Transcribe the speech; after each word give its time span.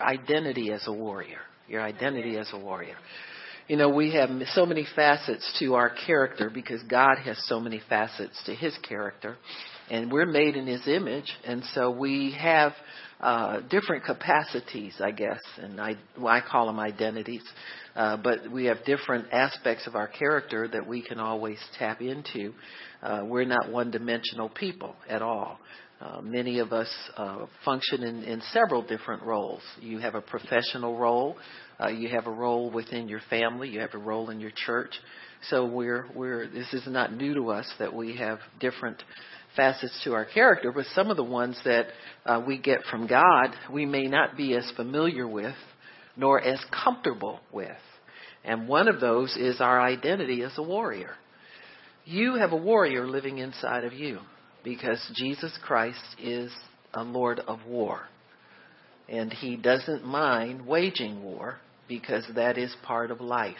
identity 0.00 0.72
as 0.72 0.86
a 0.86 0.92
warrior. 0.92 1.40
Your 1.68 1.82
identity 1.82 2.36
as 2.36 2.48
a 2.52 2.58
warrior. 2.58 2.96
You 3.68 3.76
know, 3.76 3.88
we 3.88 4.12
have 4.12 4.28
so 4.52 4.66
many 4.66 4.86
facets 4.94 5.56
to 5.60 5.74
our 5.74 5.90
character 6.06 6.50
because 6.52 6.82
God 6.82 7.16
has 7.24 7.42
so 7.46 7.58
many 7.60 7.80
facets 7.88 8.42
to 8.44 8.54
his 8.54 8.76
character. 8.86 9.36
And 9.90 10.12
we're 10.12 10.26
made 10.26 10.56
in 10.56 10.66
his 10.66 10.86
image. 10.86 11.32
And 11.46 11.62
so 11.72 11.90
we 11.90 12.36
have 12.38 12.72
uh, 13.20 13.60
different 13.70 14.04
capacities, 14.04 14.94
I 15.00 15.12
guess. 15.12 15.40
And 15.56 15.80
I, 15.80 15.94
well, 16.18 16.28
I 16.28 16.42
call 16.42 16.66
them 16.66 16.78
identities. 16.78 17.42
Uh, 17.96 18.18
but 18.18 18.50
we 18.50 18.66
have 18.66 18.84
different 18.84 19.32
aspects 19.32 19.86
of 19.86 19.94
our 19.94 20.08
character 20.08 20.68
that 20.68 20.86
we 20.86 21.00
can 21.00 21.18
always 21.18 21.58
tap 21.78 22.02
into. 22.02 22.52
Uh, 23.02 23.22
we're 23.24 23.44
not 23.44 23.70
one 23.70 23.90
dimensional 23.90 24.50
people 24.50 24.94
at 25.08 25.22
all. 25.22 25.58
Uh, 26.04 26.20
many 26.20 26.58
of 26.58 26.70
us 26.74 26.88
uh, 27.16 27.46
function 27.64 28.02
in, 28.02 28.24
in, 28.24 28.42
several 28.52 28.82
different 28.82 29.22
roles. 29.22 29.62
You 29.80 30.00
have 30.00 30.14
a 30.14 30.20
professional 30.20 30.98
role, 30.98 31.38
uh, 31.80 31.88
you 31.88 32.10
have 32.10 32.26
a 32.26 32.30
role 32.30 32.70
within 32.70 33.08
your 33.08 33.22
family, 33.30 33.70
you 33.70 33.80
have 33.80 33.94
a 33.94 33.98
role 33.98 34.28
in 34.28 34.38
your 34.38 34.50
church. 34.66 34.90
So 35.48 35.64
we're 35.64 36.06
we're 36.14 36.46
this 36.46 36.74
is 36.74 36.82
not 36.86 37.14
new 37.14 37.32
to 37.32 37.50
us 37.52 37.66
that 37.78 37.94
we 37.94 38.18
have 38.18 38.40
different 38.60 39.02
facets 39.56 39.98
to 40.04 40.12
our 40.12 40.26
character, 40.26 40.72
but 40.72 40.84
some 40.94 41.10
of 41.10 41.16
the 41.16 41.24
ones 41.24 41.58
that 41.64 41.86
uh, 42.26 42.42
we 42.46 42.58
get 42.58 42.80
from 42.90 43.06
God 43.06 43.54
we 43.72 43.86
may 43.86 44.06
not 44.06 44.36
be 44.36 44.54
as 44.56 44.70
familiar 44.76 45.26
with 45.26 45.56
nor 46.18 46.38
as 46.38 46.62
comfortable 46.84 47.40
with. 47.50 47.70
And 48.44 48.68
one 48.68 48.88
of 48.88 49.00
those 49.00 49.34
is 49.38 49.58
our 49.58 49.80
identity 49.80 50.42
as 50.42 50.52
a 50.58 50.62
warrior. 50.62 51.14
You 52.04 52.34
have 52.34 52.52
a 52.52 52.56
warrior 52.56 53.08
living 53.08 53.38
inside 53.38 53.84
of 53.84 53.94
you 53.94 54.18
because 54.64 55.00
Jesus 55.14 55.56
Christ 55.62 56.02
is 56.20 56.50
a 56.94 57.04
Lord 57.04 57.40
of 57.40 57.60
war. 57.66 58.08
And 59.08 59.32
he 59.32 59.56
doesn't 59.56 60.04
mind 60.04 60.66
waging 60.66 61.22
war 61.22 61.58
because 61.86 62.24
that 62.34 62.56
is 62.56 62.74
part 62.82 63.10
of 63.10 63.20
life. 63.20 63.56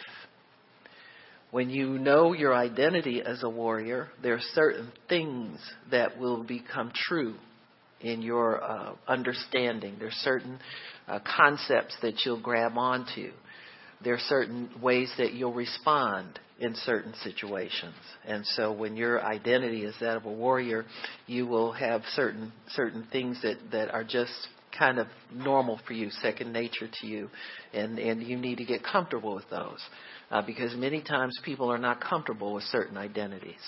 When 1.51 1.69
you 1.69 1.99
know 1.99 2.33
your 2.33 2.53
identity 2.53 3.21
as 3.21 3.43
a 3.43 3.49
warrior, 3.49 4.09
there 4.21 4.33
are 4.33 4.41
certain 4.53 4.91
things 5.07 5.59
that 5.91 6.17
will 6.17 6.43
become 6.43 6.91
true 6.93 7.35
in 8.01 8.21
your 8.21 8.61
uh, 8.63 8.93
understanding. 9.07 9.95
There 9.99 10.09
are 10.09 10.21
certain 10.21 10.59
uh, 11.07 11.19
concepts 11.37 11.95
that 12.01 12.25
you'll 12.25 12.41
grab 12.41 12.77
onto. 12.77 13.31
There 14.03 14.13
are 14.13 14.19
certain 14.19 14.69
ways 14.81 15.11
that 15.17 15.33
you'll 15.33 15.53
respond 15.53 16.39
in 16.59 16.75
certain 16.75 17.13
situations. 17.23 17.95
And 18.25 18.45
so 18.45 18.71
when 18.71 18.95
your 18.95 19.23
identity 19.23 19.83
is 19.83 19.95
that 19.99 20.17
of 20.17 20.25
a 20.25 20.31
warrior, 20.31 20.85
you 21.27 21.47
will 21.47 21.71
have 21.73 22.01
certain 22.13 22.53
certain 22.69 23.07
things 23.11 23.41
that, 23.41 23.57
that 23.71 23.91
are 23.93 24.03
just 24.03 24.31
kind 24.77 24.99
of 24.99 25.07
normal 25.33 25.79
for 25.87 25.93
you, 25.93 26.09
second 26.21 26.51
nature 26.51 26.89
to 27.01 27.07
you, 27.07 27.29
and, 27.73 27.97
and 27.97 28.23
you 28.23 28.37
need 28.37 28.57
to 28.57 28.65
get 28.65 28.83
comfortable 28.83 29.35
with 29.35 29.49
those. 29.49 29.79
Uh, 30.31 30.41
because 30.41 30.75
many 30.75 31.01
times 31.01 31.37
people 31.45 31.71
are 31.71 31.77
not 31.77 32.01
comfortable 32.01 32.53
with 32.53 32.63
certain 32.65 32.97
identities. 32.97 33.59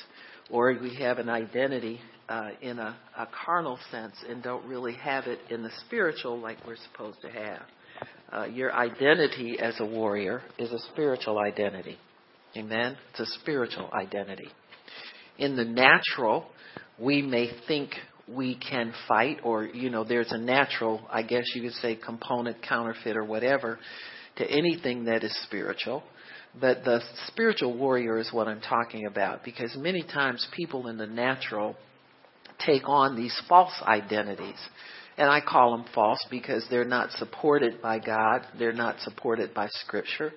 Or 0.50 0.76
we 0.82 0.96
have 0.96 1.20
an 1.20 1.30
identity 1.30 2.00
uh, 2.30 2.50
in 2.62 2.80
a, 2.80 2.98
a 3.18 3.28
carnal 3.46 3.78
sense 3.92 4.16
and 4.28 4.42
don't 4.42 4.66
really 4.66 4.94
have 4.96 5.26
it 5.28 5.40
in 5.50 5.62
the 5.62 5.70
spiritual 5.86 6.40
like 6.40 6.58
we're 6.66 6.78
supposed 6.92 7.22
to 7.22 7.30
have. 7.30 7.62
Uh, 8.32 8.46
your 8.46 8.74
identity 8.74 9.58
as 9.60 9.80
a 9.80 9.86
warrior 9.86 10.42
is 10.58 10.72
a 10.72 10.80
spiritual 10.92 11.40
identity. 11.40 11.98
Amen? 12.56 12.98
It's 13.12 13.20
a 13.20 13.40
spiritual 13.40 13.90
identity. 13.94 14.50
In 15.38 15.56
the 15.56 15.66
natural, 15.66 16.48
we 17.00 17.22
may 17.22 17.52
think 17.68 17.92
we 18.28 18.56
can 18.56 18.94
fight, 19.08 19.40
or, 19.44 19.66
you 19.66 19.90
know, 19.90 20.04
there's 20.04 20.32
a 20.32 20.38
natural, 20.38 21.02
I 21.10 21.24
guess 21.24 21.44
you 21.56 21.62
could 21.62 21.74
say, 21.74 21.96
component, 21.96 22.62
counterfeit, 22.62 23.16
or 23.16 23.24
whatever, 23.24 23.80
to 24.38 24.50
anything 24.50 25.06
that 25.06 25.24
is 25.24 25.36
spiritual. 25.44 26.04
But 26.60 26.84
the 26.84 27.02
spiritual 27.28 27.78
warrior 27.78 28.18
is 28.18 28.34
what 28.34 28.48
I'm 28.48 28.62
talking 28.62 29.06
about 29.06 29.44
because 29.44 29.76
many 29.78 30.04
times 30.04 30.46
people 30.56 30.88
in 30.88 30.98
the 30.98 31.06
natural 31.06 31.76
take 32.66 32.88
on 32.88 33.16
these 33.16 33.40
false 33.48 33.74
identities. 33.84 34.58
And 35.18 35.30
I 35.30 35.42
call 35.42 35.72
them 35.76 35.86
false 35.96 36.24
because 36.30 36.66
they're 36.70 36.86
not 36.86 37.12
supported 37.12 37.82
by 37.82 38.00
God. 38.00 38.46
They're 38.60 38.72
not 38.72 39.00
supported 39.00 39.54
by 39.54 39.68
Scripture. 39.70 40.32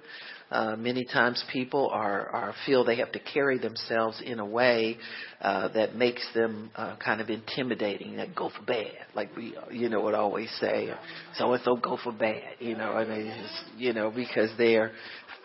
Uh, 0.51 0.75
many 0.75 1.05
times 1.05 1.45
people 1.53 1.89
are, 1.93 2.29
are 2.31 2.55
feel 2.67 2.85
they 2.85 2.97
have 2.97 3.13
to 3.13 3.21
carry 3.21 3.57
themselves 3.59 4.21
in 4.25 4.41
a 4.41 4.45
way 4.45 4.97
uh, 5.43 5.69
that 5.69 5.95
makes 5.95 6.27
them 6.35 6.71
uh, 6.75 6.97
kind 6.97 7.21
of 7.21 7.31
intimidating. 7.31 8.17
Like 8.17 8.35
go 8.35 8.51
for 8.51 8.65
bad, 8.65 9.07
like 9.15 9.37
we 9.37 9.55
you 9.71 9.89
know 9.89 10.01
would 10.01 10.15
always 10.15 10.51
say, 10.59 10.93
so 11.35 11.53
and 11.53 11.63
so 11.63 11.77
go 11.77 11.99
for 12.03 12.11
bad. 12.11 12.57
You 12.59 12.77
know, 12.77 12.93
I 12.93 13.05
mean, 13.05 13.33
you 13.77 13.93
know 13.93 14.11
because 14.11 14.51
they're 14.59 14.91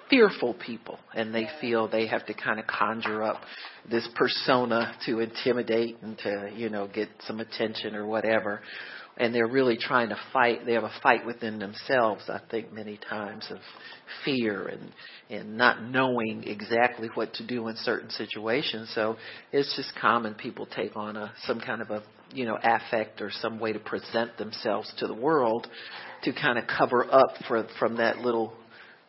fearful 0.10 0.56
people 0.56 0.98
and 1.14 1.34
they 1.34 1.48
feel 1.62 1.88
they 1.88 2.08
have 2.08 2.26
to 2.26 2.34
kind 2.34 2.60
of 2.60 2.66
conjure 2.68 3.24
up 3.24 3.42
this 3.90 4.08
persona 4.16 4.96
to 5.06 5.20
intimidate 5.20 5.98
and 6.02 6.18
to 6.20 6.52
you 6.56 6.70
know 6.70 6.88
get 6.88 7.10
some 7.28 7.40
attention 7.40 7.96
or 7.96 8.06
whatever 8.06 8.62
and 9.18 9.34
they're 9.34 9.48
really 9.48 9.78
trying 9.78 10.10
to 10.10 10.18
fight. 10.34 10.66
They 10.66 10.74
have 10.74 10.84
a 10.84 10.92
fight 11.02 11.26
within 11.26 11.60
themselves, 11.60 12.24
I 12.28 12.42
think, 12.52 12.74
many 12.74 13.00
times 13.10 13.48
of 13.50 13.60
fear 14.24 14.68
and 14.68 14.92
and 15.30 15.58
not 15.58 15.82
knowing 15.84 16.44
exactly 16.46 17.10
what 17.16 17.34
to 17.36 17.48
do 17.48 17.68
in 17.68 17.76
certain 17.78 18.10
situations. 18.12 18.92
So 18.94 19.18
it's 19.52 19.76
just 19.76 19.94
common 20.00 20.36
people 20.36 20.68
take 20.68 20.96
on 20.96 21.16
a 21.16 21.34
some 21.44 21.60
kind 21.60 21.82
of 21.82 21.90
a 21.90 22.04
you 22.34 22.46
know 22.46 22.58
affect 22.62 23.22
or 23.22 23.32
some 23.32 23.60
way 23.60 23.74
to 23.74 23.80
present 23.80 24.38
themselves 24.38 24.94
to 25.00 25.08
the 25.08 25.14
world 25.14 25.68
to 26.24 26.34
kind 26.34 26.58
of 26.58 26.66
cover 26.68 27.06
up 27.12 27.36
for 27.48 27.68
from 27.80 27.98
that 27.98 28.20
little 28.20 28.54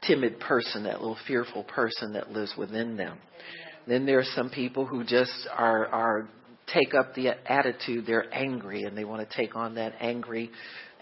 timid 0.07 0.39
person, 0.41 0.85
that 0.85 1.01
little 1.01 1.19
fearful 1.27 1.65
person 1.65 2.13
that 2.13 2.31
lives 2.31 2.55
within 2.57 2.97
them. 2.97 3.19
Then 3.87 4.07
there 4.07 4.19
are 4.19 4.25
some 4.35 4.51
people 4.51 4.87
who 4.87 5.05
just 5.05 5.49
are 5.57 5.87
are 5.87 6.29
take 6.73 6.95
up 6.95 7.15
the 7.15 7.29
attitude 7.51 8.05
they're 8.07 8.33
angry 8.35 8.85
and 8.85 8.97
they 8.97 9.05
want 9.05 9.29
to 9.29 9.37
take 9.37 9.57
on 9.57 9.77
that 9.77 9.95
angry 10.01 10.51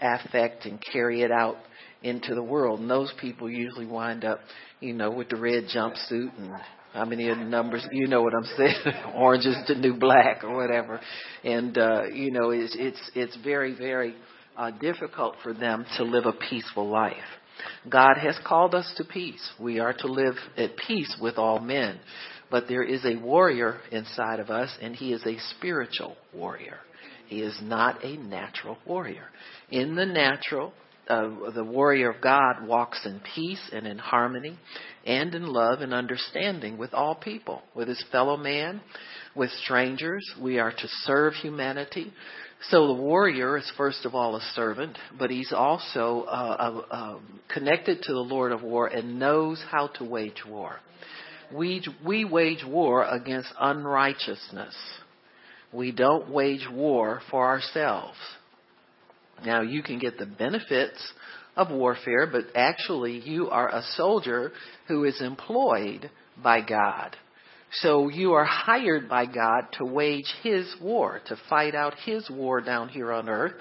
affect 0.01 0.65
and 0.65 0.79
carry 0.91 1.21
it 1.21 1.31
out 1.31 1.57
into 2.03 2.35
the 2.35 2.43
world. 2.43 2.79
And 2.79 2.89
those 2.89 3.13
people 3.19 3.49
usually 3.49 3.85
wind 3.85 4.25
up, 4.25 4.39
you 4.79 4.93
know, 4.93 5.11
with 5.11 5.29
the 5.29 5.37
red 5.37 5.65
jumpsuit 5.75 6.37
and 6.37 6.51
how 6.93 7.05
many 7.05 7.29
of 7.29 7.37
the 7.37 7.43
numbers, 7.43 7.85
you 7.91 8.07
know 8.07 8.21
what 8.21 8.33
I'm 8.33 8.45
saying, 8.57 8.75
orange 9.15 9.45
is 9.45 9.57
the 9.67 9.75
new 9.75 9.97
black 9.97 10.43
or 10.43 10.55
whatever. 10.55 10.99
And, 11.43 11.77
uh, 11.77 12.03
you 12.13 12.31
know, 12.31 12.51
it's, 12.51 12.75
it's, 12.77 13.11
it's 13.15 13.37
very, 13.43 13.75
very 13.75 14.15
uh, 14.57 14.71
difficult 14.71 15.35
for 15.43 15.53
them 15.53 15.85
to 15.97 16.03
live 16.03 16.25
a 16.25 16.33
peaceful 16.49 16.87
life. 16.87 17.13
God 17.89 18.17
has 18.17 18.37
called 18.45 18.75
us 18.75 18.91
to 18.97 19.03
peace. 19.03 19.41
We 19.59 19.79
are 19.79 19.93
to 19.93 20.07
live 20.07 20.35
at 20.57 20.77
peace 20.87 21.15
with 21.21 21.37
all 21.37 21.59
men. 21.59 21.99
But 22.51 22.67
there 22.67 22.83
is 22.83 23.03
a 23.05 23.15
warrior 23.15 23.79
inside 23.91 24.39
of 24.39 24.49
us, 24.49 24.75
and 24.81 24.95
he 24.95 25.13
is 25.13 25.25
a 25.25 25.37
spiritual 25.55 26.15
warrior. 26.33 26.77
He 27.27 27.41
is 27.41 27.57
not 27.61 28.03
a 28.03 28.17
natural 28.17 28.77
warrior. 28.85 29.25
In 29.71 29.95
the 29.95 30.05
natural, 30.05 30.73
uh, 31.07 31.51
the 31.53 31.63
warrior 31.63 32.11
of 32.11 32.21
God 32.21 32.67
walks 32.67 33.05
in 33.05 33.19
peace 33.35 33.69
and 33.73 33.85
in 33.85 33.97
harmony 33.97 34.57
and 35.05 35.33
in 35.35 35.45
love 35.45 35.81
and 35.81 35.93
understanding 35.93 36.77
with 36.77 36.93
all 36.93 37.15
people, 37.15 37.61
with 37.75 37.87
his 37.87 38.03
fellow 38.11 38.37
man, 38.37 38.81
with 39.35 39.51
strangers. 39.63 40.23
We 40.41 40.59
are 40.59 40.71
to 40.71 40.87
serve 41.03 41.33
humanity. 41.33 42.11
So 42.69 42.87
the 42.87 43.01
warrior 43.01 43.57
is 43.57 43.71
first 43.77 44.05
of 44.05 44.15
all 44.15 44.35
a 44.35 44.41
servant, 44.55 44.97
but 45.19 45.29
he's 45.29 45.53
also 45.53 46.21
uh, 46.21 46.81
uh, 46.89 47.19
connected 47.53 48.01
to 48.03 48.13
the 48.13 48.19
Lord 48.19 48.51
of 48.51 48.63
war 48.63 48.87
and 48.87 49.19
knows 49.19 49.63
how 49.69 49.87
to 49.87 50.03
wage 50.03 50.43
war 50.47 50.79
we, 51.53 51.85
we 52.05 52.25
wage 52.25 52.63
war 52.65 53.03
against 53.03 53.49
unrighteousness. 53.59 54.75
We 55.71 55.91
don't 55.91 56.29
wage 56.29 56.67
war 56.71 57.21
for 57.29 57.45
ourselves. 57.45 58.17
Now, 59.45 59.61
you 59.61 59.83
can 59.83 59.99
get 59.99 60.17
the 60.17 60.25
benefits 60.25 61.13
of 61.55 61.71
warfare, 61.71 62.27
but 62.27 62.45
actually, 62.55 63.19
you 63.19 63.49
are 63.49 63.69
a 63.69 63.83
soldier 63.95 64.51
who 64.87 65.03
is 65.03 65.21
employed 65.21 66.09
by 66.41 66.61
God. 66.61 67.15
So 67.81 68.09
you 68.09 68.33
are 68.33 68.45
hired 68.45 69.09
by 69.09 69.25
God 69.25 69.67
to 69.73 69.85
wage 69.85 70.33
His 70.43 70.73
war, 70.81 71.21
to 71.27 71.37
fight 71.49 71.75
out 71.75 71.95
His 72.05 72.29
war 72.29 72.61
down 72.61 72.89
here 72.89 73.11
on 73.11 73.27
earth, 73.27 73.55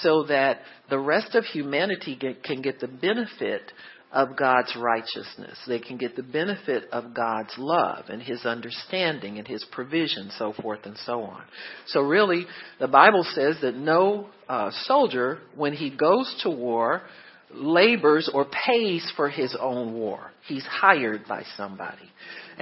so 0.00 0.24
that 0.24 0.60
the 0.88 0.98
rest 0.98 1.34
of 1.34 1.44
humanity 1.44 2.16
get, 2.16 2.42
can 2.42 2.62
get 2.62 2.80
the 2.80 2.88
benefit 2.88 3.72
of 4.12 4.36
God's 4.36 4.76
righteousness. 4.76 5.58
They 5.66 5.78
can 5.78 5.96
get 5.96 6.16
the 6.16 6.22
benefit 6.22 6.84
of 6.92 7.14
God's 7.14 7.54
love 7.56 8.04
and 8.08 8.22
His 8.22 8.44
understanding 8.44 9.38
and 9.38 9.48
His 9.48 9.64
provision, 9.72 10.30
so 10.38 10.52
forth 10.52 10.80
and 10.84 10.96
so 10.98 11.22
on. 11.22 11.42
So 11.86 12.02
really, 12.02 12.46
the 12.78 12.88
Bible 12.88 13.24
says 13.34 13.56
that 13.62 13.74
no 13.74 14.28
uh, 14.48 14.70
soldier, 14.84 15.38
when 15.56 15.72
he 15.72 15.90
goes 15.90 16.34
to 16.42 16.50
war, 16.50 17.02
labors 17.54 18.30
or 18.32 18.46
pays 18.66 19.10
for 19.16 19.28
his 19.28 19.56
own 19.58 19.94
war. 19.94 20.30
He's 20.46 20.64
hired 20.64 21.26
by 21.28 21.44
somebody. 21.56 22.10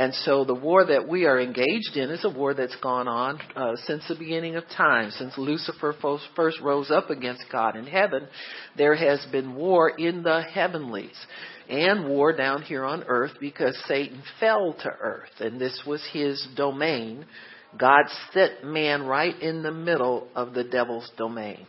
And 0.01 0.15
so 0.15 0.47
the 0.47 0.55
war 0.55 0.87
that 0.87 1.07
we 1.07 1.27
are 1.27 1.39
engaged 1.39 1.95
in 1.95 2.09
is 2.09 2.25
a 2.25 2.31
war 2.31 2.55
that's 2.55 2.75
gone 2.77 3.07
on 3.07 3.39
uh, 3.55 3.77
since 3.85 4.03
the 4.09 4.15
beginning 4.15 4.57
of 4.57 4.65
time. 4.75 5.11
Since 5.11 5.37
Lucifer 5.37 5.95
first 6.35 6.59
rose 6.63 6.91
up 6.91 7.11
against 7.11 7.45
God 7.53 7.77
in 7.77 7.85
heaven, 7.85 8.27
there 8.79 8.95
has 8.95 9.23
been 9.31 9.55
war 9.55 9.91
in 9.91 10.23
the 10.23 10.41
heavenlies 10.41 11.15
and 11.69 12.09
war 12.09 12.35
down 12.35 12.63
here 12.63 12.87
on 12.87 13.05
earth 13.09 13.33
because 13.41 13.79
Satan 13.87 14.23
fell 14.41 14.75
to 14.83 14.89
earth 14.89 15.39
and 15.39 15.61
this 15.61 15.83
was 15.87 16.03
his 16.15 16.49
domain. 16.57 17.27
God 17.79 18.07
set 18.33 18.65
man 18.65 19.03
right 19.03 19.39
in 19.43 19.63
the 19.63 19.71
middle 19.71 20.29
of 20.35 20.55
the 20.55 20.65
devil's 20.65 21.11
domain. 21.19 21.67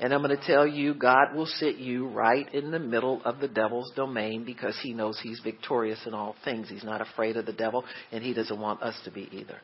And 0.00 0.12
I'm 0.12 0.22
going 0.22 0.36
to 0.36 0.46
tell 0.46 0.66
you, 0.66 0.94
God 0.94 1.34
will 1.34 1.46
sit 1.46 1.76
you 1.76 2.08
right 2.08 2.52
in 2.52 2.72
the 2.72 2.80
middle 2.80 3.22
of 3.24 3.38
the 3.38 3.46
devil's 3.46 3.92
domain 3.94 4.44
because 4.44 4.76
he 4.82 4.92
knows 4.92 5.20
he's 5.22 5.40
victorious 5.44 6.00
in 6.04 6.14
all 6.14 6.34
things. 6.44 6.68
He's 6.68 6.82
not 6.82 7.00
afraid 7.00 7.36
of 7.36 7.46
the 7.46 7.52
devil, 7.52 7.84
and 8.10 8.22
he 8.22 8.34
doesn't 8.34 8.58
want 8.58 8.82
us 8.82 8.98
to 9.04 9.12
be 9.12 9.28
either. 9.30 9.58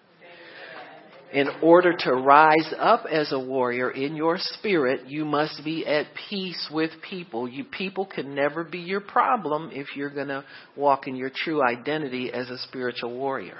In 1.32 1.48
order 1.62 1.96
to 1.96 2.12
rise 2.12 2.74
up 2.78 3.04
as 3.10 3.30
a 3.32 3.38
warrior 3.38 3.90
in 3.90 4.16
your 4.16 4.36
spirit, 4.38 5.08
you 5.08 5.24
must 5.24 5.64
be 5.64 5.86
at 5.86 6.06
peace 6.28 6.68
with 6.72 6.90
people. 7.08 7.48
You 7.48 7.64
people 7.64 8.04
can 8.04 8.34
never 8.34 8.64
be 8.64 8.80
your 8.80 9.00
problem 9.00 9.70
if 9.72 9.94
you're 9.94 10.10
going 10.10 10.28
to 10.28 10.44
walk 10.76 11.06
in 11.06 11.14
your 11.14 11.30
true 11.32 11.62
identity 11.62 12.32
as 12.32 12.50
a 12.50 12.58
spiritual 12.58 13.16
warrior. 13.16 13.58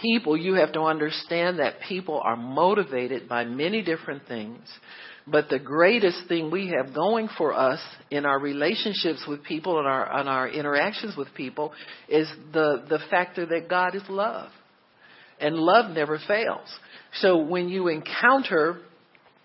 People, 0.00 0.34
you 0.34 0.54
have 0.54 0.72
to 0.72 0.80
understand 0.80 1.58
that 1.58 1.74
people 1.86 2.22
are 2.24 2.36
motivated 2.36 3.28
by 3.28 3.44
many 3.44 3.82
different 3.82 4.26
things. 4.26 4.66
But 5.26 5.48
the 5.48 5.58
greatest 5.58 6.28
thing 6.28 6.50
we 6.50 6.68
have 6.76 6.94
going 6.94 7.28
for 7.38 7.54
us 7.54 7.80
in 8.10 8.26
our 8.26 8.38
relationships 8.38 9.24
with 9.26 9.42
people 9.42 9.78
and 9.78 9.88
our, 9.88 10.06
our 10.06 10.48
interactions 10.48 11.16
with 11.16 11.28
people 11.34 11.72
is 12.08 12.30
the, 12.52 12.84
the 12.88 12.98
factor 13.10 13.46
that 13.46 13.68
God 13.68 13.94
is 13.94 14.02
love 14.08 14.50
and 15.40 15.56
love 15.56 15.90
never 15.90 16.18
fails. 16.26 16.68
So 17.20 17.38
when 17.38 17.68
you 17.68 17.88
encounter 17.88 18.80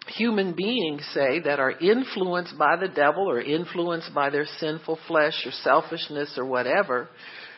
human 0.08 0.54
beings, 0.54 1.08
say, 1.14 1.40
that 1.42 1.60
are 1.60 1.72
influenced 1.72 2.58
by 2.58 2.76
the 2.76 2.88
devil 2.88 3.30
or 3.30 3.40
influenced 3.40 4.14
by 4.14 4.30
their 4.30 4.46
sinful 4.60 5.00
flesh 5.08 5.46
or 5.46 5.52
selfishness 5.52 6.34
or 6.38 6.46
whatever, 6.46 7.08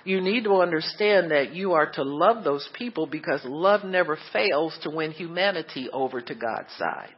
you 0.03 0.21
need 0.21 0.43
to 0.43 0.61
understand 0.61 1.31
that 1.31 1.53
you 1.53 1.73
are 1.73 1.91
to 1.91 2.03
love 2.03 2.43
those 2.43 2.67
people 2.73 3.05
because 3.05 3.41
love 3.45 3.83
never 3.83 4.17
fails 4.33 4.77
to 4.83 4.89
win 4.89 5.11
humanity 5.11 5.89
over 5.91 6.21
to 6.21 6.35
God's 6.35 6.71
side. 6.77 7.13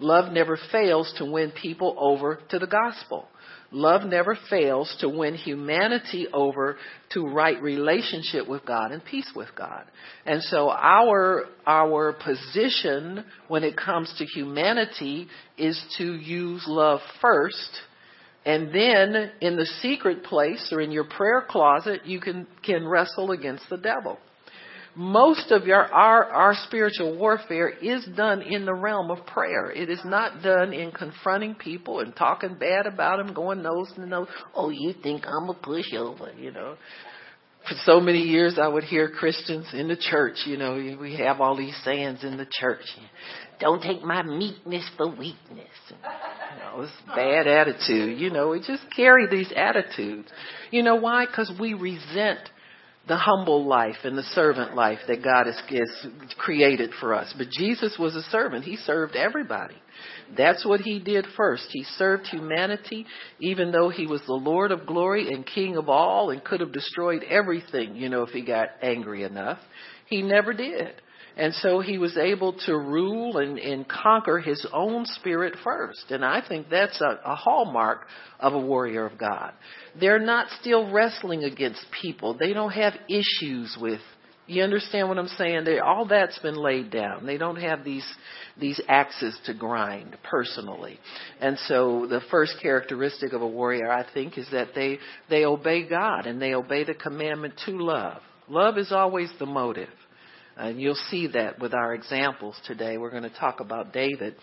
Love 0.00 0.32
never 0.32 0.58
fails 0.70 1.12
to 1.18 1.24
win 1.24 1.50
people 1.50 1.94
over 1.98 2.40
to 2.50 2.58
the 2.58 2.66
gospel. 2.66 3.28
Love 3.70 4.04
never 4.04 4.38
fails 4.48 4.94
to 5.00 5.08
win 5.08 5.34
humanity 5.34 6.26
over 6.32 6.78
to 7.10 7.26
right 7.26 7.60
relationship 7.60 8.48
with 8.48 8.64
God 8.64 8.92
and 8.92 9.04
peace 9.04 9.30
with 9.36 9.48
God. 9.54 9.84
And 10.24 10.42
so 10.42 10.70
our, 10.70 11.44
our 11.66 12.14
position 12.14 13.24
when 13.48 13.64
it 13.64 13.76
comes 13.76 14.12
to 14.18 14.24
humanity 14.24 15.28
is 15.58 15.78
to 15.98 16.14
use 16.14 16.64
love 16.66 17.00
first. 17.20 17.70
And 18.46 18.68
then 18.68 19.32
in 19.42 19.56
the 19.56 19.66
secret 19.82 20.24
place 20.24 20.70
or 20.72 20.80
in 20.80 20.90
your 20.90 21.04
prayer 21.04 21.44
closet, 21.46 22.06
you 22.06 22.20
can, 22.20 22.46
can 22.62 22.86
wrestle 22.86 23.32
against 23.32 23.68
the 23.68 23.76
devil 23.76 24.18
most 24.98 25.52
of 25.52 25.64
your, 25.64 25.84
our, 25.84 26.24
our 26.24 26.54
spiritual 26.66 27.16
warfare 27.16 27.68
is 27.68 28.04
done 28.16 28.42
in 28.42 28.64
the 28.64 28.74
realm 28.74 29.12
of 29.12 29.24
prayer. 29.26 29.70
It 29.70 29.88
is 29.88 30.00
not 30.04 30.42
done 30.42 30.72
in 30.72 30.90
confronting 30.90 31.54
people 31.54 32.00
and 32.00 32.16
talking 32.16 32.56
bad 32.58 32.86
about 32.86 33.18
them, 33.18 33.32
going 33.32 33.62
nose 33.62 33.92
to 33.94 34.04
nose. 34.04 34.26
Oh, 34.56 34.70
you 34.70 34.92
think 35.00 35.22
I'm 35.24 35.48
a 35.48 35.54
pushover, 35.54 36.36
you 36.36 36.50
know. 36.50 36.74
For 37.68 37.76
so 37.84 38.00
many 38.00 38.22
years, 38.22 38.58
I 38.60 38.66
would 38.66 38.82
hear 38.82 39.08
Christians 39.08 39.68
in 39.72 39.86
the 39.86 39.96
church, 39.96 40.38
you 40.46 40.56
know, 40.56 40.96
we 41.00 41.14
have 41.18 41.40
all 41.40 41.56
these 41.56 41.78
sayings 41.84 42.24
in 42.24 42.36
the 42.36 42.46
church. 42.50 42.82
Don't 43.60 43.80
take 43.80 44.02
my 44.02 44.24
meekness 44.24 44.88
for 44.96 45.08
weakness. 45.08 45.68
You 45.90 46.58
know, 46.60 46.82
it's 46.82 46.92
bad 47.06 47.46
attitude. 47.46 48.18
You 48.18 48.30
know, 48.30 48.48
we 48.48 48.58
just 48.60 48.82
carry 48.96 49.28
these 49.28 49.52
attitudes. 49.54 50.28
You 50.72 50.82
know 50.82 50.96
why? 50.96 51.26
Because 51.26 51.52
we 51.60 51.74
resent 51.74 52.40
the 53.08 53.16
humble 53.16 53.66
life 53.66 53.96
and 54.04 54.16
the 54.16 54.22
servant 54.22 54.74
life 54.74 54.98
that 55.08 55.24
God 55.24 55.46
has, 55.46 55.60
has, 55.68 56.12
created 56.36 56.90
for 57.00 57.14
us. 57.14 57.34
But 57.36 57.48
Jesus 57.50 57.96
was 57.98 58.14
a 58.14 58.22
servant. 58.30 58.64
He 58.64 58.76
served 58.76 59.16
everybody. 59.16 59.76
That's 60.36 60.64
what 60.64 60.80
he 60.80 61.00
did 61.00 61.26
first. 61.36 61.66
He 61.70 61.84
served 61.96 62.26
humanity, 62.26 63.06
even 63.40 63.72
though 63.72 63.88
he 63.88 64.06
was 64.06 64.20
the 64.26 64.34
Lord 64.34 64.70
of 64.70 64.86
glory 64.86 65.28
and 65.32 65.46
King 65.46 65.76
of 65.76 65.88
all 65.88 66.30
and 66.30 66.44
could 66.44 66.60
have 66.60 66.72
destroyed 66.72 67.24
everything, 67.24 67.96
you 67.96 68.08
know, 68.08 68.22
if 68.22 68.30
he 68.30 68.42
got 68.42 68.68
angry 68.82 69.24
enough. 69.24 69.58
He 70.06 70.22
never 70.22 70.52
did. 70.52 70.92
And 71.38 71.54
so 71.54 71.80
he 71.80 71.98
was 71.98 72.16
able 72.16 72.54
to 72.66 72.76
rule 72.76 73.38
and, 73.38 73.58
and 73.58 73.88
conquer 73.88 74.40
his 74.40 74.66
own 74.72 75.06
spirit 75.06 75.54
first. 75.62 76.10
And 76.10 76.24
I 76.24 76.42
think 76.46 76.68
that's 76.68 77.00
a, 77.00 77.20
a 77.24 77.36
hallmark 77.36 78.06
of 78.40 78.54
a 78.54 78.58
warrior 78.58 79.06
of 79.06 79.16
God. 79.18 79.52
They're 79.98 80.18
not 80.18 80.48
still 80.60 80.90
wrestling 80.90 81.44
against 81.44 81.86
people. 82.02 82.36
They 82.36 82.52
don't 82.52 82.72
have 82.72 82.94
issues 83.08 83.78
with 83.80 84.00
you 84.48 84.62
understand 84.62 85.10
what 85.10 85.18
I'm 85.18 85.28
saying? 85.28 85.64
They, 85.64 85.78
all 85.78 86.06
that's 86.06 86.38
been 86.38 86.56
laid 86.56 86.90
down. 86.90 87.26
They 87.26 87.36
don't 87.36 87.60
have 87.60 87.84
these 87.84 88.06
these 88.58 88.80
axes 88.88 89.38
to 89.44 89.54
grind 89.54 90.16
personally. 90.24 90.98
And 91.38 91.58
so 91.66 92.06
the 92.08 92.22
first 92.30 92.54
characteristic 92.60 93.32
of 93.34 93.42
a 93.42 93.46
warrior, 93.46 93.92
I 93.92 94.10
think, 94.12 94.38
is 94.38 94.48
that 94.50 94.68
they 94.74 94.98
they 95.28 95.44
obey 95.44 95.86
God 95.86 96.26
and 96.26 96.40
they 96.40 96.54
obey 96.54 96.84
the 96.84 96.94
commandment 96.94 97.60
to 97.66 97.72
love. 97.72 98.22
Love 98.48 98.78
is 98.78 98.90
always 98.90 99.30
the 99.38 99.46
motive. 99.46 99.90
And 100.58 100.80
you'll 100.80 100.96
see 101.10 101.28
that 101.28 101.60
with 101.60 101.72
our 101.72 101.94
examples 101.94 102.56
today. 102.66 102.98
We're 102.98 103.10
going 103.10 103.22
to 103.22 103.30
talk 103.30 103.60
about 103.60 103.92
David 103.92 104.34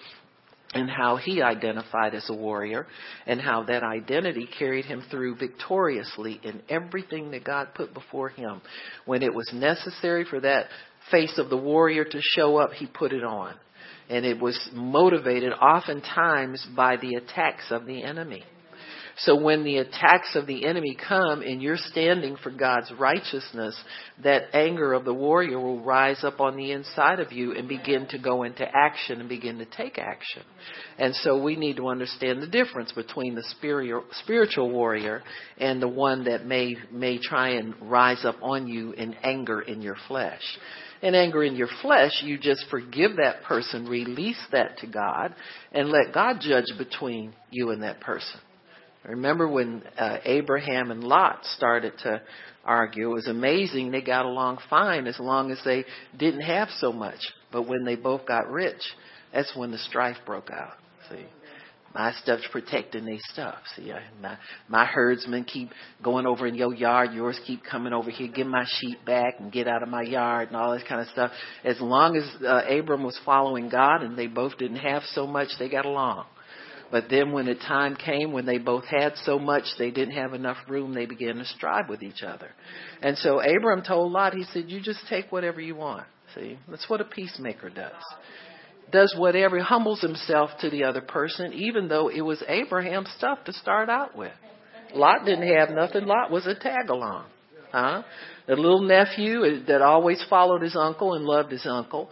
and 0.73 0.89
how 0.89 1.17
he 1.17 1.41
identified 1.41 2.15
as 2.15 2.29
a 2.29 2.33
warrior 2.33 2.87
and 3.27 3.39
how 3.39 3.63
that 3.63 3.83
identity 3.83 4.47
carried 4.57 4.85
him 4.85 5.03
through 5.11 5.35
victoriously 5.35 6.39
in 6.43 6.61
everything 6.69 7.31
that 7.31 7.43
God 7.43 7.69
put 7.75 7.93
before 7.93 8.29
him. 8.29 8.61
When 9.05 9.23
it 9.23 9.33
was 9.33 9.49
necessary 9.53 10.25
for 10.25 10.39
that 10.39 10.67
face 11.11 11.37
of 11.37 11.49
the 11.49 11.57
warrior 11.57 12.05
to 12.05 12.19
show 12.21 12.57
up, 12.57 12.71
he 12.71 12.87
put 12.87 13.13
it 13.13 13.23
on. 13.23 13.55
And 14.09 14.25
it 14.25 14.39
was 14.39 14.57
motivated 14.73 15.51
oftentimes 15.53 16.65
by 16.75 16.97
the 16.97 17.15
attacks 17.15 17.65
of 17.71 17.85
the 17.85 18.03
enemy. 18.03 18.43
So 19.17 19.41
when 19.41 19.63
the 19.63 19.77
attacks 19.77 20.35
of 20.35 20.45
the 20.45 20.65
enemy 20.65 20.97
come 21.07 21.41
and 21.41 21.61
you're 21.61 21.77
standing 21.77 22.35
for 22.43 22.49
God's 22.49 22.91
righteousness, 22.99 23.79
that 24.23 24.53
anger 24.53 24.93
of 24.93 25.05
the 25.05 25.13
warrior 25.13 25.57
will 25.57 25.81
rise 25.81 26.23
up 26.23 26.41
on 26.41 26.57
the 26.57 26.71
inside 26.71 27.21
of 27.21 27.31
you 27.31 27.53
and 27.53 27.67
begin 27.67 28.07
to 28.09 28.19
go 28.19 28.43
into 28.43 28.65
action 28.65 29.21
and 29.21 29.29
begin 29.29 29.57
to 29.59 29.65
take 29.65 29.97
action. 29.97 30.43
And 30.97 31.15
so 31.15 31.41
we 31.41 31.55
need 31.55 31.77
to 31.77 31.87
understand 31.87 32.41
the 32.41 32.47
difference 32.47 32.91
between 32.91 33.35
the 33.35 33.43
spiritual 34.23 34.69
warrior 34.69 35.23
and 35.57 35.81
the 35.81 35.87
one 35.87 36.25
that 36.25 36.45
may, 36.45 36.75
may 36.91 37.17
try 37.17 37.51
and 37.51 37.73
rise 37.89 38.25
up 38.25 38.35
on 38.41 38.67
you 38.67 38.91
in 38.91 39.13
anger 39.23 39.61
in 39.61 39.81
your 39.81 39.97
flesh 40.07 40.41
in 41.01 41.13
anger 41.13 41.43
in 41.43 41.55
your 41.55 41.67
flesh, 41.81 42.23
you 42.23 42.37
just 42.37 42.65
forgive 42.71 43.17
that 43.17 43.43
person, 43.43 43.85
release 43.85 44.41
that 44.51 44.79
to 44.79 44.87
God, 44.87 45.35
and 45.71 45.89
let 45.89 46.13
God 46.13 46.37
judge 46.39 46.65
between 46.79 47.33
you 47.51 47.69
and 47.71 47.83
that 47.83 47.99
person. 47.99 48.39
Remember 49.07 49.47
when 49.47 49.83
uh, 49.97 50.17
Abraham 50.25 50.91
and 50.91 51.03
Lot 51.03 51.45
started 51.55 51.93
to 52.03 52.21
argue? 52.63 53.11
It 53.11 53.13
was 53.13 53.27
amazing. 53.27 53.91
They 53.91 54.01
got 54.01 54.25
along 54.25 54.59
fine 54.69 55.07
as 55.07 55.19
long 55.19 55.51
as 55.51 55.59
they 55.63 55.85
didn't 56.17 56.41
have 56.41 56.69
so 56.79 56.91
much. 56.91 57.19
But 57.51 57.67
when 57.67 57.85
they 57.85 57.95
both 57.95 58.25
got 58.25 58.49
rich, 58.49 58.81
that's 59.33 59.55
when 59.55 59.71
the 59.71 59.77
strife 59.77 60.17
broke 60.25 60.49
out. 60.49 60.73
See, 61.09 61.25
my 61.93 62.13
stuff's 62.23 62.47
protecting 62.51 63.05
their 63.05 63.19
stuff. 63.31 63.59
See, 63.75 63.91
I, 63.91 64.01
my 64.21 64.37
my 64.67 64.85
herdsmen 64.85 65.45
keep 65.45 65.69
going 66.03 66.25
over 66.25 66.47
in 66.47 66.55
your 66.55 66.73
yard. 66.73 67.13
Yours 67.13 67.39
keep 67.45 67.63
coming 67.63 67.93
over 67.93 68.09
here. 68.09 68.27
Give 68.27 68.47
my 68.47 68.65
sheep 68.79 69.05
back 69.05 69.35
and 69.39 69.51
get 69.51 69.67
out 69.67 69.83
of 69.83 69.89
my 69.89 70.01
yard 70.01 70.47
and 70.47 70.57
all 70.57 70.73
this 70.73 70.83
kind 70.89 70.99
of 70.99 71.07
stuff. 71.07 71.31
As 71.63 71.79
long 71.79 72.17
as 72.17 72.43
uh, 72.43 72.63
Abram 72.67 73.03
was 73.03 73.19
following 73.23 73.69
God 73.69 74.01
and 74.01 74.17
they 74.17 74.27
both 74.27 74.57
didn't 74.57 74.77
have 74.77 75.03
so 75.13 75.27
much, 75.27 75.49
they 75.59 75.69
got 75.69 75.85
along. 75.85 76.25
But 76.91 77.05
then 77.09 77.31
when 77.31 77.45
the 77.45 77.55
time 77.55 77.95
came 77.95 78.31
when 78.31 78.45
they 78.45 78.57
both 78.57 78.85
had 78.85 79.13
so 79.23 79.39
much 79.39 79.63
they 79.77 79.91
didn't 79.91 80.15
have 80.15 80.33
enough 80.33 80.57
room, 80.69 80.93
they 80.93 81.05
began 81.05 81.35
to 81.37 81.45
strive 81.45 81.89
with 81.89 82.03
each 82.03 82.23
other. 82.23 82.49
And 83.01 83.17
so 83.17 83.39
Abram 83.39 83.83
told 83.83 84.11
Lot, 84.11 84.33
he 84.33 84.43
said, 84.53 84.69
you 84.69 84.81
just 84.81 84.99
take 85.09 85.31
whatever 85.31 85.59
you 85.59 85.75
want. 85.75 86.05
See, 86.35 86.57
that's 86.69 86.89
what 86.89 87.01
a 87.01 87.05
peacemaker 87.05 87.69
does. 87.69 87.91
Does 88.91 89.15
whatever, 89.17 89.59
humbles 89.59 90.01
himself 90.01 90.51
to 90.61 90.69
the 90.69 90.83
other 90.83 91.01
person, 91.01 91.53
even 91.53 91.87
though 91.87 92.09
it 92.09 92.21
was 92.21 92.43
Abraham's 92.47 93.09
stuff 93.17 93.39
to 93.45 93.53
start 93.53 93.89
out 93.89 94.15
with. 94.15 94.33
Lot 94.93 95.25
didn't 95.25 95.47
have 95.53 95.71
nothing. 95.71 96.05
Lot 96.05 96.31
was 96.31 96.45
a 96.45 96.55
tag 96.55 96.89
along. 96.89 97.25
Huh? 97.71 98.03
The 98.47 98.55
little 98.55 98.81
nephew 98.81 99.65
that 99.67 99.81
always 99.81 100.23
followed 100.29 100.61
his 100.61 100.75
uncle 100.75 101.13
and 101.13 101.25
loved 101.25 101.51
his 101.51 101.65
uncle. 101.65 102.09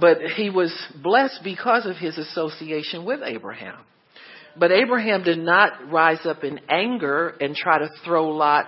But 0.00 0.18
he 0.36 0.50
was 0.50 0.74
blessed 1.02 1.40
because 1.42 1.86
of 1.86 1.96
his 1.96 2.18
association 2.18 3.04
with 3.04 3.20
Abraham. 3.24 3.76
But 4.58 4.72
Abraham 4.72 5.22
did 5.22 5.38
not 5.38 5.90
rise 5.90 6.24
up 6.24 6.44
in 6.44 6.60
anger 6.68 7.34
and 7.40 7.54
try 7.54 7.78
to 7.78 7.88
throw 8.04 8.28
Lot 8.28 8.66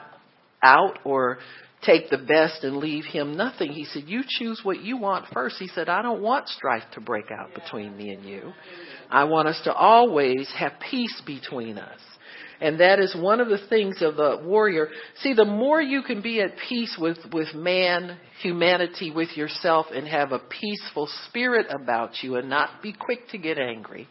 out 0.62 0.98
or 1.04 1.38
take 1.82 2.10
the 2.10 2.18
best 2.18 2.64
and 2.64 2.76
leave 2.76 3.04
him 3.04 3.36
nothing. 3.36 3.72
He 3.72 3.84
said, 3.84 4.04
You 4.06 4.22
choose 4.26 4.60
what 4.62 4.80
you 4.80 4.96
want 4.96 5.26
first. 5.32 5.56
He 5.58 5.68
said, 5.68 5.88
I 5.88 6.02
don't 6.02 6.22
want 6.22 6.48
strife 6.48 6.84
to 6.94 7.00
break 7.00 7.26
out 7.30 7.54
between 7.54 7.96
me 7.96 8.10
and 8.10 8.24
you. 8.24 8.52
I 9.10 9.24
want 9.24 9.48
us 9.48 9.60
to 9.64 9.72
always 9.72 10.50
have 10.56 10.72
peace 10.90 11.22
between 11.26 11.78
us. 11.78 12.00
And 12.60 12.80
that 12.80 12.98
is 12.98 13.16
one 13.16 13.40
of 13.40 13.48
the 13.48 13.66
things 13.68 14.02
of 14.02 14.16
the 14.16 14.40
warrior. 14.42 14.88
See, 15.22 15.32
the 15.32 15.46
more 15.46 15.80
you 15.80 16.02
can 16.02 16.20
be 16.20 16.40
at 16.42 16.58
peace 16.68 16.94
with, 17.00 17.18
with 17.32 17.54
man, 17.54 18.18
humanity, 18.42 19.10
with 19.10 19.34
yourself, 19.36 19.86
and 19.94 20.06
have 20.06 20.32
a 20.32 20.38
peaceful 20.40 21.08
spirit 21.26 21.66
about 21.70 22.22
you 22.22 22.36
and 22.36 22.50
not 22.50 22.82
be 22.82 22.92
quick 22.92 23.28
to 23.30 23.38
get 23.38 23.58
angry, 23.58 24.08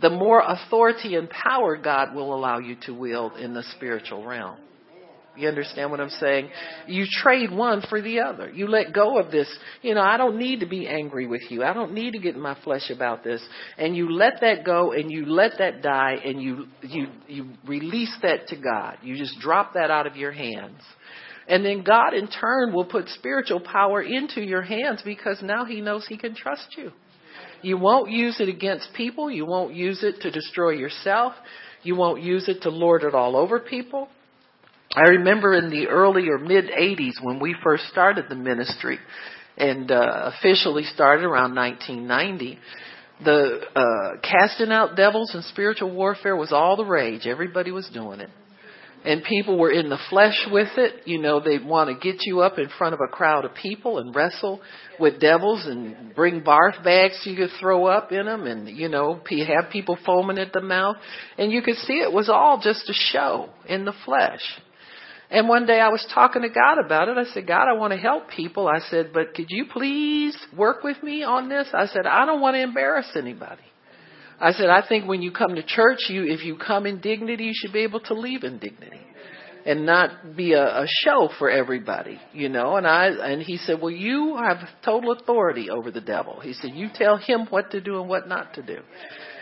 the 0.00 0.10
more 0.10 0.42
authority 0.46 1.16
and 1.16 1.28
power 1.28 1.76
God 1.76 2.14
will 2.14 2.34
allow 2.34 2.58
you 2.58 2.76
to 2.86 2.94
wield 2.94 3.36
in 3.36 3.52
the 3.52 3.64
spiritual 3.76 4.24
realm. 4.24 4.58
You 5.34 5.48
understand 5.48 5.90
what 5.90 6.00
I'm 6.00 6.10
saying? 6.10 6.50
You 6.86 7.06
trade 7.10 7.50
one 7.50 7.82
for 7.88 8.02
the 8.02 8.20
other. 8.20 8.50
You 8.50 8.66
let 8.66 8.92
go 8.92 9.18
of 9.18 9.30
this. 9.30 9.48
You 9.80 9.94
know, 9.94 10.02
I 10.02 10.18
don't 10.18 10.36
need 10.36 10.60
to 10.60 10.66
be 10.66 10.86
angry 10.86 11.26
with 11.26 11.42
you. 11.48 11.64
I 11.64 11.72
don't 11.72 11.94
need 11.94 12.12
to 12.12 12.18
get 12.18 12.34
in 12.34 12.40
my 12.40 12.56
flesh 12.62 12.90
about 12.90 13.24
this. 13.24 13.42
And 13.78 13.96
you 13.96 14.12
let 14.12 14.42
that 14.42 14.62
go 14.64 14.92
and 14.92 15.10
you 15.10 15.24
let 15.24 15.52
that 15.58 15.82
die 15.82 16.16
and 16.22 16.42
you, 16.42 16.66
you, 16.82 17.06
you 17.28 17.46
release 17.66 18.14
that 18.22 18.48
to 18.48 18.56
God. 18.56 18.98
You 19.02 19.16
just 19.16 19.38
drop 19.40 19.72
that 19.72 19.90
out 19.90 20.06
of 20.06 20.16
your 20.16 20.32
hands. 20.32 20.80
And 21.48 21.64
then 21.64 21.82
God 21.82 22.12
in 22.12 22.28
turn 22.28 22.72
will 22.72 22.84
put 22.84 23.08
spiritual 23.08 23.60
power 23.60 24.02
into 24.02 24.42
your 24.42 24.62
hands 24.62 25.02
because 25.02 25.40
now 25.42 25.64
He 25.64 25.80
knows 25.80 26.06
He 26.06 26.18
can 26.18 26.34
trust 26.34 26.76
you. 26.76 26.92
You 27.62 27.78
won't 27.78 28.10
use 28.10 28.40
it 28.40 28.48
against 28.48 28.88
people. 28.94 29.30
You 29.30 29.46
won't 29.46 29.74
use 29.74 30.02
it 30.02 30.20
to 30.22 30.30
destroy 30.30 30.70
yourself. 30.70 31.32
You 31.82 31.96
won't 31.96 32.22
use 32.22 32.48
it 32.48 32.62
to 32.62 32.70
lord 32.70 33.02
it 33.02 33.14
all 33.14 33.36
over 33.36 33.58
people. 33.60 34.08
I 34.94 35.10
remember 35.10 35.54
in 35.54 35.70
the 35.70 35.88
early 35.88 36.28
or 36.28 36.38
mid 36.38 36.66
80s 36.66 37.22
when 37.22 37.40
we 37.40 37.56
first 37.62 37.84
started 37.88 38.26
the 38.28 38.34
ministry 38.34 38.98
and 39.56 39.90
uh, 39.90 40.30
officially 40.34 40.84
started 40.84 41.24
around 41.24 41.54
1990, 41.54 42.58
the 43.24 43.60
uh, 43.74 44.20
casting 44.22 44.70
out 44.70 44.96
devils 44.96 45.34
and 45.34 45.44
spiritual 45.44 45.94
warfare 45.94 46.36
was 46.36 46.52
all 46.52 46.76
the 46.76 46.84
rage. 46.84 47.26
Everybody 47.26 47.70
was 47.70 47.88
doing 47.92 48.20
it. 48.20 48.28
And 49.04 49.24
people 49.24 49.58
were 49.58 49.72
in 49.72 49.88
the 49.88 49.98
flesh 50.10 50.46
with 50.50 50.68
it. 50.76 51.06
You 51.06 51.18
know, 51.18 51.40
they'd 51.40 51.64
want 51.64 51.88
to 51.88 52.12
get 52.12 52.22
you 52.24 52.40
up 52.40 52.58
in 52.58 52.68
front 52.78 52.94
of 52.94 53.00
a 53.00 53.10
crowd 53.10 53.44
of 53.44 53.52
people 53.54 53.98
and 53.98 54.14
wrestle 54.14 54.60
with 55.00 55.20
devils 55.20 55.66
and 55.66 56.14
bring 56.14 56.42
barf 56.42 56.84
bags 56.84 57.18
so 57.20 57.30
you 57.30 57.36
could 57.36 57.50
throw 57.58 57.86
up 57.86 58.12
in 58.12 58.26
them 58.26 58.46
and, 58.46 58.68
you 58.68 58.88
know, 58.88 59.20
have 59.48 59.72
people 59.72 59.98
foaming 60.06 60.38
at 60.38 60.52
the 60.52 60.60
mouth. 60.60 60.96
And 61.36 61.50
you 61.50 61.62
could 61.62 61.76
see 61.76 61.94
it 61.94 62.12
was 62.12 62.28
all 62.28 62.60
just 62.62 62.88
a 62.88 62.94
show 62.94 63.48
in 63.66 63.84
the 63.84 63.94
flesh. 64.04 64.42
And 65.32 65.48
one 65.48 65.64
day 65.64 65.80
I 65.80 65.88
was 65.88 66.06
talking 66.14 66.42
to 66.42 66.50
God 66.50 66.76
about 66.84 67.08
it. 67.08 67.16
I 67.16 67.24
said, 67.32 67.46
God, 67.46 67.66
I 67.66 67.72
want 67.72 67.94
to 67.94 67.98
help 67.98 68.28
people. 68.28 68.68
I 68.68 68.80
said, 68.90 69.12
but 69.14 69.32
could 69.34 69.46
you 69.48 69.64
please 69.72 70.36
work 70.54 70.84
with 70.84 71.02
me 71.02 71.22
on 71.22 71.48
this? 71.48 71.68
I 71.72 71.86
said, 71.86 72.06
I 72.06 72.26
don't 72.26 72.42
want 72.42 72.54
to 72.54 72.60
embarrass 72.60 73.10
anybody. 73.16 73.62
I 74.38 74.52
said, 74.52 74.68
I 74.68 74.86
think 74.86 75.08
when 75.08 75.22
you 75.22 75.32
come 75.32 75.54
to 75.54 75.62
church, 75.62 76.00
you, 76.10 76.24
if 76.24 76.44
you 76.44 76.58
come 76.58 76.84
in 76.84 77.00
dignity, 77.00 77.44
you 77.44 77.52
should 77.54 77.72
be 77.72 77.80
able 77.80 78.00
to 78.00 78.14
leave 78.14 78.44
in 78.44 78.58
dignity 78.58 79.00
and 79.64 79.86
not 79.86 80.36
be 80.36 80.52
a, 80.52 80.64
a 80.64 80.86
show 81.04 81.30
for 81.38 81.48
everybody, 81.48 82.20
you 82.34 82.50
know. 82.50 82.76
And 82.76 82.86
I, 82.86 83.06
and 83.06 83.40
he 83.40 83.56
said, 83.56 83.80
well, 83.80 83.90
you 83.90 84.36
have 84.36 84.58
total 84.84 85.12
authority 85.12 85.70
over 85.70 85.90
the 85.90 86.00
devil. 86.02 86.40
He 86.40 86.52
said, 86.52 86.72
you 86.74 86.88
tell 86.94 87.16
him 87.16 87.46
what 87.48 87.70
to 87.70 87.80
do 87.80 88.00
and 88.00 88.08
what 88.08 88.28
not 88.28 88.54
to 88.54 88.62
do. 88.62 88.80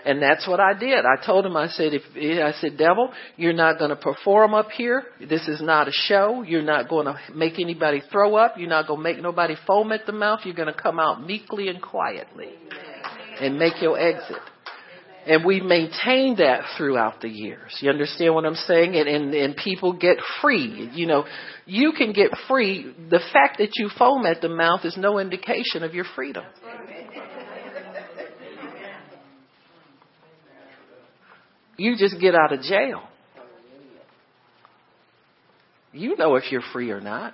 And 0.05 0.23
that's 0.23 0.47
what 0.49 0.61
I 0.61 0.73
did. 0.73 1.05
I 1.05 1.25
told 1.25 1.45
him, 1.47 1.57
I 1.57 1.69
said, 1.69 1.93
if, 1.93 2.03
I 2.17 2.59
said, 2.61 2.77
devil, 2.79 3.13
you're 3.37 3.53
not 3.53 3.79
going 3.79 3.91
to 3.91 3.97
perform 3.97 4.55
up 4.55 4.71
here. 4.71 5.05
This 5.21 5.47
is 5.49 5.61
not 5.61 5.89
a 5.89 5.93
show. 5.93 6.43
You're 6.43 6.63
not 6.63 6.89
going 6.89 7.07
to 7.07 7.19
make 7.35 7.59
anybody 7.59 8.03
throw 8.11 8.37
up. 8.37 8.55
You're 8.57 8.69
not 8.69 8.87
going 8.87 8.99
to 8.99 9.03
make 9.03 9.21
nobody 9.21 9.57
foam 9.67 9.93
at 9.93 10.07
the 10.07 10.13
mouth. 10.13 10.41
You're 10.45 10.55
going 10.55 10.73
to 10.73 10.81
come 10.81 10.99
out 10.99 11.25
meekly 11.25 11.69
and 11.69 11.83
quietly 11.83 12.49
and 13.41 13.59
make 13.59 13.81
your 13.83 13.99
exit. 13.99 14.39
And 15.27 15.45
we 15.45 15.61
maintained 15.61 16.39
that 16.39 16.63
throughout 16.79 17.21
the 17.21 17.29
years. 17.29 17.77
You 17.81 17.91
understand 17.91 18.35
what 18.35 18.47
I'm 18.47 18.55
saying? 18.55 18.97
And, 18.97 19.07
and, 19.07 19.35
and 19.35 19.57
people 19.57 19.93
get 19.93 20.17
free. 20.41 20.91
You 20.95 21.07
know, 21.07 21.27
you 21.67 21.93
can 21.93 22.13
get 22.13 22.31
free. 22.49 22.93
The 23.11 23.21
fact 23.33 23.59
that 23.59 23.71
you 23.77 23.91
foam 23.99 24.25
at 24.25 24.41
the 24.41 24.49
mouth 24.49 24.85
is 24.85 24.97
no 24.97 25.19
indication 25.19 25.83
of 25.83 25.95
your 25.95 26.07
freedom. 26.17 26.45
You 31.81 31.97
just 31.97 32.21
get 32.21 32.35
out 32.35 32.53
of 32.53 32.61
jail. 32.61 33.01
You 35.95 36.15
know 36.15 36.37
if 36.37 36.53
you're 36.53 36.63
free 36.75 36.91
or 36.91 37.01
not. 37.01 37.33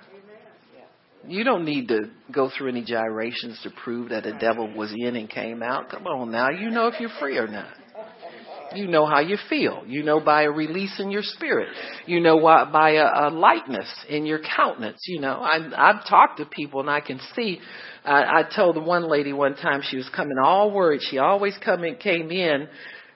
You 1.27 1.43
don't 1.43 1.65
need 1.65 1.89
to 1.89 2.11
go 2.31 2.49
through 2.49 2.69
any 2.69 2.81
gyrations 2.81 3.59
to 3.63 3.69
prove 3.83 4.11
that 4.11 4.23
the 4.23 4.31
devil 4.39 4.73
was 4.73 4.93
in 4.97 5.17
and 5.17 5.29
came 5.29 5.61
out. 5.61 5.89
Come 5.89 6.07
on 6.07 6.31
now. 6.31 6.49
You 6.49 6.69
know 6.69 6.87
if 6.87 6.97
you're 7.01 7.11
free 7.19 7.37
or 7.37 7.47
not. 7.47 7.73
You 8.73 8.87
know 8.87 9.05
how 9.05 9.19
you 9.19 9.37
feel. 9.49 9.83
You 9.85 10.03
know 10.03 10.21
by 10.21 10.43
a 10.43 10.49
release 10.49 10.97
in 10.97 11.11
your 11.11 11.23
spirit. 11.23 11.67
You 12.05 12.21
know 12.21 12.37
why, 12.37 12.63
by 12.71 12.91
a, 12.91 13.27
a 13.27 13.29
lightness 13.29 13.93
in 14.07 14.25
your 14.25 14.39
countenance. 14.55 15.01
You 15.07 15.19
know, 15.19 15.41
I, 15.41 15.57
I've 15.75 16.07
talked 16.07 16.37
to 16.37 16.45
people 16.45 16.79
and 16.79 16.89
I 16.89 17.01
can 17.01 17.19
see. 17.35 17.59
I, 18.05 18.39
I 18.39 18.43
told 18.55 18.77
the 18.77 18.81
one 18.81 19.09
lady 19.09 19.33
one 19.33 19.55
time 19.55 19.81
she 19.83 19.97
was 19.97 20.09
coming 20.15 20.37
all 20.41 20.71
worried. 20.71 21.01
She 21.01 21.17
always 21.17 21.57
come 21.65 21.83
in, 21.83 21.97
came 21.97 22.31
in 22.31 22.69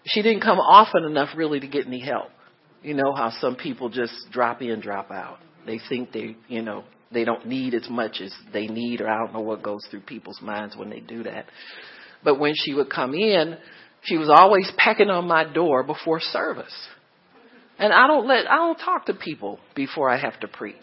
she 0.06 0.22
didn't 0.22 0.42
come 0.42 0.60
often 0.60 1.04
enough 1.04 1.30
really 1.36 1.60
to 1.60 1.68
get 1.68 1.86
any 1.86 2.00
help. 2.00 2.30
You 2.84 2.94
know 2.96 3.14
how 3.16 3.32
some 3.40 3.56
people 3.56 3.90
just 3.90 4.14
drop 4.32 4.62
in, 4.62 4.80
drop 4.80 5.12
out. 5.12 5.38
They 5.66 5.80
think 5.90 6.12
they, 6.12 6.36
you 6.48 6.62
know, 6.64 6.84
they 7.12 7.26
don't 7.26 7.46
need 7.46 7.74
as 7.74 7.88
much 7.90 8.22
as 8.22 8.34
they 8.54 8.68
need, 8.68 9.02
or 9.02 9.10
I 9.10 9.18
don't 9.18 9.34
know 9.34 9.42
what 9.42 9.62
goes 9.62 9.86
through 9.92 10.02
people's 10.02 10.42
minds 10.42 10.76
when 10.76 10.90
they 10.90 11.00
do 11.00 11.24
that. 11.24 11.46
But 12.24 12.40
when 12.40 12.54
she 12.56 12.74
would 12.74 12.90
come 12.90 13.14
in, 13.14 13.58
she 14.04 14.18
was 14.18 14.30
always 14.30 14.72
pecking 14.78 15.10
on 15.10 15.28
my 15.28 15.52
door 15.52 15.84
before 15.84 16.20
service. 16.20 16.74
And 17.78 17.94
I 17.94 18.08
don't 18.08 18.28
let, 18.28 18.50
I 18.50 18.56
don't 18.56 18.78
talk 18.78 19.06
to 19.08 19.14
people 19.14 19.60
before 19.76 20.10
I 20.10 20.18
have 20.18 20.40
to 20.40 20.48
preach. 20.48 20.76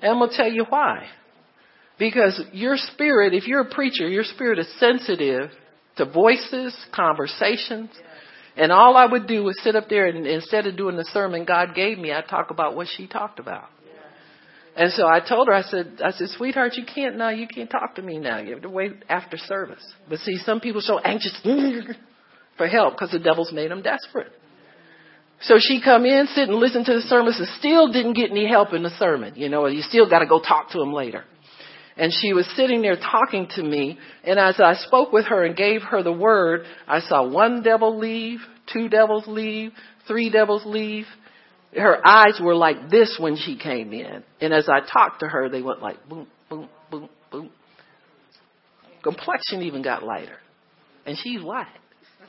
And 0.00 0.12
I'm 0.12 0.18
going 0.18 0.30
to 0.30 0.36
tell 0.36 0.50
you 0.50 0.64
why. 0.68 1.06
Because 1.98 2.40
your 2.52 2.76
spirit, 2.76 3.34
if 3.34 3.46
you're 3.46 3.62
a 3.62 3.70
preacher, 3.70 4.08
your 4.08 4.24
spirit 4.24 4.58
is 4.58 4.68
sensitive 4.78 5.50
to 5.98 6.04
voices, 6.04 6.74
conversations. 6.92 7.90
And 8.56 8.72
all 8.72 8.96
I 8.96 9.06
would 9.06 9.26
do 9.26 9.44
was 9.44 9.60
sit 9.62 9.76
up 9.76 9.88
there 9.88 10.06
and 10.06 10.26
instead 10.26 10.66
of 10.66 10.76
doing 10.76 10.96
the 10.96 11.04
sermon 11.04 11.44
God 11.44 11.74
gave 11.74 11.98
me, 11.98 12.12
I'd 12.12 12.28
talk 12.28 12.50
about 12.50 12.74
what 12.74 12.88
she 12.96 13.06
talked 13.06 13.38
about. 13.38 13.68
And 14.76 14.92
so 14.92 15.08
I 15.08 15.20
told 15.20 15.48
her, 15.48 15.54
I 15.54 15.62
said, 15.62 16.00
I 16.04 16.12
said, 16.12 16.28
sweetheart, 16.28 16.74
you 16.76 16.84
can't 16.84 17.16
now, 17.16 17.30
you 17.30 17.48
can't 17.48 17.68
talk 17.68 17.96
to 17.96 18.02
me 18.02 18.18
now. 18.18 18.38
You 18.38 18.52
have 18.52 18.62
to 18.62 18.70
wait 18.70 18.92
after 19.08 19.36
service. 19.36 19.84
But 20.08 20.20
see, 20.20 20.36
some 20.38 20.60
people 20.60 20.80
so 20.80 21.00
anxious 21.00 21.36
for 22.56 22.68
help 22.68 22.94
because 22.94 23.10
the 23.10 23.18
devil's 23.18 23.52
made 23.52 23.72
them 23.72 23.82
desperate. 23.82 24.30
So 25.40 25.56
she 25.58 25.80
come 25.82 26.04
in, 26.04 26.26
sit 26.28 26.48
and 26.48 26.58
listen 26.58 26.84
to 26.84 26.94
the 26.94 27.00
sermon, 27.02 27.32
and 27.36 27.48
still 27.58 27.92
didn't 27.92 28.14
get 28.14 28.30
any 28.30 28.48
help 28.48 28.72
in 28.72 28.82
the 28.84 28.90
sermon. 28.90 29.34
You 29.36 29.48
know, 29.48 29.66
you 29.66 29.82
still 29.82 30.08
got 30.08 30.20
to 30.20 30.26
go 30.26 30.40
talk 30.40 30.70
to 30.70 30.80
him 30.80 30.92
later 30.92 31.24
and 31.98 32.12
she 32.12 32.32
was 32.32 32.48
sitting 32.54 32.80
there 32.80 32.96
talking 32.96 33.48
to 33.56 33.62
me. 33.62 33.98
And 34.24 34.38
as 34.38 34.60
I 34.60 34.74
spoke 34.74 35.12
with 35.12 35.26
her 35.26 35.44
and 35.44 35.56
gave 35.56 35.82
her 35.82 36.02
the 36.02 36.12
word, 36.12 36.64
I 36.86 37.00
saw 37.00 37.26
one 37.26 37.62
devil 37.62 37.98
leave, 37.98 38.38
two 38.72 38.88
devils 38.88 39.24
leave, 39.26 39.72
three 40.06 40.30
devils 40.30 40.62
leave. 40.64 41.06
Her 41.76 42.00
eyes 42.06 42.40
were 42.40 42.54
like 42.54 42.88
this 42.88 43.18
when 43.20 43.36
she 43.36 43.58
came 43.58 43.92
in. 43.92 44.22
And 44.40 44.54
as 44.54 44.68
I 44.68 44.80
talked 44.80 45.20
to 45.20 45.26
her, 45.26 45.48
they 45.48 45.60
went 45.60 45.82
like 45.82 46.08
boom, 46.08 46.28
boom, 46.48 46.68
boom, 46.90 47.08
boom. 47.32 47.50
Complexion 49.02 49.62
even 49.62 49.82
got 49.82 50.02
lighter. 50.04 50.38
And 51.04 51.16
she's 51.18 51.42
white. 51.42 51.66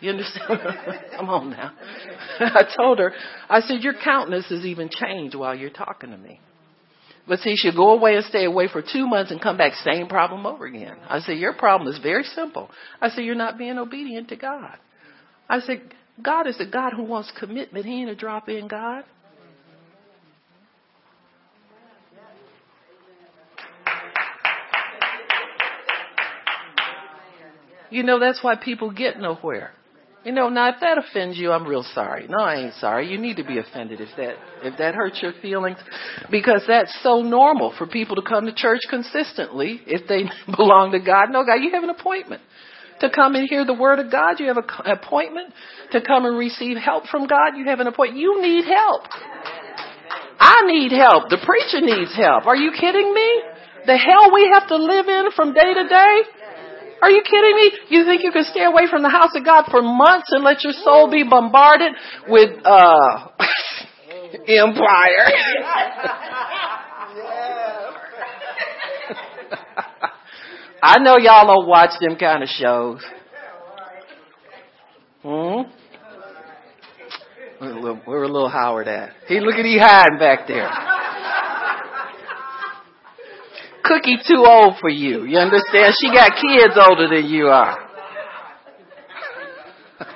You 0.02 0.12
understand? 0.12 0.60
Come 1.16 1.30
on 1.30 1.50
now. 1.52 1.74
I 2.40 2.64
told 2.76 3.00
her, 3.00 3.14
I 3.50 3.62
said, 3.62 3.82
your 3.82 3.96
countenance 4.04 4.46
has 4.50 4.66
even 4.66 4.90
changed 4.90 5.36
while 5.36 5.54
you're 5.54 5.70
talking 5.70 6.12
to 6.12 6.18
me. 6.18 6.40
But 7.30 7.42
see, 7.42 7.56
she'll 7.56 7.76
go 7.76 7.92
away 7.92 8.16
and 8.16 8.26
stay 8.26 8.44
away 8.46 8.68
for 8.68 8.82
two 8.82 9.06
months 9.06 9.30
and 9.30 9.40
come 9.40 9.56
back, 9.56 9.74
same 9.76 10.08
problem 10.08 10.48
over 10.48 10.66
again. 10.66 10.98
I 11.08 11.20
said, 11.20 11.38
Your 11.38 11.54
problem 11.54 11.94
is 11.94 12.00
very 12.02 12.24
simple. 12.24 12.72
I 13.00 13.10
said, 13.10 13.24
You're 13.24 13.36
not 13.36 13.56
being 13.56 13.78
obedient 13.78 14.30
to 14.30 14.36
God. 14.36 14.76
I 15.48 15.60
said, 15.60 15.94
God 16.22 16.48
is 16.48 16.60
a 16.60 16.66
God 16.66 16.94
who 16.94 17.04
wants 17.04 17.32
commitment. 17.40 17.86
He 17.86 18.02
ain't 18.02 18.10
a 18.10 18.16
drop 18.16 18.50
in 18.50 18.68
God. 18.68 19.04
You 27.92 28.02
know, 28.02 28.20
that's 28.20 28.44
why 28.44 28.56
people 28.56 28.90
get 28.92 29.20
nowhere. 29.20 29.72
You 30.26 30.34
know, 30.34 30.50
now 30.50 30.70
if 30.70 30.76
that 30.82 30.98
offends 30.98 31.38
you, 31.38 31.52
I'm 31.52 31.66
real 31.66 31.84
sorry. 31.96 32.28
No, 32.28 32.44
I 32.44 32.56
ain't 32.56 32.74
sorry. 32.76 33.10
You 33.10 33.18
need 33.18 33.38
to 33.38 33.44
be 33.46 33.58
offended 33.58 34.02
if 34.02 34.10
that 34.18 34.36
if 34.64 34.78
that 34.78 34.94
hurts 34.94 35.22
your 35.22 35.32
feelings, 35.42 35.78
because 36.30 36.64
that's 36.68 36.94
so 37.02 37.22
normal 37.22 37.74
for 37.78 37.88
people 37.88 38.18
to 38.18 38.22
come 38.22 38.46
to 38.46 38.54
church 38.54 38.82
consistently 38.90 39.82
if 39.88 40.08
they 40.10 40.24
belong 40.58 40.92
to 40.92 41.00
God. 41.00 41.28
No, 41.32 41.46
God, 41.46 41.64
you 41.64 41.72
have 41.72 41.84
an 41.84 41.90
appointment. 41.90 42.42
to 43.00 43.10
come 43.10 43.36
and 43.36 43.48
hear 43.50 43.66
the 43.66 43.74
word 43.74 44.00
of 44.00 44.12
God. 44.12 44.40
You 44.40 44.48
have 44.48 44.58
an 44.58 44.66
appointment 44.86 45.54
to 45.94 46.02
come 46.02 46.26
and 46.26 46.38
receive 46.38 46.76
help 46.76 47.08
from 47.08 47.26
God. 47.28 47.56
You 47.56 47.66
have 47.68 47.80
an 47.80 47.88
appointment. 47.88 48.20
You 48.20 48.42
need 48.42 48.66
help. 48.66 49.04
I 50.40 50.64
need 50.66 50.92
help. 50.92 51.30
The 51.30 51.40
preacher 51.44 51.80
needs 51.80 52.14
help. 52.16 52.46
Are 52.46 52.56
you 52.58 52.72
kidding 52.78 53.14
me? 53.14 53.42
The 53.86 53.98
hell 53.98 54.34
we 54.34 54.52
have 54.54 54.68
to 54.68 54.76
live 54.76 55.08
in 55.08 55.32
from 55.36 55.54
day 55.54 55.74
to 55.74 55.88
day? 55.88 56.22
Are 57.02 57.10
you 57.10 57.22
kidding 57.24 57.56
me? 57.56 57.72
You 57.90 58.06
think 58.06 58.24
you 58.24 58.32
can 58.32 58.44
stay 58.44 58.66
away 58.66 58.88
from 58.90 59.04
the 59.04 59.10
house 59.10 59.32
of 59.36 59.46
God 59.46 59.66
for 59.72 59.82
months 59.82 60.28
and 60.32 60.44
let 60.44 60.64
your 60.64 60.74
soul 60.74 61.10
be 61.10 61.24
bombarded 61.24 61.94
with, 62.28 62.50
uh, 62.66 63.30
empire? 64.48 65.32
I 70.82 71.00
know 71.00 71.18
y'all 71.18 71.48
don't 71.48 71.68
watch 71.68 71.92
them 72.00 72.18
kind 72.18 72.44
of 72.44 72.50
shows. 72.50 73.02
Hmm? 75.22 75.62
Where 77.60 77.72
a 77.72 77.76
little, 77.76 77.98
where 78.06 78.24
a 78.24 78.28
little 78.28 78.50
Howard 78.50 78.88
at? 78.88 79.12
He 79.28 79.42
look 79.42 79.56
at 79.56 79.66
he 79.66 79.78
hiding 79.78 80.18
back 80.18 80.48
there. 80.48 80.70
Cookie 83.84 84.18
too 84.28 84.44
old 84.46 84.78
for 84.80 84.90
you. 84.90 85.26
You 85.26 85.38
understand? 85.38 85.94
She 86.00 86.10
got 86.12 86.32
kids 86.36 86.78
older 86.78 87.08
than 87.08 87.26
you 87.30 87.48
are. 87.48 87.78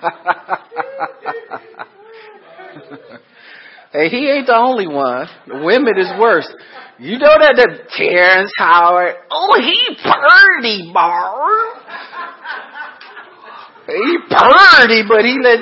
hey, 3.91 4.07
he 4.09 4.29
ain't 4.29 4.47
the 4.47 4.55
only 4.55 4.87
one. 4.87 5.27
The 5.47 5.57
women 5.63 5.97
is 5.97 6.11
worse. 6.19 6.47
You 6.99 7.17
know 7.17 7.35
that 7.39 7.55
the 7.55 7.79
Terrence 7.97 8.51
Howard, 8.57 9.15
oh, 9.31 9.59
he 9.59 9.95
purdy, 10.03 10.91
bar. 10.93 11.73
He 13.87 14.17
purdy, 14.29 15.03
but 15.07 15.25
he 15.25 15.39
let 15.41 15.59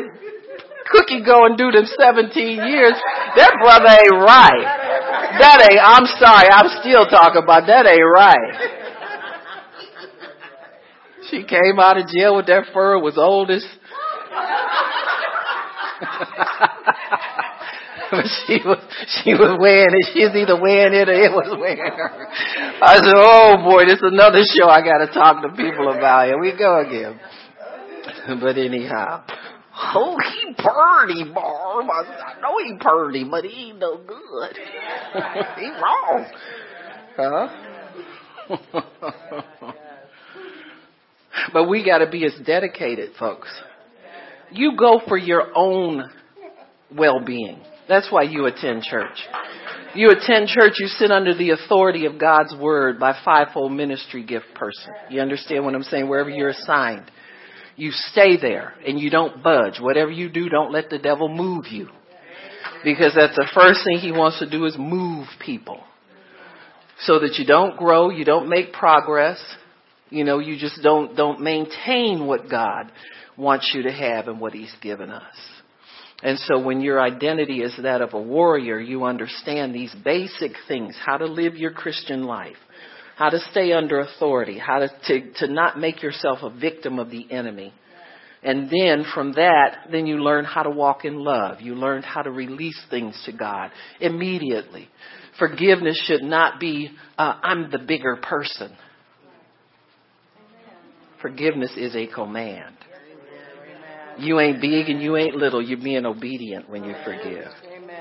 Cookie 0.91 1.23
go 1.25 1.45
and 1.45 1.57
do 1.57 1.71
them 1.71 1.85
17 1.85 2.67
years. 2.67 2.93
That 3.35 3.57
brother 3.63 3.89
ain't 3.89 4.21
right. 4.21 4.67
That 5.39 5.67
ain't, 5.69 5.79
I'm 5.79 6.05
sorry, 6.19 6.49
I'm 6.49 6.69
still 6.81 7.05
talking 7.05 7.43
about 7.43 7.67
that 7.67 7.85
ain't 7.85 8.03
right. 8.03 8.81
She 11.29 11.43
came 11.43 11.79
out 11.79 11.97
of 11.97 12.07
jail 12.07 12.35
with 12.35 12.47
that 12.47 12.65
fur 12.73 12.99
was 12.99 13.17
oldest. 13.17 13.65
she 18.45 18.59
was 18.65 18.79
she 19.23 19.33
was 19.33 19.55
wearing 19.59 19.95
it. 19.95 20.09
She 20.13 20.25
was 20.27 20.35
either 20.35 20.59
wearing 20.59 20.93
it 20.93 21.07
or 21.07 21.13
it 21.13 21.31
was 21.31 21.55
wearing 21.57 21.93
her. 21.95 22.27
I 22.83 22.95
said, 22.99 23.15
"Oh 23.15 23.63
boy, 23.63 23.85
this 23.85 24.03
is 24.03 24.11
another 24.11 24.43
show 24.43 24.67
I 24.67 24.81
got 24.83 24.97
to 24.99 25.07
talk 25.13 25.41
to 25.43 25.49
people 25.55 25.87
about." 25.89 26.27
Here 26.27 26.39
we 26.39 26.51
go 26.57 26.79
again. 26.79 27.19
But 28.41 28.57
anyhow, 28.57 29.23
oh, 29.75 30.17
he 30.17 30.53
purdy, 30.53 31.31
Barb. 31.33 31.85
I 31.89 32.35
I 32.37 32.41
know 32.41 32.57
he 32.63 32.77
purdy, 32.79 33.23
but 33.29 33.43
he 33.43 33.69
ain't 33.69 33.79
no 33.79 33.97
good. 33.97 34.57
he 35.59 35.69
wrong, 35.69 36.25
huh? 37.17 37.47
but 41.53 41.69
we 41.69 41.85
got 41.85 41.99
to 41.99 42.09
be 42.09 42.25
as 42.25 42.33
dedicated, 42.45 43.11
folks. 43.17 43.49
You 44.51 44.75
go 44.77 45.01
for 45.07 45.17
your 45.17 45.51
own 45.55 46.09
well-being. 46.95 47.61
That's 47.87 48.11
why 48.11 48.23
you 48.23 48.45
attend 48.45 48.83
church. 48.83 49.17
You 49.93 50.09
attend 50.09 50.47
church, 50.47 50.73
you 50.79 50.87
sit 50.87 51.11
under 51.11 51.33
the 51.35 51.51
authority 51.51 52.05
of 52.05 52.17
God's 52.17 52.55
word 52.55 52.99
by 52.99 53.17
fivefold 53.25 53.73
ministry 53.73 54.23
gift 54.23 54.45
person. 54.55 54.93
You 55.09 55.21
understand 55.21 55.65
what 55.65 55.75
I'm 55.75 55.83
saying? 55.83 56.07
Wherever 56.07 56.29
you're 56.29 56.49
assigned. 56.49 57.11
You 57.75 57.91
stay 57.91 58.37
there 58.37 58.73
and 58.85 58.99
you 58.99 59.09
don't 59.09 59.41
budge. 59.43 59.79
Whatever 59.79 60.11
you 60.11 60.29
do, 60.29 60.49
don't 60.49 60.71
let 60.71 60.89
the 60.89 60.99
devil 60.99 61.29
move 61.29 61.67
you. 61.67 61.89
Because 62.83 63.13
that's 63.15 63.35
the 63.35 63.49
first 63.53 63.81
thing 63.85 63.99
he 63.99 64.11
wants 64.11 64.39
to 64.39 64.49
do 64.49 64.65
is 64.65 64.75
move 64.77 65.27
people. 65.39 65.83
So 67.01 67.19
that 67.19 67.35
you 67.37 67.45
don't 67.45 67.77
grow, 67.77 68.09
you 68.09 68.25
don't 68.25 68.49
make 68.49 68.73
progress, 68.73 69.39
you 70.09 70.23
know, 70.23 70.39
you 70.39 70.57
just 70.57 70.81
don't, 70.83 71.15
don't 71.15 71.41
maintain 71.41 72.27
what 72.27 72.49
God 72.49 72.91
wants 73.37 73.71
you 73.73 73.83
to 73.83 73.91
have 73.91 74.27
and 74.27 74.39
what 74.39 74.53
he's 74.53 74.73
given 74.81 75.09
us. 75.09 75.35
And 76.23 76.37
so 76.37 76.61
when 76.61 76.81
your 76.81 77.01
identity 77.01 77.61
is 77.61 77.73
that 77.81 78.01
of 78.01 78.13
a 78.13 78.21
warrior, 78.21 78.79
you 78.79 79.05
understand 79.05 79.73
these 79.73 79.95
basic 80.03 80.51
things, 80.67 80.95
how 81.03 81.17
to 81.17 81.25
live 81.25 81.55
your 81.55 81.71
Christian 81.71 82.23
life, 82.23 82.57
how 83.21 83.29
to 83.29 83.39
stay 83.51 83.71
under 83.71 83.99
authority, 83.99 84.57
how 84.57 84.79
to, 84.79 84.89
to, 85.05 85.31
to 85.33 85.47
not 85.47 85.77
make 85.77 86.01
yourself 86.01 86.39
a 86.41 86.49
victim 86.49 86.97
of 86.97 87.11
the 87.11 87.31
enemy. 87.31 87.71
And 88.41 88.67
then 88.67 89.05
from 89.13 89.33
that, 89.33 89.89
then 89.91 90.07
you 90.07 90.23
learn 90.23 90.43
how 90.43 90.63
to 90.63 90.71
walk 90.71 91.05
in 91.05 91.19
love. 91.19 91.61
You 91.61 91.75
learn 91.75 92.01
how 92.01 92.23
to 92.23 92.31
release 92.31 92.81
things 92.89 93.21
to 93.27 93.31
God 93.31 93.69
immediately. 93.99 94.89
Forgiveness 95.37 96.03
should 96.07 96.23
not 96.23 96.59
be, 96.59 96.89
uh, 97.15 97.35
I'm 97.43 97.69
the 97.69 97.77
bigger 97.77 98.15
person. 98.15 98.75
Forgiveness 101.21 101.73
is 101.77 101.95
a 101.95 102.07
command. 102.07 102.75
You 104.17 104.39
ain't 104.39 104.61
big 104.61 104.89
and 104.89 104.99
you 104.99 105.15
ain't 105.15 105.35
little. 105.35 105.61
You're 105.61 105.77
being 105.77 106.07
obedient 106.07 106.67
when 106.67 106.85
you 106.85 106.95
forgive. 107.05 107.51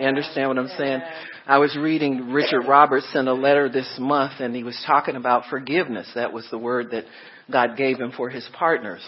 You 0.01 0.07
understand 0.07 0.49
what 0.49 0.59
I'm 0.59 0.69
saying? 0.79 1.03
I 1.51 1.59
was 1.59 1.77
reading 1.77 2.31
Richard 2.31 2.61
Robertson 2.69 3.27
a 3.27 3.35
letter 3.35 3.69
this 3.69 3.97
month 3.99 4.35
and 4.39 4.55
he 4.55 4.63
was 4.63 4.81
talking 4.87 5.17
about 5.17 5.47
forgiveness. 5.51 6.09
That 6.15 6.33
was 6.33 6.47
the 6.49 6.59
word 6.59 6.93
that 6.93 7.07
God 7.51 7.77
gave 7.77 7.99
him 7.99 8.13
for 8.17 8.31
his 8.31 8.49
partners. 8.53 9.01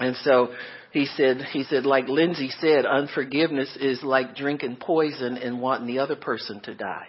And 0.00 0.16
so 0.22 0.48
he 0.92 1.04
said, 1.04 1.42
he 1.52 1.64
said, 1.64 1.84
like 1.84 2.08
Lindsay 2.08 2.48
said, 2.58 2.86
unforgiveness 2.86 3.76
is 3.78 4.02
like 4.02 4.34
drinking 4.34 4.78
poison 4.80 5.36
and 5.36 5.60
wanting 5.60 5.86
the 5.86 5.98
other 5.98 6.16
person 6.16 6.60
to 6.60 6.74
die. 6.74 7.08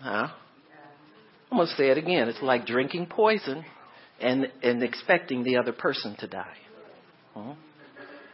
Huh? 0.00 0.26
I'm 1.52 1.58
going 1.58 1.68
to 1.68 1.74
say 1.76 1.90
it 1.90 1.98
again. 1.98 2.28
It's 2.28 2.42
like 2.42 2.66
drinking 2.66 3.06
poison 3.06 3.64
and, 4.20 4.50
and 4.64 4.82
expecting 4.82 5.44
the 5.44 5.58
other 5.58 5.72
person 5.72 6.16
to 6.18 6.26
die. 6.26 6.56
Huh? 7.34 7.54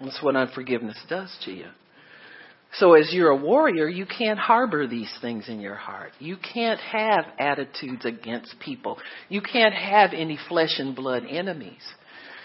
That's 0.00 0.22
what 0.22 0.34
unforgiveness 0.34 0.96
does 1.10 1.36
to 1.44 1.50
you. 1.50 1.66
So 2.74 2.94
as 2.94 3.12
you're 3.12 3.30
a 3.30 3.36
warrior, 3.36 3.88
you 3.88 4.06
can't 4.06 4.38
harbor 4.38 4.86
these 4.86 5.12
things 5.22 5.48
in 5.48 5.60
your 5.60 5.76
heart. 5.76 6.12
You 6.18 6.36
can't 6.36 6.80
have 6.80 7.24
attitudes 7.38 8.04
against 8.04 8.54
people. 8.60 8.98
You 9.28 9.40
can't 9.40 9.74
have 9.74 10.10
any 10.12 10.38
flesh 10.48 10.78
and 10.78 10.94
blood 10.94 11.24
enemies. 11.28 11.82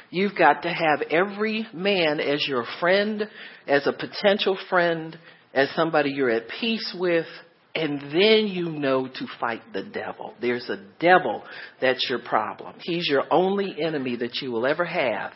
You've 0.10 0.38
got 0.38 0.64
to 0.64 0.70
have 0.70 1.02
every 1.10 1.68
man 1.74 2.20
as 2.20 2.46
your 2.48 2.66
friend, 2.80 3.28
as 3.68 3.88
a 3.88 3.94
potential 3.94 4.58
friend, 4.70 5.18
as 5.54 5.70
somebody 5.76 6.12
you're 6.12 6.30
at 6.30 6.50
peace 6.60 6.96
with, 6.98 7.26
and 7.74 8.02
then 8.02 8.48
you 8.48 8.70
know 8.70 9.08
to 9.08 9.28
fight 9.40 9.62
the 9.74 9.84
devil. 9.84 10.34
There's 10.42 10.70
a 10.70 10.84
devil 11.00 11.44
that's 11.80 12.06
your 12.10 12.20
problem. 12.20 12.76
He's 12.82 13.08
your 13.08 13.24
only 13.32 13.76
enemy 13.82 14.18
that 14.18 14.42
you 14.42 14.52
will 14.52 14.66
ever 14.66 14.86
have. 14.86 15.32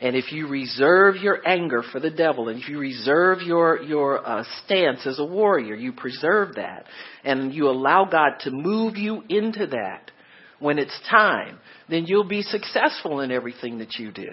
And 0.00 0.16
if 0.16 0.32
you 0.32 0.46
reserve 0.48 1.16
your 1.16 1.46
anger 1.46 1.82
for 1.92 2.00
the 2.00 2.10
devil, 2.10 2.48
and 2.48 2.60
if 2.60 2.68
you 2.68 2.78
reserve 2.78 3.42
your 3.42 3.82
your 3.82 4.26
uh, 4.26 4.44
stance 4.64 5.06
as 5.06 5.18
a 5.18 5.24
warrior, 5.24 5.74
you 5.74 5.92
preserve 5.92 6.54
that, 6.54 6.86
and 7.22 7.52
you 7.52 7.68
allow 7.68 8.06
God 8.06 8.40
to 8.40 8.50
move 8.50 8.96
you 8.96 9.22
into 9.28 9.66
that 9.66 10.10
when 10.58 10.78
it's 10.78 10.98
time, 11.10 11.58
then 11.88 12.06
you'll 12.06 12.28
be 12.28 12.42
successful 12.42 13.20
in 13.20 13.30
everything 13.30 13.78
that 13.78 13.94
you 13.94 14.10
do. 14.10 14.30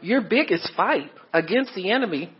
Your 0.00 0.20
biggest 0.20 0.70
fight 0.76 1.10
against 1.32 1.74
the 1.74 1.90
enemy 1.90 2.32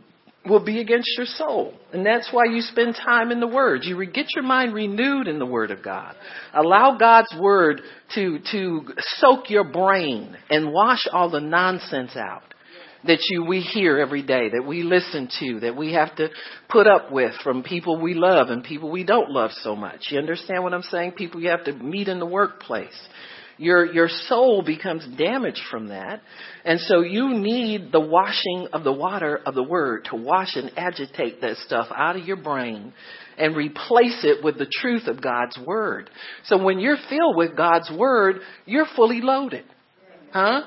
will 0.46 0.64
be 0.64 0.81
against 0.81 1.11
your 1.16 1.27
soul. 1.27 1.74
And 1.92 2.05
that's 2.05 2.29
why 2.33 2.44
you 2.46 2.61
spend 2.62 2.94
time 2.94 3.31
in 3.31 3.40
the 3.40 3.46
Word. 3.46 3.85
You 3.85 4.05
get 4.07 4.27
your 4.35 4.44
mind 4.44 4.74
renewed 4.74 5.29
in 5.29 5.38
the 5.38 5.46
Word 5.46 5.70
of 5.70 5.83
God. 5.83 6.14
Allow 6.55 6.96
God's 6.98 7.35
Word 7.38 7.83
to, 8.14 8.38
to 8.53 8.83
soak 9.16 9.51
your 9.51 9.64
brain 9.64 10.37
and 10.48 10.72
wash 10.72 11.07
all 11.12 11.31
the 11.31 11.40
nonsense 11.40 12.16
out 12.16 12.42
that 13.05 13.18
you, 13.31 13.44
we 13.44 13.61
hear 13.61 13.98
every 13.98 14.22
day, 14.22 14.48
that 14.48 14.66
we 14.66 14.83
listen 14.83 15.29
to, 15.38 15.61
that 15.61 15.77
we 15.77 15.92
have 15.92 16.14
to 16.16 16.29
put 16.68 16.87
up 16.87 17.12
with 17.12 17.33
from 17.44 17.62
people 17.62 18.01
we 18.01 18.14
love 18.14 18.48
and 18.48 18.64
people 18.64 18.90
we 18.90 19.05
don't 19.05 19.31
love 19.31 19.53
so 19.62 19.77
much. 19.77 20.09
You 20.11 20.18
understand 20.18 20.64
what 20.64 20.74
I'm 20.74 20.83
saying? 20.83 21.12
People 21.12 21.40
you 21.40 21.51
have 21.51 21.64
to 21.64 21.72
meet 21.72 22.09
in 22.09 22.18
the 22.18 22.27
workplace 22.27 22.98
your, 23.59 23.92
your 23.92 24.09
soul 24.09 24.62
becomes 24.62 25.07
damaged 25.18 25.62
from 25.71 25.88
that. 25.88 26.23
And 26.64 26.81
so 26.81 27.01
you 27.01 27.35
need 27.35 27.92
the 27.92 28.01
washing 28.01 28.68
of 28.73 28.85
the 28.85 28.92
water 28.92 29.38
of 29.44 29.55
the 29.55 29.62
word 29.62 30.07
to 30.11 30.16
wash 30.16 30.57
and 30.57 30.71
agitate 30.77 31.40
that 31.40 31.57
stuff 31.59 31.88
out 31.94 32.16
of 32.16 32.25
your 32.25 32.37
brain 32.37 32.92
and 33.37 33.57
replace 33.57 34.25
it 34.25 34.42
with 34.42 34.59
the 34.59 34.71
truth 34.81 35.07
of 35.07 35.21
God's 35.21 35.59
word. 35.66 36.09
So 36.44 36.62
when 36.62 36.79
you're 36.79 36.99
filled 37.09 37.37
with 37.37 37.57
God's 37.57 37.90
word, 37.90 38.37
you're 38.64 38.87
fully 38.97 39.21
loaded. 39.21 39.64
Huh? 40.33 40.62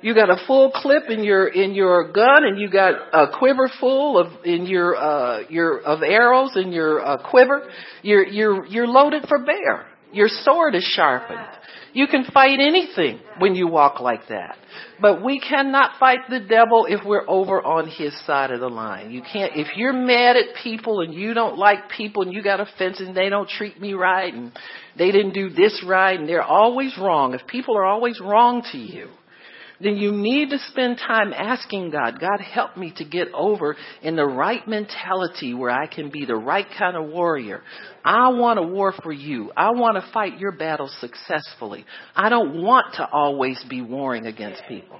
You 0.00 0.14
got 0.14 0.30
a 0.30 0.36
full 0.46 0.70
clip 0.70 1.10
in 1.10 1.24
your 1.24 1.48
in 1.48 1.74
your 1.74 2.12
gun, 2.12 2.44
and 2.44 2.60
you 2.60 2.70
got 2.70 2.94
a 3.12 3.36
quiver 3.36 3.68
full 3.80 4.16
of 4.16 4.44
in 4.44 4.64
your 4.66 4.94
uh, 4.94 5.40
your 5.48 5.80
of 5.80 6.04
arrows 6.04 6.52
in 6.54 6.70
your 6.70 7.04
uh, 7.04 7.28
quiver. 7.28 7.68
You're 8.02 8.24
you're 8.24 8.64
you're 8.66 8.86
loaded 8.86 9.24
for 9.26 9.40
bear. 9.40 9.87
Your 10.12 10.28
sword 10.28 10.74
is 10.74 10.84
sharpened. 10.84 11.46
You 11.92 12.06
can 12.06 12.24
fight 12.24 12.60
anything 12.60 13.18
when 13.38 13.54
you 13.54 13.66
walk 13.66 14.00
like 14.00 14.28
that. 14.28 14.56
But 15.00 15.24
we 15.24 15.40
cannot 15.40 15.98
fight 15.98 16.20
the 16.28 16.40
devil 16.40 16.86
if 16.88 17.04
we're 17.04 17.28
over 17.28 17.62
on 17.62 17.88
his 17.88 18.14
side 18.26 18.50
of 18.50 18.60
the 18.60 18.68
line. 18.68 19.10
You 19.10 19.22
can't, 19.22 19.52
if 19.56 19.76
you're 19.76 19.92
mad 19.92 20.36
at 20.36 20.54
people 20.62 21.00
and 21.00 21.14
you 21.14 21.34
don't 21.34 21.58
like 21.58 21.90
people 21.96 22.22
and 22.22 22.32
you 22.32 22.42
got 22.42 22.60
offenses 22.60 23.08
and 23.08 23.16
they 23.16 23.28
don't 23.28 23.48
treat 23.48 23.80
me 23.80 23.94
right 23.94 24.32
and 24.32 24.52
they 24.96 25.10
didn't 25.10 25.32
do 25.32 25.50
this 25.50 25.82
right 25.86 26.18
and 26.18 26.28
they're 26.28 26.42
always 26.42 26.96
wrong, 26.98 27.34
if 27.34 27.46
people 27.46 27.76
are 27.76 27.84
always 27.84 28.20
wrong 28.20 28.62
to 28.72 28.78
you, 28.78 29.08
then 29.80 29.96
you 29.96 30.12
need 30.12 30.50
to 30.50 30.58
spend 30.70 30.98
time 30.98 31.32
asking 31.32 31.90
God, 31.90 32.18
God, 32.20 32.40
help 32.40 32.76
me 32.76 32.92
to 32.96 33.04
get 33.04 33.28
over 33.32 33.76
in 34.02 34.16
the 34.16 34.24
right 34.24 34.66
mentality 34.66 35.54
where 35.54 35.70
I 35.70 35.86
can 35.86 36.10
be 36.10 36.24
the 36.24 36.34
right 36.34 36.66
kind 36.76 36.96
of 36.96 37.08
warrior. 37.10 37.62
I 38.04 38.28
want 38.30 38.58
to 38.58 38.66
war 38.66 38.92
for 39.02 39.12
you. 39.12 39.52
I 39.56 39.70
want 39.70 39.96
to 39.96 40.12
fight 40.12 40.38
your 40.38 40.52
battles 40.52 40.96
successfully. 41.00 41.84
I 42.16 42.28
don't 42.28 42.62
want 42.62 42.94
to 42.94 43.08
always 43.08 43.64
be 43.68 43.80
warring 43.80 44.26
against 44.26 44.62
people. 44.68 44.98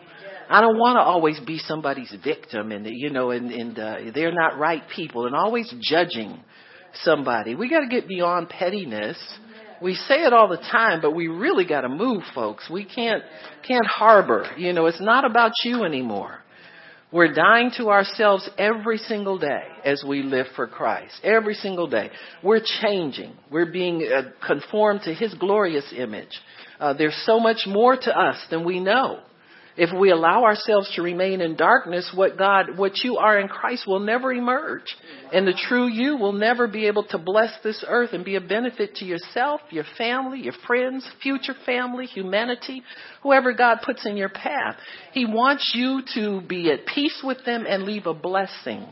I 0.50 0.60
don't 0.60 0.78
want 0.78 0.96
to 0.96 1.02
always 1.02 1.38
be 1.40 1.58
somebody's 1.58 2.14
victim 2.24 2.72
and, 2.72 2.86
you 2.86 3.10
know, 3.10 3.32
and, 3.32 3.50
and 3.50 3.78
uh, 3.78 3.96
they're 4.14 4.32
not 4.32 4.58
right 4.58 4.82
people 4.94 5.26
and 5.26 5.34
always 5.34 5.72
judging 5.80 6.40
somebody. 7.02 7.54
We 7.54 7.68
got 7.68 7.80
to 7.80 7.88
get 7.88 8.08
beyond 8.08 8.48
pettiness 8.48 9.18
we 9.82 9.94
say 9.94 10.22
it 10.22 10.32
all 10.32 10.48
the 10.48 10.56
time, 10.56 11.00
but 11.00 11.14
we 11.14 11.28
really 11.28 11.66
got 11.66 11.82
to 11.82 11.88
move, 11.88 12.22
folks. 12.34 12.68
We 12.70 12.84
can't 12.84 13.22
can't 13.66 13.86
harbor. 13.86 14.46
You 14.56 14.72
know, 14.72 14.86
it's 14.86 15.00
not 15.00 15.24
about 15.24 15.52
you 15.64 15.84
anymore. 15.84 16.38
We're 17.10 17.32
dying 17.32 17.70
to 17.78 17.88
ourselves 17.88 18.48
every 18.58 18.98
single 18.98 19.38
day 19.38 19.62
as 19.82 20.04
we 20.06 20.22
live 20.22 20.46
for 20.54 20.66
Christ. 20.66 21.14
Every 21.24 21.54
single 21.54 21.88
day. 21.88 22.10
We're 22.42 22.60
changing. 22.82 23.32
We're 23.50 23.72
being 23.72 24.06
uh, 24.06 24.30
conformed 24.46 25.02
to 25.04 25.14
His 25.14 25.32
glorious 25.32 25.90
image. 25.96 26.38
Uh, 26.78 26.92
there's 26.92 27.20
so 27.24 27.40
much 27.40 27.62
more 27.66 27.96
to 27.96 28.18
us 28.18 28.36
than 28.50 28.64
we 28.64 28.78
know. 28.80 29.20
If 29.80 29.96
we 29.96 30.10
allow 30.10 30.42
ourselves 30.42 30.92
to 30.96 31.02
remain 31.02 31.40
in 31.40 31.54
darkness, 31.54 32.10
what 32.12 32.36
God, 32.36 32.76
what 32.76 32.98
you 33.04 33.18
are 33.18 33.38
in 33.38 33.46
Christ 33.46 33.86
will 33.86 34.00
never 34.00 34.32
emerge. 34.32 34.96
And 35.32 35.46
the 35.46 35.52
true 35.52 35.86
you 35.86 36.16
will 36.16 36.32
never 36.32 36.66
be 36.66 36.88
able 36.88 37.04
to 37.04 37.18
bless 37.18 37.52
this 37.62 37.84
earth 37.86 38.12
and 38.12 38.24
be 38.24 38.34
a 38.34 38.40
benefit 38.40 38.96
to 38.96 39.04
yourself, 39.04 39.60
your 39.70 39.84
family, 39.96 40.40
your 40.40 40.54
friends, 40.66 41.08
future 41.22 41.54
family, 41.64 42.06
humanity, 42.06 42.82
whoever 43.22 43.52
God 43.52 43.78
puts 43.84 44.04
in 44.04 44.16
your 44.16 44.30
path. 44.30 44.74
He 45.12 45.24
wants 45.24 45.70
you 45.72 46.02
to 46.14 46.40
be 46.40 46.72
at 46.72 46.84
peace 46.84 47.22
with 47.22 47.44
them 47.44 47.64
and 47.64 47.84
leave 47.84 48.06
a 48.06 48.14
blessing 48.14 48.84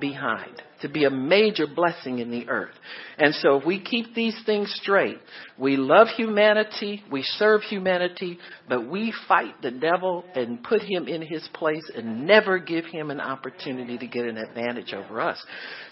behind 0.00 0.60
to 0.82 0.88
be 0.88 1.04
a 1.04 1.10
major 1.10 1.66
blessing 1.66 2.18
in 2.20 2.30
the 2.30 2.48
earth. 2.48 2.74
And 3.18 3.34
so 3.34 3.56
if 3.56 3.66
we 3.66 3.80
keep 3.80 4.14
these 4.14 4.36
things 4.46 4.72
straight, 4.80 5.18
we 5.58 5.76
love 5.76 6.08
humanity, 6.16 7.02
we 7.10 7.22
serve 7.22 7.62
humanity, 7.62 8.38
but 8.68 8.88
we 8.88 9.12
fight 9.26 9.60
the 9.60 9.72
devil 9.72 10.24
and 10.34 10.62
put 10.62 10.82
him 10.82 11.08
in 11.08 11.22
his 11.22 11.46
place 11.54 11.90
and 11.96 12.26
never 12.26 12.58
give 12.58 12.84
him 12.84 13.10
an 13.10 13.20
opportunity 13.20 13.98
to 13.98 14.06
get 14.06 14.24
an 14.24 14.36
advantage 14.36 14.94
over 14.94 15.20
us. 15.20 15.42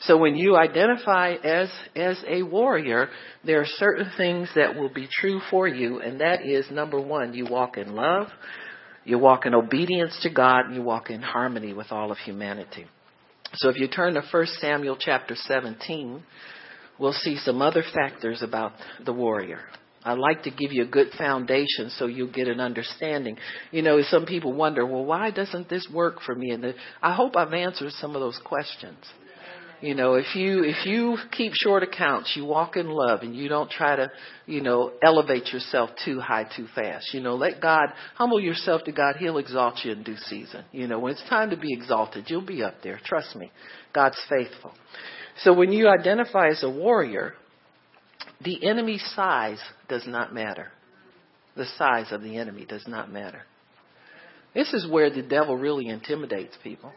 So 0.03 0.17
when 0.17 0.37
you 0.37 0.57
identify 0.57 1.33
as, 1.33 1.71
as 1.97 2.23
a 2.29 2.43
warrior, 2.43 3.09
there 3.45 3.61
are 3.61 3.67
certain 3.67 4.11
things 4.17 4.49
that 4.55 4.77
will 4.77 4.93
be 4.93 5.09
true 5.21 5.41
for 5.51 5.67
you, 5.67 6.01
and 6.01 6.21
that 6.21 6.47
is 6.47 6.71
number 6.71 7.01
one, 7.01 7.35
you 7.35 7.47
walk 7.47 7.77
in 7.77 7.95
love, 7.95 8.29
you 9.05 9.19
walk 9.19 9.47
in 9.47 9.55
obedience 9.55 10.19
to 10.23 10.31
God, 10.31 10.67
and 10.67 10.75
you 10.75 10.83
walk 10.83 11.11
in 11.11 11.23
harmony 11.23 11.73
with 11.73 11.91
all 11.91 12.11
of 12.11 12.19
humanity. 12.19 12.87
So 13.57 13.69
if 13.69 13.79
you 13.79 13.89
turn 13.89 14.15
to 14.15 14.23
1 14.23 14.47
Samuel 14.61 14.97
chapter 14.99 15.35
17, 15.35 16.23
we'll 16.99 17.13
see 17.13 17.37
some 17.37 17.63
other 17.63 17.83
factors 17.95 18.43
about 18.43 18.73
the 19.05 19.13
warrior. 19.13 19.61
I'd 20.05 20.19
like 20.19 20.45
to 20.45 20.51
give 20.51 20.73
you 20.73 20.85
a 20.85 20.87
good 20.87 21.09
foundation 21.19 21.91
so 21.91 22.07
you'll 22.07 22.31
get 22.31 22.49
an 22.49 22.61
understanding. 22.61 23.39
You 23.73 23.83
know, 23.83 24.01
some 24.03 24.25
people 24.25 24.53
wonder, 24.53 24.87
well, 24.87 25.05
why 25.05 25.31
doesn't 25.31 25.69
this 25.69 25.89
work 25.93 26.21
for 26.21 26.35
me? 26.35 26.51
And 26.51 26.75
I 27.03 27.15
hope 27.15 27.37
I've 27.37 27.53
answered 27.53 27.93
some 27.93 28.15
of 28.15 28.21
those 28.21 28.39
questions. 28.45 28.99
You 29.83 29.95
know, 29.95 30.15
if 30.15 30.35
you 30.35 30.65
if 30.65 30.87
you 30.87 31.19
keep 31.33 31.53
short 31.55 31.83
accounts, 31.83 32.33
you 32.35 32.47
walk 32.47 32.77
in 32.77 32.89
love 32.89 33.21
and 33.21 33.37
you 33.37 33.49
don't 33.49 33.71
try 33.71 33.97
to, 33.97 34.11
you 34.47 34.63
know, 34.63 34.93
elevate 35.03 35.53
yourself 35.53 35.91
too 36.05 36.19
high 36.19 36.45
too 36.45 36.67
fast. 36.75 37.13
You 37.13 37.21
know, 37.21 37.35
let 37.35 37.61
God 37.61 37.89
humble 38.15 38.41
yourself 38.41 38.85
to 38.85 38.93
God, 38.93 39.17
he'll 39.17 39.37
exalt 39.39 39.81
you 39.85 39.93
in 39.93 40.03
due 40.03 40.17
season. 40.17 40.65
You 40.73 40.87
know, 40.87 40.99
when 40.99 41.13
it's 41.13 41.29
time 41.29 41.51
to 41.51 41.57
be 41.59 41.75
exalted, 41.75 42.25
you'll 42.29 42.47
be 42.47 42.63
up 42.63 42.77
there. 42.83 42.99
Trust 43.05 43.37
me. 43.37 43.51
God's 43.95 44.21
faithful. 44.31 44.73
So 45.39 45.53
when 45.53 45.73
you 45.73 45.89
identify 45.89 46.49
as 46.49 46.63
a 46.63 46.71
warrior, 46.71 47.35
the 48.43 48.67
enemy's 48.67 49.05
size 49.15 49.61
does 49.89 50.07
not 50.07 50.33
matter. 50.33 50.69
The 51.55 51.67
size 51.77 52.13
of 52.13 52.23
the 52.23 52.39
enemy 52.39 52.65
does 52.67 52.87
not 52.89 53.13
matter. 53.13 53.43
This 54.55 54.73
is 54.73 54.91
where 54.91 55.11
the 55.11 55.23
devil 55.23 55.57
really 55.57 55.89
intimidates 55.89 56.57
people 56.63 56.93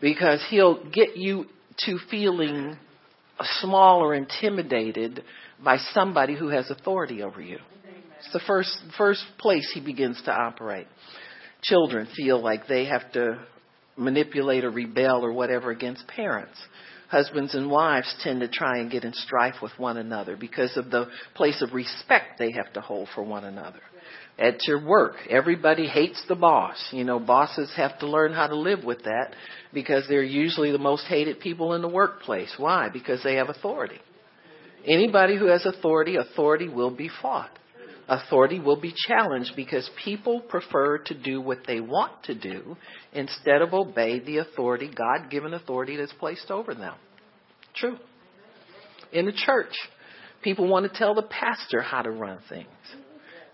because 0.00 0.44
he'll 0.50 0.84
get 0.90 1.16
you 1.16 1.46
to 1.86 1.98
feeling 2.10 2.76
small 3.60 4.00
or 4.00 4.14
intimidated 4.14 5.22
by 5.62 5.78
somebody 5.92 6.36
who 6.36 6.48
has 6.48 6.70
authority 6.70 7.22
over 7.22 7.40
you. 7.40 7.58
It's 8.18 8.32
the 8.32 8.40
first 8.46 8.76
first 8.96 9.24
place 9.38 9.70
he 9.72 9.80
begins 9.80 10.20
to 10.24 10.32
operate. 10.32 10.86
Children 11.62 12.08
feel 12.16 12.42
like 12.42 12.66
they 12.66 12.86
have 12.86 13.12
to 13.12 13.44
manipulate 13.96 14.64
or 14.64 14.70
rebel 14.70 15.24
or 15.24 15.32
whatever 15.32 15.70
against 15.70 16.06
parents. 16.08 16.58
Husbands 17.08 17.54
and 17.54 17.70
wives 17.70 18.14
tend 18.22 18.40
to 18.40 18.48
try 18.48 18.78
and 18.78 18.90
get 18.90 19.04
in 19.04 19.12
strife 19.14 19.56
with 19.62 19.72
one 19.78 19.96
another 19.96 20.36
because 20.36 20.76
of 20.76 20.90
the 20.90 21.06
place 21.34 21.62
of 21.62 21.72
respect 21.72 22.38
they 22.38 22.52
have 22.52 22.72
to 22.74 22.80
hold 22.80 23.08
for 23.14 23.22
one 23.22 23.44
another 23.44 23.80
at 24.38 24.66
your 24.66 24.84
work. 24.84 25.16
Everybody 25.28 25.86
hates 25.88 26.22
the 26.28 26.36
boss. 26.36 26.76
You 26.92 27.04
know, 27.04 27.18
bosses 27.18 27.72
have 27.76 27.98
to 27.98 28.06
learn 28.06 28.32
how 28.32 28.46
to 28.46 28.56
live 28.56 28.84
with 28.84 29.02
that 29.04 29.34
because 29.74 30.04
they're 30.08 30.22
usually 30.22 30.70
the 30.70 30.78
most 30.78 31.04
hated 31.06 31.40
people 31.40 31.74
in 31.74 31.82
the 31.82 31.88
workplace. 31.88 32.52
Why? 32.56 32.88
Because 32.88 33.22
they 33.22 33.34
have 33.34 33.48
authority. 33.48 33.98
Anybody 34.86 35.36
who 35.36 35.46
has 35.46 35.66
authority, 35.66 36.16
authority 36.16 36.68
will 36.68 36.94
be 36.94 37.10
fought. 37.20 37.50
Authority 38.08 38.58
will 38.58 38.80
be 38.80 38.94
challenged 39.06 39.52
because 39.54 39.90
people 40.02 40.40
prefer 40.40 40.98
to 40.98 41.14
do 41.14 41.42
what 41.42 41.58
they 41.66 41.80
want 41.80 42.12
to 42.24 42.34
do 42.34 42.76
instead 43.12 43.60
of 43.60 43.74
obey 43.74 44.20
the 44.20 44.38
authority, 44.38 44.90
God 44.94 45.30
given 45.30 45.52
authority 45.52 45.96
that's 45.96 46.14
placed 46.14 46.50
over 46.50 46.74
them. 46.74 46.94
True. 47.74 47.98
In 49.12 49.26
the 49.26 49.32
church, 49.32 49.72
people 50.42 50.68
want 50.68 50.90
to 50.90 50.98
tell 50.98 51.14
the 51.14 51.22
pastor 51.22 51.82
how 51.82 52.00
to 52.00 52.10
run 52.10 52.38
things 52.48 52.68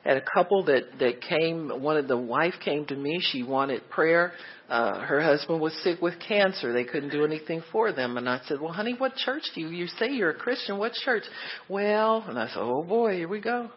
had 0.05 0.19
a 0.19 0.23
couple 0.23 0.65
that 0.65 0.83
that 0.99 1.23
came 1.23 1.83
one 1.83 1.97
of 1.97 2.09
the 2.09 2.17
wife 2.17 2.55
came 2.65 2.85
to 2.87 2.97
me. 2.97 3.21
She 3.21 3.43
wanted 3.43 3.89
prayer. 3.91 4.33
Uh 4.69 5.01
her 5.01 5.21
husband 5.21 5.61
was 5.61 5.73
sick 5.83 6.01
with 6.01 6.15
cancer. 6.27 6.73
They 6.73 6.85
couldn't 6.85 7.11
do 7.11 7.25
anything 7.25 7.63
for 7.73 7.93
them. 7.93 8.17
And 8.17 8.29
i 8.29 8.41
said 8.47 8.61
well 8.61 8.73
honey 8.73 8.95
what 8.97 9.17
church 9.17 9.43
do 9.55 9.63
you 9.63 9.69
you 9.69 9.87
say 9.87 10.13
you're 10.13 10.31
a 10.31 10.35
christian? 10.35 10.79
What 10.79 10.93
church? 10.93 11.25
Well 11.69 12.25
and 12.29 12.39
i 12.39 12.49
said 12.49 12.59
oh 12.59 12.83
boy 12.83 13.17
here 13.17 13.29
we 13.29 13.41
go. 13.41 13.71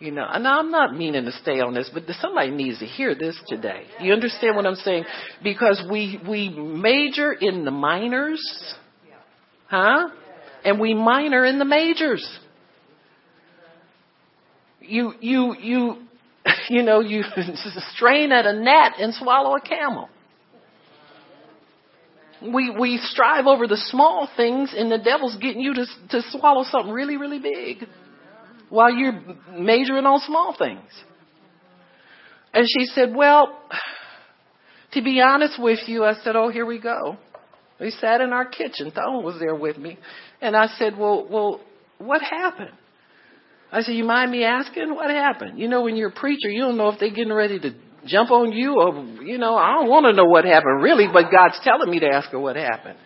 You 0.00 0.10
know 0.10 0.26
and 0.28 0.46
i'm 0.46 0.70
not 0.70 0.96
meaning 0.96 1.24
to 1.24 1.32
stay 1.32 1.60
on 1.60 1.74
this 1.74 1.90
but 1.92 2.02
somebody 2.20 2.50
needs 2.50 2.80
to 2.80 2.86
hear 2.86 3.14
this 3.14 3.40
today. 3.46 3.84
You 4.00 4.12
understand 4.12 4.56
what 4.56 4.66
i'm 4.66 4.74
saying? 4.74 5.04
Because 5.42 5.82
we 5.90 6.20
we 6.28 6.48
major 6.48 7.32
in 7.32 7.64
the 7.64 7.70
minors. 7.70 8.42
Huh? 9.68 10.08
And 10.64 10.80
we 10.80 10.94
minor 10.94 11.44
in 11.44 11.60
the 11.60 11.64
majors 11.64 12.28
you 14.90 15.14
you 15.20 15.54
you 15.58 15.96
you 16.68 16.82
know 16.82 17.00
you 17.00 17.22
strain 17.94 18.32
at 18.32 18.46
a 18.46 18.52
gnat 18.52 18.98
and 18.98 19.14
swallow 19.14 19.56
a 19.56 19.60
camel. 19.60 20.08
We 22.42 22.70
we 22.70 22.98
strive 22.98 23.46
over 23.46 23.66
the 23.66 23.76
small 23.76 24.28
things, 24.36 24.74
and 24.76 24.90
the 24.90 24.98
devil's 24.98 25.36
getting 25.36 25.60
you 25.60 25.74
to 25.74 25.86
to 26.10 26.22
swallow 26.30 26.64
something 26.64 26.92
really 26.92 27.16
really 27.16 27.38
big, 27.38 27.86
while 28.68 28.92
you're 28.92 29.20
majoring 29.52 30.06
on 30.06 30.20
small 30.20 30.54
things. 30.58 30.88
And 32.52 32.66
she 32.66 32.86
said, 32.86 33.14
"Well, 33.14 33.58
to 34.92 35.02
be 35.02 35.20
honest 35.20 35.60
with 35.60 35.80
you," 35.86 36.04
I 36.04 36.14
said, 36.24 36.34
"Oh, 36.34 36.48
here 36.48 36.66
we 36.66 36.80
go." 36.80 37.16
We 37.78 37.90
sat 37.90 38.20
in 38.20 38.32
our 38.32 38.44
kitchen. 38.44 38.90
Thone 38.90 39.22
was 39.22 39.38
there 39.38 39.54
with 39.54 39.76
me, 39.76 39.98
and 40.40 40.56
I 40.56 40.68
said, 40.78 40.96
"Well, 40.98 41.26
well, 41.30 41.60
what 41.98 42.22
happened?" 42.22 42.72
I 43.72 43.82
said, 43.82 43.94
you 43.94 44.04
mind 44.04 44.32
me 44.32 44.44
asking 44.44 44.94
what 44.94 45.10
happened? 45.10 45.58
You 45.58 45.68
know, 45.68 45.82
when 45.82 45.96
you're 45.96 46.08
a 46.08 46.12
preacher, 46.12 46.48
you 46.48 46.60
don't 46.60 46.76
know 46.76 46.88
if 46.88 46.98
they're 46.98 47.14
getting 47.14 47.32
ready 47.32 47.58
to 47.60 47.74
jump 48.06 48.30
on 48.30 48.52
you 48.52 48.80
or, 48.80 49.22
you 49.22 49.38
know, 49.38 49.56
I 49.56 49.74
don't 49.74 49.88
want 49.88 50.06
to 50.06 50.12
know 50.12 50.24
what 50.24 50.44
happened 50.44 50.82
really, 50.82 51.06
but 51.12 51.30
God's 51.30 51.60
telling 51.62 51.90
me 51.90 52.00
to 52.00 52.08
ask 52.08 52.30
her 52.30 52.40
what 52.40 52.56
happened. 52.56 52.98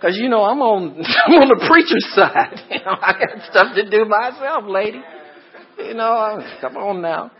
Cause 0.00 0.16
you 0.16 0.30
know, 0.30 0.42
I'm 0.42 0.62
on, 0.62 1.04
I'm 1.26 1.34
on 1.34 1.48
the 1.48 1.66
preacher's 1.68 2.06
side. 2.14 2.58
You 2.70 2.78
know, 2.78 2.96
I 3.00 3.12
got 3.12 3.50
stuff 3.50 3.74
to 3.74 3.90
do 3.90 4.06
myself, 4.06 4.64
lady. 4.66 5.02
You 5.78 5.94
know, 5.94 6.42
come 6.60 6.76
on 6.76 7.02
now. 7.02 7.32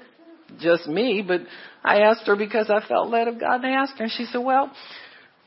Just 0.61 0.87
me, 0.87 1.25
but 1.27 1.40
I 1.83 2.01
asked 2.01 2.27
her 2.27 2.37
because 2.37 2.68
I 2.68 2.87
felt 2.87 3.09
led 3.09 3.29
of 3.29 3.40
God 3.40 3.59
to 3.59 3.68
ask 3.68 3.96
her. 3.96 4.05
And 4.05 4.12
she 4.12 4.25
said, 4.27 4.38
well, 4.38 4.70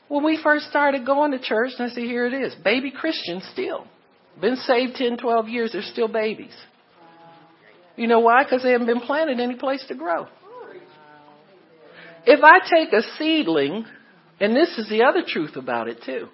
when 0.08 0.24
we 0.24 0.40
first 0.42 0.66
started 0.66 1.06
going 1.06 1.32
to 1.32 1.38
church, 1.38 1.72
and 1.78 1.90
I 1.90 1.94
said, 1.94 2.04
here 2.04 2.26
it 2.26 2.34
is, 2.34 2.54
baby 2.64 2.90
Christian 2.90 3.42
still. 3.52 3.86
Been 4.40 4.56
saved 4.56 4.96
10, 4.96 5.18
12 5.18 5.48
years, 5.48 5.72
they're 5.72 5.82
still 5.82 6.08
babies. 6.08 6.54
You 7.96 8.06
know 8.06 8.20
why? 8.20 8.44
Because 8.44 8.62
they 8.62 8.72
haven't 8.72 8.86
been 8.86 9.00
planted 9.00 9.40
any 9.40 9.56
place 9.56 9.84
to 9.88 9.94
grow. 9.94 10.26
If 12.26 12.40
I 12.42 12.58
take 12.68 12.92
a 12.92 13.02
seedling, 13.18 13.84
and 14.40 14.56
this 14.56 14.78
is 14.78 14.88
the 14.88 15.04
other 15.04 15.22
truth 15.26 15.56
about 15.56 15.88
it 15.88 15.98
too. 16.04 16.28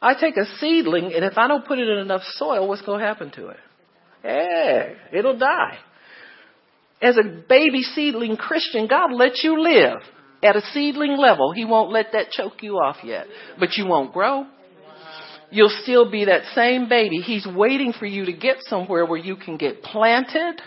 I 0.00 0.14
take 0.14 0.36
a 0.36 0.44
seedling, 0.58 1.12
and 1.14 1.24
if 1.24 1.36
I 1.36 1.48
don't 1.48 1.66
put 1.66 1.78
it 1.78 1.88
in 1.88 1.98
enough 1.98 2.22
soil, 2.34 2.68
what's 2.68 2.82
going 2.82 3.00
to 3.00 3.06
happen 3.06 3.32
to 3.32 3.48
it? 3.48 3.56
Hey, 4.22 4.94
it'll 5.12 5.38
die. 5.38 5.78
As 7.00 7.16
a 7.16 7.22
baby 7.48 7.82
seedling 7.82 8.36
Christian, 8.36 8.86
God 8.86 9.12
lets 9.12 9.42
you 9.42 9.60
live 9.60 9.98
at 10.42 10.56
a 10.56 10.60
seedling 10.72 11.16
level. 11.16 11.52
He 11.52 11.64
won't 11.64 11.90
let 11.90 12.12
that 12.12 12.30
choke 12.30 12.62
you 12.62 12.74
off 12.74 12.98
yet. 13.02 13.26
But 13.58 13.76
you 13.76 13.86
won't 13.86 14.12
grow. 14.12 14.46
You'll 15.50 15.74
still 15.82 16.10
be 16.10 16.26
that 16.26 16.42
same 16.54 16.88
baby. 16.88 17.18
He's 17.18 17.46
waiting 17.46 17.92
for 17.92 18.06
you 18.06 18.26
to 18.26 18.32
get 18.32 18.56
somewhere 18.60 19.06
where 19.06 19.18
you 19.18 19.36
can 19.36 19.56
get 19.56 19.82
planted, 19.82 20.60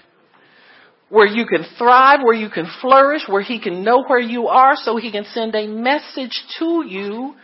where 1.10 1.28
you 1.28 1.46
can 1.46 1.65
thrive, 1.78 2.22
where 2.24 2.34
you 2.34 2.50
can 2.50 2.65
flourish, 2.82 3.24
where 3.28 3.44
He 3.44 3.60
can 3.60 3.84
know 3.84 4.04
where 4.08 4.20
you 4.20 4.48
are 4.48 4.76
so 4.76 4.98
He 4.98 5.12
can 5.12 5.26
send 5.26 5.54
a 5.56 5.67
message 5.67 6.44
to 6.58 6.84
you. 6.88 7.36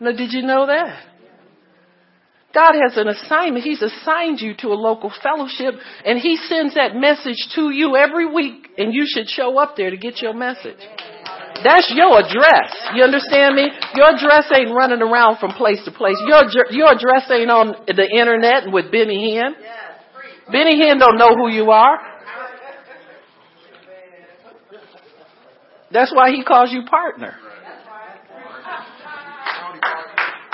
Now, 0.00 0.12
did 0.12 0.32
you 0.32 0.42
know 0.42 0.66
that? 0.66 1.06
God 2.54 2.74
has 2.82 2.96
an 2.96 3.08
assignment. 3.08 3.64
He's 3.64 3.82
assigned 3.82 4.40
you 4.40 4.54
to 4.58 4.68
a 4.68 4.74
local 4.74 5.12
fellowship 5.22 5.74
and 6.04 6.18
He 6.18 6.36
sends 6.36 6.74
that 6.74 6.94
message 6.94 7.48
to 7.54 7.70
you 7.70 7.96
every 7.96 8.32
week 8.32 8.68
and 8.78 8.92
you 8.92 9.04
should 9.06 9.28
show 9.28 9.58
up 9.58 9.76
there 9.76 9.90
to 9.90 9.96
get 9.96 10.20
your 10.20 10.34
message. 10.34 10.78
That's 11.64 11.92
your 11.94 12.18
address. 12.18 12.72
You 12.94 13.04
understand 13.04 13.54
me? 13.54 13.68
Your 13.94 14.16
address 14.16 14.50
ain't 14.56 14.74
running 14.74 15.02
around 15.02 15.38
from 15.38 15.52
place 15.52 15.84
to 15.84 15.92
place. 15.92 16.16
Your, 16.26 16.42
your 16.70 16.92
address 16.92 17.30
ain't 17.30 17.50
on 17.50 17.76
the 17.86 18.08
internet 18.08 18.72
with 18.72 18.90
Benny 18.90 19.36
Hinn. 19.36 19.52
Benny 20.50 20.80
Hinn 20.80 20.98
don't 20.98 21.18
know 21.18 21.36
who 21.36 21.48
you 21.48 21.70
are. 21.70 21.98
That's 25.92 26.12
why 26.14 26.30
he 26.30 26.42
calls 26.42 26.72
you 26.72 26.84
partner. 26.84 27.34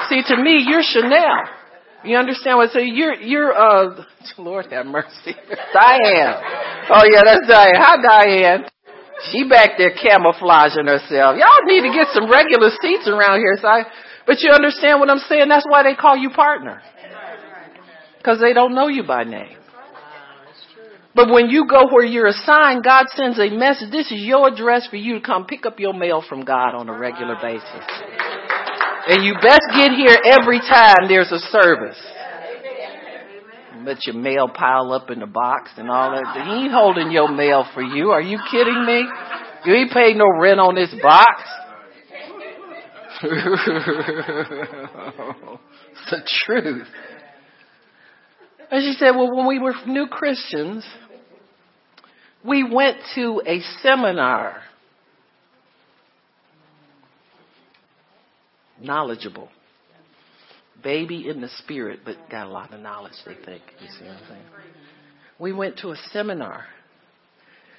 See, 0.09 0.23
to 0.27 0.43
me, 0.43 0.65
you're 0.67 0.83
Chanel. 0.83 1.45
You 2.05 2.17
understand 2.17 2.59
what 2.59 2.71
I 2.71 2.73
say? 2.73 2.85
You're, 2.85 3.15
you're, 3.15 3.53
uh, 3.53 4.05
Lord 4.39 4.67
have 4.71 4.87
mercy. 4.87 5.35
Diane. 5.73 6.43
Oh 6.91 7.05
yeah, 7.11 7.23
that's 7.25 7.47
Diane. 7.47 7.75
Hi 7.77 7.97
Diane. 8.03 8.65
She 9.31 9.49
back 9.49 9.79
there 9.79 9.91
camouflaging 9.91 10.87
herself. 10.87 11.37
Y'all 11.37 11.65
need 11.67 11.83
to 11.83 11.93
get 11.93 12.09
some 12.15 12.31
regular 12.31 12.71
seats 12.81 13.09
around 13.09 13.41
here. 13.41 13.59
So 13.61 13.67
I, 13.67 13.83
but 14.27 14.41
you 14.41 14.51
understand 14.51 15.01
what 15.01 15.11
I'm 15.11 15.19
saying? 15.19 15.49
That's 15.49 15.67
why 15.69 15.83
they 15.83 15.95
call 15.95 16.17
you 16.17 16.31
partner. 16.31 16.81
Cause 18.25 18.39
they 18.41 18.53
don't 18.53 18.75
know 18.75 18.89
you 18.89 19.05
by 19.05 19.25
name. 19.25 19.57
But 21.15 21.31
when 21.31 21.49
you 21.49 21.67
go 21.67 21.87
where 21.91 22.05
you're 22.05 22.27
assigned, 22.27 22.85
God 22.85 23.07
sends 23.09 23.39
a 23.41 23.49
message. 23.51 23.91
This 23.91 24.13
is 24.13 24.23
your 24.23 24.49
address 24.49 24.87
for 24.87 24.97
you 24.97 25.15
to 25.15 25.21
come 25.21 25.47
pick 25.47 25.67
up 25.67 25.81
your 25.81 25.93
mail 25.93 26.23
from 26.29 26.45
God 26.45 26.75
on 26.75 26.89
a 26.89 26.97
regular 26.97 27.37
basis. 27.41 27.65
And 29.09 29.25
you 29.25 29.35
best 29.43 29.67
get 29.75 29.93
here 29.93 30.17
every 30.25 30.61
time 30.61 31.09
there's 31.09 31.33
a 31.33 31.39
service. 31.39 31.99
Let 33.85 34.07
your 34.07 34.17
mail 34.17 34.49
pile 34.49 34.93
up 34.93 35.11
in 35.11 35.21
the 35.21 35.27
box 35.27 35.71
and 35.77 35.91
all 35.91 36.11
that. 36.11 36.47
He 36.47 36.65
ain't 36.65 36.73
holding 36.73 37.11
your 37.11 37.29
mail 37.31 37.65
for 37.75 37.83
you. 37.83 38.11
Are 38.11 38.21
you 38.21 38.39
kidding 38.51 38.85
me? 38.85 39.05
You 39.65 39.75
ain't 39.75 39.91
paid 39.91 40.17
no 40.17 40.27
rent 40.39 40.61
on 40.61 40.75
this 40.75 40.95
box. 41.03 41.43
it's 43.23 43.31
the 46.11 46.23
truth. 46.45 46.87
And 48.71 48.83
she 48.83 48.93
said, 48.99 49.13
well, 49.13 49.35
when 49.35 49.47
we 49.47 49.59
were 49.59 49.75
new 49.87 50.07
Christians, 50.07 50.85
we 52.45 52.63
went 52.63 52.99
to 53.15 53.43
a 53.47 53.61
seminar 53.83 54.63
knowledgeable. 58.81 59.49
Baby 60.83 61.29
in 61.29 61.41
the 61.41 61.49
spirit, 61.59 62.01
but 62.05 62.17
got 62.31 62.47
a 62.47 62.51
lot 62.51 62.73
of 62.73 62.81
knowledge, 62.81 63.15
they 63.27 63.35
think. 63.35 63.63
You 63.81 63.89
see 63.99 64.05
what 64.05 64.17
I'm 64.17 64.29
saying? 64.29 64.43
We 65.39 65.53
went 65.53 65.79
to 65.79 65.91
a 65.91 65.97
seminar, 66.13 66.67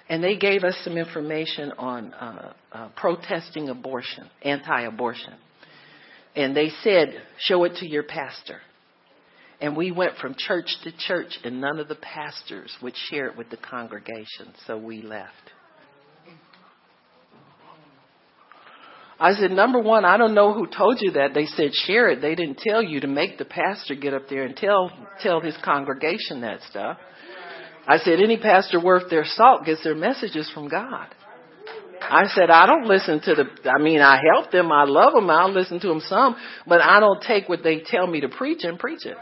and 0.07 0.23
they 0.23 0.38
gave 0.38 0.63
us 0.63 0.75
some 0.83 0.97
information 0.97 1.71
on 1.77 2.13
uh, 2.13 2.53
uh, 2.71 2.89
protesting 2.95 3.69
abortion, 3.69 4.29
anti 4.41 4.81
abortion. 4.81 5.33
And 6.35 6.55
they 6.55 6.69
said, 6.83 7.21
show 7.38 7.63
it 7.63 7.75
to 7.77 7.89
your 7.89 8.03
pastor. 8.03 8.59
And 9.62 9.75
we 9.75 9.91
went 9.91 10.17
from 10.17 10.35
church 10.38 10.67
to 10.83 10.91
church, 10.97 11.38
and 11.43 11.59
none 11.59 11.79
of 11.79 11.89
the 11.89 11.95
pastors 11.95 12.73
would 12.81 12.95
share 13.09 13.27
it 13.27 13.38
with 13.38 13.49
the 13.49 13.57
congregation, 13.57 14.53
so 14.65 14.77
we 14.77 15.01
left. 15.01 15.33
I 19.19 19.34
said, 19.34 19.51
number 19.51 19.79
one, 19.79 20.05
I 20.05 20.17
don't 20.17 20.34
know 20.34 20.53
who 20.53 20.65
told 20.65 20.99
you 21.01 21.12
that. 21.12 21.34
They 21.34 21.45
said 21.45 21.73
share 21.73 22.10
it. 22.10 22.21
They 22.21 22.36
didn't 22.36 22.60
tell 22.60 22.82
you 22.82 23.01
to 23.01 23.08
make 23.08 23.38
the 23.38 23.45
pastor 23.45 23.95
get 23.95 24.13
up 24.13 24.29
there 24.29 24.43
and 24.45 24.55
tell 24.55 24.91
tell 25.21 25.41
his 25.41 25.58
congregation 25.63 26.41
that 26.41 26.62
stuff. 26.69 26.97
I 27.86 27.97
said, 27.97 28.19
any 28.19 28.38
pastor 28.38 28.79
worth 28.82 29.10
their 29.10 29.25
salt 29.25 29.65
gets 29.65 29.84
their 29.84 29.95
messages 29.95 30.49
from 30.53 30.69
God. 30.69 31.08
I 32.01 32.27
said, 32.27 32.49
I 32.49 32.65
don't 32.65 32.86
listen 32.86 33.19
to 33.21 33.36
the, 33.36 33.69
I 33.69 33.82
mean, 33.82 33.99
I 33.99 34.19
help 34.34 34.51
them, 34.51 34.71
I 34.71 34.86
love 34.86 35.13
them, 35.13 35.29
I'll 35.29 35.51
listen 35.51 35.79
to 35.82 35.88
them 35.88 36.01
some, 36.01 36.36
but 36.65 36.82
I 36.82 36.99
don't 36.99 37.21
take 37.21 37.49
what 37.49 37.62
they 37.63 37.82
tell 37.86 38.08
me 38.08 38.21
to 38.21 38.29
preach 38.29 38.63
and 38.63 38.79
preach 38.79 39.05
it. 39.05 39.17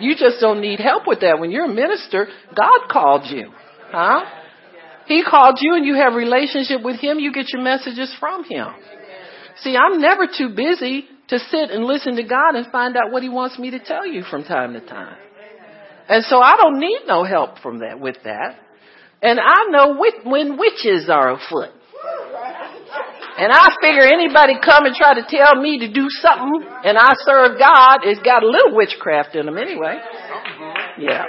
You 0.00 0.14
just 0.16 0.40
don't 0.40 0.60
need 0.60 0.80
help 0.80 1.06
with 1.06 1.20
that. 1.20 1.38
When 1.38 1.50
you're 1.50 1.64
a 1.64 1.74
minister, 1.74 2.28
God 2.56 2.88
called 2.90 3.26
you. 3.26 3.50
Huh? 3.90 4.24
He 5.06 5.24
called 5.28 5.58
you 5.60 5.74
and 5.74 5.84
you 5.84 5.96
have 5.96 6.14
relationship 6.14 6.82
with 6.82 7.00
Him, 7.00 7.18
you 7.18 7.32
get 7.32 7.52
your 7.52 7.62
messages 7.62 8.14
from 8.20 8.44
Him. 8.44 8.68
See, 9.62 9.76
I'm 9.76 10.00
never 10.00 10.26
too 10.26 10.50
busy 10.54 11.04
to 11.28 11.38
sit 11.38 11.70
and 11.70 11.84
listen 11.84 12.16
to 12.16 12.22
God 12.22 12.54
and 12.54 12.66
find 12.72 12.96
out 12.96 13.12
what 13.12 13.22
He 13.22 13.28
wants 13.28 13.58
me 13.58 13.70
to 13.70 13.78
tell 13.78 14.06
you 14.06 14.22
from 14.22 14.44
time 14.44 14.72
to 14.72 14.80
time. 14.80 15.16
And 16.08 16.24
so 16.24 16.40
I 16.40 16.56
don't 16.56 16.80
need 16.80 17.02
no 17.06 17.24
help 17.24 17.58
from 17.60 17.78
that 17.80 18.00
with 18.00 18.16
that. 18.24 18.58
And 19.22 19.38
I 19.38 19.68
know 19.68 19.96
when 20.24 20.58
witches 20.58 21.08
are 21.08 21.32
afoot. 21.32 21.70
And 23.38 23.52
I 23.52 23.68
figure 23.80 24.02
anybody 24.02 24.54
come 24.64 24.84
and 24.86 24.94
try 24.94 25.14
to 25.14 25.24
tell 25.28 25.60
me 25.60 25.78
to 25.78 25.92
do 25.92 26.08
something 26.08 26.66
and 26.84 26.98
I 26.98 27.12
serve 27.24 27.58
God, 27.58 28.00
it's 28.04 28.20
got 28.20 28.42
a 28.42 28.46
little 28.46 28.74
witchcraft 28.74 29.36
in 29.36 29.46
them 29.46 29.56
anyway. 29.56 29.98
Yeah. 30.98 31.24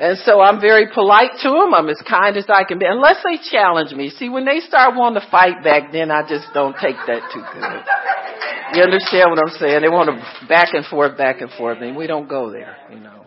And 0.00 0.18
so 0.18 0.40
I'm 0.40 0.60
very 0.60 0.88
polite 0.92 1.30
to 1.42 1.50
them. 1.50 1.72
I'm 1.72 1.88
as 1.88 2.02
kind 2.08 2.36
as 2.36 2.46
I 2.48 2.64
can 2.64 2.78
be, 2.78 2.86
unless 2.86 3.22
they 3.22 3.38
challenge 3.50 3.92
me. 3.92 4.10
See, 4.10 4.28
when 4.28 4.44
they 4.44 4.60
start 4.60 4.96
wanting 4.96 5.22
to 5.22 5.30
fight 5.30 5.62
back, 5.62 5.92
then 5.92 6.10
I 6.10 6.26
just 6.28 6.46
don't 6.52 6.74
take 6.74 6.96
that 7.06 7.30
too 7.32 7.42
good. 7.52 8.76
You 8.76 8.82
understand 8.82 9.30
what 9.30 9.38
I'm 9.38 9.54
saying? 9.58 9.82
They 9.82 9.88
want 9.88 10.10
to 10.10 10.46
back 10.48 10.74
and 10.74 10.84
forth, 10.86 11.16
back 11.16 11.40
and 11.40 11.50
forth, 11.52 11.78
and 11.80 11.96
we 11.96 12.08
don't 12.08 12.28
go 12.28 12.50
there, 12.50 12.76
you 12.90 12.98
know. 12.98 13.24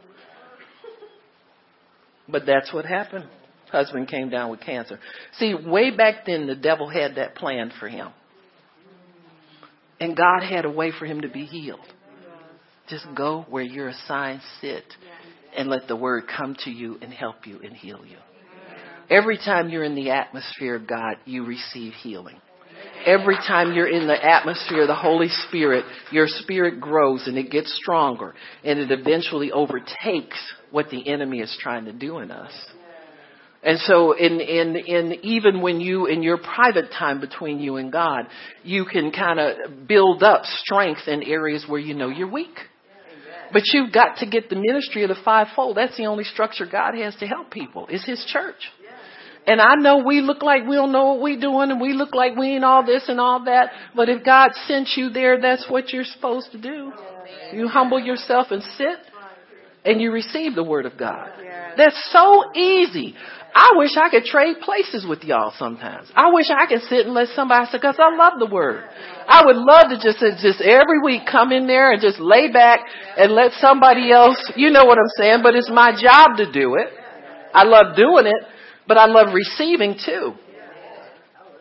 But 2.28 2.46
that's 2.46 2.74
what 2.74 2.86
happened. 2.86 3.26
Husband 3.72 4.08
came 4.08 4.30
down 4.30 4.50
with 4.50 4.60
cancer. 4.60 5.00
See, 5.40 5.54
way 5.54 5.96
back 5.96 6.26
then, 6.26 6.48
the 6.48 6.56
devil 6.56 6.90
had 6.90 7.16
that 7.16 7.36
plan 7.36 7.72
for 7.80 7.88
him. 7.88 8.10
And 10.00 10.16
God 10.16 10.44
had 10.44 10.66
a 10.66 10.70
way 10.70 10.92
for 10.98 11.06
him 11.06 11.22
to 11.22 11.30
be 11.30 11.46
healed. 11.46 11.80
Just 12.90 13.06
go 13.16 13.46
where 13.50 13.64
your 13.64 13.90
assigned 13.90 14.42
sit 14.62 14.84
and 15.58 15.70
let 15.70 15.88
the 15.88 15.96
word 15.96 16.26
come 16.28 16.56
to 16.66 16.70
you 16.70 16.98
and 17.02 17.12
help 17.12 17.48
you 17.48 17.60
and 17.64 17.74
heal 17.74 18.06
you. 18.06 18.18
Every 19.10 19.38
time 19.38 19.70
you're 19.70 19.84
in 19.84 19.96
the 19.96 20.12
atmosphere 20.12 20.76
of 20.76 20.88
God, 20.88 21.16
you 21.26 21.46
receive 21.46 21.94
healing. 21.94 22.40
Every 23.06 23.36
time 23.36 23.74
you're 23.74 23.90
in 23.90 24.08
the 24.08 24.24
atmosphere 24.24 24.82
of 24.82 24.88
the 24.88 24.96
Holy 24.96 25.30
Spirit, 25.48 25.86
your 26.12 26.26
spirit 26.28 26.82
grows 26.82 27.26
and 27.26 27.38
it 27.38 27.50
gets 27.50 27.74
stronger 27.82 28.34
and 28.64 28.80
it 28.80 28.92
eventually 28.92 29.52
overtakes 29.52 30.38
what 30.72 30.90
the 30.90 31.08
enemy 31.08 31.40
is 31.40 31.58
trying 31.62 31.86
to 31.86 31.94
do 31.94 32.20
in 32.20 32.32
us. 32.32 32.52
And 33.64 33.80
so 33.80 34.12
in, 34.12 34.40
in, 34.40 34.76
in 34.76 35.14
even 35.24 35.62
when 35.62 35.82
you, 35.82 36.06
in 36.06 36.22
your 36.22 36.38
private 36.38 36.92
time 36.98 37.20
between 37.20 37.60
you 37.60 37.78
and 37.78 37.92
God, 37.92 38.28
you 38.64 38.86
can 38.86 39.12
kind 39.12 39.40
of 39.40 39.88
build 39.88 40.22
up 40.22 40.44
strength 40.46 41.02
in 41.08 41.24
areas 41.24 41.66
where 41.68 41.80
you 41.80 41.94
know 41.94 42.10
you're 42.10 42.32
weak. 42.32 42.56
But 43.52 43.64
you've 43.74 43.94
got 43.94 44.18
to 44.18 44.26
get 44.26 44.50
the 44.50 44.56
ministry 44.56 45.04
of 45.04 45.10
the 45.10 45.18
fivefold. 45.24 45.78
That's 45.78 45.98
the 45.98 46.06
only 46.06 46.24
structure 46.24 46.66
God 46.66 46.96
has 46.96 47.16
to 47.18 47.28
help 47.28 47.52
people. 47.52 47.88
Is 47.88 48.06
His 48.06 48.24
church. 48.32 48.72
And 49.48 49.62
I 49.62 49.76
know 49.76 50.04
we 50.06 50.20
look 50.20 50.44
like 50.44 50.68
we 50.68 50.76
don't 50.76 50.92
know 50.92 51.14
what 51.14 51.22
we're 51.22 51.40
doing 51.40 51.72
and 51.72 51.80
we 51.80 51.94
look 51.94 52.14
like 52.14 52.36
we 52.36 52.56
ain't 52.56 52.66
all 52.66 52.86
this 52.86 53.08
and 53.08 53.18
all 53.18 53.46
that. 53.46 53.72
But 53.96 54.10
if 54.10 54.26
God 54.26 54.52
sent 54.68 54.90
you 54.98 55.10
there, 55.10 55.40
that's 55.40 55.66
what 55.70 55.94
you're 55.94 56.04
supposed 56.04 56.52
to 56.52 56.62
do. 56.62 56.92
You 57.54 57.70
humble 57.70 58.00
yourself 58.00 58.48
and 58.52 58.62
sit 58.62 58.98
and 59.86 60.02
you 60.02 60.12
receive 60.12 60.54
the 60.54 60.66
word 60.66 60.86
of 60.86 60.98
God. 60.98 61.30
That's 61.78 62.10
so 62.12 62.52
easy. 62.56 63.16
I 63.54 63.74
wish 63.76 63.92
I 63.98 64.10
could 64.10 64.24
trade 64.24 64.58
places 64.62 65.06
with 65.08 65.24
y'all 65.24 65.54
sometimes. 65.58 66.10
I 66.16 66.32
wish 66.32 66.46
I 66.50 66.68
could 66.68 66.82
sit 66.84 67.06
and 67.06 67.14
let 67.14 67.30
somebody 67.30 67.66
say, 67.72 67.80
cause 67.80 67.96
I 67.98 68.16
love 68.16 68.34
the 68.40 68.46
word. 68.46 68.84
I 69.28 69.46
would 69.46 69.56
love 69.56 69.90
to 69.90 69.98
just, 69.98 70.20
just 70.42 70.62
every 70.62 71.02
week 71.04 71.22
come 71.30 71.52
in 71.52 71.66
there 71.66 71.92
and 71.92 72.02
just 72.02 72.20
lay 72.20 72.52
back 72.52 72.82
and 73.18 73.32
let 73.32 73.54
somebody 73.54 74.12
else, 74.12 74.38
you 74.56 74.70
know 74.70 74.86
what 74.86 74.98
I'm 74.98 75.12
saying, 75.18 75.40
but 75.44 75.56
it's 75.56 75.72
my 75.72 75.92
job 75.92 76.38
to 76.38 76.52
do 76.52 76.76
it. 76.76 76.88
I 77.54 77.64
love 77.64 77.96
doing 77.96 78.28
it, 78.28 78.48
but 78.88 78.98
I 78.98 79.06
love 79.06 79.34
receiving 79.34 79.98
too. 80.04 80.34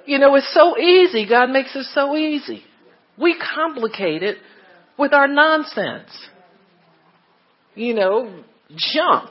You 0.04 0.18
know, 0.18 0.34
it's 0.36 0.52
so 0.52 0.78
easy. 0.78 1.26
God 1.28 1.50
makes 1.50 1.74
it 1.74 1.86
so 1.92 2.16
easy. 2.16 2.62
We 3.18 3.36
complicate 3.38 4.22
it 4.22 4.36
with 4.98 5.12
our 5.12 5.26
nonsense. 5.26 6.10
You 7.74 7.94
know, 7.94 8.42
junk 8.70 9.30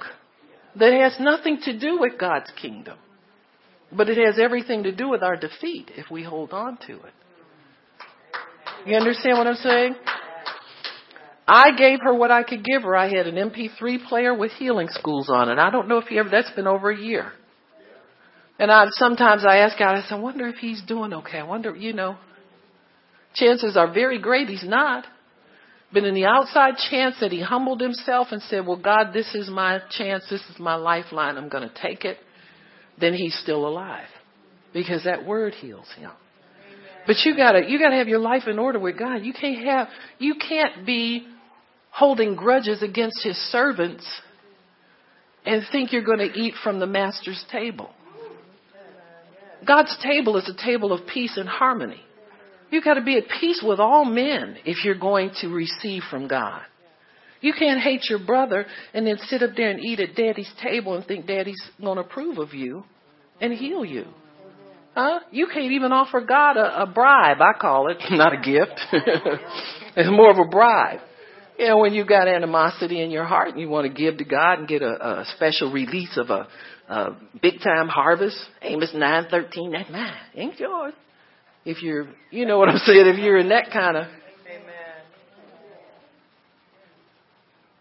that 0.79 0.93
has 0.93 1.17
nothing 1.19 1.59
to 1.63 1.77
do 1.77 1.99
with 1.99 2.19
God's 2.19 2.51
kingdom. 2.61 2.97
But 3.91 4.09
it 4.09 4.17
has 4.17 4.39
everything 4.39 4.83
to 4.83 4.91
do 4.91 5.09
with 5.09 5.23
our 5.23 5.35
defeat 5.35 5.91
if 5.95 6.09
we 6.09 6.23
hold 6.23 6.51
on 6.51 6.77
to 6.87 6.93
it. 6.93 7.13
You 8.85 8.95
understand 8.95 9.37
what 9.37 9.47
I'm 9.47 9.55
saying? 9.55 9.95
I 11.47 11.75
gave 11.77 11.99
her 12.01 12.13
what 12.13 12.31
I 12.31 12.43
could 12.43 12.63
give 12.63 12.83
her. 12.83 12.95
I 12.95 13.07
had 13.07 13.27
an 13.27 13.35
MP3 13.35 14.05
player 14.07 14.33
with 14.33 14.51
healing 14.51 14.87
schools 14.89 15.29
on 15.29 15.49
it. 15.49 15.59
I 15.59 15.69
don't 15.69 15.87
know 15.87 15.97
if 15.97 16.09
you 16.09 16.19
ever, 16.19 16.29
that's 16.29 16.51
been 16.51 16.67
over 16.67 16.89
a 16.89 16.97
year. 16.97 17.31
And 18.57 18.71
I, 18.71 18.85
sometimes 18.91 19.45
I 19.45 19.57
ask 19.57 19.77
God, 19.77 19.95
I 19.95 20.01
say, 20.01 20.15
I 20.15 20.19
wonder 20.19 20.47
if 20.47 20.55
he's 20.55 20.81
doing 20.81 21.13
okay. 21.13 21.39
I 21.39 21.43
wonder, 21.43 21.75
you 21.75 21.93
know, 21.93 22.17
chances 23.35 23.77
are 23.77 23.93
very 23.93 24.19
great 24.19 24.47
he's 24.49 24.65
not. 24.65 25.05
But 25.93 26.03
in 26.03 26.13
the 26.13 26.25
outside 26.25 26.75
chance 26.89 27.15
that 27.21 27.31
he 27.31 27.41
humbled 27.41 27.79
himself 27.79 28.27
and 28.31 28.41
said, 28.43 28.65
Well, 28.65 28.81
God, 28.81 29.13
this 29.13 29.33
is 29.33 29.49
my 29.49 29.79
chance, 29.91 30.23
this 30.29 30.41
is 30.49 30.59
my 30.59 30.75
lifeline, 30.75 31.37
I'm 31.37 31.49
going 31.49 31.67
to 31.67 31.75
take 31.81 32.05
it, 32.05 32.17
then 32.99 33.13
he's 33.13 33.37
still 33.41 33.67
alive. 33.67 34.07
Because 34.73 35.05
that 35.05 35.25
word 35.25 35.53
heals 35.53 35.87
him. 35.97 36.11
But 37.07 37.17
you 37.23 37.37
gotta, 37.37 37.69
you 37.69 37.79
gotta 37.79 37.95
have 37.95 38.07
your 38.07 38.19
life 38.19 38.43
in 38.47 38.59
order 38.59 38.79
with 38.79 38.97
God. 38.97 39.23
You 39.23 39.31
can't 39.31 39.63
have, 39.65 39.87
you 40.17 40.35
can't 40.35 40.85
be 40.85 41.27
holding 41.91 42.35
grudges 42.35 42.83
against 42.83 43.23
his 43.23 43.37
servants 43.51 44.05
and 45.45 45.63
think 45.71 45.93
you're 45.93 46.03
going 46.03 46.19
to 46.19 46.33
eat 46.37 46.55
from 46.63 46.79
the 46.79 46.87
master's 46.87 47.43
table. 47.51 47.89
God's 49.65 49.95
table 50.03 50.37
is 50.37 50.49
a 50.49 50.65
table 50.65 50.91
of 50.91 51.07
peace 51.07 51.37
and 51.37 51.47
harmony. 51.47 52.01
You've 52.71 52.83
got 52.83 52.95
to 52.95 53.03
be 53.03 53.17
at 53.17 53.23
peace 53.39 53.63
with 53.65 53.79
all 53.79 54.05
men 54.05 54.57
if 54.65 54.83
you're 54.83 54.97
going 54.97 55.31
to 55.41 55.47
receive 55.47 56.03
from 56.09 56.27
God. 56.27 56.61
You 57.41 57.53
can't 57.53 57.79
hate 57.79 58.09
your 58.09 58.19
brother 58.19 58.65
and 58.93 59.05
then 59.05 59.17
sit 59.27 59.43
up 59.43 59.51
there 59.55 59.69
and 59.69 59.79
eat 59.79 59.99
at 59.99 60.15
daddy's 60.15 60.51
table 60.61 60.95
and 60.95 61.05
think 61.05 61.27
daddy's 61.27 61.61
going 61.79 61.97
to 61.97 62.03
approve 62.03 62.37
of 62.39 62.53
you 62.53 62.83
and 63.39 63.53
heal 63.53 63.85
you. 63.85 64.05
Huh? 64.95 65.19
You 65.29 65.47
can't 65.47 65.73
even 65.73 65.91
offer 65.91 66.21
God 66.21 66.57
a, 66.57 66.83
a 66.83 66.87
bribe, 66.87 67.37
I 67.41 67.59
call 67.59 67.91
it. 67.91 67.97
Not 68.11 68.33
a 68.33 68.37
gift. 68.37 68.79
it's 69.95 70.09
more 70.09 70.31
of 70.31 70.37
a 70.37 70.49
bribe. 70.49 71.01
You 71.59 71.67
know, 71.67 71.77
when 71.77 71.93
you've 71.93 72.07
got 72.07 72.27
animosity 72.27 73.01
in 73.01 73.11
your 73.11 73.25
heart 73.25 73.49
and 73.49 73.59
you 73.59 73.69
want 73.69 73.87
to 73.87 73.93
give 73.93 74.17
to 74.17 74.25
God 74.25 74.59
and 74.59 74.67
get 74.67 74.81
a, 74.81 75.21
a 75.21 75.25
special 75.35 75.71
release 75.71 76.17
of 76.17 76.29
a, 76.29 76.47
a 76.89 77.17
big 77.41 77.59
time 77.61 77.87
harvest, 77.89 78.37
Amos 78.61 78.91
9:13, 78.93 79.71
that's 79.71 79.89
mine, 79.89 80.13
ain't 80.35 80.59
yours. 80.59 80.93
If 81.65 81.81
you're, 81.81 82.07
you 82.31 82.45
know 82.45 82.59
what 82.59 82.69
I'm 82.69 82.77
saying, 82.77 83.07
if 83.07 83.17
you're 83.17 83.37
in 83.37 83.49
that 83.49 83.71
kind 83.71 83.97
of. 83.97 84.07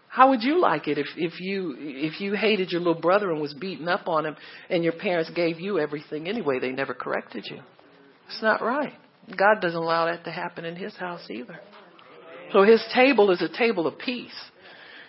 How 0.08 0.30
would 0.30 0.44
you 0.44 0.60
like 0.60 0.86
it 0.86 0.96
if, 0.96 1.08
if 1.16 1.40
you 1.40 1.74
if 1.76 2.20
you 2.20 2.34
hated 2.34 2.70
your 2.70 2.80
little 2.80 3.00
brother 3.00 3.32
and 3.32 3.40
was 3.40 3.52
beating 3.52 3.88
up 3.88 4.06
on 4.06 4.24
him 4.24 4.36
and 4.70 4.84
your 4.84 4.92
parents 4.92 5.28
gave 5.34 5.58
you 5.58 5.80
everything 5.80 6.28
anyway, 6.28 6.60
they 6.60 6.70
never 6.70 6.94
corrected 6.94 7.44
you? 7.50 7.58
It's 8.28 8.40
not 8.40 8.62
right. 8.62 8.92
God 9.28 9.60
doesn't 9.60 9.76
allow 9.76 10.06
that 10.06 10.22
to 10.24 10.30
happen 10.30 10.64
in 10.64 10.76
his 10.76 10.94
house 10.94 11.26
either. 11.28 11.58
So 12.52 12.62
his 12.62 12.80
table 12.94 13.32
is 13.32 13.42
a 13.42 13.48
table 13.48 13.88
of 13.88 13.98
peace. 13.98 14.30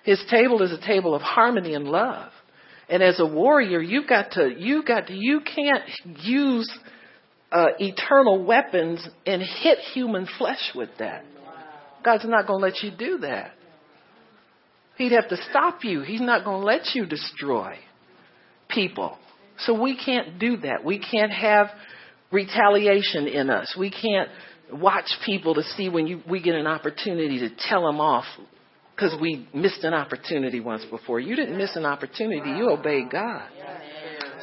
His 0.03 0.23
table 0.31 0.63
is 0.63 0.71
a 0.71 0.83
table 0.83 1.13
of 1.13 1.21
harmony 1.21 1.75
and 1.75 1.87
love. 1.87 2.31
And 2.89 3.03
as 3.03 3.19
a 3.19 3.27
warrior, 3.27 3.81
you've 3.81 4.07
got 4.07 4.31
to, 4.31 4.53
you 4.57 4.83
got 4.83 5.07
to, 5.07 5.13
you 5.13 5.41
can't 5.41 5.83
use 6.23 6.71
uh, 7.55 7.67
eternal 7.79 8.43
weapons 8.43 9.07
and 9.25 9.41
hit 9.41 9.79
human 9.93 10.27
flesh 10.37 10.71
with 10.75 10.89
that. 10.99 11.23
God's 12.03 12.25
not 12.25 12.47
going 12.47 12.59
to 12.59 12.65
let 12.65 12.83
you 12.83 12.91
do 12.91 13.19
that. 13.19 13.51
He'd 14.97 15.13
have 15.13 15.29
to 15.29 15.37
stop 15.49 15.83
you. 15.83 16.01
He's 16.01 16.19
not 16.19 16.43
going 16.43 16.59
to 16.59 16.65
let 16.65 16.93
you 16.93 17.05
destroy 17.05 17.77
people. 18.69 19.17
So 19.59 19.81
we 19.81 19.97
can't 19.97 20.37
do 20.37 20.57
that. 20.57 20.83
We 20.83 20.99
can't 20.99 21.31
have 21.31 21.67
retaliation 22.29 23.27
in 23.27 23.49
us. 23.49 23.73
We 23.79 23.89
can't 23.89 24.29
watch 24.73 25.09
people 25.25 25.55
to 25.55 25.63
see 25.63 25.87
when 25.87 26.07
you, 26.07 26.21
we 26.29 26.41
get 26.41 26.55
an 26.55 26.67
opportunity 26.67 27.39
to 27.39 27.49
tell 27.57 27.85
them 27.85 28.01
off 28.01 28.25
because 28.93 29.15
we 29.21 29.47
missed 29.53 29.85
an 29.85 29.93
opportunity 29.93 30.59
once 30.59 30.83
before. 30.85 31.21
You 31.21 31.37
didn't 31.37 31.57
miss 31.57 31.77
an 31.77 31.85
opportunity. 31.85 32.49
You 32.49 32.69
obeyed 32.69 33.09
God. 33.09 33.47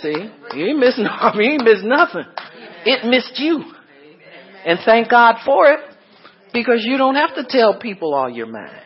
See? 0.01 0.31
You 0.55 0.67
ain't 0.67 0.79
missing, 0.79 1.07
you 1.35 1.41
ain't 1.43 1.63
missed 1.63 1.85
nothing. 1.85 2.25
It 2.85 3.07
missed 3.07 3.39
you. 3.39 3.65
And 4.65 4.79
thank 4.85 5.11
God 5.11 5.37
for 5.45 5.73
it 5.73 5.81
because 6.53 6.85
you 6.85 6.97
don't 6.97 7.17
have 7.17 7.35
to 7.35 7.45
tell 7.49 7.79
people 7.79 8.15
all 8.15 8.31
your 8.31 8.47
mind. 8.47 8.81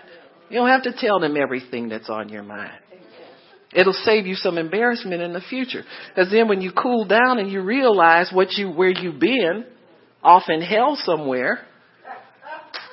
You 0.49 0.59
don't 0.59 0.69
have 0.69 0.85
to 0.85 0.93
tell 0.97 1.21
them 1.21 1.37
everything 1.37 1.89
that's 1.89 2.09
on 2.09 2.29
your 2.29 2.43
mind. 2.43 2.73
It'll 3.73 3.93
save 3.93 4.27
you 4.27 4.37
some 4.37 4.59
embarrassment 4.59 5.21
in 5.21 5.33
the 5.33 5.41
future. 5.41 5.83
Because 6.09 6.31
then 6.31 6.49
when 6.49 6.63
you 6.63 6.73
cool 6.73 7.05
down 7.05 7.39
and 7.39 7.51
you 7.51 7.63
realize 7.63 8.31
what 8.33 8.53
you, 8.53 8.71
where 8.71 8.91
you've 8.91 9.21
been, 9.21 9.67
off 10.23 10.45
in 10.49 10.63
hell 10.63 10.97
somewhere, 11.05 11.61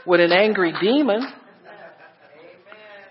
with 0.06 0.20
an 0.20 0.32
angry 0.32 0.74
demon, 0.82 1.22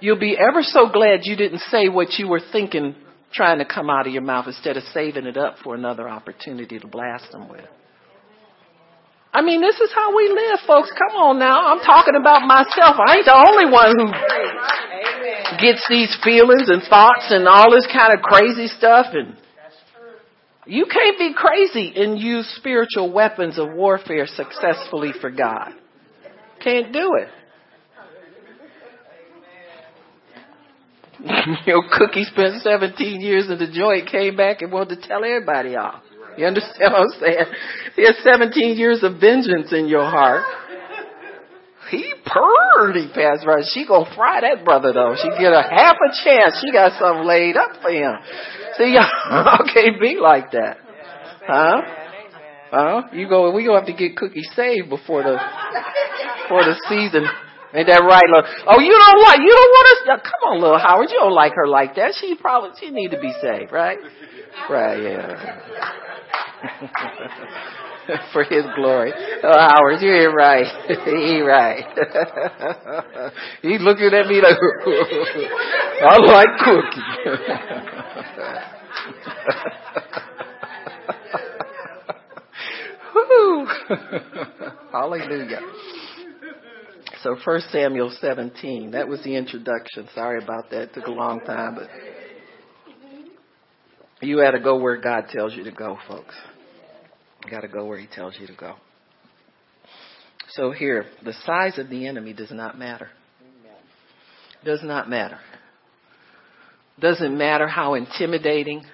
you'll 0.00 0.18
be 0.18 0.36
ever 0.36 0.62
so 0.62 0.90
glad 0.92 1.20
you 1.22 1.36
didn't 1.36 1.60
say 1.70 1.88
what 1.88 2.18
you 2.18 2.28
were 2.28 2.42
thinking 2.52 2.94
trying 3.32 3.58
to 3.58 3.64
come 3.64 3.88
out 3.88 4.06
of 4.06 4.12
your 4.12 4.22
mouth 4.22 4.46
instead 4.46 4.76
of 4.76 4.82
saving 4.92 5.24
it 5.24 5.38
up 5.38 5.56
for 5.64 5.74
another 5.74 6.08
opportunity 6.08 6.78
to 6.78 6.86
blast 6.86 7.30
them 7.32 7.48
with. 7.48 7.64
I 9.34 9.40
mean, 9.40 9.62
this 9.62 9.80
is 9.80 9.90
how 9.94 10.14
we 10.14 10.28
live, 10.28 10.60
folks. 10.66 10.92
Come 10.92 11.16
on 11.16 11.38
now. 11.38 11.72
I'm 11.72 11.80
talking 11.80 12.14
about 12.20 12.42
myself. 12.46 13.00
I 13.00 13.16
ain't 13.16 13.24
the 13.24 13.32
only 13.32 13.72
one 13.72 13.96
who 13.96 14.12
gets 15.56 15.86
these 15.88 16.14
feelings 16.22 16.68
and 16.68 16.82
thoughts 16.82 17.30
and 17.30 17.48
all 17.48 17.72
this 17.72 17.86
kind 17.86 18.12
of 18.12 18.20
crazy 18.20 18.66
stuff. 18.68 19.06
And 19.12 19.36
you 20.66 20.84
can't 20.84 21.18
be 21.18 21.32
crazy 21.34 21.94
and 21.96 22.18
use 22.18 22.46
spiritual 22.58 23.10
weapons 23.10 23.58
of 23.58 23.72
warfare 23.72 24.26
successfully 24.26 25.12
for 25.18 25.30
God. 25.30 25.70
Can't 26.62 26.92
do 26.92 27.16
it. 27.16 27.28
you 31.66 31.72
know, 31.72 31.82
Cookie 31.90 32.24
spent 32.24 32.60
17 32.62 33.20
years 33.20 33.48
in 33.48 33.58
the 33.58 33.70
joint, 33.72 34.10
came 34.10 34.36
back 34.36 34.60
and 34.60 34.70
wanted 34.70 35.00
to 35.00 35.08
tell 35.08 35.24
everybody 35.24 35.74
off. 35.76 36.02
You 36.36 36.46
understand 36.46 36.92
what 36.92 37.02
I'm 37.02 37.20
saying? 37.20 37.46
There's 37.96 38.16
17 38.22 38.76
years 38.76 39.02
of 39.02 39.20
vengeance 39.20 39.72
in 39.72 39.86
your 39.86 40.04
heart. 40.04 40.44
He 41.90 42.08
pretty 42.24 43.08
passed 43.12 43.46
right? 43.46 43.64
She 43.68 43.86
gonna 43.86 44.08
fry 44.16 44.40
that 44.40 44.64
brother 44.64 44.94
though. 44.94 45.14
She 45.14 45.28
get 45.28 45.52
a 45.52 45.62
half 45.62 45.96
a 46.00 46.10
chance. 46.24 46.58
She 46.64 46.72
got 46.72 46.98
something 46.98 47.26
laid 47.26 47.56
up 47.56 47.82
for 47.82 47.90
him. 47.90 48.16
See, 48.78 48.94
y'all 48.96 49.66
can't 49.74 50.00
be 50.00 50.16
like 50.18 50.52
that, 50.52 50.78
huh? 51.46 51.82
Huh? 52.70 53.02
You 53.12 53.28
go. 53.28 53.52
We 53.52 53.66
gonna 53.66 53.80
have 53.80 53.86
to 53.88 53.92
get 53.92 54.16
Cookie 54.16 54.48
saved 54.56 54.88
before 54.88 55.22
the 55.22 55.36
before 56.44 56.64
the 56.64 56.80
season. 56.88 57.28
Ain't 57.74 57.88
that 57.88 58.04
right, 58.04 58.28
little? 58.28 58.48
Oh, 58.68 58.80
you 58.80 58.92
don't 58.92 59.22
like, 59.24 59.40
you 59.40 59.48
don't 59.48 59.72
want 59.72 59.86
us, 59.88 60.20
come 60.28 60.52
on, 60.52 60.60
little 60.60 60.78
Howard, 60.78 61.08
you 61.08 61.16
don't 61.16 61.32
like 61.32 61.52
her 61.56 61.66
like 61.66 61.96
that. 61.96 62.12
She 62.20 62.36
probably, 62.36 62.76
she 62.78 62.90
need 62.90 63.12
to 63.12 63.20
be 63.20 63.32
saved, 63.40 63.72
right? 63.72 63.96
Right, 64.68 65.02
yeah. 65.02 65.60
for 68.32 68.44
his 68.44 68.64
glory. 68.76 69.12
Oh, 69.42 69.58
Howard, 69.58 70.00
you 70.02 70.12
ain't 70.12 70.34
right. 70.34 70.66
he 71.04 71.36
ain't 71.36 71.46
right. 71.46 71.84
He's 73.62 73.80
looking 73.80 74.12
at 74.12 74.26
me 74.26 74.40
like, 74.40 74.56
I 76.02 76.18
like 76.18 76.58
cookie. 76.64 77.00
Hallelujah. 84.92 85.60
So 87.22 87.36
First 87.44 87.70
Samuel 87.70 88.10
17. 88.20 88.90
That 88.90 89.08
was 89.08 89.22
the 89.22 89.36
introduction. 89.36 90.08
Sorry 90.14 90.42
about 90.42 90.70
that. 90.70 90.82
It 90.82 90.94
took 90.94 91.06
a 91.06 91.12
long 91.12 91.40
time, 91.40 91.76
but 91.76 91.88
you 94.22 94.38
had 94.38 94.52
to 94.52 94.60
go 94.60 94.76
where 94.76 94.96
God 95.00 95.26
tells 95.30 95.54
you 95.54 95.64
to 95.64 95.72
go, 95.72 95.98
folks. 96.08 96.34
You 97.44 97.50
got 97.50 97.62
to 97.62 97.68
go 97.68 97.84
where 97.84 97.98
He 97.98 98.06
tells 98.06 98.34
you 98.38 98.46
to 98.46 98.54
go. 98.54 98.76
So 100.50 100.70
here, 100.70 101.06
the 101.24 101.32
size 101.44 101.78
of 101.78 101.88
the 101.88 102.06
enemy 102.06 102.32
does 102.32 102.50
not 102.50 102.78
matter. 102.78 103.08
Does 104.64 104.80
not 104.82 105.08
matter. 105.08 105.38
Doesn't 107.00 107.36
matter 107.36 107.66
how 107.66 107.94
intimidating. 107.94 108.84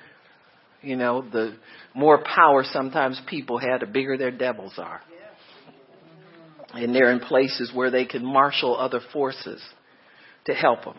You 0.82 0.96
know, 0.96 1.22
the 1.22 1.56
more 1.94 2.22
power 2.22 2.64
sometimes 2.64 3.20
people 3.28 3.58
have, 3.58 3.80
the 3.80 3.86
bigger 3.86 4.16
their 4.16 4.30
devils 4.30 4.74
are. 4.78 5.00
And 6.72 6.94
they're 6.94 7.10
in 7.10 7.20
places 7.20 7.72
where 7.74 7.90
they 7.90 8.04
can 8.04 8.24
marshal 8.24 8.76
other 8.78 9.00
forces 9.12 9.60
to 10.46 10.54
help 10.54 10.84
them. 10.84 10.96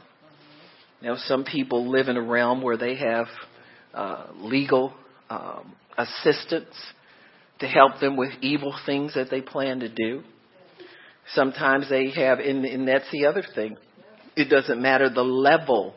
You 1.01 1.09
know, 1.09 1.15
some 1.17 1.45
people 1.45 1.89
live 1.89 2.09
in 2.09 2.17
a 2.17 2.21
realm 2.21 2.61
where 2.61 2.77
they 2.77 2.95
have 2.95 3.27
uh, 3.93 4.27
legal 4.37 4.93
um, 5.29 5.73
assistance 5.97 6.73
to 7.59 7.67
help 7.67 7.99
them 7.99 8.15
with 8.15 8.31
evil 8.41 8.73
things 8.85 9.13
that 9.15 9.29
they 9.29 9.41
plan 9.41 9.81
to 9.81 9.89
do. 9.89 10.23
Sometimes 11.33 11.89
they 11.89 12.09
have, 12.11 12.39
and, 12.39 12.65
and 12.65 12.87
that's 12.87 13.09
the 13.11 13.25
other 13.25 13.43
thing. 13.55 13.77
It 14.35 14.49
doesn't 14.49 14.81
matter 14.81 15.09
the 15.09 15.21
level 15.21 15.95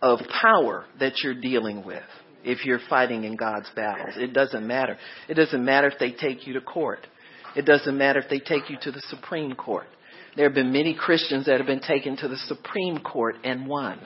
of 0.00 0.20
power 0.40 0.84
that 1.00 1.14
you're 1.22 1.40
dealing 1.40 1.84
with 1.84 2.02
if 2.44 2.64
you're 2.64 2.80
fighting 2.90 3.24
in 3.24 3.36
God's 3.36 3.70
battles. 3.74 4.14
It 4.16 4.32
doesn't 4.32 4.66
matter. 4.66 4.98
It 5.28 5.34
doesn't 5.34 5.64
matter 5.64 5.88
if 5.88 5.98
they 5.98 6.12
take 6.12 6.46
you 6.46 6.54
to 6.54 6.60
court. 6.60 7.06
It 7.56 7.64
doesn't 7.64 7.96
matter 7.96 8.18
if 8.20 8.28
they 8.28 8.40
take 8.40 8.68
you 8.68 8.76
to 8.82 8.90
the 8.90 9.02
Supreme 9.08 9.54
Court. 9.54 9.86
There 10.36 10.46
have 10.46 10.54
been 10.54 10.72
many 10.72 10.94
Christians 10.94 11.46
that 11.46 11.58
have 11.58 11.66
been 11.66 11.80
taken 11.80 12.16
to 12.18 12.28
the 12.28 12.38
Supreme 12.48 12.98
Court 12.98 13.36
and 13.44 13.66
won. 13.66 14.00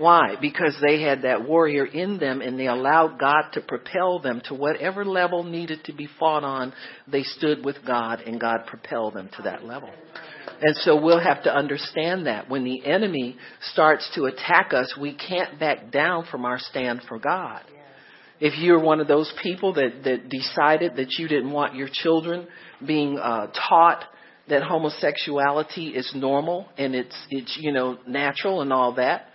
Why? 0.00 0.36
Because 0.40 0.74
they 0.80 1.02
had 1.02 1.22
that 1.22 1.46
warrior 1.46 1.84
in 1.84 2.18
them 2.18 2.40
and 2.40 2.58
they 2.58 2.68
allowed 2.68 3.18
God 3.20 3.50
to 3.52 3.60
propel 3.60 4.18
them 4.18 4.40
to 4.46 4.54
whatever 4.54 5.04
level 5.04 5.44
needed 5.44 5.84
to 5.84 5.92
be 5.92 6.08
fought 6.18 6.42
on. 6.42 6.72
They 7.06 7.22
stood 7.22 7.62
with 7.62 7.76
God 7.86 8.20
and 8.20 8.40
God 8.40 8.60
propelled 8.66 9.12
them 9.12 9.28
to 9.36 9.42
that 9.42 9.62
level. 9.62 9.90
And 10.62 10.74
so 10.76 10.98
we'll 10.98 11.20
have 11.20 11.42
to 11.42 11.54
understand 11.54 12.26
that 12.26 12.48
when 12.48 12.64
the 12.64 12.82
enemy 12.86 13.36
starts 13.72 14.10
to 14.14 14.24
attack 14.24 14.72
us, 14.72 14.94
we 14.98 15.14
can't 15.14 15.60
back 15.60 15.90
down 15.90 16.24
from 16.30 16.46
our 16.46 16.58
stand 16.58 17.02
for 17.06 17.18
God. 17.18 17.60
If 18.40 18.58
you're 18.58 18.80
one 18.80 19.00
of 19.00 19.06
those 19.06 19.30
people 19.42 19.74
that, 19.74 20.02
that 20.04 20.30
decided 20.30 20.96
that 20.96 21.18
you 21.18 21.28
didn't 21.28 21.52
want 21.52 21.74
your 21.74 21.88
children 21.92 22.48
being 22.86 23.18
uh, 23.18 23.48
taught 23.68 24.04
that 24.48 24.62
homosexuality 24.62 25.88
is 25.88 26.10
normal 26.14 26.68
and 26.78 26.94
it's 26.94 27.14
it's 27.28 27.56
you 27.60 27.70
know 27.70 27.98
natural 28.06 28.62
and 28.62 28.72
all 28.72 28.94
that, 28.94 29.26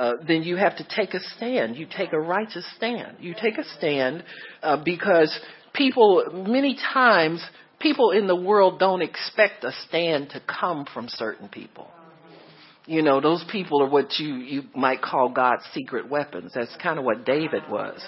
uh, 0.00 0.14
then 0.26 0.42
you 0.42 0.56
have 0.56 0.78
to 0.78 0.86
take 0.96 1.12
a 1.12 1.20
stand. 1.36 1.76
You 1.76 1.86
take 1.86 2.14
a 2.14 2.18
righteous 2.18 2.64
stand. 2.74 3.18
You 3.20 3.34
take 3.34 3.58
a 3.58 3.64
stand 3.76 4.24
uh, 4.62 4.82
because 4.82 5.38
people, 5.74 6.24
many 6.48 6.74
times, 6.74 7.44
people 7.78 8.10
in 8.10 8.26
the 8.26 8.34
world 8.34 8.78
don't 8.78 9.02
expect 9.02 9.62
a 9.62 9.72
stand 9.86 10.30
to 10.30 10.40
come 10.40 10.86
from 10.94 11.08
certain 11.08 11.48
people. 11.48 11.86
You 12.86 13.02
know, 13.02 13.20
those 13.20 13.44
people 13.52 13.82
are 13.82 13.90
what 13.90 14.18
you, 14.18 14.36
you 14.36 14.62
might 14.74 15.02
call 15.02 15.28
God's 15.28 15.64
secret 15.74 16.08
weapons. 16.08 16.52
That's 16.54 16.74
kind 16.82 16.98
of 16.98 17.04
what 17.04 17.26
David 17.26 17.64
was 17.70 18.00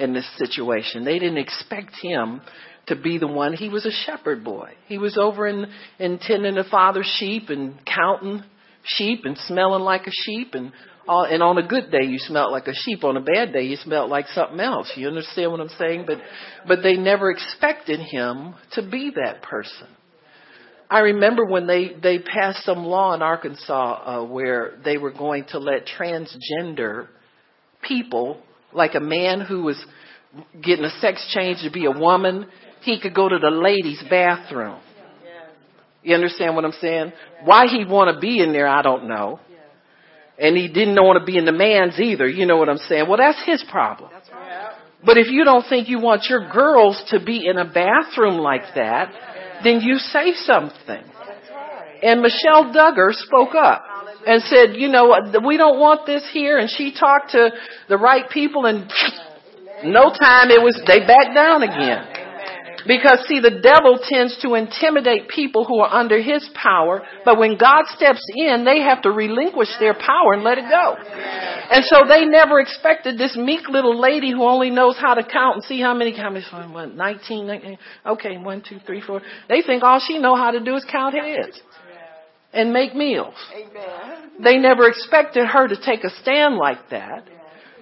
in 0.00 0.14
this 0.14 0.28
situation. 0.38 1.04
They 1.04 1.20
didn't 1.20 1.38
expect 1.38 1.92
him 2.02 2.40
to 2.88 2.96
be 2.96 3.18
the 3.18 3.28
one. 3.28 3.52
He 3.52 3.68
was 3.68 3.86
a 3.86 3.92
shepherd 3.92 4.42
boy. 4.42 4.72
He 4.88 4.98
was 4.98 5.16
over 5.16 5.46
in, 5.46 5.66
in 6.00 6.18
tending 6.18 6.56
the 6.56 6.64
father's 6.68 7.06
sheep 7.20 7.50
and 7.50 7.78
counting 7.86 8.42
sheep 8.82 9.20
and 9.24 9.38
smelling 9.38 9.82
like 9.82 10.06
a 10.08 10.12
sheep 10.12 10.54
and 10.54 10.72
and 11.08 11.42
on 11.42 11.58
a 11.58 11.66
good 11.66 11.90
day 11.90 12.04
you 12.04 12.18
smelled 12.18 12.52
like 12.52 12.66
a 12.66 12.74
sheep. 12.74 13.04
On 13.04 13.16
a 13.16 13.20
bad 13.20 13.52
day 13.52 13.62
you 13.62 13.76
smelled 13.76 14.10
like 14.10 14.26
something 14.28 14.60
else. 14.60 14.92
You 14.96 15.08
understand 15.08 15.52
what 15.52 15.60
I'm 15.60 15.68
saying? 15.78 16.04
But, 16.06 16.18
but 16.66 16.82
they 16.82 16.96
never 16.96 17.30
expected 17.30 18.00
him 18.00 18.54
to 18.72 18.88
be 18.88 19.12
that 19.14 19.42
person. 19.42 19.88
I 20.88 21.00
remember 21.00 21.44
when 21.44 21.66
they, 21.66 21.92
they 22.00 22.18
passed 22.20 22.64
some 22.64 22.84
law 22.84 23.12
in 23.14 23.22
Arkansas 23.22 24.22
uh, 24.22 24.24
where 24.24 24.78
they 24.84 24.98
were 24.98 25.12
going 25.12 25.44
to 25.50 25.58
let 25.58 25.86
transgender 25.98 27.08
people, 27.82 28.40
like 28.72 28.94
a 28.94 29.00
man 29.00 29.40
who 29.40 29.62
was 29.62 29.84
getting 30.62 30.84
a 30.84 31.00
sex 31.00 31.28
change 31.34 31.58
to 31.62 31.70
be 31.70 31.86
a 31.86 31.90
woman, 31.90 32.46
he 32.82 33.00
could 33.00 33.14
go 33.14 33.28
to 33.28 33.38
the 33.38 33.50
ladies' 33.50 34.02
bathroom. 34.08 34.80
You 36.02 36.14
understand 36.14 36.54
what 36.54 36.64
I'm 36.64 36.72
saying? 36.80 37.12
Why 37.44 37.66
he'd 37.66 37.88
want 37.88 38.14
to 38.14 38.20
be 38.20 38.40
in 38.40 38.52
there, 38.52 38.68
I 38.68 38.82
don't 38.82 39.08
know. 39.08 39.40
And 40.38 40.56
he 40.56 40.68
didn't 40.68 40.96
want 40.96 41.18
to 41.18 41.24
be 41.24 41.38
in 41.38 41.46
the 41.46 41.52
man's 41.52 41.98
either. 41.98 42.28
You 42.28 42.46
know 42.46 42.56
what 42.58 42.68
I'm 42.68 42.78
saying? 42.78 43.08
Well, 43.08 43.18
that's 43.18 43.42
his 43.44 43.64
problem. 43.70 44.10
But 45.04 45.18
if 45.18 45.28
you 45.28 45.44
don't 45.44 45.64
think 45.68 45.88
you 45.88 46.00
want 46.00 46.26
your 46.28 46.50
girls 46.50 47.02
to 47.08 47.24
be 47.24 47.46
in 47.46 47.58
a 47.58 47.64
bathroom 47.64 48.38
like 48.38 48.74
that, 48.74 49.12
then 49.64 49.80
you 49.80 49.96
say 49.98 50.34
something. 50.34 51.02
And 52.02 52.20
Michelle 52.20 52.72
Duggar 52.74 53.12
spoke 53.12 53.54
up 53.54 53.84
and 54.26 54.42
said, 54.42 54.76
you 54.76 54.88
know, 54.88 55.14
we 55.46 55.56
don't 55.56 55.78
want 55.78 56.06
this 56.06 56.28
here. 56.32 56.58
And 56.58 56.68
she 56.68 56.92
talked 56.92 57.30
to 57.30 57.50
the 57.88 57.96
right 57.96 58.28
people 58.28 58.66
and 58.66 58.90
no 59.84 60.10
time 60.10 60.50
it 60.50 60.62
was, 60.62 60.80
they 60.86 61.00
backed 61.00 61.34
down 61.34 61.62
again. 61.62 62.15
Because 62.86 63.26
see, 63.26 63.40
the 63.40 63.60
devil 63.62 63.98
tends 64.02 64.38
to 64.42 64.54
intimidate 64.54 65.28
people 65.28 65.64
who 65.64 65.80
are 65.80 65.92
under 65.92 66.20
his 66.20 66.48
power, 66.54 67.02
but 67.24 67.38
when 67.38 67.58
God 67.58 67.84
steps 67.96 68.22
in, 68.34 68.64
they 68.64 68.80
have 68.80 69.02
to 69.02 69.10
relinquish 69.10 69.68
their 69.80 69.94
power 69.94 70.32
and 70.34 70.44
let 70.44 70.58
it 70.58 70.64
go. 70.70 70.96
And 71.70 71.84
so 71.84 72.02
they 72.08 72.24
never 72.24 72.60
expected 72.60 73.18
this 73.18 73.36
meek 73.36 73.68
little 73.68 74.00
lady 74.00 74.30
who 74.30 74.44
only 74.44 74.70
knows 74.70 74.96
how 74.98 75.14
to 75.14 75.22
count 75.22 75.56
and 75.56 75.64
see 75.64 75.80
how 75.80 75.94
many, 75.94 76.16
how 76.16 76.30
many, 76.30 76.44
what, 76.72 76.94
19, 76.94 77.46
19, 77.46 77.78
okay, 78.06 78.38
one, 78.38 78.62
two, 78.66 78.78
three, 78.86 79.00
four. 79.00 79.20
They 79.48 79.62
think 79.62 79.82
all 79.82 80.00
she 80.00 80.18
know 80.18 80.36
how 80.36 80.52
to 80.52 80.60
do 80.60 80.76
is 80.76 80.84
count 80.90 81.14
heads 81.14 81.60
and 82.52 82.72
make 82.72 82.94
meals. 82.94 83.34
They 84.42 84.58
never 84.58 84.88
expected 84.88 85.46
her 85.46 85.68
to 85.68 85.76
take 85.76 86.04
a 86.04 86.10
stand 86.22 86.56
like 86.56 86.90
that. 86.90 87.28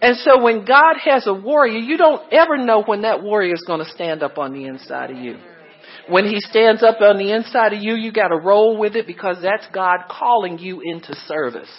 And 0.04 0.18
so 0.18 0.42
when 0.42 0.66
God 0.66 0.96
has 1.02 1.26
a 1.26 1.32
warrior, 1.32 1.78
you 1.78 1.96
don't 1.96 2.30
ever 2.30 2.58
know 2.58 2.82
when 2.82 3.02
that 3.02 3.22
warrior 3.22 3.54
is 3.54 3.64
going 3.66 3.82
to 3.82 3.90
stand 3.90 4.22
up 4.22 4.36
on 4.36 4.52
the 4.52 4.66
inside 4.66 5.10
of 5.10 5.16
you. 5.16 5.38
When 6.10 6.26
he 6.26 6.40
stands 6.40 6.82
up 6.82 7.00
on 7.00 7.16
the 7.16 7.32
inside 7.32 7.72
of 7.72 7.82
you, 7.82 7.94
you 7.94 8.12
got 8.12 8.28
to 8.28 8.36
roll 8.36 8.76
with 8.76 8.96
it 8.96 9.06
because 9.06 9.38
that's 9.40 9.66
God 9.72 10.00
calling 10.10 10.58
you 10.58 10.82
into 10.84 11.14
service. 11.26 11.70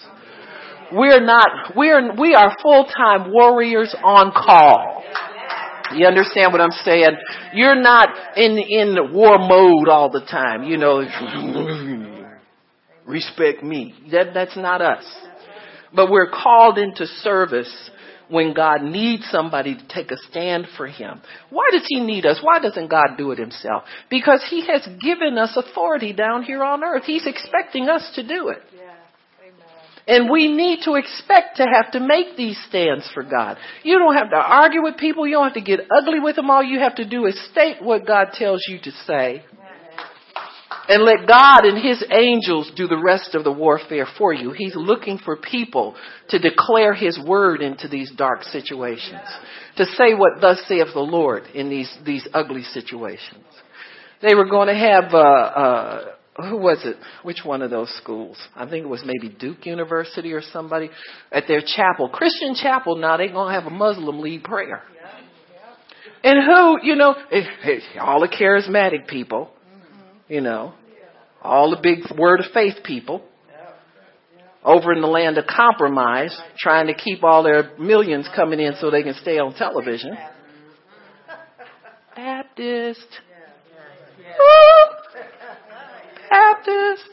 We're 0.91 1.23
not, 1.23 1.76
we're, 1.76 2.19
we 2.19 2.34
are 2.34 2.57
full-time 2.63 3.32
warriors 3.32 3.95
on 4.03 4.32
call. 4.32 5.03
You 5.93 6.07
understand 6.07 6.51
what 6.51 6.61
I'm 6.61 6.71
saying? 6.84 7.11
You're 7.53 7.80
not 7.80 8.09
in, 8.38 8.57
in 8.57 9.13
war 9.13 9.38
mode 9.38 9.88
all 9.88 10.09
the 10.09 10.21
time, 10.21 10.63
you 10.63 10.78
know, 10.78 11.01
respect 13.05 13.61
me. 13.61 13.93
That, 14.11 14.34
that's 14.34 14.57
not 14.57 14.82
us. 14.82 15.05
But 15.93 16.09
we're 16.09 16.32
called 16.32 16.80
into 16.80 17.05
service 17.05 17.91
when 18.30 18.53
God 18.53 18.82
needs 18.82 19.26
somebody 19.30 19.76
to 19.76 19.88
take 19.88 20.11
a 20.11 20.17
stand 20.30 20.67
for 20.78 20.88
him. 20.88 21.21
Why 21.49 21.69
does 21.71 21.86
he 21.88 21.99
need 21.99 22.26
us? 22.26 22.39
Why 22.41 22.59
doesn't 22.59 22.88
God 22.88 23.17
do 23.17 23.32
it 23.32 23.39
himself? 23.39 23.84
Because 24.09 24.45
he 24.49 24.65
has 24.67 24.88
given 25.01 25.38
us 25.38 25.55
authority 25.55 26.13
down 26.13 26.43
here 26.43 26.63
on 26.63 26.84
earth. 26.84 27.03
He's 27.05 27.28
expecting 27.28 27.89
us 27.89 28.11
to 28.15 28.28
do 28.28 28.49
it. 28.49 28.61
And 30.07 30.30
we 30.30 30.47
need 30.47 30.82
to 30.86 30.95
expect 30.95 31.57
to 31.57 31.63
have 31.63 31.91
to 31.93 31.99
make 31.99 32.38
these 32.38 32.59
stands 32.69 33.09
for 33.13 33.23
God. 33.23 33.57
You 33.84 33.97
don't 33.97 34.15
have 34.15 34.30
to 34.30 34.36
argue 34.36 34.84
with 34.84 34.97
people. 34.97 35.26
You 35.26 35.34
don't 35.34 35.45
have 35.45 35.53
to 35.55 35.61
get 35.61 35.80
ugly 35.89 36.19
with 36.19 36.36
them. 36.36 36.51
All 36.51 36.63
you 36.63 36.80
have 36.80 36.95
to 36.95 37.05
do 37.05 37.26
is 37.26 37.43
state 37.51 37.82
what 37.82 38.05
God 38.05 38.28
tells 38.34 38.61
you 38.67 38.80
to 38.84 38.91
say 39.07 39.43
and 40.88 41.03
let 41.03 41.27
God 41.27 41.65
and 41.65 41.83
His 41.83 42.03
angels 42.11 42.71
do 42.75 42.88
the 42.88 43.01
rest 43.01 43.36
of 43.36 43.43
the 43.43 43.51
warfare 43.51 44.07
for 44.17 44.33
you. 44.33 44.51
He's 44.51 44.75
looking 44.75 45.17
for 45.17 45.38
people 45.38 45.95
to 46.29 46.39
declare 46.39 46.93
His 46.93 47.19
word 47.19 47.61
into 47.61 47.88
these 47.88 48.11
dark 48.15 48.43
situations. 48.43 49.21
To 49.77 49.86
say 49.86 50.13
what 50.13 50.41
thus 50.41 50.61
saith 50.67 50.93
the 50.93 50.99
Lord 50.99 51.43
in 51.53 51.69
these, 51.69 51.93
these 52.05 52.27
ugly 52.33 52.63
situations. 52.63 53.43
They 54.21 54.36
were 54.36 54.45
going 54.45 54.67
to 54.67 54.75
have, 54.75 55.13
uh, 55.13 55.17
uh, 55.17 56.05
who 56.49 56.57
was 56.57 56.79
it? 56.86 56.97
Which 57.23 57.41
one 57.43 57.61
of 57.61 57.69
those 57.69 57.93
schools? 57.97 58.38
I 58.55 58.67
think 58.69 58.86
it 58.86 58.89
was 58.89 59.03
maybe 59.05 59.33
Duke 59.33 59.65
University 59.65 60.33
or 60.33 60.41
somebody 60.41 60.89
at 61.31 61.43
their 61.47 61.61
chapel. 61.61 62.09
Christian 62.09 62.55
chapel 62.55 62.95
now, 62.95 63.17
they're 63.17 63.31
going 63.31 63.53
to 63.53 63.61
have 63.61 63.71
a 63.71 63.75
Muslim 63.75 64.19
lead 64.19 64.43
prayer. 64.43 64.83
And 66.23 66.39
who, 66.43 66.79
you 66.81 66.95
know, 66.95 67.15
all 68.01 68.19
the 68.19 68.27
charismatic 68.27 69.07
people, 69.07 69.51
you 70.28 70.41
know, 70.41 70.73
all 71.41 71.69
the 71.69 71.80
big 71.82 72.17
word 72.17 72.39
of 72.39 72.47
faith 72.53 72.84
people 72.84 73.21
over 74.65 74.91
in 74.91 74.99
the 74.99 75.07
land 75.07 75.38
of 75.38 75.45
compromise, 75.45 76.36
trying 76.57 76.88
to 76.88 76.95
keep 76.95 77.23
all 77.23 77.43
their 77.43 77.78
millions 77.78 78.28
coming 78.36 78.59
in 78.59 78.73
so 78.82 78.89
they 78.89 79.03
can 79.03 79.13
stay 79.13 79.38
on 79.38 79.53
television. 79.53 80.17
Baptist. 82.15 83.07
Woo! 84.39 85.21
Baptist. 86.30 87.09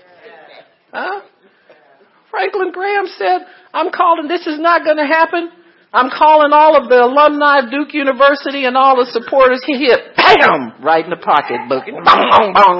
Huh? 0.92 1.20
Franklin 2.30 2.72
Graham 2.72 3.06
said, 3.18 3.40
I'm 3.74 3.92
calling, 3.92 4.28
this 4.28 4.46
is 4.46 4.58
not 4.58 4.84
going 4.84 4.96
to 4.96 5.06
happen. 5.06 5.50
I'm 5.92 6.08
calling 6.08 6.56
all 6.56 6.72
of 6.72 6.88
the 6.88 7.04
alumni 7.04 7.60
of 7.60 7.70
Duke 7.70 7.92
University 7.92 8.64
and 8.64 8.76
all 8.76 8.96
the 8.96 9.04
supporters. 9.12 9.60
He 9.66 9.76
hit, 9.76 10.16
bam, 10.16 10.80
right 10.80 11.04
in 11.04 11.12
the 11.12 11.20
pocketbook. 11.20 11.84
Bong, 11.84 12.24
bong, 12.32 12.52
bong. 12.56 12.78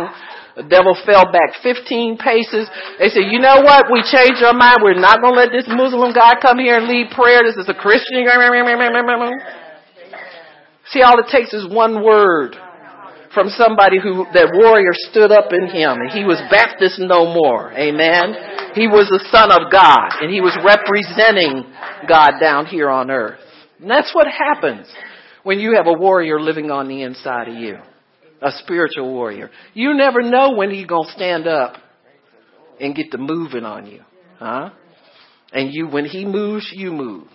The 0.56 0.64
devil 0.64 0.96
fell 1.04 1.28
back 1.32 1.60
15 1.62 2.16
paces. 2.16 2.68
They 2.98 3.08
said, 3.08 3.28
you 3.28 3.40
know 3.40 3.60
what? 3.60 3.92
We 3.92 4.00
changed 4.04 4.40
our 4.40 4.56
mind. 4.56 4.80
We're 4.80 5.00
not 5.00 5.20
going 5.20 5.36
to 5.36 5.40
let 5.44 5.52
this 5.52 5.68
Muslim 5.68 6.12
guy 6.12 6.40
come 6.40 6.58
here 6.58 6.76
and 6.76 6.88
lead 6.88 7.12
prayer. 7.12 7.44
This 7.44 7.56
is 7.56 7.68
a 7.68 7.76
Christian. 7.76 8.24
See, 10.88 11.00
all 11.00 11.20
it 11.20 11.28
takes 11.28 11.52
is 11.52 11.68
one 11.68 12.04
word 12.04 12.56
from 13.34 13.48
somebody 13.48 13.98
who, 14.00 14.26
that 14.34 14.52
warrior 14.52 14.92
stood 15.10 15.32
up 15.32 15.52
in 15.52 15.66
him 15.68 15.98
and 16.00 16.10
he 16.10 16.24
was 16.24 16.40
Baptist 16.50 16.98
no 16.98 17.32
more. 17.32 17.72
Amen. 17.72 18.34
He 18.74 18.88
was 18.88 19.08
the 19.08 19.24
son 19.30 19.50
of 19.50 19.72
God 19.72 20.20
and 20.20 20.32
he 20.32 20.40
was 20.40 20.56
representing 20.64 21.72
God 22.08 22.32
down 22.40 22.66
here 22.66 22.90
on 22.90 23.10
earth. 23.10 23.40
And 23.80 23.90
that's 23.90 24.14
what 24.14 24.26
happens 24.26 24.86
when 25.42 25.58
you 25.58 25.74
have 25.76 25.86
a 25.86 25.92
warrior 25.92 26.40
living 26.40 26.70
on 26.70 26.88
the 26.88 27.02
inside 27.02 27.48
of 27.48 27.54
you. 27.54 27.78
A 28.40 28.50
spiritual 28.58 29.12
warrior. 29.12 29.50
You 29.72 29.94
never 29.94 30.20
know 30.22 30.54
when 30.56 30.70
he's 30.70 30.86
gonna 30.86 31.10
stand 31.12 31.46
up 31.46 31.76
and 32.80 32.94
get 32.94 33.12
to 33.12 33.18
moving 33.18 33.64
on 33.64 33.86
you. 33.86 34.02
Huh? 34.38 34.70
And 35.52 35.72
you, 35.72 35.86
when 35.86 36.06
he 36.06 36.24
moves, 36.24 36.68
you 36.74 36.92
move. 36.92 37.28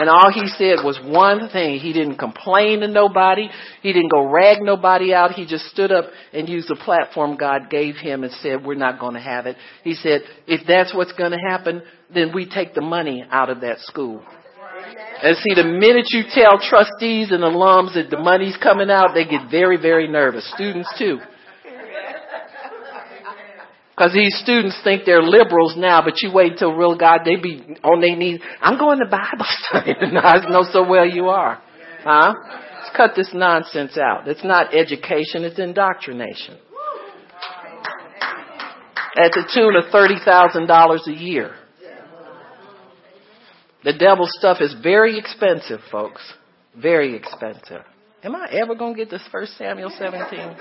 And 0.00 0.08
all 0.08 0.32
he 0.32 0.46
said 0.56 0.82
was 0.82 0.98
one 1.04 1.50
thing. 1.50 1.78
He 1.78 1.92
didn't 1.92 2.16
complain 2.16 2.80
to 2.80 2.88
nobody. 2.88 3.50
He 3.82 3.92
didn't 3.92 4.10
go 4.10 4.26
rag 4.26 4.62
nobody 4.62 5.12
out. 5.12 5.32
He 5.32 5.44
just 5.44 5.66
stood 5.66 5.92
up 5.92 6.06
and 6.32 6.48
used 6.48 6.68
the 6.68 6.76
platform 6.82 7.36
God 7.36 7.68
gave 7.68 7.96
him 7.96 8.24
and 8.24 8.32
said, 8.32 8.64
we're 8.64 8.76
not 8.76 8.98
going 8.98 9.12
to 9.12 9.20
have 9.20 9.44
it. 9.44 9.56
He 9.84 9.92
said, 9.92 10.22
if 10.46 10.66
that's 10.66 10.94
what's 10.94 11.12
going 11.12 11.32
to 11.32 11.38
happen, 11.46 11.82
then 12.14 12.32
we 12.34 12.48
take 12.48 12.72
the 12.72 12.80
money 12.80 13.26
out 13.30 13.50
of 13.50 13.60
that 13.60 13.80
school. 13.80 14.22
And 15.22 15.36
see, 15.36 15.54
the 15.54 15.68
minute 15.68 16.06
you 16.12 16.22
tell 16.32 16.58
trustees 16.58 17.30
and 17.30 17.42
alums 17.42 17.92
that 17.92 18.08
the 18.08 18.18
money's 18.18 18.56
coming 18.56 18.88
out, 18.88 19.10
they 19.12 19.26
get 19.26 19.50
very, 19.50 19.76
very 19.76 20.08
nervous. 20.08 20.50
Students 20.54 20.88
too. 20.98 21.18
Because 24.00 24.14
these 24.14 24.34
students 24.42 24.80
think 24.82 25.04
they're 25.04 25.22
liberals 25.22 25.74
now, 25.76 26.00
but 26.02 26.22
you 26.22 26.32
wait 26.32 26.52
until 26.52 26.72
real 26.72 26.96
God, 26.96 27.20
they 27.22 27.36
be 27.36 27.76
on 27.84 28.00
their 28.00 28.16
knees. 28.16 28.40
I'm 28.62 28.78
going 28.78 28.98
to 29.00 29.04
Bible 29.04 29.44
study. 29.68 29.92
I 29.92 30.48
know 30.48 30.62
so 30.72 30.88
well 30.88 31.06
you 31.06 31.28
are. 31.28 31.60
Huh? 32.02 32.32
Let's 32.80 32.96
cut 32.96 33.10
this 33.14 33.28
nonsense 33.34 33.98
out. 33.98 34.26
It's 34.26 34.42
not 34.42 34.74
education, 34.74 35.44
it's 35.44 35.58
indoctrination. 35.58 36.56
At 39.18 39.32
the 39.32 39.46
tune 39.54 39.76
of 39.76 39.92
$30,000 39.92 41.06
a 41.06 41.12
year. 41.12 41.54
The 43.84 43.92
devil's 43.92 44.32
stuff 44.38 44.62
is 44.62 44.74
very 44.82 45.18
expensive, 45.18 45.80
folks. 45.92 46.22
Very 46.74 47.14
expensive. 47.16 47.82
Am 48.24 48.34
I 48.34 48.48
ever 48.50 48.74
going 48.74 48.94
to 48.94 48.98
get 48.98 49.10
this 49.10 49.28
First 49.30 49.58
Samuel 49.58 49.90
17? 49.98 50.56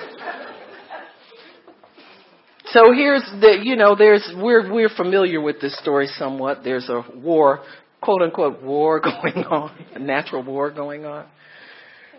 So 2.71 2.93
here's 2.93 3.23
the, 3.23 3.59
you 3.63 3.75
know, 3.75 3.95
there's, 3.95 4.31
we're, 4.35 4.71
we're 4.71 4.89
familiar 4.89 5.41
with 5.41 5.59
this 5.59 5.77
story 5.79 6.07
somewhat. 6.07 6.59
There's 6.63 6.87
a 6.87 7.03
war, 7.15 7.61
quote 8.01 8.21
unquote 8.21 8.61
war 8.61 8.99
going 9.01 9.43
on, 9.45 9.71
a 9.95 9.99
natural 9.99 10.43
war 10.43 10.69
going 10.69 11.05
on. 11.05 11.25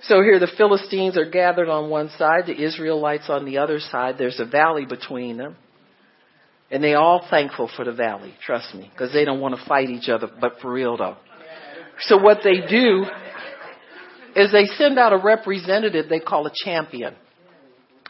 So 0.03 0.22
here 0.22 0.38
the 0.38 0.51
Philistines 0.57 1.16
are 1.16 1.28
gathered 1.28 1.68
on 1.68 1.90
one 1.90 2.11
side, 2.18 2.46
the 2.46 2.61
Israelites 2.61 3.26
on 3.28 3.44
the 3.44 3.59
other 3.59 3.78
side. 3.78 4.16
There's 4.18 4.40
a 4.40 4.46
valley 4.46 4.86
between 4.86 5.36
them. 5.36 5.57
And 6.70 6.82
they 6.82 6.94
all 6.94 7.26
thankful 7.28 7.70
for 7.76 7.84
the 7.84 7.92
valley, 7.92 8.32
trust 8.44 8.74
me, 8.74 8.88
because 8.92 9.12
they 9.12 9.24
don't 9.24 9.40
want 9.40 9.57
to 9.57 9.64
fight 9.66 9.90
each 9.90 10.09
other, 10.09 10.28
but 10.40 10.61
for 10.62 10.72
real 10.72 10.96
though. 10.96 11.16
So 12.01 12.16
what 12.16 12.38
they 12.42 12.66
do 12.68 13.05
is 14.36 14.53
they 14.53 14.64
send 14.76 14.98
out 14.98 15.12
a 15.12 15.18
representative 15.18 16.09
they 16.09 16.20
call 16.20 16.46
a 16.46 16.53
champion. 16.64 17.14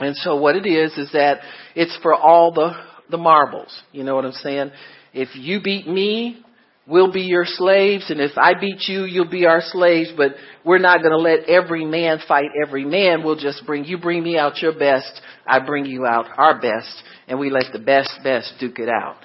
And 0.01 0.17
so 0.17 0.37
what 0.37 0.57
it 0.57 0.67
is 0.67 0.97
is 0.97 1.13
that 1.13 1.41
it's 1.75 1.97
for 2.03 2.15
all 2.15 2.53
the 2.53 2.73
the 3.11 3.19
marbles. 3.19 3.83
You 3.93 4.05
know 4.05 4.15
what 4.15 4.25
I'm 4.25 4.33
saying? 4.33 4.71
If 5.13 5.31
you 5.35 5.61
beat 5.61 5.87
me, 5.87 6.43
we'll 6.87 7.13
be 7.13 7.23
your 7.23 7.45
slaves, 7.45 8.11
and 8.11 8.21
if 8.21 8.39
I 8.39 8.59
beat 8.59 8.89
you, 8.89 9.05
you'll 9.05 9.29
be 9.29 9.47
our 9.47 9.61
slaves. 9.63 10.11
But 10.17 10.33
we're 10.65 10.79
not 10.79 11.01
going 11.01 11.13
to 11.13 11.19
let 11.19 11.49
every 11.49 11.85
man 11.85 12.19
fight 12.27 12.51
every 12.67 12.85
man. 12.85 13.25
We'll 13.25 13.39
just 13.39 13.67
bring 13.67 13.85
you 13.85 13.99
bring 13.99 14.23
me 14.23 14.39
out 14.39 14.63
your 14.63 14.77
best, 14.79 15.21
I 15.47 15.59
bring 15.65 15.87
you 15.87 16.07
out 16.07 16.27
our 16.37 16.61
best, 16.61 17.03
and 17.29 17.39
we 17.39 17.51
let 17.51 17.73
the 17.73 17.79
best 17.79 18.11
best 18.23 18.55
duke 18.61 18.79
it 18.79 18.89
out. 18.89 19.17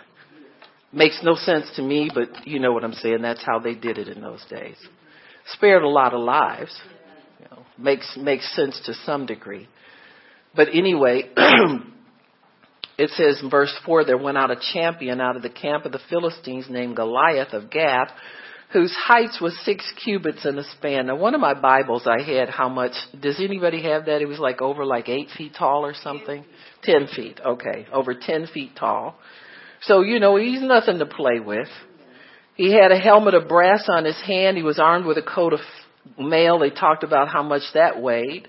Makes 0.91 1.21
no 1.23 1.35
sense 1.35 1.69
to 1.75 1.81
me, 1.81 2.09
but 2.13 2.47
you 2.47 2.59
know 2.59 2.71
what 2.71 2.83
I'm 2.83 2.93
saying. 2.93 3.21
That's 3.21 3.43
how 3.43 3.59
they 3.59 3.75
did 3.75 3.97
it 3.97 4.07
in 4.07 4.21
those 4.21 4.43
days. 4.49 4.77
Spared 5.53 5.83
a 5.83 5.89
lot 5.89 6.13
of 6.13 6.21
lives. 6.21 6.75
You 7.39 7.47
know, 7.51 7.63
makes 7.77 8.17
makes 8.17 8.55
sense 8.55 8.81
to 8.85 8.93
some 9.05 9.25
degree. 9.25 9.67
But 10.55 10.69
anyway, 10.73 11.23
it 12.97 13.09
says 13.11 13.39
in 13.41 13.49
verse 13.49 13.73
4 13.85 14.05
there 14.05 14.17
went 14.17 14.37
out 14.37 14.51
a 14.51 14.59
champion 14.73 15.19
out 15.19 15.35
of 15.35 15.41
the 15.41 15.49
camp 15.49 15.85
of 15.85 15.91
the 15.91 15.99
Philistines 16.09 16.67
named 16.69 16.95
Goliath 16.95 17.53
of 17.53 17.69
Gath, 17.69 18.11
whose 18.71 18.93
height 18.93 19.31
was 19.41 19.57
six 19.63 19.85
cubits 20.03 20.45
in 20.45 20.57
a 20.57 20.63
span. 20.63 21.07
Now, 21.07 21.15
one 21.17 21.35
of 21.35 21.41
my 21.41 21.53
Bibles 21.53 22.07
I 22.07 22.21
had 22.21 22.49
how 22.49 22.69
much, 22.69 22.93
does 23.19 23.39
anybody 23.39 23.83
have 23.83 24.05
that? 24.05 24.21
It 24.21 24.27
was 24.27 24.39
like 24.39 24.61
over 24.61 24.85
like 24.85 25.09
eight 25.09 25.29
feet 25.37 25.53
tall 25.57 25.85
or 25.85 25.93
something? 25.93 26.45
Ten 26.83 27.07
feet, 27.07 27.39
okay. 27.45 27.87
Over 27.91 28.13
ten 28.15 28.47
feet 28.47 28.71
tall. 28.77 29.15
So, 29.81 30.01
you 30.01 30.19
know, 30.19 30.37
he's 30.37 30.61
nothing 30.61 30.99
to 30.99 31.05
play 31.05 31.39
with. 31.39 31.67
He 32.55 32.71
had 32.71 32.91
a 32.91 32.97
helmet 32.97 33.33
of 33.33 33.49
brass 33.49 33.87
on 33.89 34.05
his 34.05 34.19
hand. 34.21 34.55
He 34.55 34.63
was 34.63 34.79
armed 34.79 35.05
with 35.05 35.17
a 35.17 35.21
coat 35.21 35.53
of 35.53 35.59
mail. 36.17 36.59
They 36.59 36.69
talked 36.69 37.03
about 37.03 37.27
how 37.27 37.43
much 37.43 37.63
that 37.73 38.01
weighed. 38.01 38.47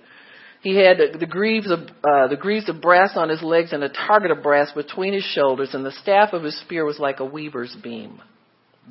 He 0.67 0.75
had 0.75 0.99
the 1.21 1.27
greaves 1.27 1.71
of 1.71 1.79
uh, 2.03 2.27
the 2.27 2.37
greaves 2.37 2.69
of 2.69 2.81
brass 2.81 3.13
on 3.15 3.29
his 3.29 3.41
legs 3.41 3.73
and 3.73 3.85
a 3.85 3.89
target 3.89 4.33
of 4.33 4.43
brass 4.43 4.73
between 4.73 5.13
his 5.13 5.23
shoulders, 5.23 5.75
and 5.75 5.87
the 5.87 5.93
staff 5.93 6.33
of 6.33 6.43
his 6.43 6.61
spear 6.61 6.85
was 6.85 6.99
like 6.99 7.21
a 7.21 7.25
weaver's 7.25 7.77
beam, 7.85 8.21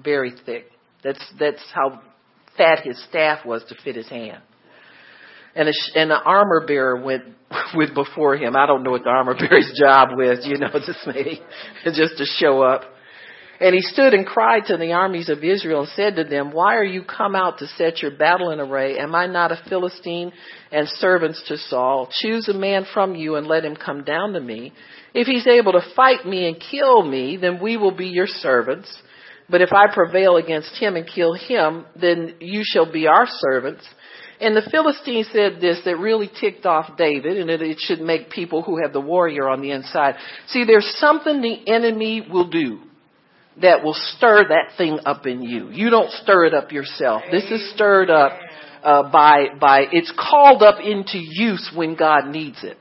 very 0.02 0.32
thick. 0.46 0.68
That's 1.04 1.20
that's 1.38 1.62
how 1.74 2.02
fat 2.56 2.86
his 2.86 3.04
staff 3.10 3.46
was 3.46 3.62
to 3.66 3.76
fit 3.84 3.98
his 3.98 4.08
hand. 4.08 4.42
And 5.54 5.68
a, 5.68 5.74
and 5.96 6.10
the 6.10 6.16
armor 6.16 6.64
bearer 6.66 7.04
went 7.04 7.24
with 7.76 7.94
before 7.94 8.38
him. 8.38 8.56
I 8.56 8.68
don't 8.68 8.84
know 8.84 8.92
what 8.92 9.04
the 9.04 9.10
armor 9.10 9.36
bearer's 9.38 9.78
job 9.78 10.12
was, 10.16 10.48
you 10.48 10.58
know, 10.58 10.70
just 10.74 11.06
maybe 11.06 11.42
just 11.84 12.18
to 12.20 12.26
show 12.40 12.62
up. 12.62 12.84
And 13.60 13.74
he 13.74 13.82
stood 13.82 14.14
and 14.14 14.26
cried 14.26 14.66
to 14.66 14.78
the 14.78 14.92
armies 14.92 15.30
of 15.30 15.44
Israel 15.44 15.82
and 15.82 15.90
said 15.90 16.18
to 16.18 16.26
them, 16.26 16.52
Why 16.52 16.76
are 16.76 16.84
you 16.84 17.04
come 17.04 17.36
out 17.36 17.60
to 17.60 17.68
set 17.68 18.02
your 18.02 18.12
battle 18.12 18.52
in 18.52 18.60
array? 18.60 18.98
Am 18.98 19.16
I 19.16 19.28
not 19.28 19.52
a 19.52 19.62
Philistine 19.70 20.34
and 20.72 20.88
servants 20.90 21.42
to 21.48 21.58
Saul? 21.58 22.10
Choose 22.12 22.50
a 22.50 22.54
man 22.54 22.86
from 22.94 23.16
you 23.16 23.36
and 23.36 23.48
let 23.48 23.64
him 23.64 23.78
come 23.78 24.04
down 24.04 24.34
to 24.34 24.42
me. 24.42 24.74
If 25.14 25.28
he's 25.28 25.48
able 25.48 25.72
to 25.72 25.94
fight 25.96 26.26
me 26.26 26.48
and 26.48 26.62
kill 26.72 27.04
me, 27.04 27.38
then 27.38 27.62
we 27.62 27.78
will 27.78 27.96
be 27.96 28.08
your 28.08 28.28
servants. 28.28 28.94
But 29.50 29.62
if 29.62 29.72
I 29.72 29.94
prevail 29.94 30.36
against 30.36 30.76
him 30.78 30.98
and 30.98 31.08
kill 31.08 31.34
him, 31.34 31.86
then 32.00 32.36
you 32.42 32.62
shall 32.66 32.92
be 32.92 33.08
our 33.08 33.28
servants. 33.28 33.88
And 34.42 34.58
the 34.58 34.68
Philistines 34.70 35.30
said 35.32 35.62
this 35.62 35.80
that 35.86 35.98
really 35.98 36.30
ticked 36.42 36.66
off 36.66 36.98
David, 36.98 37.38
and 37.38 37.50
it 37.50 37.78
should 37.80 38.02
make 38.02 38.32
people 38.32 38.64
who 38.64 38.82
have 38.82 38.92
the 38.92 39.00
warrior 39.00 39.48
on 39.48 39.62
the 39.62 39.72
inside. 39.72 40.16
See, 40.48 40.66
there's 40.66 40.98
something 40.98 41.42
the 41.42 41.72
enemy 41.72 42.28
will 42.30 42.50
do 42.50 42.82
that 43.62 43.84
will 43.84 43.96
stir 43.96 44.50
that 44.50 44.78
thing 44.78 45.00
up 45.06 45.26
in 45.26 45.42
you. 45.42 45.70
You 45.72 45.90
don't 45.90 46.12
stir 46.12 46.46
it 46.46 46.54
up 46.54 46.72
yourself. 46.72 47.24
This 47.32 47.50
is 47.52 47.74
stirred 47.74 48.10
up 48.10 48.34
uh, 48.84 49.10
by 49.12 49.48
by 49.60 49.86
it's 49.92 50.12
called 50.18 50.62
up 50.62 50.80
into 50.80 51.18
use 51.18 51.72
when 51.76 51.96
God 51.96 52.28
needs 52.28 52.64
it. 52.64 52.78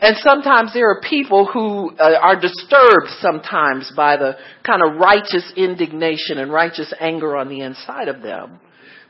And 0.00 0.16
sometimes 0.18 0.74
there 0.74 0.90
are 0.90 1.00
people 1.00 1.46
who 1.46 1.96
uh, 1.96 2.18
are 2.20 2.38
disturbed 2.38 3.08
sometimes 3.20 3.90
by 3.96 4.16
the 4.16 4.36
kind 4.62 4.82
of 4.82 4.98
righteous 4.98 5.50
indignation 5.56 6.38
and 6.38 6.52
righteous 6.52 6.92
anger 7.00 7.36
on 7.36 7.48
the 7.48 7.60
inside 7.60 8.08
of 8.08 8.20
them. 8.20 8.60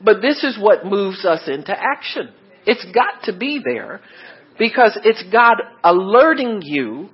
But 0.01 0.21
this 0.21 0.45
is 0.45 0.59
what 0.61 0.85
moves 0.85 1.25
us 1.25 1.49
into 1.49 1.73
action. 1.73 2.31
It's 2.67 2.85
got 2.95 3.25
to 3.25 3.37
be 3.37 3.61
there 3.65 4.03
because 4.59 4.97
it's 5.05 5.25
God 5.33 5.57
alerting 5.83 6.61
you 6.63 7.09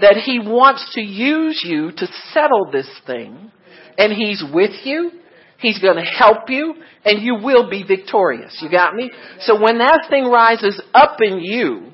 that 0.00 0.16
He 0.24 0.38
wants 0.38 0.92
to 0.94 1.00
use 1.00 1.62
you 1.64 1.92
to 1.96 2.06
settle 2.32 2.70
this 2.72 2.88
thing, 3.06 3.50
and 3.98 4.12
He's 4.12 4.42
with 4.52 4.84
you. 4.84 5.12
He's 5.58 5.78
going 5.78 5.96
to 5.96 6.02
help 6.02 6.48
you, 6.48 6.74
and 7.04 7.22
you 7.22 7.34
will 7.34 7.68
be 7.68 7.82
victorious. 7.82 8.58
You 8.62 8.70
got 8.70 8.94
me? 8.94 9.10
So 9.40 9.60
when 9.60 9.78
that 9.78 10.06
thing 10.08 10.24
rises 10.24 10.80
up 10.94 11.18
in 11.20 11.40
you, 11.40 11.92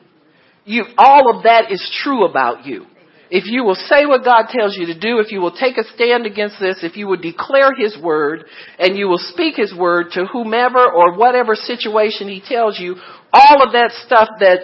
you, 0.65 0.85
all 0.97 1.37
of 1.37 1.45
that 1.45 1.73
is 1.73 2.01
true 2.03 2.25
about 2.25 2.65
you. 2.65 2.87
If 3.29 3.47
you 3.47 3.65
will 3.65 3.75
say 3.75 4.07
what 4.07 4.23
God 4.23 4.47
tells 4.51 4.77
you 4.77 4.87
to 4.87 4.99
do, 4.99 5.19
if 5.19 5.33
you 5.33 5.41
will 5.41 5.57
take 5.57 5.79
a 5.79 5.85
stand 5.95 6.27
against 6.27 6.61
this, 6.61 6.79
if 6.83 6.97
you 6.97 7.09
will 7.09 7.17
declare 7.17 7.75
His 7.75 7.99
word, 8.01 8.45
and 8.79 8.97
you 8.97 9.09
will 9.09 9.19
speak 9.19 9.57
His 9.57 9.75
word 9.75 10.13
to 10.13 10.27
whomever 10.27 10.85
or 10.89 11.17
whatever 11.17 11.57
situation 11.57 12.29
He 12.29 12.41
tells 12.47 12.79
you, 12.79 12.95
all 13.33 13.67
of 13.67 13.73
that 13.73 13.91
stuff 14.07 14.29
that 14.39 14.61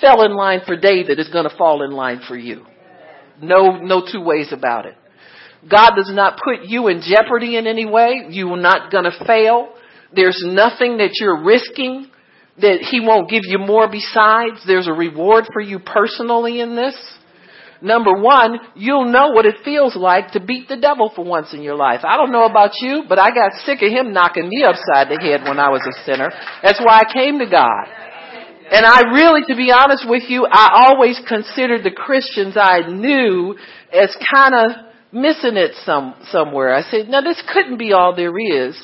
fell 0.00 0.24
in 0.24 0.36
line 0.36 0.60
for 0.64 0.76
David 0.76 1.18
is 1.18 1.28
going 1.28 1.48
to 1.48 1.56
fall 1.56 1.82
in 1.82 1.90
line 1.90 2.20
for 2.28 2.36
you. 2.36 2.64
No, 3.42 3.78
no 3.78 4.02
two 4.10 4.22
ways 4.22 4.48
about 4.52 4.86
it. 4.86 4.96
God 5.68 5.92
does 5.96 6.10
not 6.12 6.38
put 6.42 6.66
you 6.66 6.88
in 6.88 7.02
jeopardy 7.02 7.56
in 7.56 7.66
any 7.66 7.86
way. 7.86 8.26
You 8.30 8.48
are 8.52 8.60
not 8.60 8.90
going 8.92 9.04
to 9.04 9.24
fail. 9.26 9.68
There's 10.14 10.42
nothing 10.46 10.98
that 10.98 11.12
you're 11.20 11.44
risking 11.44 12.10
that 12.60 12.78
He 12.90 13.00
won't 13.00 13.28
give 13.28 13.42
you 13.44 13.58
more 13.58 13.90
besides. 13.90 14.62
There's 14.66 14.86
a 14.86 14.92
reward 14.92 15.44
for 15.52 15.60
you 15.60 15.78
personally 15.78 16.60
in 16.60 16.76
this. 16.76 16.96
Number 17.82 18.12
one, 18.14 18.58
you'll 18.74 19.12
know 19.12 19.32
what 19.32 19.44
it 19.44 19.56
feels 19.64 19.94
like 19.96 20.32
to 20.32 20.40
beat 20.40 20.68
the 20.68 20.78
devil 20.78 21.12
for 21.14 21.24
once 21.24 21.52
in 21.52 21.62
your 21.62 21.76
life. 21.76 22.00
I 22.04 22.16
don't 22.16 22.32
know 22.32 22.46
about 22.46 22.70
you, 22.80 23.04
but 23.06 23.18
I 23.18 23.28
got 23.30 23.52
sick 23.64 23.82
of 23.82 23.90
him 23.92 24.12
knocking 24.12 24.48
me 24.48 24.64
upside 24.64 25.08
the 25.08 25.20
head 25.20 25.42
when 25.46 25.58
I 25.58 25.68
was 25.68 25.82
a 25.86 26.04
sinner. 26.04 26.30
That's 26.62 26.80
why 26.80 27.02
I 27.04 27.12
came 27.12 27.38
to 27.38 27.46
God. 27.46 27.84
And 28.70 28.84
I 28.84 29.12
really, 29.12 29.42
to 29.48 29.56
be 29.56 29.70
honest 29.70 30.04
with 30.08 30.24
you, 30.28 30.46
I 30.50 30.86
always 30.88 31.20
considered 31.28 31.84
the 31.84 31.90
Christians 31.90 32.56
I 32.56 32.80
knew 32.88 33.56
as 33.92 34.14
kind 34.34 34.54
of 34.54 34.70
missing 35.12 35.56
it 35.56 35.72
some, 35.84 36.14
somewhere. 36.30 36.74
I 36.74 36.82
said, 36.82 37.08
now 37.08 37.20
this 37.20 37.42
couldn't 37.52 37.78
be 37.78 37.92
all 37.92 38.14
there 38.14 38.36
is 38.38 38.76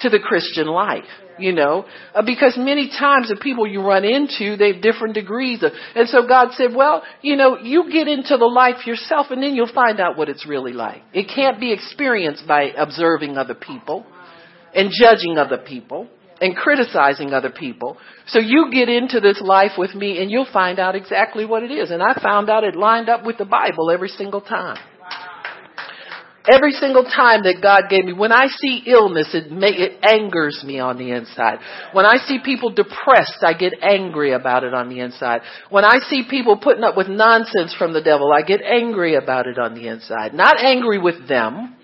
to 0.00 0.08
the 0.08 0.18
Christian 0.18 0.66
life 0.66 1.04
you 1.40 1.52
know, 1.52 1.86
uh, 2.14 2.22
because 2.22 2.54
many 2.56 2.88
times 2.88 3.28
the 3.28 3.36
people 3.36 3.66
you 3.66 3.82
run 3.82 4.04
into, 4.04 4.56
they 4.56 4.74
have 4.74 4.82
different 4.82 5.14
degrees 5.14 5.62
of, 5.62 5.72
and 5.94 6.08
so 6.08 6.26
God 6.26 6.48
said, 6.52 6.74
well, 6.74 7.02
you 7.22 7.36
know, 7.36 7.58
you 7.58 7.90
get 7.90 8.08
into 8.08 8.36
the 8.36 8.44
life 8.44 8.86
yourself 8.86 9.28
and 9.30 9.42
then 9.42 9.54
you'll 9.54 9.72
find 9.72 10.00
out 10.00 10.16
what 10.16 10.28
it's 10.28 10.46
really 10.46 10.72
like. 10.72 11.02
It 11.12 11.30
can't 11.34 11.58
be 11.58 11.72
experienced 11.72 12.46
by 12.46 12.70
observing 12.76 13.36
other 13.36 13.54
people 13.54 14.06
and 14.74 14.90
judging 14.92 15.38
other 15.38 15.58
people 15.58 16.08
and 16.40 16.56
criticizing 16.56 17.32
other 17.32 17.50
people. 17.50 17.98
So 18.26 18.38
you 18.38 18.70
get 18.72 18.88
into 18.88 19.20
this 19.20 19.40
life 19.40 19.72
with 19.76 19.94
me 19.94 20.20
and 20.22 20.30
you'll 20.30 20.50
find 20.52 20.78
out 20.78 20.94
exactly 20.94 21.44
what 21.44 21.62
it 21.62 21.70
is. 21.70 21.90
And 21.90 22.02
I 22.02 22.14
found 22.22 22.48
out 22.48 22.64
it 22.64 22.76
lined 22.76 23.08
up 23.08 23.24
with 23.24 23.38
the 23.38 23.44
Bible 23.44 23.90
every 23.90 24.08
single 24.08 24.40
time. 24.40 24.78
Every 26.50 26.72
single 26.72 27.04
time 27.04 27.42
that 27.42 27.60
God 27.60 27.90
gave 27.90 28.06
me, 28.06 28.14
when 28.14 28.32
I 28.32 28.46
see 28.46 28.82
illness, 28.86 29.34
it, 29.34 29.52
may, 29.52 29.72
it 29.72 30.00
angers 30.02 30.64
me 30.64 30.78
on 30.78 30.96
the 30.96 31.10
inside. 31.10 31.58
When 31.92 32.06
I 32.06 32.16
see 32.26 32.38
people 32.42 32.70
depressed, 32.70 33.42
I 33.42 33.52
get 33.52 33.74
angry 33.82 34.32
about 34.32 34.64
it 34.64 34.72
on 34.72 34.88
the 34.88 35.00
inside. 35.00 35.42
When 35.68 35.84
I 35.84 35.98
see 36.08 36.24
people 36.28 36.56
putting 36.56 36.82
up 36.82 36.96
with 36.96 37.08
nonsense 37.08 37.74
from 37.78 37.92
the 37.92 38.00
devil, 38.00 38.32
I 38.32 38.40
get 38.40 38.62
angry 38.62 39.16
about 39.16 39.46
it 39.46 39.58
on 39.58 39.74
the 39.74 39.86
inside. 39.86 40.32
Not 40.32 40.56
angry 40.58 40.98
with 40.98 41.28
them, 41.28 41.76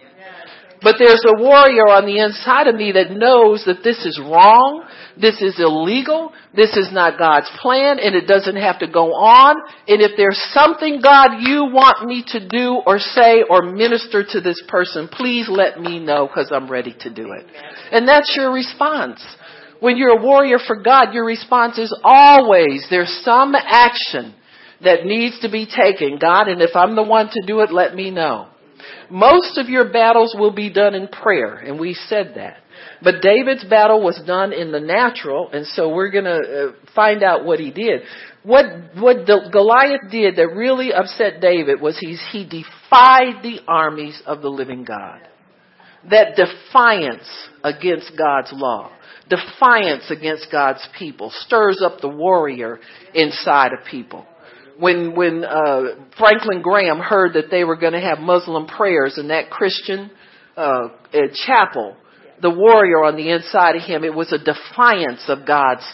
but 0.86 1.02
there's 1.02 1.24
a 1.26 1.42
warrior 1.42 1.90
on 1.90 2.06
the 2.06 2.22
inside 2.22 2.68
of 2.68 2.76
me 2.76 2.92
that 2.92 3.10
knows 3.10 3.64
that 3.66 3.82
this 3.82 4.06
is 4.06 4.22
wrong, 4.22 4.86
this 5.18 5.42
is 5.42 5.58
illegal, 5.58 6.30
this 6.54 6.76
is 6.76 6.92
not 6.92 7.18
God's 7.18 7.50
plan, 7.58 7.98
and 7.98 8.14
it 8.14 8.28
doesn't 8.28 8.54
have 8.54 8.78
to 8.78 8.86
go 8.86 9.10
on. 9.10 9.56
And 9.88 10.00
if 10.00 10.12
there's 10.16 10.38
something, 10.54 11.00
God, 11.02 11.42
you 11.42 11.66
want 11.74 12.06
me 12.06 12.22
to 12.30 12.38
do 12.38 12.80
or 12.86 13.00
say 13.00 13.42
or 13.42 13.62
minister 13.62 14.22
to 14.30 14.40
this 14.40 14.62
person, 14.68 15.08
please 15.10 15.48
let 15.50 15.80
me 15.80 15.98
know 15.98 16.28
because 16.28 16.52
I'm 16.54 16.70
ready 16.70 16.94
to 17.00 17.12
do 17.12 17.32
it. 17.32 17.50
And 17.90 18.06
that's 18.06 18.32
your 18.38 18.52
response. 18.52 19.18
When 19.80 19.96
you're 19.96 20.16
a 20.16 20.22
warrior 20.22 20.58
for 20.64 20.76
God, 20.76 21.12
your 21.12 21.26
response 21.26 21.78
is 21.78 21.92
always, 22.04 22.86
there's 22.90 23.10
some 23.24 23.56
action 23.56 24.36
that 24.84 25.04
needs 25.04 25.40
to 25.40 25.50
be 25.50 25.66
taken. 25.66 26.18
God, 26.20 26.46
and 26.46 26.62
if 26.62 26.76
I'm 26.76 26.94
the 26.94 27.02
one 27.02 27.26
to 27.32 27.42
do 27.44 27.58
it, 27.58 27.72
let 27.72 27.92
me 27.92 28.12
know. 28.12 28.50
Most 29.10 29.58
of 29.58 29.68
your 29.68 29.90
battles 29.92 30.34
will 30.38 30.52
be 30.52 30.70
done 30.70 30.94
in 30.94 31.08
prayer, 31.08 31.54
and 31.54 31.78
we 31.78 31.94
said 31.94 32.32
that. 32.36 32.58
But 33.02 33.22
David's 33.22 33.64
battle 33.64 34.02
was 34.02 34.20
done 34.26 34.52
in 34.52 34.72
the 34.72 34.80
natural, 34.80 35.50
and 35.50 35.66
so 35.66 35.94
we're 35.94 36.10
going 36.10 36.24
to 36.24 36.32
uh, 36.68 36.72
find 36.94 37.22
out 37.22 37.44
what 37.44 37.58
he 37.60 37.70
did. 37.70 38.02
What 38.42 38.64
what 38.94 39.26
Goliath 39.26 40.10
did 40.10 40.36
that 40.36 40.48
really 40.54 40.92
upset 40.92 41.40
David 41.40 41.80
was 41.80 41.98
he 41.98 42.16
he 42.32 42.44
defied 42.44 43.42
the 43.42 43.60
armies 43.66 44.20
of 44.24 44.40
the 44.40 44.48
living 44.48 44.84
God. 44.84 45.20
That 46.10 46.36
defiance 46.36 47.28
against 47.64 48.12
God's 48.16 48.52
law, 48.52 48.92
defiance 49.28 50.10
against 50.10 50.46
God's 50.52 50.86
people, 50.96 51.32
stirs 51.44 51.82
up 51.84 52.00
the 52.00 52.08
warrior 52.08 52.78
inside 53.14 53.72
of 53.72 53.84
people 53.90 54.26
when 54.78 55.14
when 55.14 55.44
uh, 55.44 55.82
Franklin 56.18 56.62
Graham 56.62 56.98
heard 56.98 57.34
that 57.34 57.50
they 57.50 57.64
were 57.64 57.76
going 57.76 57.92
to 57.92 58.00
have 58.00 58.18
Muslim 58.18 58.66
prayers 58.66 59.18
in 59.18 59.28
that 59.28 59.50
Christian 59.50 60.10
uh, 60.56 60.88
chapel, 61.46 61.96
the 62.42 62.50
warrior 62.50 63.04
on 63.04 63.16
the 63.16 63.30
inside 63.30 63.76
of 63.76 63.82
him, 63.82 64.04
it 64.04 64.14
was 64.14 64.32
a 64.32 64.38
defiance 64.38 65.24
of 65.28 65.46
God's 65.46 65.86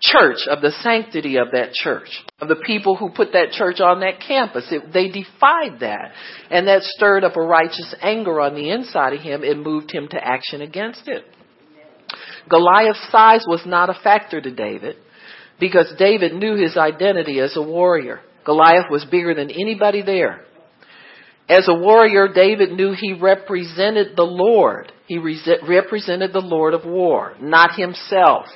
church, 0.00 0.38
of 0.48 0.60
the 0.60 0.72
sanctity 0.82 1.36
of 1.36 1.52
that 1.52 1.72
church, 1.72 2.08
of 2.40 2.48
the 2.48 2.56
people 2.56 2.96
who 2.96 3.10
put 3.10 3.32
that 3.32 3.50
church 3.52 3.80
on 3.80 4.00
that 4.00 4.20
campus. 4.26 4.66
It, 4.70 4.92
they 4.92 5.08
defied 5.08 5.80
that, 5.80 6.12
and 6.50 6.68
that 6.68 6.82
stirred 6.82 7.24
up 7.24 7.36
a 7.36 7.40
righteous 7.40 7.94
anger 8.00 8.40
on 8.40 8.54
the 8.54 8.70
inside 8.70 9.14
of 9.14 9.20
him. 9.20 9.42
It 9.42 9.56
moved 9.56 9.90
him 9.90 10.08
to 10.08 10.16
action 10.22 10.60
against 10.60 11.08
it. 11.08 11.24
Goliath's 12.48 13.08
size 13.10 13.44
was 13.48 13.62
not 13.66 13.90
a 13.90 13.98
factor 14.04 14.40
to 14.40 14.50
David 14.50 14.96
because 15.58 15.92
David 15.98 16.34
knew 16.34 16.54
his 16.56 16.76
identity 16.76 17.40
as 17.40 17.56
a 17.56 17.62
warrior. 17.62 18.20
Goliath 18.44 18.90
was 18.90 19.04
bigger 19.04 19.34
than 19.34 19.50
anybody 19.50 20.02
there. 20.02 20.44
As 21.48 21.68
a 21.68 21.74
warrior, 21.74 22.28
David 22.32 22.72
knew 22.72 22.92
he 22.92 23.12
represented 23.12 24.16
the 24.16 24.24
Lord. 24.24 24.92
He 25.06 25.18
represented 25.18 26.32
the 26.32 26.40
Lord 26.40 26.74
of 26.74 26.84
war, 26.84 27.34
not 27.40 27.76
himself. 27.76 28.46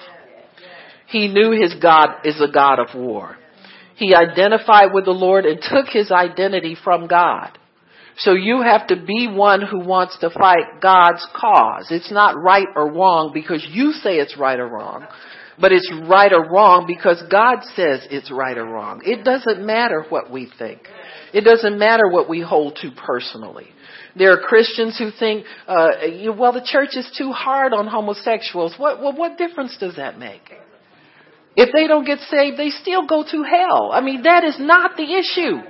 He 1.07 1.28
knew 1.28 1.51
his 1.53 1.74
God 1.80 2.24
is 2.24 2.40
a 2.40 2.53
God 2.53 2.78
of 2.78 2.94
war. 2.94 3.36
He 3.96 4.14
identified 4.14 4.92
with 4.92 5.05
the 5.05 5.11
Lord 5.11 5.44
and 5.44 5.61
took 5.61 5.86
his 5.88 6.11
identity 6.11 6.76
from 6.82 7.07
God. 7.07 7.59
So 8.16 8.32
you 8.32 8.62
have 8.62 8.88
to 8.88 8.96
be 8.96 9.28
one 9.28 9.62
who 9.62 9.80
wants 9.80 10.18
to 10.20 10.30
fight 10.30 10.80
God's 10.80 11.24
cause. 11.34 11.88
It's 11.90 12.11
not 12.11 12.40
right 12.40 12.66
or 12.74 12.92
wrong 12.92 13.30
because 13.32 13.66
you 13.70 13.92
say 13.92 14.16
it's 14.16 14.36
right 14.36 14.59
or 14.59 14.68
wrong. 14.68 15.07
But 15.61 15.72
it's 15.72 15.90
right 16.08 16.32
or 16.32 16.48
wrong 16.48 16.86
because 16.86 17.22
God 17.30 17.58
says 17.76 18.06
it's 18.11 18.30
right 18.30 18.56
or 18.56 18.64
wrong. 18.64 19.02
It 19.04 19.24
doesn't 19.24 19.64
matter 19.64 20.04
what 20.08 20.30
we 20.30 20.50
think. 20.58 20.80
It 21.34 21.42
doesn't 21.42 21.78
matter 21.78 22.08
what 22.08 22.28
we 22.28 22.40
hold 22.40 22.76
to 22.82 22.90
personally. 22.90 23.68
There 24.16 24.32
are 24.32 24.40
Christians 24.40 24.98
who 24.98 25.11
think, 25.11 25.44
uh, 25.68 25.88
well, 26.36 26.52
the 26.52 26.64
church 26.64 26.96
is 26.96 27.11
too 27.16 27.32
hard 27.32 27.72
on 27.72 27.86
homosexuals. 27.86 28.74
What, 28.76 29.00
well, 29.00 29.14
what 29.14 29.38
difference 29.38 29.76
does 29.78 29.96
that 29.96 30.18
make? 30.18 30.42
If 31.56 31.70
they 31.72 31.86
don't 31.86 32.04
get 32.04 32.18
saved, 32.30 32.56
they 32.56 32.70
still 32.70 33.06
go 33.06 33.24
to 33.24 33.42
hell. 33.42 33.90
I 33.92 34.00
mean, 34.00 34.22
that 34.22 34.44
is 34.44 34.56
not 34.58 34.96
the 34.96 35.04
issue. 35.04 35.61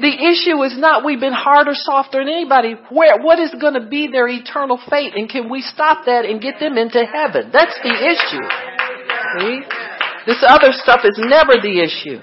The 0.00 0.14
issue 0.14 0.62
is 0.62 0.78
not 0.78 1.04
we've 1.04 1.18
been 1.18 1.32
hard 1.32 1.66
or 1.66 1.74
softer 1.74 2.18
than 2.18 2.28
anybody. 2.28 2.74
Where, 2.90 3.18
what 3.20 3.40
is 3.40 3.52
going 3.60 3.74
to 3.74 3.86
be 3.88 4.06
their 4.06 4.28
eternal 4.28 4.80
fate 4.88 5.14
and 5.16 5.28
can 5.28 5.50
we 5.50 5.60
stop 5.60 6.06
that 6.06 6.24
and 6.24 6.40
get 6.40 6.60
them 6.60 6.78
into 6.78 7.02
heaven? 7.04 7.50
That's 7.52 7.76
the 7.82 7.90
issue. 7.90 8.87
See? 9.36 9.60
This 10.26 10.44
other 10.46 10.72
stuff 10.72 11.00
is 11.04 11.18
never 11.18 11.60
the 11.60 11.80
issue. 11.80 12.20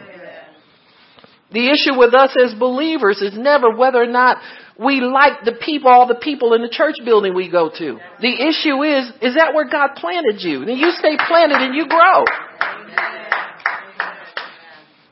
The 1.52 1.70
issue 1.70 1.98
with 1.98 2.14
us 2.14 2.36
as 2.44 2.54
believers 2.54 3.22
is 3.22 3.38
never 3.38 3.76
whether 3.76 4.02
or 4.02 4.08
not 4.08 4.38
we 4.78 5.00
like 5.00 5.46
the 5.46 5.54
people, 5.54 5.90
all 5.90 6.08
the 6.08 6.16
people 6.16 6.54
in 6.54 6.62
the 6.62 6.70
church 6.70 6.96
building 7.06 7.34
we 7.34 7.50
go 7.50 7.70
to. 7.70 8.00
The 8.20 8.34
issue 8.34 8.84
is, 8.84 9.10
is 9.22 9.36
that 9.36 9.54
where 9.54 9.70
God 9.70 9.92
planted 9.96 10.42
you? 10.42 10.64
And 10.64 10.78
you 10.78 10.92
stay 11.00 11.18
planted 11.28 11.58
and 11.62 11.74
you 11.74 11.88
grow. 11.88 12.26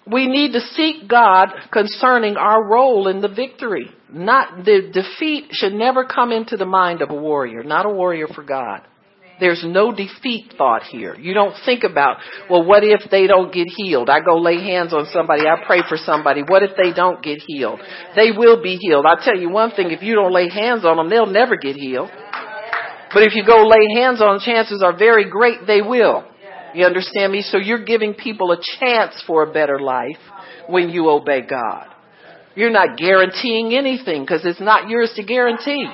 We 0.06 0.28
need 0.28 0.52
to 0.52 0.60
seek 0.60 1.08
God 1.08 1.48
concerning 1.72 2.36
our 2.36 2.62
role 2.62 3.08
in 3.08 3.22
the 3.22 3.30
victory. 3.30 3.90
Not, 4.12 4.66
the 4.66 4.92
defeat 4.92 5.46
should 5.52 5.74
never 5.74 6.04
come 6.04 6.32
into 6.32 6.58
the 6.58 6.66
mind 6.66 7.02
of 7.02 7.10
a 7.10 7.16
warrior, 7.16 7.64
not 7.64 7.86
a 7.86 7.90
warrior 7.90 8.28
for 8.28 8.44
God. 8.44 8.82
There's 9.40 9.64
no 9.66 9.92
defeat 9.92 10.54
thought 10.58 10.84
here. 10.84 11.16
You 11.16 11.34
don't 11.34 11.56
think 11.66 11.84
about, 11.84 12.18
well, 12.50 12.64
what 12.64 12.84
if 12.84 13.10
they 13.10 13.28
don't 13.28 13.54
get 13.54 13.68
healed? 13.68 14.10
I 14.10 14.20
go 14.20 14.38
lay 14.38 14.64
hands 14.64 14.94
on 14.94 15.08
somebody. 15.12 15.42
I 15.42 15.66
pray 15.66 15.82
for 15.88 15.98
somebody. 15.98 16.44
What 16.48 16.64
if 16.64 16.72
they 16.82 16.94
don't 16.94 17.24
get 17.24 17.40
healed? 17.46 17.80
They 18.16 18.32
will 18.32 18.62
be 18.62 18.78
healed. 18.78 19.06
I'll 19.06 19.24
tell 19.24 19.38
you 19.38 19.50
one 19.50 19.72
thing. 19.72 19.92
If 19.92 20.04
you 20.04 20.16
don't 20.16 20.32
lay 20.32 20.50
hands 20.50 20.86
on 20.86 20.98
them, 20.98 21.10
they'll 21.10 21.26
never 21.26 21.58
get 21.58 21.76
healed. 21.76 22.10
But 23.14 23.24
if 23.24 23.36
you 23.36 23.46
go 23.46 23.66
lay 23.68 24.02
hands 24.02 24.22
on 24.22 24.40
chances 24.40 24.82
are 24.84 24.98
very 24.98 25.30
great 25.30 25.68
they 25.68 25.82
will. 25.82 26.26
You 26.74 26.86
understand 26.86 27.32
me? 27.32 27.42
So 27.44 27.58
you're 27.58 27.86
giving 27.86 28.16
people 28.16 28.52
a 28.52 28.58
chance 28.80 29.24
for 29.28 29.44
a 29.44 29.54
better 29.54 29.80
life 29.80 30.18
when 30.68 30.90
you 30.90 31.10
obey 31.10 31.42
God. 31.42 31.88
You're 32.56 32.72
not 32.72 32.98
guaranteeing 32.98 33.76
anything 33.76 34.22
because 34.24 34.46
it's 34.46 34.62
not 34.62 34.90
yours 34.90 35.12
to 35.16 35.24
guarantee. 35.24 35.88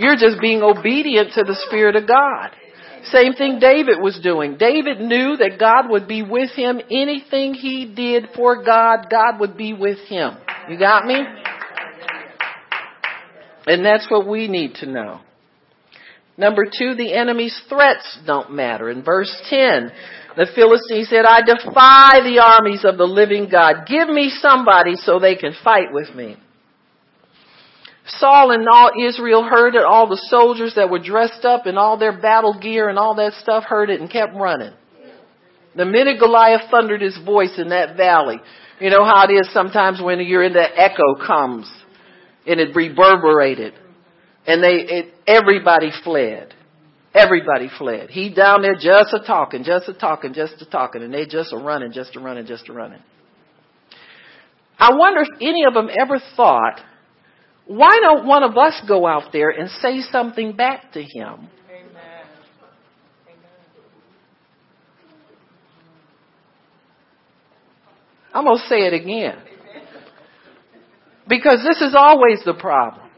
You're 0.00 0.16
just 0.16 0.40
being 0.40 0.62
obedient 0.62 1.34
to 1.34 1.44
the 1.44 1.54
Spirit 1.68 1.94
of 1.94 2.08
God. 2.08 2.52
Same 3.04 3.34
thing 3.34 3.58
David 3.60 4.00
was 4.00 4.18
doing. 4.22 4.56
David 4.56 4.98
knew 4.98 5.36
that 5.36 5.58
God 5.60 5.90
would 5.90 6.08
be 6.08 6.22
with 6.22 6.52
him. 6.52 6.80
Anything 6.90 7.52
he 7.52 7.84
did 7.84 8.30
for 8.34 8.64
God, 8.64 9.10
God 9.10 9.38
would 9.40 9.58
be 9.58 9.74
with 9.74 9.98
him. 10.08 10.38
You 10.70 10.78
got 10.78 11.04
me? 11.04 11.22
And 13.66 13.84
that's 13.84 14.10
what 14.10 14.26
we 14.26 14.48
need 14.48 14.76
to 14.76 14.86
know. 14.86 15.20
Number 16.38 16.64
two, 16.64 16.94
the 16.94 17.12
enemy's 17.12 17.60
threats 17.68 18.20
don't 18.26 18.52
matter. 18.52 18.88
In 18.88 19.02
verse 19.02 19.30
10, 19.50 19.92
the 20.34 20.46
Philistine 20.54 21.04
said, 21.04 21.26
I 21.26 21.42
defy 21.42 22.22
the 22.24 22.40
armies 22.42 22.86
of 22.86 22.96
the 22.96 23.04
living 23.04 23.50
God. 23.50 23.86
Give 23.86 24.08
me 24.08 24.32
somebody 24.40 24.96
so 24.96 25.18
they 25.18 25.36
can 25.36 25.52
fight 25.62 25.92
with 25.92 26.14
me. 26.14 26.38
Saul 28.18 28.50
and 28.50 28.66
all 28.68 28.90
Israel 29.00 29.44
heard 29.44 29.74
it. 29.74 29.82
All 29.82 30.08
the 30.08 30.20
soldiers 30.28 30.74
that 30.76 30.90
were 30.90 30.98
dressed 30.98 31.44
up 31.44 31.66
in 31.66 31.76
all 31.78 31.98
their 31.98 32.20
battle 32.20 32.58
gear 32.58 32.88
and 32.88 32.98
all 32.98 33.14
that 33.16 33.34
stuff 33.34 33.64
heard 33.64 33.90
it 33.90 34.00
and 34.00 34.10
kept 34.10 34.34
running. 34.34 34.72
The 35.76 35.84
minute 35.84 36.18
Goliath 36.18 36.70
thundered 36.70 37.00
his 37.00 37.18
voice 37.24 37.54
in 37.56 37.68
that 37.68 37.96
valley, 37.96 38.40
You 38.80 38.90
know 38.90 39.04
how 39.04 39.24
it 39.28 39.32
is 39.32 39.52
sometimes 39.52 40.00
when 40.02 40.18
you're 40.20 40.42
in 40.42 40.52
the 40.52 40.66
echo 40.80 41.14
comes 41.24 41.70
and 42.46 42.58
it 42.58 42.74
reverberated 42.74 43.74
and 44.46 44.62
they, 44.62 44.76
it, 44.82 45.14
everybody 45.26 45.90
fled. 46.02 46.54
Everybody 47.12 47.68
fled. 47.76 48.10
He 48.10 48.32
down 48.32 48.62
there 48.62 48.74
just 48.74 49.12
a 49.12 49.24
talking, 49.26 49.64
just 49.64 49.88
a 49.88 49.94
talking, 49.94 50.32
just 50.32 50.54
a 50.60 50.66
talking, 50.66 51.02
and 51.02 51.12
they 51.12 51.26
just 51.26 51.52
a 51.52 51.56
running, 51.56 51.92
just 51.92 52.14
a 52.16 52.20
running, 52.20 52.46
just 52.46 52.68
a 52.68 52.72
running. 52.72 53.00
I 54.78 54.94
wonder 54.94 55.20
if 55.22 55.28
any 55.40 55.64
of 55.64 55.74
them 55.74 55.88
ever 55.90 56.20
thought, 56.36 56.80
why 57.70 58.00
don't 58.00 58.26
one 58.26 58.42
of 58.42 58.58
us 58.58 58.82
go 58.88 59.06
out 59.06 59.32
there 59.32 59.50
and 59.50 59.70
say 59.70 60.00
something 60.10 60.56
back 60.56 60.90
to 60.94 61.00
him? 61.00 61.48
I'm 68.34 68.44
going 68.44 68.58
to 68.58 68.66
say 68.66 68.86
it 68.88 68.92
again. 68.92 69.38
Because 71.28 71.64
this 71.64 71.80
is 71.80 71.94
always 71.96 72.40
the 72.44 72.54
problem 72.54 73.09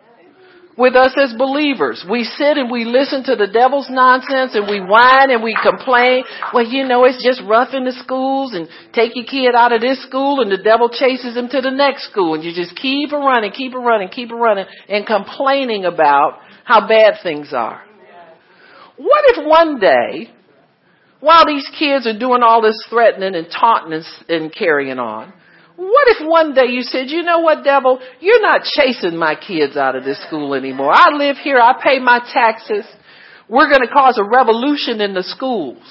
with 0.77 0.97
us 0.97 1.12
as 1.16 1.35
believers. 1.37 2.05
We 2.09 2.25
sit 2.25 2.57
and 2.57 2.70
we 2.70 2.85
listen 2.85 3.25
to 3.25 3.37
the 3.37 3.47
devil's 3.47 3.89
nonsense 3.91 4.55
and 4.55 4.68
we 4.68 4.81
whine 4.81 5.31
and 5.31 5.43
we 5.43 5.57
complain. 5.61 6.25
Well, 6.55 6.64
you 6.64 6.87
know, 6.87 7.05
it's 7.05 7.23
just 7.23 7.43
rough 7.49 7.75
in 7.75 7.85
the 7.85 7.93
schools 7.93 8.55
and 8.55 8.68
take 8.93 9.14
your 9.14 9.27
kid 9.27 9.55
out 9.55 9.73
of 9.73 9.81
this 9.81 10.03
school 10.03 10.41
and 10.41 10.51
the 10.51 10.62
devil 10.62 10.89
chases 10.89 11.37
him 11.37 11.49
to 11.49 11.61
the 11.61 11.70
next 11.70 12.11
school 12.11 12.35
and 12.35 12.45
you 12.45 12.55
just 12.55 12.75
keep 12.77 13.12
it 13.12 13.16
running, 13.16 13.53
keep 13.53 13.73
it 13.73 13.79
running, 13.79 14.09
keep 14.09 14.31
it 14.31 14.35
running 14.35 14.66
and 14.89 15.07
complaining 15.07 15.85
about 15.85 16.39
how 16.64 16.89
bad 16.89 17.14
things 17.23 17.53
are. 17.53 17.83
What 18.97 19.25
if 19.29 19.47
one 19.47 19.81
day, 19.81 20.31
while 21.20 21.47
these 21.47 21.68
kids 21.79 22.07
are 22.07 22.18
doing 22.18 22.43
all 22.43 22.62
this 22.62 22.77
threatening 22.89 23.35
and 23.35 23.47
taunting 23.51 23.93
and, 23.93 24.43
and 24.43 24.55
carrying 24.55 24.99
on, 24.99 25.33
what 25.89 26.09
if 26.09 26.26
one 26.26 26.55
day 26.55 26.66
you 26.68 26.83
said, 26.83 27.09
you 27.09 27.22
know 27.22 27.41
what, 27.41 27.64
devil, 27.64 27.99
you're 28.20 28.41
not 28.41 28.62
chasing 28.62 29.16
my 29.16 29.35
kids 29.35 29.76
out 29.76 29.97
of 29.97 30.05
this 30.05 30.22
school 30.26 30.55
anymore. 30.55 30.93
I 30.93 31.11
live 31.16 31.37
here. 31.37 31.59
I 31.59 31.74
pay 31.83 31.99
my 31.99 32.20
taxes. 32.33 32.85
We're 33.49 33.68
going 33.68 33.87
to 33.87 33.93
cause 33.93 34.18
a 34.18 34.24
revolution 34.24 35.01
in 35.01 35.14
the 35.14 35.22
schools. 35.22 35.83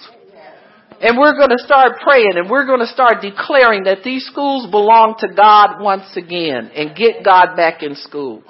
And 1.01 1.17
we're 1.17 1.35
going 1.35 1.49
to 1.49 1.57
start 1.57 1.99
praying 2.03 2.33
and 2.35 2.49
we're 2.49 2.65
going 2.65 2.79
to 2.79 2.87
start 2.87 3.21
declaring 3.21 3.85
that 3.85 4.03
these 4.03 4.23
schools 4.25 4.69
belong 4.69 5.15
to 5.19 5.27
God 5.27 5.81
once 5.81 6.15
again 6.15 6.69
and 6.75 6.95
get 6.95 7.25
God 7.25 7.55
back 7.55 7.81
in 7.81 7.95
schools. 7.95 8.43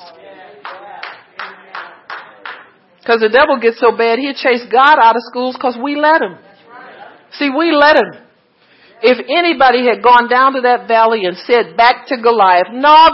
Because 3.00 3.22
the 3.22 3.30
devil 3.30 3.58
gets 3.60 3.80
so 3.80 3.96
bad, 3.96 4.20
he'll 4.20 4.34
chase 4.34 4.66
God 4.70 5.00
out 5.02 5.16
of 5.16 5.24
schools 5.32 5.56
because 5.56 5.78
we 5.82 5.96
let 5.96 6.22
him. 6.22 6.38
See, 7.34 7.50
we 7.50 7.72
let 7.72 7.96
him. 7.96 8.21
If 9.04 9.18
anybody 9.30 9.86
had 9.88 10.04
gone 10.04 10.30
down 10.30 10.54
to 10.54 10.62
that 10.62 10.88
valley 10.88 11.26
and 11.26 11.36
said 11.38 11.76
back 11.76 12.08
to 12.08 12.22
Goliath, 12.22 12.68
no, 12.72 13.10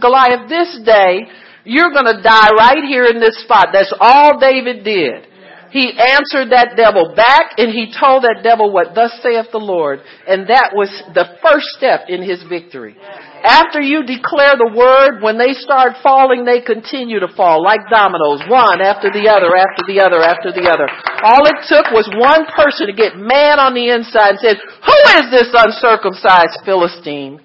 Goliath, 0.00 0.48
this 0.48 0.80
day, 0.84 1.26
you're 1.64 1.92
gonna 1.92 2.22
die 2.22 2.50
right 2.56 2.82
here 2.86 3.04
in 3.06 3.20
this 3.20 3.42
spot. 3.44 3.68
That's 3.72 3.94
all 4.00 4.40
David 4.40 4.82
did. 4.82 5.29
He 5.70 5.94
answered 5.94 6.50
that 6.50 6.74
devil 6.74 7.14
back 7.14 7.54
and 7.58 7.70
he 7.70 7.94
told 7.94 8.26
that 8.26 8.42
devil 8.42 8.74
what 8.74 8.94
thus 8.94 9.14
saith 9.22 9.54
the 9.54 9.62
Lord. 9.62 10.02
And 10.26 10.50
that 10.50 10.74
was 10.74 10.90
the 11.14 11.38
first 11.38 11.78
step 11.78 12.10
in 12.10 12.26
his 12.26 12.42
victory. 12.50 12.98
After 13.46 13.80
you 13.80 14.02
declare 14.02 14.58
the 14.58 14.74
word, 14.74 15.22
when 15.22 15.38
they 15.38 15.54
start 15.54 16.02
falling, 16.02 16.44
they 16.44 16.60
continue 16.60 17.22
to 17.22 17.30
fall 17.38 17.62
like 17.62 17.86
dominoes, 17.88 18.42
one 18.50 18.82
after 18.82 19.08
the 19.14 19.30
other, 19.30 19.54
after 19.54 19.86
the 19.86 20.02
other, 20.02 20.20
after 20.20 20.50
the 20.50 20.66
other. 20.66 20.90
All 21.22 21.46
it 21.46 21.62
took 21.70 21.88
was 21.94 22.10
one 22.18 22.44
person 22.50 22.90
to 22.90 22.92
get 22.92 23.16
mad 23.16 23.62
on 23.62 23.72
the 23.72 23.94
inside 23.94 24.36
and 24.36 24.42
said, 24.42 24.58
who 24.58 24.98
is 25.22 25.30
this 25.30 25.54
uncircumcised 25.54 26.66
Philistine 26.66 27.40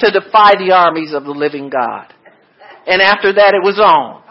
to 0.00 0.10
defy 0.10 0.56
the 0.56 0.72
armies 0.72 1.12
of 1.12 1.22
the 1.28 1.36
living 1.36 1.68
God? 1.68 2.16
And 2.88 3.02
after 3.02 3.30
that 3.36 3.52
it 3.52 3.62
was 3.62 3.78
on. 3.78 4.24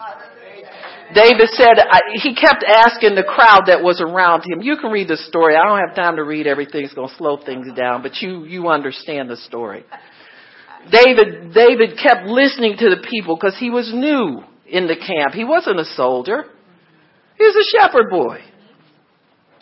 David 1.14 1.48
said, 1.52 1.78
I, 1.78 2.00
he 2.14 2.34
kept 2.34 2.64
asking 2.66 3.14
the 3.14 3.22
crowd 3.22 3.62
that 3.66 3.82
was 3.82 4.00
around 4.00 4.44
him. 4.44 4.60
You 4.60 4.76
can 4.76 4.90
read 4.90 5.08
the 5.08 5.16
story. 5.16 5.56
I 5.56 5.64
don't 5.64 5.78
have 5.78 5.96
time 5.96 6.16
to 6.16 6.24
read 6.24 6.46
everything. 6.46 6.84
It's 6.84 6.94
going 6.94 7.08
to 7.08 7.16
slow 7.16 7.38
things 7.44 7.68
down, 7.74 8.02
but 8.02 8.16
you, 8.20 8.44
you 8.44 8.68
understand 8.68 9.30
the 9.30 9.36
story. 9.36 9.84
David, 10.92 11.54
David 11.54 11.98
kept 12.02 12.26
listening 12.26 12.76
to 12.78 12.90
the 12.90 13.06
people 13.08 13.36
because 13.36 13.56
he 13.58 13.70
was 13.70 13.90
new 13.92 14.42
in 14.66 14.86
the 14.86 14.96
camp. 14.96 15.32
He 15.32 15.44
wasn't 15.44 15.80
a 15.80 15.84
soldier. 15.84 16.44
He 17.36 17.44
was 17.44 17.56
a 17.56 17.78
shepherd 17.78 18.10
boy. 18.10 18.40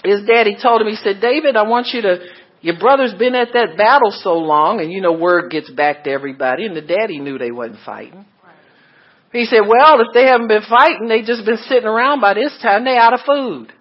His 0.04 0.26
daddy 0.26 0.56
told 0.60 0.80
him, 0.80 0.88
he 0.88 0.96
said, 0.96 1.20
David, 1.20 1.56
I 1.56 1.62
want 1.62 1.88
you 1.92 2.02
to, 2.02 2.18
your 2.60 2.78
brother's 2.78 3.14
been 3.14 3.34
at 3.34 3.48
that 3.54 3.76
battle 3.76 4.10
so 4.10 4.34
long 4.34 4.80
and 4.80 4.90
you 4.90 5.00
know 5.00 5.12
word 5.12 5.50
gets 5.50 5.70
back 5.70 6.04
to 6.04 6.10
everybody 6.10 6.64
and 6.66 6.76
the 6.76 6.80
daddy 6.80 7.18
knew 7.18 7.38
they 7.38 7.50
wasn't 7.50 7.78
fighting. 7.84 8.24
He 9.32 9.44
said, 9.44 9.62
well, 9.68 10.00
if 10.00 10.08
they 10.14 10.26
haven't 10.26 10.48
been 10.48 10.62
fighting, 10.68 11.08
they 11.08 11.22
just 11.22 11.44
been 11.44 11.58
sitting 11.58 11.88
around 11.88 12.20
by 12.20 12.34
this 12.34 12.56
time, 12.62 12.84
they 12.84 12.96
out 12.96 13.12
of 13.12 13.20
food. 13.26 13.72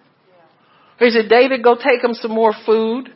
He 0.98 1.10
said, 1.10 1.28
David, 1.28 1.62
go 1.62 1.76
take 1.76 2.02
them 2.02 2.14
some 2.14 2.32
more 2.32 2.54
food. 2.64 3.12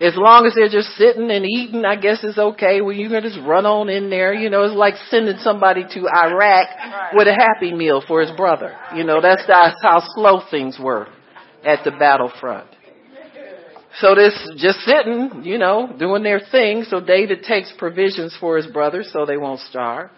As 0.00 0.16
long 0.16 0.46
as 0.46 0.54
they're 0.54 0.70
just 0.70 0.96
sitting 0.96 1.30
and 1.30 1.44
eating, 1.44 1.84
I 1.84 1.94
guess 1.94 2.24
it's 2.24 2.38
okay. 2.38 2.80
Well, 2.80 2.94
you 2.94 3.08
can 3.10 3.22
just 3.22 3.38
run 3.46 3.66
on 3.66 3.90
in 3.90 4.08
there. 4.08 4.32
You 4.32 4.48
know, 4.48 4.64
it's 4.64 4.74
like 4.74 4.94
sending 5.08 5.36
somebody 5.38 5.84
to 5.84 6.08
Iraq 6.08 6.68
with 7.14 7.28
a 7.28 7.34
happy 7.34 7.74
meal 7.74 8.02
for 8.06 8.22
his 8.22 8.30
brother. 8.34 8.74
You 8.94 9.04
know, 9.04 9.20
that's, 9.20 9.42
that's 9.46 9.76
how 9.82 10.02
slow 10.14 10.40
things 10.50 10.78
were 10.80 11.06
at 11.64 11.84
the 11.84 11.90
battlefront. 11.90 12.68
So 13.98 14.14
this 14.14 14.32
just 14.56 14.78
sitting, 14.80 15.42
you 15.44 15.58
know, 15.58 15.94
doing 15.98 16.22
their 16.22 16.40
thing. 16.40 16.84
So 16.84 17.00
David 17.00 17.42
takes 17.42 17.72
provisions 17.76 18.34
for 18.40 18.56
his 18.56 18.66
brothers 18.66 19.10
so 19.12 19.26
they 19.26 19.36
won't 19.36 19.60
starve. 19.60 20.10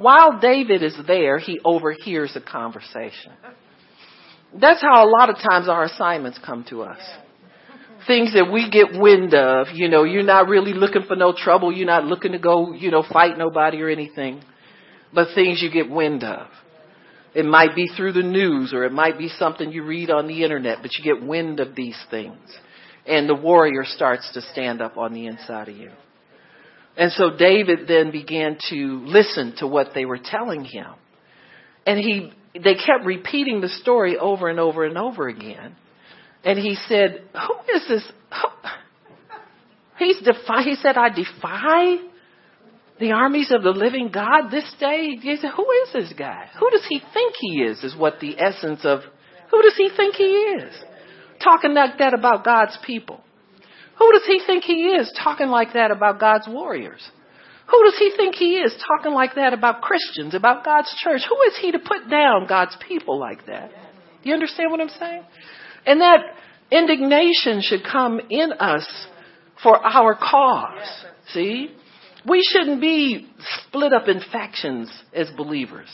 While 0.00 0.40
David 0.40 0.82
is 0.82 0.96
there, 1.06 1.38
he 1.38 1.60
overhears 1.62 2.34
a 2.34 2.40
conversation. 2.40 3.32
That's 4.58 4.80
how 4.80 5.04
a 5.04 5.08
lot 5.08 5.28
of 5.28 5.36
times 5.36 5.68
our 5.68 5.84
assignments 5.84 6.40
come 6.44 6.64
to 6.70 6.82
us 6.82 6.98
things 8.06 8.32
that 8.34 8.50
we 8.50 8.70
get 8.70 9.00
wind 9.00 9.34
of. 9.34 9.68
You 9.72 9.88
know, 9.88 10.04
you're 10.04 10.22
not 10.22 10.48
really 10.48 10.72
looking 10.72 11.02
for 11.06 11.16
no 11.16 11.34
trouble. 11.36 11.72
You're 11.72 11.86
not 11.86 12.04
looking 12.04 12.32
to 12.32 12.38
go, 12.38 12.72
you 12.72 12.90
know, 12.90 13.04
fight 13.10 13.38
nobody 13.38 13.80
or 13.82 13.88
anything. 13.88 14.42
But 15.12 15.28
things 15.34 15.60
you 15.62 15.70
get 15.70 15.90
wind 15.90 16.24
of. 16.24 16.48
It 17.34 17.44
might 17.44 17.76
be 17.76 17.88
through 17.88 18.12
the 18.12 18.22
news 18.22 18.72
or 18.72 18.84
it 18.84 18.92
might 18.92 19.18
be 19.18 19.28
something 19.28 19.70
you 19.70 19.84
read 19.84 20.10
on 20.10 20.26
the 20.26 20.42
internet, 20.42 20.78
but 20.82 20.90
you 20.96 21.04
get 21.04 21.24
wind 21.24 21.60
of 21.60 21.76
these 21.76 21.98
things. 22.10 22.38
And 23.06 23.28
the 23.28 23.34
warrior 23.34 23.84
starts 23.84 24.32
to 24.34 24.40
stand 24.40 24.82
up 24.82 24.96
on 24.96 25.14
the 25.14 25.26
inside 25.26 25.68
of 25.68 25.76
you. 25.76 25.90
And 27.00 27.10
so 27.12 27.30
David 27.34 27.88
then 27.88 28.10
began 28.10 28.58
to 28.68 29.02
listen 29.06 29.54
to 29.56 29.66
what 29.66 29.92
they 29.94 30.04
were 30.04 30.18
telling 30.22 30.64
him. 30.64 30.88
And 31.86 31.98
he, 31.98 32.30
they 32.52 32.74
kept 32.74 33.06
repeating 33.06 33.62
the 33.62 33.70
story 33.70 34.18
over 34.18 34.50
and 34.50 34.60
over 34.60 34.84
and 34.84 34.98
over 34.98 35.26
again. 35.26 35.76
And 36.44 36.58
he 36.58 36.76
said, 36.88 37.22
Who 37.32 37.74
is 37.74 37.88
this? 37.88 38.12
He's 39.98 40.18
defy, 40.18 40.62
he 40.62 40.74
said, 40.74 40.98
I 40.98 41.08
defy 41.08 42.04
the 42.98 43.12
armies 43.12 43.50
of 43.50 43.62
the 43.62 43.70
living 43.70 44.10
God 44.12 44.50
this 44.50 44.70
day. 44.78 45.16
He 45.22 45.36
said, 45.36 45.52
Who 45.56 45.66
is 45.70 45.92
this 45.94 46.12
guy? 46.18 46.50
Who 46.58 46.68
does 46.68 46.84
he 46.86 47.00
think 47.14 47.34
he 47.40 47.62
is? 47.62 47.82
Is 47.82 47.96
what 47.96 48.20
the 48.20 48.38
essence 48.38 48.80
of 48.84 49.00
who 49.50 49.62
does 49.62 49.74
he 49.78 49.88
think 49.96 50.16
he 50.16 50.24
is? 50.24 50.74
Talking 51.42 51.72
like 51.72 51.96
that 51.96 52.12
about 52.12 52.44
God's 52.44 52.78
people. 52.84 53.24
Who 54.00 54.12
does 54.12 54.22
he 54.26 54.40
think 54.46 54.64
he 54.64 54.86
is 54.86 55.12
talking 55.22 55.48
like 55.48 55.74
that 55.74 55.90
about 55.90 56.18
God's 56.18 56.48
warriors? 56.48 57.06
Who 57.70 57.84
does 57.84 57.96
he 57.98 58.10
think 58.16 58.34
he 58.34 58.54
is 58.54 58.74
talking 58.88 59.12
like 59.12 59.34
that 59.34 59.52
about 59.52 59.82
Christians, 59.82 60.34
about 60.34 60.64
God's 60.64 60.92
church? 61.04 61.20
Who 61.28 61.42
is 61.42 61.58
he 61.60 61.72
to 61.72 61.78
put 61.78 62.08
down 62.10 62.46
God's 62.48 62.76
people 62.88 63.20
like 63.20 63.46
that? 63.46 63.70
Do 64.22 64.28
you 64.28 64.34
understand 64.34 64.70
what 64.70 64.80
I'm 64.80 64.88
saying? 64.88 65.22
And 65.84 66.00
that 66.00 66.20
indignation 66.72 67.60
should 67.60 67.84
come 67.84 68.20
in 68.30 68.52
us 68.54 68.88
for 69.62 69.76
our 69.76 70.14
cause. 70.14 71.04
See? 71.34 71.76
We 72.26 72.42
shouldn't 72.42 72.80
be 72.80 73.28
split 73.66 73.92
up 73.92 74.08
in 74.08 74.20
factions 74.32 74.90
as 75.14 75.30
believers. 75.36 75.88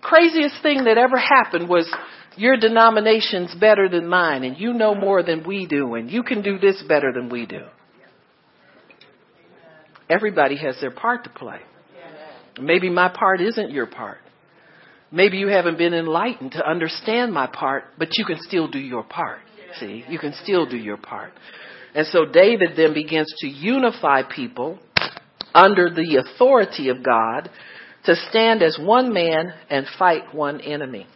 Craziest 0.00 0.62
thing 0.62 0.84
that 0.84 0.96
ever 0.96 1.16
happened 1.16 1.68
was 1.68 1.92
your 2.36 2.56
denomination's 2.56 3.54
better 3.54 3.88
than 3.88 4.06
mine 4.06 4.44
and 4.44 4.58
you 4.58 4.72
know 4.72 4.94
more 4.94 5.22
than 5.22 5.46
we 5.46 5.66
do 5.66 5.94
and 5.94 6.10
you 6.10 6.22
can 6.22 6.42
do 6.42 6.58
this 6.58 6.82
better 6.88 7.12
than 7.12 7.28
we 7.28 7.46
do. 7.46 7.62
Everybody 10.08 10.56
has 10.58 10.76
their 10.80 10.90
part 10.90 11.24
to 11.24 11.30
play. 11.30 11.58
Maybe 12.60 12.88
my 12.88 13.08
part 13.08 13.40
isn't 13.40 13.70
your 13.70 13.86
part. 13.86 14.18
Maybe 15.10 15.38
you 15.38 15.48
haven't 15.48 15.78
been 15.78 15.94
enlightened 15.94 16.52
to 16.52 16.68
understand 16.68 17.32
my 17.32 17.46
part, 17.46 17.84
but 17.98 18.16
you 18.16 18.24
can 18.24 18.38
still 18.40 18.68
do 18.68 18.78
your 18.78 19.02
part. 19.02 19.38
See, 19.78 20.04
you 20.08 20.18
can 20.18 20.32
still 20.42 20.66
do 20.66 20.76
your 20.76 20.96
part. 20.96 21.32
And 21.94 22.06
so 22.06 22.24
David 22.24 22.70
then 22.76 22.94
begins 22.94 23.32
to 23.38 23.48
unify 23.48 24.22
people 24.22 24.78
under 25.54 25.90
the 25.90 26.16
authority 26.16 26.88
of 26.88 27.02
God 27.02 27.50
to 28.04 28.14
stand 28.30 28.62
as 28.62 28.78
one 28.80 29.12
man 29.12 29.52
and 29.70 29.86
fight 29.98 30.34
one 30.34 30.60
enemy. 30.60 31.06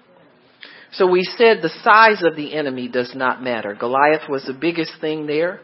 So 0.93 1.07
we 1.07 1.22
said 1.22 1.59
the 1.62 1.70
size 1.82 2.22
of 2.24 2.36
the 2.36 2.55
enemy 2.55 2.88
does 2.88 3.12
not 3.14 3.43
matter. 3.43 3.74
Goliath 3.74 4.28
was 4.28 4.45
the 4.45 4.53
biggest 4.53 4.93
thing 5.01 5.26
there. 5.26 5.61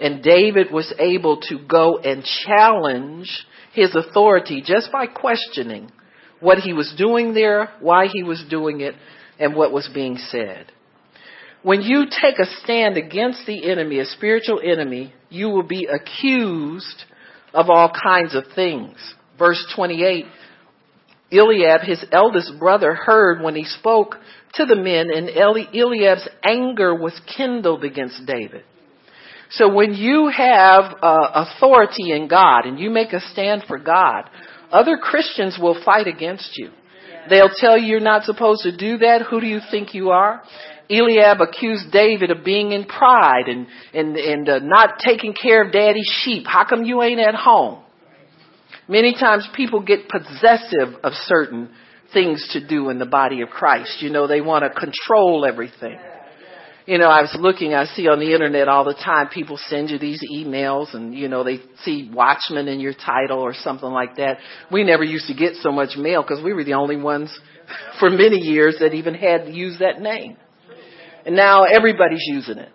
And 0.00 0.22
David 0.22 0.72
was 0.72 0.92
able 0.98 1.40
to 1.42 1.58
go 1.68 1.98
and 1.98 2.24
challenge 2.24 3.46
his 3.72 3.94
authority 3.94 4.62
just 4.64 4.90
by 4.90 5.06
questioning 5.06 5.90
what 6.40 6.58
he 6.58 6.72
was 6.72 6.94
doing 6.96 7.34
there, 7.34 7.70
why 7.80 8.06
he 8.12 8.22
was 8.22 8.42
doing 8.50 8.80
it, 8.80 8.94
and 9.38 9.54
what 9.54 9.72
was 9.72 9.88
being 9.92 10.16
said. 10.16 10.70
When 11.62 11.80
you 11.80 12.04
take 12.06 12.38
a 12.38 12.46
stand 12.62 12.96
against 12.96 13.46
the 13.46 13.70
enemy, 13.70 13.98
a 13.98 14.04
spiritual 14.04 14.60
enemy, 14.62 15.14
you 15.30 15.48
will 15.48 15.62
be 15.62 15.86
accused 15.86 17.04
of 17.54 17.70
all 17.70 17.90
kinds 17.90 18.34
of 18.34 18.44
things. 18.54 18.96
Verse 19.38 19.64
28, 19.74 20.26
Eliab, 21.32 21.80
his 21.82 22.04
eldest 22.12 22.52
brother, 22.58 22.94
heard 22.94 23.42
when 23.42 23.54
he 23.54 23.64
spoke 23.64 24.16
to 24.56 24.66
the 24.66 24.76
men, 24.76 25.10
and 25.10 25.28
Eliab's 25.28 26.28
anger 26.44 26.94
was 26.94 27.18
kindled 27.36 27.84
against 27.84 28.24
David. 28.26 28.64
So 29.50 29.72
when 29.72 29.94
you 29.94 30.28
have 30.28 30.96
uh, 31.02 31.46
authority 31.46 32.12
in 32.12 32.28
God 32.28 32.66
and 32.66 32.78
you 32.78 32.90
make 32.90 33.12
a 33.12 33.20
stand 33.20 33.64
for 33.68 33.78
God, 33.78 34.28
other 34.70 34.96
Christians 34.96 35.58
will 35.60 35.80
fight 35.84 36.06
against 36.06 36.56
you. 36.56 36.70
They'll 37.30 37.50
tell 37.54 37.78
you 37.78 37.86
you're 37.86 38.00
not 38.00 38.24
supposed 38.24 38.62
to 38.62 38.76
do 38.76 38.98
that. 38.98 39.22
Who 39.30 39.40
do 39.40 39.46
you 39.46 39.60
think 39.70 39.94
you 39.94 40.10
are? 40.10 40.42
Eliab 40.90 41.40
accused 41.40 41.90
David 41.90 42.30
of 42.30 42.44
being 42.44 42.72
in 42.72 42.84
pride 42.84 43.48
and 43.48 43.66
and 43.94 44.16
and 44.16 44.48
uh, 44.48 44.58
not 44.58 44.98
taking 44.98 45.32
care 45.32 45.64
of 45.64 45.72
daddy's 45.72 46.10
sheep. 46.22 46.44
How 46.46 46.66
come 46.68 46.84
you 46.84 47.02
ain't 47.02 47.20
at 47.20 47.34
home? 47.34 47.82
Many 48.86 49.14
times 49.14 49.48
people 49.56 49.80
get 49.80 50.10
possessive 50.10 51.00
of 51.02 51.14
certain 51.24 51.70
things 52.14 52.48
to 52.52 52.66
do 52.66 52.88
in 52.88 52.98
the 52.98 53.06
body 53.06 53.42
of 53.42 53.50
Christ. 53.50 54.00
You 54.00 54.10
know, 54.10 54.26
they 54.26 54.40
want 54.40 54.64
to 54.64 54.70
control 54.70 55.44
everything. 55.44 55.98
You 56.86 56.98
know, 56.98 57.08
I 57.08 57.22
was 57.22 57.34
looking, 57.38 57.72
I 57.72 57.86
see 57.86 58.08
on 58.08 58.20
the 58.20 58.34
internet 58.34 58.68
all 58.68 58.84
the 58.84 58.92
time 58.94 59.28
people 59.28 59.58
send 59.68 59.88
you 59.88 59.98
these 59.98 60.22
emails 60.30 60.94
and, 60.94 61.14
you 61.14 61.28
know, 61.28 61.42
they 61.42 61.60
see 61.82 62.10
Watchman 62.12 62.68
in 62.68 62.78
your 62.78 62.92
title 62.92 63.40
or 63.40 63.54
something 63.54 63.88
like 63.88 64.16
that. 64.16 64.36
We 64.70 64.84
never 64.84 65.02
used 65.02 65.26
to 65.28 65.34
get 65.34 65.54
so 65.56 65.72
much 65.72 65.96
mail 65.96 66.22
because 66.22 66.44
we 66.44 66.52
were 66.52 66.62
the 66.62 66.74
only 66.74 66.96
ones 66.96 67.36
for 68.00 68.10
many 68.10 68.36
years 68.36 68.76
that 68.80 68.92
even 68.92 69.14
had 69.14 69.46
to 69.46 69.50
use 69.50 69.78
that 69.78 70.00
name. 70.00 70.36
And 71.24 71.34
now 71.34 71.64
everybody's 71.64 72.24
using 72.26 72.58
it. 72.58 72.68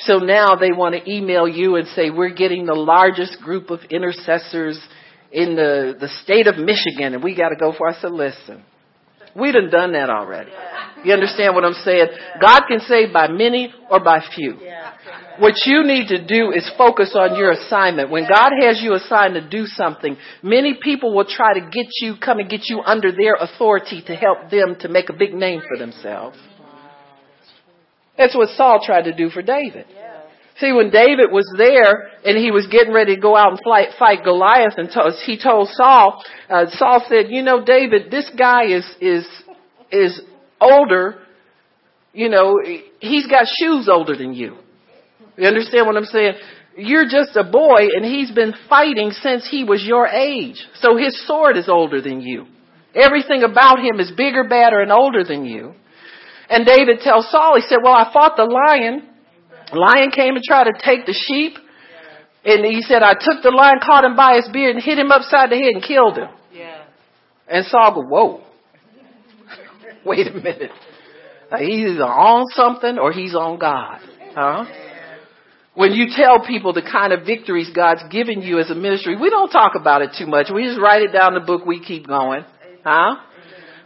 So 0.00 0.18
now 0.18 0.56
they 0.56 0.72
want 0.72 0.96
to 0.96 1.10
email 1.10 1.46
you 1.48 1.76
and 1.76 1.86
say, 1.88 2.10
we're 2.10 2.34
getting 2.34 2.66
the 2.66 2.74
largest 2.74 3.40
group 3.40 3.70
of 3.70 3.78
intercessors 3.90 4.78
in 5.36 5.54
the, 5.54 5.94
the 6.00 6.08
state 6.24 6.46
of 6.46 6.56
Michigan 6.56 7.12
and 7.12 7.22
we 7.22 7.36
got 7.36 7.50
to 7.50 7.56
go 7.56 7.74
for. 7.76 7.86
I 7.86 8.00
said, 8.00 8.10
listen, 8.10 8.64
we 9.38 9.52
done 9.52 9.68
done 9.70 9.92
that 9.92 10.08
already. 10.08 10.50
You 11.04 11.12
understand 11.12 11.54
what 11.54 11.62
I'm 11.62 11.76
saying? 11.84 12.06
God 12.40 12.62
can 12.66 12.80
save 12.80 13.12
by 13.12 13.28
many 13.28 13.72
or 13.90 14.02
by 14.02 14.20
few. 14.34 14.56
What 15.38 15.52
you 15.66 15.84
need 15.84 16.08
to 16.08 16.26
do 16.26 16.52
is 16.52 16.68
focus 16.78 17.14
on 17.14 17.36
your 17.36 17.50
assignment. 17.50 18.10
When 18.10 18.26
God 18.26 18.50
has 18.62 18.80
you 18.80 18.94
assigned 18.94 19.34
to 19.34 19.46
do 19.46 19.66
something, 19.66 20.16
many 20.42 20.78
people 20.82 21.14
will 21.14 21.26
try 21.28 21.52
to 21.52 21.60
get 21.60 21.86
you, 22.00 22.14
come 22.18 22.38
and 22.38 22.48
get 22.48 22.62
you 22.70 22.80
under 22.80 23.12
their 23.12 23.34
authority 23.34 24.02
to 24.06 24.16
help 24.16 24.50
them 24.50 24.76
to 24.80 24.88
make 24.88 25.10
a 25.10 25.12
big 25.12 25.34
name 25.34 25.60
for 25.68 25.76
themselves. 25.76 26.38
That's 28.16 28.34
what 28.34 28.48
Saul 28.56 28.80
tried 28.82 29.02
to 29.02 29.14
do 29.14 29.28
for 29.28 29.42
David. 29.42 29.84
See, 30.58 30.72
when 30.72 30.88
David 30.88 31.30
was 31.30 31.46
there 31.58 32.08
and 32.24 32.38
he 32.38 32.50
was 32.50 32.66
getting 32.68 32.92
ready 32.92 33.14
to 33.14 33.20
go 33.20 33.36
out 33.36 33.50
and 33.50 33.60
fight, 33.62 33.88
fight 33.98 34.24
Goliath, 34.24 34.78
and 34.78 34.90
to, 34.90 35.12
he 35.26 35.38
told 35.38 35.68
Saul, 35.68 36.24
uh, 36.48 36.66
Saul 36.70 37.04
said, 37.08 37.26
"You 37.28 37.42
know, 37.42 37.62
David, 37.62 38.10
this 38.10 38.30
guy 38.36 38.64
is 38.68 38.86
is 39.00 39.26
is 39.90 40.20
older. 40.60 41.18
You 42.14 42.30
know, 42.30 42.58
he's 43.00 43.26
got 43.26 43.46
shoes 43.60 43.86
older 43.90 44.16
than 44.16 44.32
you. 44.32 44.56
You 45.36 45.46
understand 45.46 45.86
what 45.86 45.96
I'm 45.96 46.06
saying? 46.06 46.34
You're 46.78 47.04
just 47.04 47.36
a 47.36 47.44
boy, 47.44 47.88
and 47.94 48.02
he's 48.02 48.30
been 48.30 48.54
fighting 48.70 49.10
since 49.10 49.46
he 49.50 49.64
was 49.64 49.84
your 49.84 50.06
age. 50.06 50.66
So 50.76 50.96
his 50.96 51.26
sword 51.26 51.58
is 51.58 51.68
older 51.68 52.00
than 52.00 52.22
you. 52.22 52.46
Everything 52.94 53.42
about 53.42 53.78
him 53.78 54.00
is 54.00 54.10
bigger, 54.16 54.48
badder, 54.48 54.80
and 54.80 54.90
older 54.90 55.22
than 55.22 55.44
you." 55.44 55.74
And 56.48 56.64
David 56.64 57.00
tells 57.00 57.30
Saul, 57.30 57.56
he 57.56 57.62
said, 57.62 57.78
"Well, 57.82 57.92
I 57.92 58.10
fought 58.10 58.38
the 58.38 58.44
lion." 58.44 59.10
Lion 59.72 60.10
came 60.10 60.36
and 60.36 60.44
tried 60.44 60.64
to 60.64 60.72
take 60.84 61.06
the 61.06 61.14
sheep. 61.14 61.54
And 62.44 62.64
he 62.64 62.80
said, 62.82 63.02
I 63.02 63.14
took 63.14 63.42
the 63.42 63.50
lion, 63.50 63.80
caught 63.84 64.04
him 64.04 64.14
by 64.14 64.36
his 64.36 64.48
beard, 64.52 64.76
and 64.76 64.84
hit 64.84 64.98
him 64.98 65.10
upside 65.10 65.50
the 65.50 65.56
head 65.56 65.74
and 65.74 65.82
killed 65.82 66.16
him. 66.16 66.28
Yeah. 66.52 66.84
And 67.48 67.66
Saul 67.66 67.94
go, 67.94 68.02
whoa. 68.02 68.44
Wait 70.04 70.28
a 70.28 70.32
minute. 70.32 70.70
he's 71.58 71.90
either 71.90 72.04
on 72.04 72.46
something 72.50 72.98
or 72.98 73.12
he's 73.12 73.34
on 73.34 73.58
God. 73.58 73.98
Huh? 74.34 74.64
When 75.74 75.92
you 75.92 76.06
tell 76.14 76.46
people 76.46 76.72
the 76.72 76.82
kind 76.82 77.12
of 77.12 77.26
victories 77.26 77.70
God's 77.74 78.02
given 78.10 78.42
you 78.42 78.60
as 78.60 78.70
a 78.70 78.74
ministry, 78.74 79.16
we 79.20 79.28
don't 79.28 79.50
talk 79.50 79.72
about 79.78 80.02
it 80.02 80.10
too 80.16 80.26
much. 80.26 80.46
We 80.54 80.64
just 80.64 80.80
write 80.80 81.02
it 81.02 81.12
down 81.12 81.34
in 81.34 81.40
the 81.40 81.46
book, 81.46 81.66
we 81.66 81.84
keep 81.84 82.06
going. 82.06 82.44
Huh? 82.84 83.16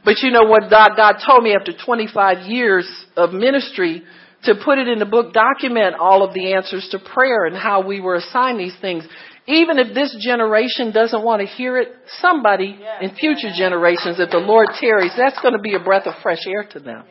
But 0.04 0.18
you 0.20 0.30
know 0.30 0.44
what 0.44 0.70
God, 0.70 0.90
God 0.96 1.16
told 1.26 1.42
me 1.42 1.54
after 1.58 1.72
25 1.72 2.46
years 2.46 2.88
of 3.16 3.32
ministry, 3.32 4.02
to 4.44 4.54
put 4.64 4.78
it 4.78 4.88
in 4.88 4.98
the 4.98 5.06
book, 5.06 5.32
document 5.32 5.96
all 5.98 6.26
of 6.26 6.32
the 6.32 6.54
answers 6.54 6.88
to 6.92 6.98
prayer 6.98 7.44
and 7.44 7.56
how 7.56 7.86
we 7.86 8.00
were 8.00 8.14
assigned 8.14 8.58
these 8.58 8.76
things. 8.80 9.06
Even 9.46 9.78
if 9.78 9.94
this 9.94 10.16
generation 10.20 10.92
doesn't 10.92 11.22
want 11.22 11.40
to 11.40 11.46
hear 11.46 11.76
it, 11.76 11.88
somebody 12.20 12.78
in 13.00 13.14
future 13.16 13.50
generations, 13.54 14.18
if 14.18 14.30
the 14.30 14.38
Lord 14.38 14.68
tarries, 14.78 15.12
that's 15.16 15.40
going 15.40 15.54
to 15.54 15.60
be 15.60 15.74
a 15.74 15.80
breath 15.80 16.06
of 16.06 16.14
fresh 16.22 16.46
air 16.46 16.64
to 16.72 16.80
them. 16.80 17.04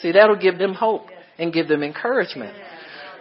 See, 0.00 0.12
that'll 0.12 0.36
give 0.36 0.58
them 0.58 0.74
hope 0.74 1.06
and 1.38 1.52
give 1.52 1.68
them 1.68 1.82
encouragement. 1.82 2.54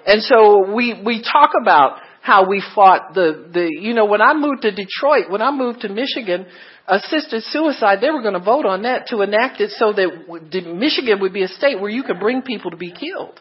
And 0.06 0.22
so 0.22 0.72
we, 0.74 1.02
we 1.04 1.24
talk 1.24 1.52
about 1.60 2.00
how 2.22 2.48
we 2.50 2.62
fought 2.74 3.14
the, 3.14 3.50
the, 3.52 3.70
you 3.72 3.94
know, 3.94 4.06
when 4.06 4.22
I 4.22 4.34
moved 4.34 4.64
to 4.64 4.72
Detroit, 4.72 5.30
when 5.30 5.42
I 5.42 5.52
moved 5.52 5.82
to 5.82 5.90
Michigan, 5.90 6.46
assisted 6.88 7.44
suicide, 7.44 8.00
they 8.02 8.10
were 8.10 8.22
going 8.22 8.34
to 8.34 8.40
vote 8.40 8.66
on 8.66 8.84
that 8.84 9.08
to 9.08 9.22
enact 9.22 9.62
it 9.62 9.72
so 9.72 9.94
that 9.94 10.74
Michigan 10.76 11.20
would 11.22 11.34
be 11.34 11.44
a 11.44 11.48
state 11.48 11.80
where 11.80 11.90
you 11.90 12.04
could 12.04 12.20
bring 12.20 12.42
people 12.42 12.72
to 12.72 12.78
be 12.78 12.92
killed 12.92 13.40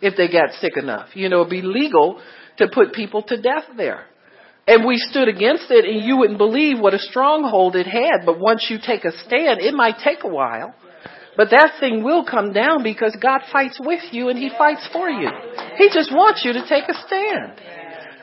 if 0.00 0.16
they 0.16 0.28
got 0.28 0.52
sick 0.60 0.76
enough. 0.76 1.08
You 1.14 1.28
know, 1.28 1.40
it'd 1.40 1.50
be 1.50 1.62
legal 1.62 2.20
to 2.58 2.68
put 2.72 2.92
people 2.92 3.22
to 3.24 3.40
death 3.40 3.64
there. 3.76 4.06
And 4.66 4.84
we 4.84 4.98
stood 4.98 5.28
against 5.28 5.70
it 5.70 5.86
and 5.86 6.04
you 6.04 6.18
wouldn't 6.18 6.36
believe 6.36 6.78
what 6.78 6.92
a 6.92 6.98
stronghold 6.98 7.74
it 7.74 7.86
had. 7.86 8.26
But 8.26 8.38
once 8.38 8.66
you 8.68 8.76
take 8.84 9.04
a 9.04 9.12
stand, 9.12 9.60
it 9.60 9.72
might 9.72 9.96
take 10.04 10.24
a 10.24 10.28
while. 10.28 10.74
But 11.38 11.50
that 11.50 11.78
thing 11.80 12.02
will 12.02 12.24
come 12.24 12.52
down 12.52 12.82
because 12.82 13.16
God 13.22 13.40
fights 13.50 13.78
with 13.80 14.02
you 14.12 14.28
and 14.28 14.38
He 14.38 14.50
fights 14.58 14.86
for 14.92 15.08
you. 15.08 15.28
He 15.78 15.88
just 15.88 16.12
wants 16.12 16.44
you 16.44 16.52
to 16.52 16.68
take 16.68 16.84
a 16.88 16.94
stand. 17.06 17.60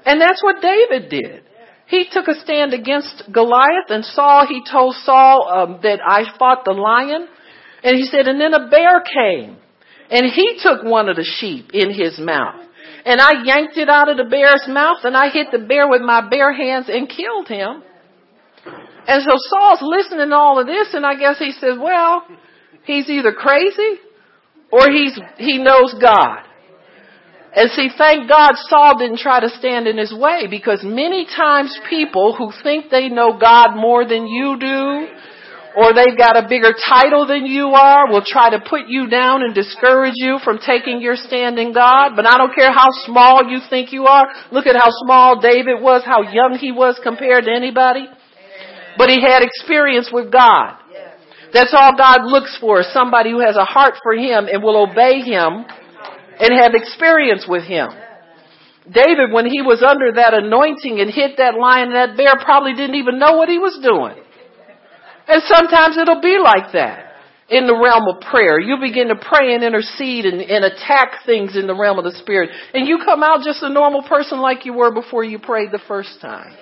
And 0.06 0.22
that's 0.22 0.44
what 0.44 0.62
David 0.62 1.10
did. 1.10 1.44
He 1.88 2.06
took 2.12 2.28
a 2.28 2.40
stand 2.42 2.74
against 2.74 3.24
Goliath 3.32 3.90
and 3.90 4.04
Saul, 4.04 4.46
he 4.48 4.62
told 4.70 4.96
Saul 5.04 5.48
um, 5.50 5.80
that 5.84 6.00
I 6.06 6.26
fought 6.38 6.66
the 6.66 6.74
lion. 6.74 7.28
And 7.84 7.96
he 7.98 8.06
said, 8.06 8.28
and 8.28 8.40
then 8.40 8.54
a 8.54 8.70
bear 8.70 9.02
came 9.02 9.58
and 10.10 10.26
he 10.32 10.60
took 10.62 10.84
one 10.84 11.10
of 11.10 11.16
the 11.16 11.24
sheep 11.24 11.72
in 11.74 11.94
his 11.94 12.20
mouth. 12.20 12.62
And 13.06 13.22
I 13.22 13.44
yanked 13.44 13.78
it 13.78 13.90
out 13.90 14.10
of 14.10 14.18
the 14.18 14.26
bear's 14.26 14.66
mouth 14.68 14.98
and 15.04 15.16
I 15.16 15.30
hit 15.30 15.48
the 15.52 15.60
bear 15.60 15.88
with 15.88 16.02
my 16.02 16.28
bare 16.28 16.54
hands 16.54 16.88
and 16.90 17.08
killed 17.08 17.48
him. 17.48 17.84
And 19.08 19.24
so 19.24 19.36
Saul's 19.38 19.82
listening 19.84 20.30
to 20.30 20.36
all 20.36 20.60
of 20.60 20.66
this 20.66 20.94
and 20.94 21.06
I 21.06 21.16
guess 21.16 21.38
he 21.38 21.52
says, 21.52 21.78
well, 21.80 22.26
he's 22.86 23.10
either 23.10 23.32
crazy 23.32 24.00
or 24.72 24.90
he's, 24.92 25.18
he 25.38 25.60
knows 25.60 25.94
God. 26.02 26.40
And 27.56 27.72
see, 27.72 27.90
thank 27.98 28.28
God 28.28 28.54
Saul 28.68 28.98
didn't 28.98 29.20
try 29.20 29.40
to 29.40 29.50
stand 29.50 29.88
in 29.88 29.98
his 29.98 30.14
way 30.14 30.48
because 30.50 30.82
many 30.84 31.26
times 31.26 31.78
people 31.90 32.36
who 32.36 32.52
think 32.64 32.90
they 32.90 33.08
know 33.08 33.38
God 33.40 33.76
more 33.76 34.06
than 34.06 34.28
you 34.28 34.58
do, 34.60 35.08
or 35.76 35.94
they've 35.94 36.18
got 36.18 36.38
a 36.38 36.48
bigger 36.48 36.72
title 36.72 37.28
than 37.28 37.46
you 37.46 37.76
are 37.76 38.10
will 38.10 38.24
try 38.26 38.50
to 38.50 38.60
put 38.60 38.88
you 38.88 39.10
down 39.10 39.44
and 39.44 39.54
discourage 39.54 40.16
you 40.16 40.40
from 40.44 40.58
taking 40.58 41.02
your 41.02 41.16
stand 41.16 41.60
in 41.60 41.74
God. 41.74 42.16
But 42.16 42.26
I 42.26 42.38
don't 42.38 42.56
care 42.56 42.72
how 42.72 42.88
small 43.04 43.44
you 43.50 43.60
think 43.70 43.92
you 43.92 44.06
are. 44.06 44.24
Look 44.52 44.68
at 44.68 44.76
how 44.76 44.90
small 45.04 45.42
David 45.42 45.82
was, 45.82 46.04
how 46.06 46.22
young 46.22 46.58
he 46.60 46.72
was 46.72 47.00
compared 47.04 47.46
to 47.46 47.52
anybody. 47.52 48.08
But 48.98 49.10
he 49.10 49.20
had 49.22 49.44
experience 49.44 50.10
with 50.12 50.32
God. 50.32 50.80
That's 51.52 51.74
all 51.74 51.96
God 51.96 52.26
looks 52.26 52.58
for, 52.60 52.84
somebody 52.84 53.32
who 53.32 53.40
has 53.40 53.56
a 53.56 53.64
heart 53.64 53.96
for 54.02 54.14
him 54.14 54.48
and 54.52 54.64
will 54.64 54.76
obey 54.76 55.22
him 55.22 55.66
and 56.40 56.52
have 56.52 56.74
experience 56.74 57.46
with 57.48 57.64
him. 57.64 57.90
David, 58.92 59.32
when 59.32 59.46
he 59.46 59.62
was 59.62 59.82
under 59.82 60.14
that 60.20 60.34
anointing 60.34 61.00
and 61.00 61.10
hit 61.10 61.38
that 61.38 61.56
lion 61.56 61.90
and 61.92 61.96
that 61.96 62.18
bear, 62.18 62.36
probably 62.44 62.74
didn't 62.74 62.96
even 62.96 63.18
know 63.20 63.34
what 63.34 63.50
he 63.50 63.58
was 63.58 63.80
doing. 63.82 64.25
And 65.28 65.42
sometimes 65.46 65.98
it'll 65.98 66.22
be 66.22 66.38
like 66.38 66.74
that 66.74 67.06
in 67.50 67.68
the 67.68 67.78
realm 67.78 68.06
of 68.10 68.22
prayer. 68.22 68.60
You 68.60 68.78
begin 68.80 69.10
to 69.10 69.16
pray 69.16 69.54
and 69.54 69.64
intercede 69.64 70.26
and, 70.26 70.42
and, 70.42 70.66
attack 70.66 71.26
things 71.26 71.56
in 71.56 71.68
the 71.68 71.76
realm 71.76 72.00
of 72.00 72.06
the 72.06 72.18
spirit. 72.18 72.50
And 72.74 72.88
you 72.88 73.00
come 73.06 73.22
out 73.22 73.44
just 73.44 73.62
a 73.62 73.70
normal 73.70 74.04
person 74.04 74.40
like 74.40 74.66
you 74.66 74.74
were 74.74 74.94
before 74.94 75.24
you 75.24 75.40
prayed 75.40 75.72
the 75.72 75.82
first 75.88 76.20
time. 76.22 76.56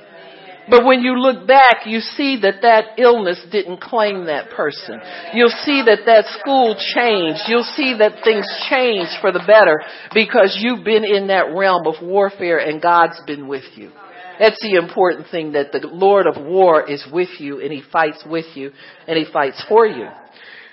But 0.70 0.86
when 0.86 1.02
you 1.02 1.20
look 1.20 1.46
back, 1.46 1.86
you 1.86 2.00
see 2.00 2.40
that 2.42 2.62
that 2.62 2.98
illness 2.98 3.42
didn't 3.52 3.82
claim 3.82 4.26
that 4.26 4.52
person. 4.52 5.00
You'll 5.34 5.50
see 5.64 5.84
that 5.86 6.06
that 6.06 6.26
school 6.40 6.76
changed. 6.96 7.42
You'll 7.48 7.68
see 7.76 7.96
that 8.00 8.24
things 8.24 8.48
changed 8.70 9.12
for 9.20 9.32
the 9.32 9.44
better 9.46 9.82
because 10.14 10.58
you've 10.62 10.86
been 10.86 11.04
in 11.04 11.28
that 11.28 11.54
realm 11.54 11.86
of 11.86 11.96
warfare 12.02 12.60
and 12.60 12.82
God's 12.82 13.20
been 13.28 13.48
with 13.48 13.66
you. 13.76 13.92
That's 14.40 14.60
the 14.62 14.76
important 14.76 15.28
thing 15.30 15.54
that 15.54 15.72
the 15.72 15.88
Lord 15.88 16.26
of 16.28 16.44
war 16.44 16.90
is 16.90 17.06
with 17.12 17.30
you 17.40 17.62
and 17.62 17.72
he 17.72 17.84
fights 17.92 18.24
with 18.26 18.46
you 18.56 18.72
and 19.08 19.18
he 19.18 19.32
fights 19.32 19.64
for 19.68 19.86
you. 19.86 20.08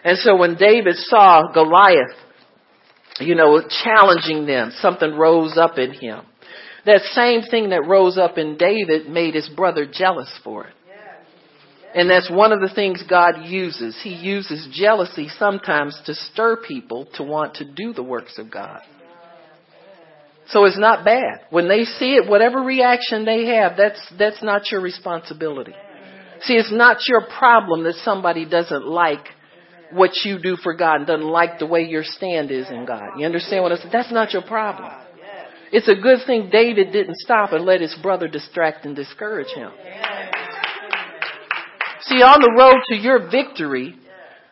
And 0.04 0.16
so 0.18 0.36
when 0.36 0.56
David 0.56 0.96
saw 0.96 1.52
Goliath, 1.52 2.16
you 3.20 3.34
know, 3.34 3.62
challenging 3.84 4.46
them, 4.46 4.72
something 4.78 5.14
rose 5.14 5.58
up 5.58 5.78
in 5.78 5.92
him. 5.92 6.22
That 6.86 7.02
same 7.12 7.42
thing 7.42 7.70
that 7.70 7.86
rose 7.86 8.16
up 8.16 8.38
in 8.38 8.56
David 8.56 9.08
made 9.08 9.34
his 9.34 9.48
brother 9.48 9.86
jealous 9.90 10.32
for 10.42 10.66
it. 10.66 10.74
And 11.94 12.08
that's 12.08 12.30
one 12.30 12.52
of 12.52 12.61
the 12.61 12.72
things 12.72 13.02
God 13.08 13.44
uses. 13.44 13.98
He 14.02 14.14
uses 14.14 14.68
jealousy 14.72 15.28
sometimes 15.38 16.00
to 16.06 16.14
stir 16.14 16.56
people 16.56 17.08
to 17.14 17.24
want 17.24 17.54
to 17.54 17.64
do 17.64 17.92
the 17.92 18.02
works 18.02 18.38
of 18.38 18.50
God. 18.50 18.80
So 20.51 20.64
it's 20.64 20.78
not 20.78 21.05
bad. 21.05 21.40
When 21.51 21.68
they 21.68 21.84
see 21.84 22.14
it, 22.14 22.28
whatever 22.28 22.61
reaction 22.61 23.24
they 23.24 23.46
have, 23.46 23.76
that's, 23.76 24.01
that's 24.18 24.42
not 24.42 24.70
your 24.70 24.80
responsibility. 24.80 25.74
See, 26.42 26.55
it's 26.55 26.72
not 26.72 26.98
your 27.07 27.26
problem 27.38 27.84
that 27.84 27.94
somebody 28.03 28.46
doesn't 28.46 28.86
like 28.86 29.26
what 29.92 30.11
you 30.24 30.40
do 30.40 30.57
for 30.57 30.74
God 30.74 30.96
and 30.96 31.07
doesn't 31.07 31.26
like 31.26 31.59
the 31.59 31.66
way 31.66 31.82
your 31.82 32.05
stand 32.05 32.51
is 32.51 32.68
in 32.70 32.84
God. 32.84 33.18
You 33.18 33.26
understand 33.26 33.62
what 33.62 33.72
I 33.72 33.76
said? 33.76 33.90
That's 33.92 34.12
not 34.12 34.32
your 34.32 34.42
problem. 34.42 34.90
It's 35.72 35.88
a 35.88 35.94
good 35.94 36.26
thing 36.26 36.48
David 36.51 36.92
didn't 36.92 37.16
stop 37.18 37.53
and 37.53 37.64
let 37.64 37.80
his 37.80 37.96
brother 38.03 38.26
distract 38.26 38.86
and 38.86 38.96
discourage 38.96 39.53
him. 39.55 39.70
See, 42.03 42.22
on 42.22 42.40
the 42.40 42.55
road 42.59 42.82
to 42.88 42.96
your 42.96 43.30
victory, 43.30 43.94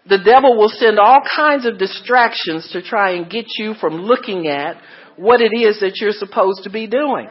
the 0.09 0.19
devil 0.25 0.57
will 0.57 0.69
send 0.69 0.99
all 0.99 1.21
kinds 1.35 1.67
of 1.67 1.79
distractions 1.79 2.71
to 2.73 2.83
try 2.83 3.13
and 3.13 3.29
get 3.29 3.47
you 3.59 3.75
from 3.75 4.03
looking 4.03 4.47
at 4.47 4.77
what 5.19 5.41
it 5.41 5.57
is 5.57 5.81
that 5.81 5.99
you're 6.01 6.13
supposed 6.13 6.65
to 6.65 6.71
be 6.71 6.87
doing. 6.87 7.29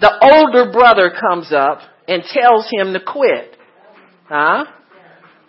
The 0.00 0.12
older 0.22 0.72
brother 0.72 1.10
comes 1.10 1.52
up 1.52 1.80
and 2.08 2.22
tells 2.22 2.68
him 2.70 2.92
to 2.94 3.00
quit. 3.00 3.56
Huh? 4.28 4.64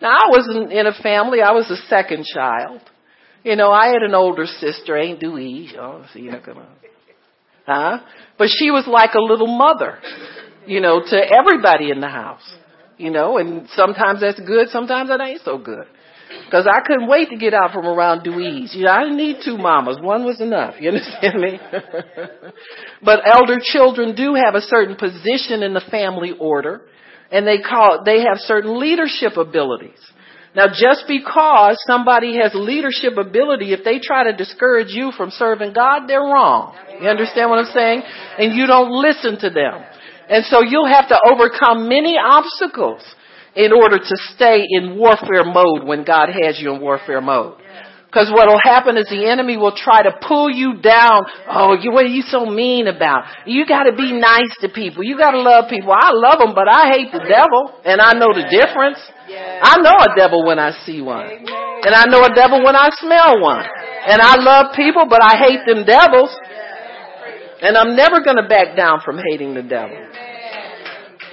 Now 0.02 0.16
I 0.16 0.30
wasn't 0.30 0.72
in 0.72 0.88
a 0.88 0.94
family, 0.94 1.42
I 1.42 1.52
was 1.52 1.68
the 1.68 1.78
second 1.88 2.26
child. 2.26 2.82
You 3.44 3.56
know, 3.56 3.72
I 3.72 3.88
had 3.88 4.04
an 4.04 4.14
older 4.14 4.46
sister, 4.46 4.98
Aunt 4.98 5.20
Dewey. 5.20 5.72
Oh, 5.80 6.06
see, 6.14 6.22
you 6.22 6.32
know, 6.32 6.42
come 6.44 6.58
on. 6.58 6.68
Huh? 7.66 8.00
But 8.38 8.50
she 8.50 8.72
was 8.72 8.86
like 8.88 9.14
a 9.14 9.22
little 9.22 9.48
mother, 9.48 10.00
you 10.68 10.82
know, 10.82 11.02
to 11.02 11.16
everybody 11.16 11.92
in 11.92 12.02
the 12.02 12.10
house. 12.10 12.44
You 12.98 13.10
know, 13.10 13.38
and 13.38 13.68
sometimes 13.74 14.22
that's 14.22 14.40
good, 14.40 14.70
sometimes 14.70 15.10
that 15.10 15.20
ain't 15.22 15.42
so 15.42 15.58
good. 15.58 15.88
Because 16.46 16.68
I 16.68 16.80
couldn't 16.86 17.08
wait 17.08 17.30
to 17.30 17.38
get 17.38 17.54
out 17.54 17.72
from 17.74 17.86
around 17.86 18.24
Dewey's. 18.24 18.74
You 18.76 18.86
know, 18.86 18.92
I 18.92 19.04
didn't 19.04 19.18
need 19.18 19.38
two 19.44 19.58
mamas. 19.58 19.98
One 20.02 20.26
was 20.26 20.42
enough. 20.42 20.76
You 20.80 20.90
understand 20.94 21.40
me? 21.40 21.60
but 23.04 23.22
elder 23.26 23.60
children 23.62 24.16
do 24.16 24.36
have 24.36 24.56
a 24.56 24.62
certain 24.62 24.96
position 24.96 25.64
in 25.64 25.74
the 25.74 25.84
family 25.92 26.34
order, 26.40 26.82
and 27.32 27.48
they 27.48 27.60
call 27.60 28.04
they 28.06 28.22
have 28.22 28.38
certain 28.38 28.80
leadership 28.80 29.38
abilities. 29.38 30.00
Now, 30.54 30.68
just 30.68 31.06
because 31.08 31.78
somebody 31.88 32.36
has 32.44 32.52
leadership 32.54 33.16
ability, 33.18 33.72
if 33.72 33.86
they 33.86 34.00
try 34.00 34.26
to 34.26 34.36
discourage 34.36 34.90
you 34.90 35.14
from 35.16 35.30
serving 35.32 35.72
God, 35.72 36.08
they're 36.08 36.20
wrong. 36.20 36.76
You 37.02 37.08
understand 37.08 37.50
what 37.50 37.60
I'm 37.60 37.72
saying? 37.72 38.04
And 38.38 38.54
you 38.54 38.68
don't 38.68 38.92
listen 38.92 39.40
to 39.40 39.50
them. 39.50 39.82
And 40.28 40.44
so 40.46 40.62
you'll 40.62 40.92
have 40.92 41.08
to 41.08 41.18
overcome 41.26 41.88
many 41.88 42.18
obstacles 42.18 43.02
in 43.56 43.74
order 43.74 44.00
to 44.00 44.16
stay 44.36 44.64
in 44.70 44.98
warfare 44.98 45.44
mode 45.44 45.84
when 45.84 46.04
God 46.04 46.30
has 46.30 46.60
you 46.60 46.74
in 46.74 46.82
warfare 46.82 47.22
mode. 47.22 47.58
Because 48.12 48.28
what 48.28 48.52
will 48.52 48.60
happen 48.60 48.98
is 48.98 49.08
the 49.08 49.24
enemy 49.24 49.56
will 49.56 49.72
try 49.72 50.04
to 50.04 50.12
pull 50.28 50.52
you 50.52 50.76
down. 50.84 51.24
Oh, 51.48 51.80
you, 51.80 51.96
what 51.96 52.04
are 52.04 52.12
you 52.12 52.24
so 52.28 52.44
mean 52.44 52.88
about? 52.88 53.24
You 53.48 53.66
gotta 53.66 53.96
be 53.96 54.12
nice 54.12 54.52
to 54.60 54.68
people. 54.68 55.02
You 55.02 55.18
gotta 55.18 55.40
love 55.40 55.72
people. 55.72 55.96
I 55.96 56.12
love 56.12 56.40
them, 56.44 56.52
but 56.52 56.68
I 56.68 56.92
hate 56.92 57.08
the 57.16 57.24
devil. 57.24 57.72
And 57.88 58.04
I 58.04 58.12
know 58.20 58.36
the 58.36 58.52
difference. 58.52 59.00
I 59.64 59.80
know 59.80 59.96
a 59.96 60.12
devil 60.20 60.46
when 60.46 60.60
I 60.60 60.76
see 60.84 61.00
one. 61.00 61.24
And 61.24 61.96
I 61.96 62.04
know 62.12 62.20
a 62.28 62.36
devil 62.36 62.60
when 62.60 62.76
I 62.76 62.90
smell 63.00 63.40
one. 63.40 63.64
And 63.64 64.20
I 64.20 64.36
love 64.44 64.76
people, 64.76 65.08
but 65.08 65.24
I 65.24 65.40
hate 65.40 65.64
them 65.66 65.86
devils. 65.86 66.36
And 67.62 67.78
I'm 67.78 67.96
never 67.96 68.20
gonna 68.20 68.48
back 68.48 68.76
down 68.76 69.00
from 69.06 69.22
hating 69.32 69.54
the 69.54 69.64
devil. 69.64 69.96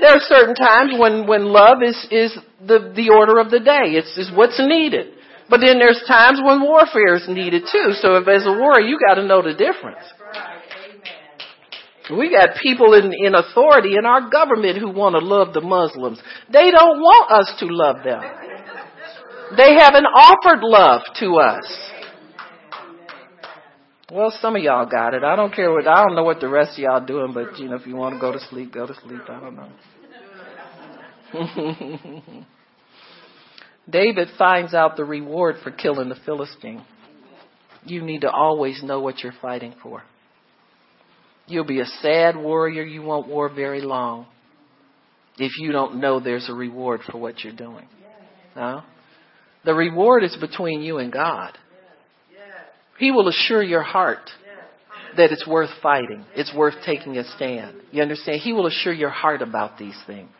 There 0.01 0.11
are 0.11 0.20
certain 0.20 0.55
times 0.55 0.92
when, 0.99 1.26
when 1.26 1.46
love 1.46 1.82
is, 1.82 2.07
is 2.11 2.38
the, 2.61 2.92
the 2.94 3.11
order 3.11 3.38
of 3.40 3.51
the 3.51 3.61
day. 3.61 3.99
It's 3.99 4.14
just 4.14 4.34
what's 4.34 4.59
needed. 4.59 5.14
But 5.51 5.61
then 5.64 5.78
there's 5.78 6.03
times 6.07 6.40
when 6.44 6.62
warfare 6.62 7.16
is 7.16 7.26
needed 7.28 7.64
too. 7.72 7.92
So 8.01 8.16
if 8.16 8.28
as 8.28 8.46
a 8.46 8.53
warrior, 8.53 8.86
you 8.86 8.99
got 8.99 9.14
to 9.14 9.26
know 9.26 9.42
the 9.42 9.55
difference. 9.55 10.05
We 12.11 12.30
got 12.30 12.57
people 12.62 12.94
in, 12.94 13.12
in 13.12 13.34
authority 13.34 13.96
in 13.99 14.07
our 14.07 14.30
government 14.30 14.78
who 14.78 14.90
want 14.90 15.14
to 15.14 15.24
love 15.24 15.53
the 15.53 15.61
Muslims. 15.61 16.20
They 16.51 16.70
don't 16.70 17.01
want 17.01 17.30
us 17.32 17.53
to 17.61 17.66
love 17.66 18.05
them. 18.05 18.22
They 19.57 19.76
haven't 19.80 20.05
offered 20.05 20.61
love 20.61 21.01
to 21.20 21.36
us. 21.36 21.64
Well, 24.11 24.33
some 24.41 24.57
of 24.57 24.63
y'all 24.63 24.87
got 24.87 25.13
it. 25.15 25.23
I 25.23 25.37
don't 25.37 25.55
care 25.55 25.71
what, 25.71 25.87
I 25.87 26.03
don't 26.03 26.15
know 26.15 26.25
what 26.25 26.41
the 26.41 26.49
rest 26.49 26.73
of 26.73 26.79
y'all 26.79 27.05
doing, 27.05 27.33
but 27.35 27.59
you 27.59 27.69
know, 27.69 27.77
if 27.77 27.87
you 27.87 27.95
want 27.95 28.15
to 28.15 28.21
go 28.21 28.33
to 28.33 28.41
sleep, 28.49 28.73
go 28.73 28.87
to 28.87 28.95
sleep. 28.95 29.21
I 29.29 29.41
don't 29.41 29.57
know. 29.57 29.69
David 33.91 34.29
finds 34.39 34.73
out 34.73 34.97
the 34.97 35.05
reward 35.05 35.57
for 35.63 35.71
killing 35.71 36.09
the 36.09 36.17
Philistine. 36.25 36.85
You 37.85 38.03
need 38.03 38.23
to 38.23 38.31
always 38.31 38.83
know 38.83 39.01
what 39.01 39.19
you're 39.21 39.35
fighting 39.43 39.75
for. 39.83 40.03
You'll 41.47 41.65
be 41.65 41.81
a 41.81 41.87
sad 42.03 42.37
warrior. 42.37 42.85
You 42.85 43.03
won't 43.03 43.29
war 43.29 43.49
very 43.49 43.81
long 43.81 44.27
if 45.39 45.53
you 45.59 45.73
don't 45.73 46.01
know 46.01 46.21
there's 46.21 46.49
a 46.49 46.55
reward 46.55 47.01
for 47.11 47.19
what 47.19 47.43
you're 47.45 47.55
doing. 47.55 47.87
No? 48.57 48.83
The 49.65 49.75
reward 49.75 50.25
is 50.25 50.37
between 50.37 50.83
you 50.83 50.99
and 50.99 51.13
God. 51.13 51.57
He 52.99 53.11
will 53.11 53.28
assure 53.28 53.62
your 53.62 53.82
heart 53.82 54.30
that 55.16 55.32
it's 55.32 55.46
worth 55.46 55.70
fighting. 55.82 56.24
It's 56.34 56.53
worth 56.55 56.74
taking 56.84 57.16
a 57.16 57.24
stand. 57.36 57.76
You 57.90 58.03
understand? 58.03 58.40
He 58.42 58.53
will 58.53 58.66
assure 58.66 58.92
your 58.92 59.11
heart 59.11 59.42
about 59.42 59.78
these 59.78 59.99
things. 60.07 60.30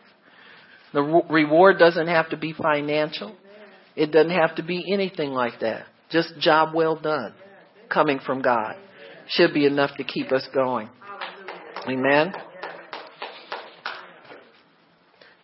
The 0.93 1.01
reward 1.29 1.77
doesn't 1.77 2.07
have 2.07 2.29
to 2.29 2.37
be 2.37 2.53
financial. 2.53 3.35
It 3.95 4.11
doesn't 4.11 4.31
have 4.31 4.55
to 4.55 4.63
be 4.63 4.91
anything 4.91 5.31
like 5.31 5.59
that. 5.61 5.85
Just 6.09 6.39
job 6.39 6.73
well 6.73 6.95
done 6.95 7.33
coming 7.89 8.19
from 8.25 8.41
God 8.41 8.75
should 9.27 9.53
be 9.53 9.65
enough 9.65 9.91
to 9.97 10.03
keep 10.03 10.31
us 10.31 10.47
going. 10.53 10.89
Amen. 11.87 12.33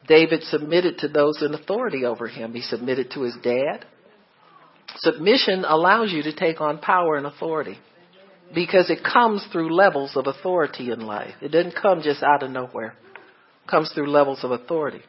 David 0.07 0.43
submitted 0.43 0.99
to 0.99 1.07
those 1.07 1.41
in 1.41 1.53
authority 1.53 2.05
over 2.05 2.28
him. 2.28 2.53
He 2.53 2.61
submitted 2.61 3.11
to 3.11 3.22
his 3.22 3.36
dad. 3.43 3.86
Submission 4.98 5.66
allows 5.66 6.12
you 6.12 6.24
to 6.24 6.34
take 6.34 6.62
on 6.62 6.78
power 6.80 7.18
and 7.18 7.26
authority 7.26 7.78
because 8.54 8.89
it 8.89 9.04
comes 9.04 9.46
through 9.52 9.76
levels 9.76 10.16
of 10.16 10.28
authority 10.28 10.91
in 10.91 11.02
life. 11.02 11.34
It 11.41 11.50
doesn't 11.50 11.76
come 11.82 12.02
just 12.02 12.24
out 12.24 12.43
of 12.43 12.52
nowhere. 12.52 12.96
It 13.64 13.70
comes 13.70 13.91
through 13.93 14.10
levels 14.10 14.43
of 14.43 14.52
authority 14.52 15.02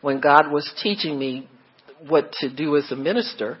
when 0.00 0.20
God 0.20 0.50
was 0.50 0.70
teaching 0.82 1.18
me 1.18 1.48
what 2.06 2.32
to 2.40 2.54
do 2.54 2.76
as 2.76 2.90
a 2.92 2.96
minister, 2.96 3.58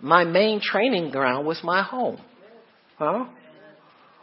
my 0.00 0.24
main 0.24 0.60
training 0.60 1.10
ground 1.10 1.46
was 1.46 1.60
my 1.62 1.82
home. 1.82 2.20
Huh? 2.98 3.26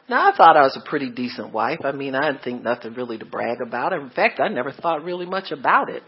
Now 0.10 0.32
I 0.32 0.38
thought 0.38 0.56
I 0.56 0.62
was 0.62 0.78
a 0.78 0.88
pretty 0.88 1.10
decent 1.10 1.52
wife. 1.52 1.80
I 1.84 1.92
mean, 1.92 2.16
I 2.16 2.32
didn't 2.32 2.44
think 2.44 2.64
nothing 2.64 2.94
really 2.94 3.18
to 3.18 3.26
brag 3.26 3.62
about. 3.62 3.94
In 3.94 4.10
fact, 4.10 4.40
I 4.40 4.48
never 4.48 4.72
thought 4.72 5.04
really 5.04 5.26
much 5.26 5.52
about 5.52 5.90
it. 5.90 6.04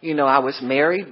You 0.00 0.14
know, 0.14 0.26
I 0.26 0.40
was 0.40 0.58
married. 0.62 1.06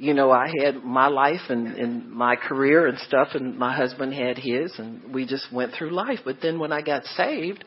You 0.00 0.14
know, 0.14 0.30
I 0.30 0.50
had 0.64 0.82
my 0.82 1.08
life 1.08 1.50
and, 1.50 1.76
and 1.76 2.10
my 2.10 2.34
career 2.34 2.86
and 2.86 2.98
stuff, 2.98 3.28
and 3.34 3.58
my 3.58 3.76
husband 3.76 4.14
had 4.14 4.38
his, 4.38 4.72
and 4.78 5.12
we 5.12 5.26
just 5.26 5.52
went 5.52 5.74
through 5.74 5.90
life. 5.90 6.20
But 6.24 6.38
then 6.40 6.58
when 6.58 6.72
I 6.72 6.80
got 6.80 7.04
saved, 7.04 7.64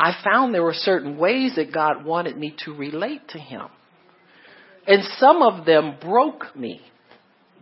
I 0.00 0.14
found 0.24 0.54
there 0.54 0.62
were 0.62 0.72
certain 0.72 1.18
ways 1.18 1.56
that 1.56 1.74
God 1.74 2.06
wanted 2.06 2.36
me 2.36 2.54
to 2.64 2.72
relate 2.72 3.28
to 3.30 3.38
Him. 3.38 3.66
And 4.86 5.02
some 5.18 5.42
of 5.42 5.66
them 5.66 5.96
broke 6.00 6.56
me. 6.56 6.80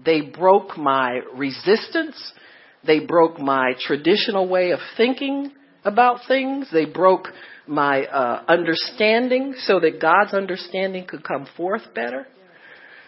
They 0.04 0.20
broke 0.20 0.78
my 0.78 1.20
resistance. 1.34 2.32
They 2.86 3.00
broke 3.00 3.40
my 3.40 3.72
traditional 3.80 4.48
way 4.48 4.70
of 4.70 4.78
thinking 4.96 5.50
about 5.84 6.20
things. 6.28 6.68
They 6.72 6.84
broke 6.84 7.26
my 7.66 8.04
uh, 8.04 8.44
understanding 8.46 9.54
so 9.58 9.80
that 9.80 10.00
God's 10.00 10.32
understanding 10.32 11.06
could 11.06 11.24
come 11.24 11.48
forth 11.56 11.82
better. 11.92 12.28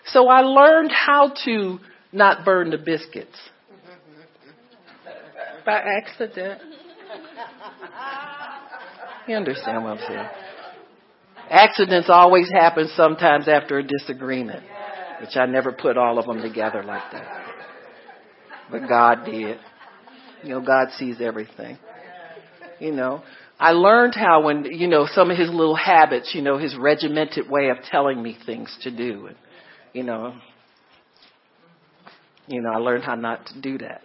So 0.07 0.29
I 0.29 0.41
learned 0.41 0.93
how 0.93 1.33
to 1.45 1.79
not 2.13 2.45
burn 2.45 2.71
the 2.71 2.79
biscuits 2.79 3.37
by 5.65 5.79
accident. 5.79 6.61
You 9.29 9.37
understand 9.37 9.85
what 9.85 9.99
I'm 9.99 10.07
saying? 10.09 10.29
Accidents 11.51 12.09
always 12.09 12.49
happen 12.51 12.89
sometimes 12.97 13.49
after 13.49 13.79
a 13.79 13.83
disagreement, 13.83 14.63
which 15.21 15.37
I 15.37 15.47
never 15.47 15.73
put 15.73 15.97
all 15.97 16.19
of 16.19 16.27
them 16.27 16.41
together 16.41 16.83
like 16.83 17.13
that. 17.13 17.45
But 18.71 18.89
God 18.89 19.25
did. 19.25 19.59
You 20.43 20.51
know, 20.51 20.61
God 20.61 20.89
sees 20.97 21.17
everything. 21.21 21.79
You 22.79 22.93
know, 22.93 23.23
I 23.59 23.73
learned 23.73 24.15
how 24.15 24.45
when, 24.45 24.65
you 24.65 24.89
know, 24.89 25.07
some 25.13 25.31
of 25.31 25.37
his 25.37 25.51
little 25.51 25.77
habits, 25.77 26.33
you 26.35 26.41
know, 26.41 26.57
his 26.57 26.75
regimented 26.77 27.51
way 27.51 27.69
of 27.69 27.77
telling 27.91 28.23
me 28.23 28.39
things 28.47 28.75
to 28.83 28.91
do. 28.91 29.27
And, 29.27 29.37
you 29.93 30.03
know, 30.03 30.35
you 32.47 32.61
know, 32.61 32.71
I 32.71 32.79
learned 32.79 33.05
how 33.05 33.15
not 33.15 33.47
to 33.47 33.61
do 33.61 33.79
that. 33.79 34.03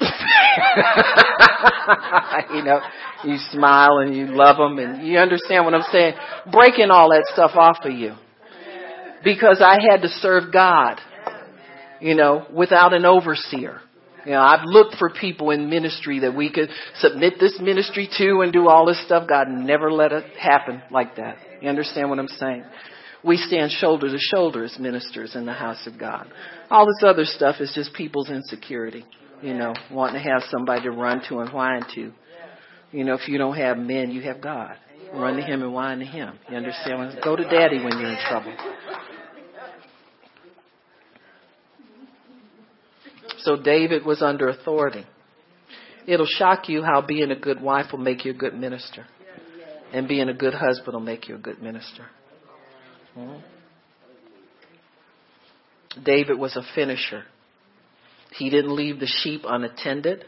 you 2.54 2.62
know, 2.62 2.80
you 3.24 3.36
smile 3.50 3.98
and 3.98 4.14
you 4.14 4.26
love 4.26 4.56
them 4.56 4.78
and 4.78 5.06
you 5.06 5.18
understand 5.18 5.64
what 5.64 5.74
I'm 5.74 5.82
saying. 5.90 6.14
Breaking 6.52 6.90
all 6.90 7.10
that 7.10 7.24
stuff 7.32 7.52
off 7.54 7.78
of 7.84 7.92
you. 7.92 8.14
Because 9.24 9.60
I 9.60 9.78
had 9.90 10.02
to 10.02 10.08
serve 10.08 10.52
God, 10.52 11.00
you 12.00 12.14
know, 12.14 12.46
without 12.54 12.94
an 12.94 13.04
overseer. 13.04 13.80
You 14.24 14.32
know, 14.32 14.40
I've 14.40 14.64
looked 14.64 14.96
for 14.96 15.10
people 15.10 15.50
in 15.50 15.70
ministry 15.70 16.20
that 16.20 16.36
we 16.36 16.52
could 16.52 16.68
submit 16.96 17.34
this 17.40 17.58
ministry 17.60 18.08
to 18.18 18.42
and 18.42 18.52
do 18.52 18.68
all 18.68 18.86
this 18.86 19.02
stuff. 19.04 19.28
God 19.28 19.48
never 19.48 19.90
let 19.90 20.12
it 20.12 20.36
happen 20.36 20.82
like 20.90 21.16
that. 21.16 21.38
You 21.60 21.68
understand 21.68 22.10
what 22.10 22.18
I'm 22.18 22.28
saying? 22.28 22.64
We 23.24 23.36
stand 23.36 23.72
shoulder 23.72 24.08
to 24.08 24.18
shoulder 24.18 24.64
as 24.64 24.78
ministers 24.78 25.34
in 25.34 25.44
the 25.46 25.52
house 25.52 25.86
of 25.86 25.98
God. 25.98 26.30
All 26.70 26.86
this 26.86 27.02
other 27.02 27.24
stuff 27.24 27.56
is 27.60 27.72
just 27.74 27.92
people's 27.94 28.30
insecurity 28.30 29.04
you 29.42 29.54
know, 29.54 29.74
wanting 29.90 30.22
to 30.22 30.30
have 30.30 30.42
somebody 30.50 30.82
to 30.82 30.90
run 30.90 31.22
to 31.28 31.38
and 31.38 31.52
whine 31.52 31.82
to. 31.94 32.12
You 32.90 33.04
know, 33.04 33.14
if 33.14 33.28
you 33.28 33.38
don't 33.38 33.56
have 33.56 33.78
men, 33.78 34.10
you 34.10 34.22
have 34.22 34.40
God. 34.40 34.76
Run 35.12 35.36
to 35.36 35.42
Him 35.42 35.62
and 35.62 35.72
whine 35.72 36.00
to 36.00 36.04
Him. 36.04 36.38
You 36.50 36.56
understand? 36.56 37.18
Go 37.22 37.36
to 37.36 37.44
Daddy 37.44 37.82
when 37.82 37.98
you're 37.98 38.10
in 38.10 38.18
trouble. 38.28 38.54
So 43.38 43.56
David 43.56 44.04
was 44.04 44.20
under 44.22 44.48
authority. 44.48 45.06
It'll 46.06 46.26
shock 46.26 46.68
you 46.68 46.82
how 46.82 47.02
being 47.02 47.30
a 47.30 47.38
good 47.38 47.60
wife 47.60 47.86
will 47.92 48.00
make 48.00 48.24
you 48.24 48.32
a 48.32 48.34
good 48.34 48.54
minister. 48.54 49.06
And 49.92 50.08
being 50.08 50.28
a 50.28 50.34
good 50.34 50.54
husband 50.54 50.94
will 50.94 51.00
make 51.00 51.28
you 51.28 51.36
a 51.36 51.38
good 51.38 51.62
minister. 51.62 52.06
Hmm? 53.18 53.38
David 56.04 56.38
was 56.38 56.56
a 56.56 56.62
finisher. 56.74 57.24
He 58.36 58.50
didn't 58.50 58.76
leave 58.76 59.00
the 59.00 59.06
sheep 59.06 59.42
unattended. 59.44 60.24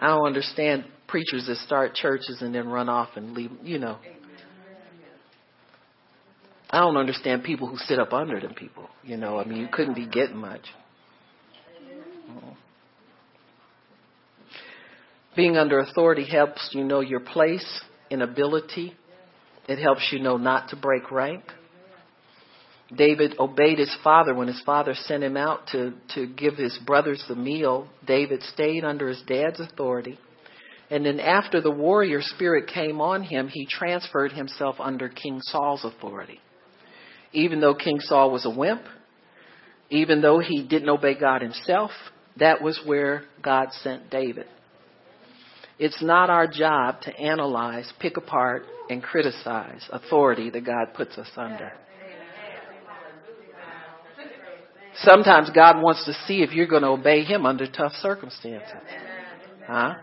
I 0.00 0.08
don't 0.08 0.26
understand 0.26 0.84
preachers 1.06 1.46
that 1.46 1.58
start 1.58 1.94
churches 1.94 2.38
and 2.40 2.54
then 2.54 2.68
run 2.68 2.88
off 2.88 3.10
and 3.14 3.34
leave, 3.34 3.52
you 3.62 3.78
know. 3.78 3.98
I 6.70 6.80
don't 6.80 6.96
understand 6.96 7.44
people 7.44 7.68
who 7.68 7.76
sit 7.76 8.00
up 8.00 8.12
under 8.12 8.40
them 8.40 8.54
people, 8.54 8.88
you 9.04 9.16
know. 9.16 9.38
I 9.38 9.44
mean, 9.44 9.58
you 9.58 9.68
couldn't 9.70 9.94
be 9.94 10.08
getting 10.08 10.36
much. 10.36 10.62
Being 15.36 15.56
under 15.56 15.78
authority 15.78 16.24
helps 16.24 16.70
you 16.72 16.82
know 16.82 17.00
your 17.00 17.20
place 17.20 17.82
and 18.10 18.22
ability. 18.22 18.96
It 19.68 19.78
helps 19.78 20.08
you 20.12 20.18
know 20.18 20.36
not 20.36 20.68
to 20.70 20.76
break 20.76 21.10
rank. 21.10 21.44
David 22.94 23.36
obeyed 23.38 23.78
his 23.78 23.94
father 24.04 24.34
when 24.34 24.48
his 24.48 24.60
father 24.64 24.94
sent 24.94 25.24
him 25.24 25.36
out 25.36 25.68
to, 25.68 25.94
to 26.14 26.26
give 26.26 26.56
his 26.56 26.78
brothers 26.86 27.24
the 27.28 27.34
meal. 27.34 27.88
David 28.06 28.42
stayed 28.42 28.84
under 28.84 29.08
his 29.08 29.22
dad's 29.26 29.58
authority. 29.58 30.18
And 30.90 31.06
then 31.06 31.18
after 31.18 31.60
the 31.60 31.70
warrior 31.70 32.20
spirit 32.20 32.68
came 32.68 33.00
on 33.00 33.22
him, 33.22 33.48
he 33.48 33.66
transferred 33.66 34.32
himself 34.32 34.76
under 34.78 35.08
King 35.08 35.40
Saul's 35.42 35.84
authority. 35.84 36.40
Even 37.32 37.60
though 37.60 37.74
King 37.74 38.00
Saul 38.00 38.30
was 38.30 38.44
a 38.44 38.50
wimp, 38.50 38.82
even 39.90 40.20
though 40.20 40.38
he 40.38 40.62
didn't 40.62 40.88
obey 40.88 41.18
God 41.18 41.40
himself, 41.40 41.90
that 42.36 42.62
was 42.62 42.80
where 42.84 43.24
God 43.42 43.68
sent 43.82 44.10
David. 44.10 44.46
It's 45.84 46.02
not 46.02 46.30
our 46.30 46.46
job 46.46 47.02
to 47.02 47.14
analyze, 47.14 47.92
pick 48.00 48.16
apart, 48.16 48.64
and 48.88 49.02
criticize 49.02 49.86
authority 49.92 50.48
that 50.48 50.64
God 50.64 50.94
puts 50.94 51.18
us 51.18 51.28
under. 51.36 51.72
Sometimes 54.96 55.50
God 55.50 55.82
wants 55.82 56.06
to 56.06 56.14
see 56.26 56.40
if 56.40 56.52
you're 56.52 56.68
going 56.68 56.84
to 56.84 56.88
obey 56.88 57.22
Him 57.22 57.44
under 57.44 57.66
tough 57.66 57.92
circumstances. 58.00 58.70
Huh? 59.66 59.96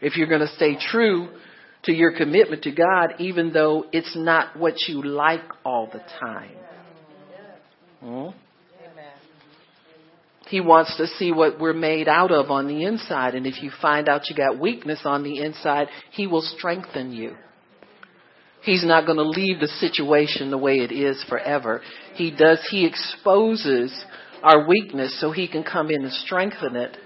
If 0.00 0.16
you're 0.16 0.28
going 0.28 0.42
to 0.42 0.54
stay 0.54 0.76
true 0.78 1.30
to 1.82 1.92
your 1.92 2.16
commitment 2.16 2.62
to 2.62 2.70
God, 2.70 3.14
even 3.18 3.52
though 3.52 3.86
it's 3.90 4.14
not 4.14 4.56
what 4.56 4.74
you 4.86 5.02
like 5.02 5.42
all 5.64 5.90
the 5.92 6.02
time. 6.20 6.56
Hmm? 8.00 8.28
He 10.48 10.60
wants 10.60 10.96
to 10.96 11.06
see 11.06 11.32
what 11.32 11.58
we're 11.58 11.72
made 11.72 12.08
out 12.08 12.30
of 12.30 12.50
on 12.50 12.68
the 12.68 12.84
inside. 12.84 13.34
And 13.34 13.46
if 13.46 13.62
you 13.62 13.70
find 13.82 14.08
out 14.08 14.28
you 14.30 14.36
got 14.36 14.58
weakness 14.60 15.00
on 15.04 15.22
the 15.22 15.40
inside, 15.40 15.88
He 16.12 16.26
will 16.26 16.42
strengthen 16.42 17.12
you. 17.12 17.34
He's 18.62 18.84
not 18.84 19.06
going 19.06 19.18
to 19.18 19.22
leave 19.22 19.60
the 19.60 19.68
situation 19.68 20.50
the 20.50 20.58
way 20.58 20.78
it 20.78 20.90
is 20.90 21.24
forever. 21.28 21.82
He 22.14 22.32
does, 22.32 22.66
he 22.68 22.84
exposes 22.84 23.92
our 24.42 24.66
weakness 24.66 25.20
so 25.20 25.30
he 25.30 25.46
can 25.46 25.62
come 25.62 25.88
in 25.88 26.02
and 26.02 26.12
strengthen 26.12 26.74
it. 26.74 26.96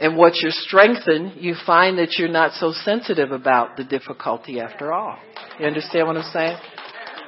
And 0.00 0.16
what 0.16 0.32
you're 0.42 0.50
strengthened, 0.50 1.34
you 1.36 1.54
find 1.64 1.96
that 1.98 2.16
you're 2.18 2.26
not 2.26 2.54
so 2.54 2.72
sensitive 2.72 3.30
about 3.30 3.76
the 3.76 3.84
difficulty 3.84 4.58
after 4.58 4.92
all. 4.92 5.16
You 5.60 5.66
understand 5.66 6.08
what 6.08 6.16
I'm 6.16 6.32
saying? 6.32 6.56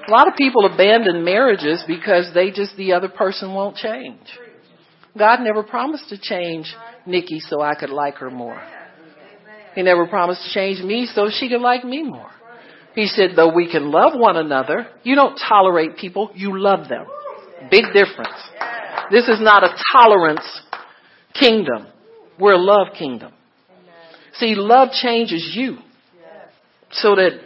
A 0.09 0.11
lot 0.11 0.27
of 0.27 0.35
people 0.35 0.67
abandon 0.67 1.25
marriages 1.25 1.85
because 1.87 2.35
they 2.35 2.51
just, 2.51 2.77
the 2.77 2.95
other 2.95 3.09
person 3.09 3.55
won't 3.55 3.77
change. 3.77 4.19
God 5.17 5.41
never 5.41 5.63
promised 5.63 6.09
to 6.09 6.19
change 6.19 6.75
Nikki 7.07 7.41
so 7.41 7.61
I 7.61 7.75
could 7.75 7.91
like 7.91 8.17
her 8.17 8.31
more. 8.31 8.61
He 9.75 9.83
never 9.83 10.07
promised 10.07 10.43
to 10.45 10.51
change 10.51 10.83
me 10.83 11.07
so 11.07 11.29
she 11.31 11.49
could 11.49 11.61
like 11.61 11.85
me 11.85 12.03
more. 12.03 12.31
He 12.95 13.07
said, 13.07 13.31
though 13.35 13.53
we 13.53 13.71
can 13.71 13.91
love 13.91 14.13
one 14.15 14.37
another, 14.37 14.87
you 15.03 15.17
don't 15.17 15.37
tolerate 15.37 15.97
people, 15.97 16.31
you 16.35 16.59
love 16.59 16.89
them. 16.89 17.07
Big 17.71 17.85
difference. 17.93 18.39
This 19.11 19.29
is 19.29 19.41
not 19.41 19.65
a 19.65 19.77
tolerance 19.93 20.63
kingdom. 21.35 21.89
We're 22.39 22.55
a 22.55 22.59
love 22.59 22.89
kingdom. 22.97 23.33
See, 24.35 24.55
love 24.55 24.91
changes 24.91 25.53
you 25.55 25.79
so 26.91 27.17
that 27.17 27.41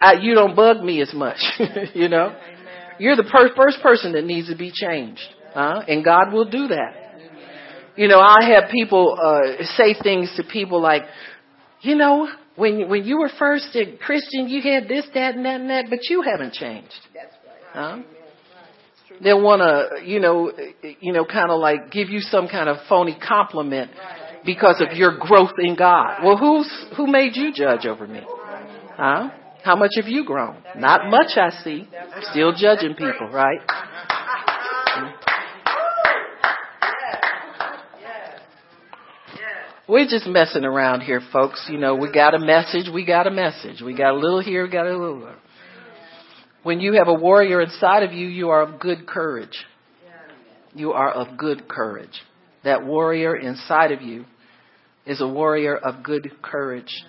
I, 0.00 0.14
you 0.14 0.34
don't 0.34 0.54
bug 0.54 0.82
me 0.82 1.00
as 1.00 1.12
much, 1.14 1.38
you 1.94 2.08
know? 2.08 2.36
You're 2.98 3.16
the 3.16 3.24
per- 3.24 3.54
first 3.56 3.80
person 3.82 4.12
that 4.12 4.24
needs 4.24 4.48
to 4.48 4.56
be 4.56 4.70
changed, 4.72 5.22
huh? 5.54 5.82
And 5.88 6.04
God 6.04 6.32
will 6.32 6.50
do 6.50 6.68
that. 6.68 6.94
You 7.96 8.08
know, 8.08 8.20
I 8.20 8.50
have 8.54 8.70
people 8.70 9.16
uh, 9.20 9.64
say 9.76 9.94
things 10.02 10.32
to 10.36 10.42
people 10.42 10.80
like, 10.80 11.02
you 11.80 11.94
know, 11.94 12.28
when 12.56 12.88
when 12.88 13.04
you 13.04 13.18
were 13.18 13.30
first 13.38 13.68
a 13.74 13.96
Christian, 13.98 14.48
you 14.48 14.60
had 14.62 14.88
this, 14.88 15.06
that, 15.14 15.36
and 15.36 15.44
that, 15.44 15.60
and 15.60 15.70
that, 15.70 15.86
but 15.88 16.00
you 16.08 16.22
haven't 16.22 16.54
changed. 16.54 16.92
That's 17.14 17.34
right. 17.46 18.02
Huh? 18.02 18.02
They 19.22 19.32
want 19.32 19.60
to, 19.60 20.04
you 20.04 20.18
know, 20.18 20.50
you 21.00 21.12
know, 21.12 21.24
kind 21.24 21.50
of 21.50 21.60
like 21.60 21.92
give 21.92 22.08
you 22.08 22.20
some 22.20 22.48
kind 22.48 22.68
of 22.68 22.78
phony 22.88 23.16
compliment 23.16 23.92
because 24.44 24.80
of 24.80 24.96
your 24.96 25.16
growth 25.18 25.52
in 25.58 25.76
God. 25.76 26.24
Well, 26.24 26.36
who's 26.36 26.68
who 26.96 27.06
made 27.06 27.36
you 27.36 27.52
judge 27.52 27.86
over 27.86 28.08
me? 28.08 28.22
Huh? 28.96 29.30
How 29.62 29.76
much 29.76 29.92
have 29.96 30.08
you 30.08 30.24
grown? 30.24 30.56
Not 30.76 31.08
much, 31.08 31.36
I 31.36 31.50
see. 31.62 31.88
Still 32.32 32.52
judging 32.54 32.94
people, 32.94 33.30
right? 33.32 33.60
We're 39.86 40.06
just 40.06 40.26
messing 40.26 40.64
around 40.64 41.02
here, 41.02 41.20
folks. 41.30 41.66
You 41.70 41.76
know, 41.76 41.94
we 41.94 42.10
got 42.10 42.34
a 42.34 42.38
message, 42.38 42.86
we 42.92 43.04
got 43.04 43.26
a 43.26 43.30
message. 43.30 43.82
We 43.84 43.94
got 43.94 44.14
a 44.14 44.16
little 44.16 44.40
here, 44.40 44.64
we 44.64 44.70
got 44.70 44.86
a 44.86 44.96
little 44.96 45.20
there. 45.20 45.36
When 46.62 46.80
you 46.80 46.94
have 46.94 47.08
a 47.08 47.14
warrior 47.14 47.60
inside 47.60 48.02
of 48.02 48.12
you, 48.12 48.26
you 48.26 48.48
are 48.48 48.62
of 48.62 48.80
good 48.80 49.06
courage. 49.06 49.66
You 50.74 50.92
are 50.92 51.10
of 51.10 51.36
good 51.36 51.68
courage. 51.68 52.22
That 52.64 52.86
warrior 52.86 53.36
inside 53.36 53.92
of 53.92 54.00
you 54.00 54.24
is 55.04 55.20
a 55.20 55.28
warrior 55.28 55.76
of 55.76 56.02
good 56.02 56.30
courage. 56.40 57.04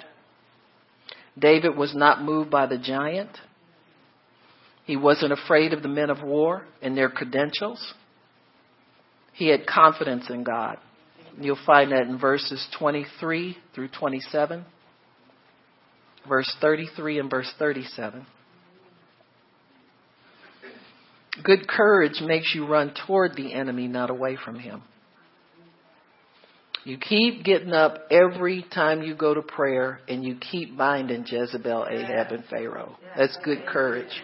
David 1.40 1.78
was 1.78 1.96
not 1.96 2.22
moved 2.22 2.52
by 2.52 2.66
the 2.66 2.78
giant. 2.78 3.32
He 4.84 4.98
wasn't 4.98 5.32
afraid 5.32 5.72
of 5.72 5.82
the 5.82 5.88
men 5.88 6.10
of 6.10 6.22
war 6.22 6.66
and 6.82 6.98
their 6.98 7.10
credentials. 7.10 7.94
He 9.32 9.48
had 9.48 9.66
confidence 9.66 10.26
in 10.30 10.44
God. 10.44 10.78
You'll 11.40 11.58
find 11.66 11.92
that 11.92 12.04
in 12.04 12.18
verses 12.18 12.66
23 12.80 13.58
through 13.74 13.90
27, 13.90 14.66
verse 16.28 16.56
33 16.62 17.20
and 17.20 17.30
verse 17.30 17.52
37. 17.60 18.26
Good 21.44 21.68
courage 21.68 22.22
makes 22.22 22.54
you 22.56 22.66
run 22.66 22.94
toward 23.06 23.36
the 23.36 23.54
enemy, 23.54 23.88
not 23.88 24.10
away 24.10 24.38
from 24.44 24.58
him. 24.58 24.84
You 26.86 26.98
keep 26.98 27.44
getting 27.44 27.74
up 27.74 27.98
every 28.12 28.64
time 28.74 29.02
you 29.02 29.16
go 29.16 29.34
to 29.34 29.42
prayer 29.42 30.00
and 30.08 30.24
you 30.24 30.36
keep 30.36 30.78
binding 30.78 31.26
Jezebel, 31.26 31.88
Ahab, 31.90 32.32
and 32.32 32.46
Pharaoh. 32.46 32.96
That's 33.18 33.36
good 33.44 33.66
courage. 33.66 34.22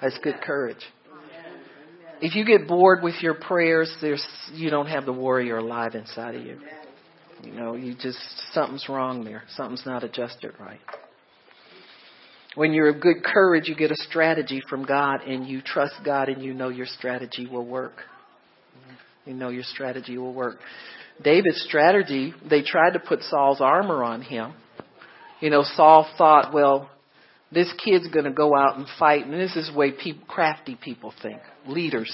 That's 0.00 0.18
good 0.18 0.40
courage. 0.42 0.84
If 2.22 2.36
you 2.36 2.44
get 2.44 2.68
bored 2.68 3.02
with 3.02 3.16
your 3.20 3.34
prayers, 3.34 3.92
there's, 4.00 4.24
you 4.52 4.70
don't 4.70 4.86
have 4.86 5.06
the 5.06 5.12
warrior 5.12 5.56
alive 5.56 5.96
inside 5.96 6.36
of 6.36 6.46
you. 6.46 6.60
You 7.42 7.52
know, 7.52 7.74
you 7.74 7.96
just, 7.96 8.20
something's 8.52 8.88
wrong 8.88 9.24
there. 9.24 9.42
Something's 9.56 9.84
not 9.84 10.04
adjusted 10.04 10.52
right. 10.60 10.78
When 12.54 12.72
you're 12.72 12.90
of 12.90 13.00
good 13.00 13.24
courage, 13.24 13.66
you 13.66 13.74
get 13.74 13.90
a 13.90 13.96
strategy 13.96 14.62
from 14.70 14.84
God 14.84 15.22
and 15.22 15.48
you 15.48 15.62
trust 15.62 15.94
God 16.04 16.28
and 16.28 16.40
you 16.44 16.54
know 16.54 16.68
your 16.68 16.86
strategy 16.86 17.48
will 17.50 17.66
work. 17.66 17.94
You 19.26 19.34
know 19.34 19.48
your 19.48 19.64
strategy 19.64 20.16
will 20.16 20.32
work. 20.32 20.58
David's 21.24 21.64
strategy, 21.66 22.34
they 22.48 22.62
tried 22.62 22.92
to 22.92 23.00
put 23.00 23.22
Saul's 23.22 23.60
armor 23.60 24.04
on 24.04 24.22
him. 24.22 24.52
You 25.40 25.50
know, 25.50 25.64
Saul 25.64 26.08
thought, 26.16 26.54
well, 26.54 26.88
this 27.52 27.72
kid's 27.84 28.08
going 28.08 28.24
to 28.24 28.32
go 28.32 28.56
out 28.56 28.76
and 28.78 28.86
fight, 28.98 29.26
and 29.26 29.34
this 29.34 29.56
is 29.56 29.70
the 29.70 29.78
way 29.78 29.92
people, 29.92 30.24
crafty 30.26 30.76
people 30.80 31.12
think. 31.22 31.40
Leaders, 31.66 32.10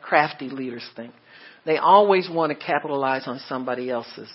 crafty 0.00 0.48
leaders 0.48 0.88
think. 0.96 1.12
They 1.66 1.76
always 1.76 2.28
want 2.30 2.58
to 2.58 2.58
capitalize 2.58 3.24
on 3.26 3.40
somebody 3.48 3.90
else's 3.90 4.30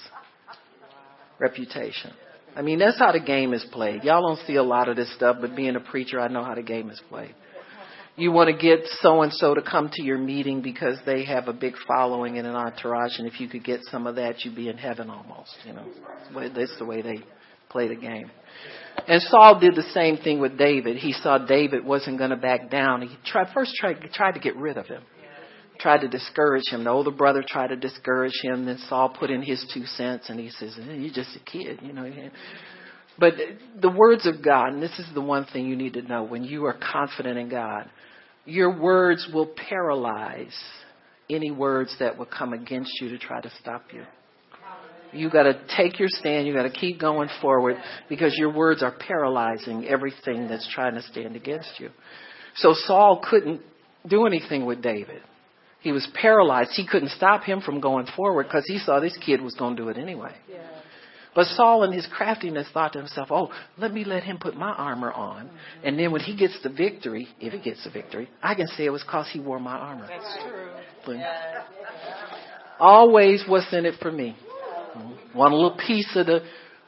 reputation. 1.40 2.14
I 2.56 2.62
mean, 2.62 2.78
that's 2.78 3.00
how 3.00 3.12
the 3.12 3.20
game 3.20 3.54
is 3.54 3.66
played. 3.72 4.04
Y'all 4.04 4.22
don't 4.22 4.46
see 4.46 4.56
a 4.56 4.64
lot 4.64 4.88
of 4.88 4.96
this 4.96 5.14
stuff, 5.16 5.38
but 5.42 5.56
being 5.56 5.76
a 5.76 5.80
preacher, 5.80 6.20
I 6.20 6.28
know 6.28 6.44
how 6.44 6.54
the 6.54 6.62
game 6.62 6.92
is 6.92 7.02
played. 7.10 7.34
You 8.16 8.32
want 8.32 8.56
to 8.56 8.62
get 8.62 8.86
so 9.02 9.24
and 9.24 9.34
so 9.34 9.56
to 9.56 9.64
come 9.64 9.90
to 9.94 10.04
your 10.04 10.20
meeting 10.20 10.62
because 10.62 11.00
they 11.04 11.26
have 11.26 11.48
a 11.48 11.54
big 11.54 11.74
following 11.88 12.38
and 12.38 12.46
an 12.46 12.54
entourage, 12.54 13.18
and 13.18 13.28
if 13.28 13.40
you 13.40 13.48
could 13.48 13.64
get 13.64 13.80
some 13.90 14.06
of 14.06 14.18
that, 14.18 14.46
you'd 14.46 14.56
be 14.56 14.70
in 14.70 14.78
heaven 14.78 15.10
almost. 15.10 15.56
You 15.66 15.74
know, 15.74 16.50
that's 16.56 16.78
the 16.78 16.86
way 16.86 17.02
they 17.02 17.24
play 17.74 17.90
the 17.90 17.96
game. 17.96 18.32
And 19.08 19.22
Saul 19.24 19.60
did 19.60 19.76
the 19.76 19.90
same 19.94 20.18
thing 20.18 20.40
with 20.40 20.58
David. 20.58 20.96
He 20.96 21.12
saw 21.12 21.38
David 21.38 21.84
wasn't 21.84 22.20
going 22.20 22.30
to 22.30 22.38
back 22.38 22.70
down. 22.70 23.02
He 23.02 23.18
tried, 23.26 23.48
first 23.54 23.74
tried, 23.76 23.98
tried 24.14 24.34
to 24.34 24.40
get 24.40 24.56
rid 24.56 24.78
of 24.78 24.86
him 24.86 25.04
tried 25.80 26.02
to 26.02 26.08
discourage 26.08 26.64
him. 26.70 26.86
The 26.86 26.90
older 26.90 27.12
brother 27.12 27.44
tried 27.46 27.68
to 27.68 27.76
discourage 27.76 28.40
him. 28.42 28.66
Then 28.66 28.78
Saul 28.88 29.10
put 29.10 29.30
in 29.30 29.42
his 29.42 29.64
two 29.74 29.86
cents, 29.86 30.30
and 30.30 30.40
he 30.40 30.50
says, 30.50 30.78
eh, 30.80 30.94
"You're 30.94 31.14
just 31.14 31.36
a 31.36 31.40
kid, 31.40 31.80
you 31.82 31.94
know." 31.94 32.10
But 33.20 33.34
the 33.80 33.90
words 33.90 34.26
of 34.26 34.42
God, 34.42 34.74
and 34.74 34.82
this 34.82 34.98
is 34.98 35.06
the 35.14 35.22
one 35.22 35.46
thing 35.46 35.68
you 35.68 35.76
need 35.76 35.94
to 35.94 36.02
know: 36.02 36.24
when 36.24 36.44
you 36.44 36.66
are 36.66 36.74
confident 36.74 37.38
in 37.38 37.50
God, 37.50 37.90
your 38.46 38.70
words 38.80 39.28
will 39.32 39.48
paralyze 39.48 40.58
any 41.30 41.52
words 41.52 41.96
that 42.00 42.18
will 42.18 42.26
come 42.26 42.54
against 42.54 42.92
you 43.02 43.10
to 43.10 43.18
try 43.18 43.42
to 43.42 43.50
stop 43.62 43.94
you. 43.94 44.04
You 45.14 45.30
got 45.30 45.44
to 45.44 45.60
take 45.76 46.00
your 46.00 46.10
stand. 46.10 46.48
You 46.48 46.54
got 46.54 46.64
to 46.64 46.70
keep 46.70 47.00
going 47.00 47.30
forward 47.42 47.78
because 48.10 48.36
your 48.38 48.54
words 48.54 48.84
are 48.84 48.92
paralyzing 48.92 49.88
everything 49.88 50.48
that's 50.48 50.68
trying 50.74 50.96
to 50.96 51.02
stand 51.02 51.36
against 51.36 51.80
you. 51.80 51.90
So 52.56 52.74
Saul 52.74 53.24
couldn't 53.28 53.62
do 54.08 54.26
anything 54.26 54.66
with 54.66 54.82
David. 54.82 55.22
He 55.82 55.92
was 55.92 56.08
paralyzed. 56.14 56.72
He 56.72 56.88
couldn't 56.88 57.10
stop 57.10 57.44
him 57.44 57.62
from 57.62 57.82
going 57.82 58.08
forward 58.16 58.46
because 58.46 58.64
he 58.68 58.80
saw 58.80 59.00
this 59.00 59.18
kid 59.26 59.42
was 59.42 59.54
going 59.56 59.76
to 59.76 59.84
do 59.84 59.90
it 59.90 59.98
anyway. 59.98 60.34
Yeah. 60.50 60.60
But 61.36 61.48
Saul, 61.48 61.84
in 61.84 61.92
his 61.92 62.08
craftiness, 62.16 62.68
thought 62.74 62.94
to 62.94 63.00
himself, 63.00 63.30
"Oh, 63.32 63.52
let 63.78 63.92
me 63.92 64.04
let 64.04 64.24
him 64.24 64.38
put 64.38 64.56
my 64.56 64.72
armor 64.72 65.12
on, 65.12 65.48
mm-hmm. 65.48 65.58
and 65.84 65.98
then 65.98 66.12
when 66.12 66.22
he 66.22 66.36
gets 66.36 66.58
the 66.62 66.70
victory, 66.70 67.28
if 67.40 67.54
he 67.54 67.60
gets 67.60 67.84
the 67.84 67.90
victory, 67.90 68.30
I 68.42 68.54
can 68.56 68.68
say 68.68 68.86
it 68.86 68.92
was 68.92 69.02
because 69.02 69.30
he 69.32 69.40
wore 69.40 69.60
my 69.60 69.76
armor." 69.76 70.08
That's 70.08 70.38
true. 70.44 70.70
Always, 72.80 73.44
what's 73.48 73.72
in 73.74 73.86
it 73.86 73.96
for 74.00 74.12
me? 74.12 74.36
One 75.34 75.52
little 75.52 75.78
piece 75.78 76.16
of 76.16 76.28
the, 76.28 76.42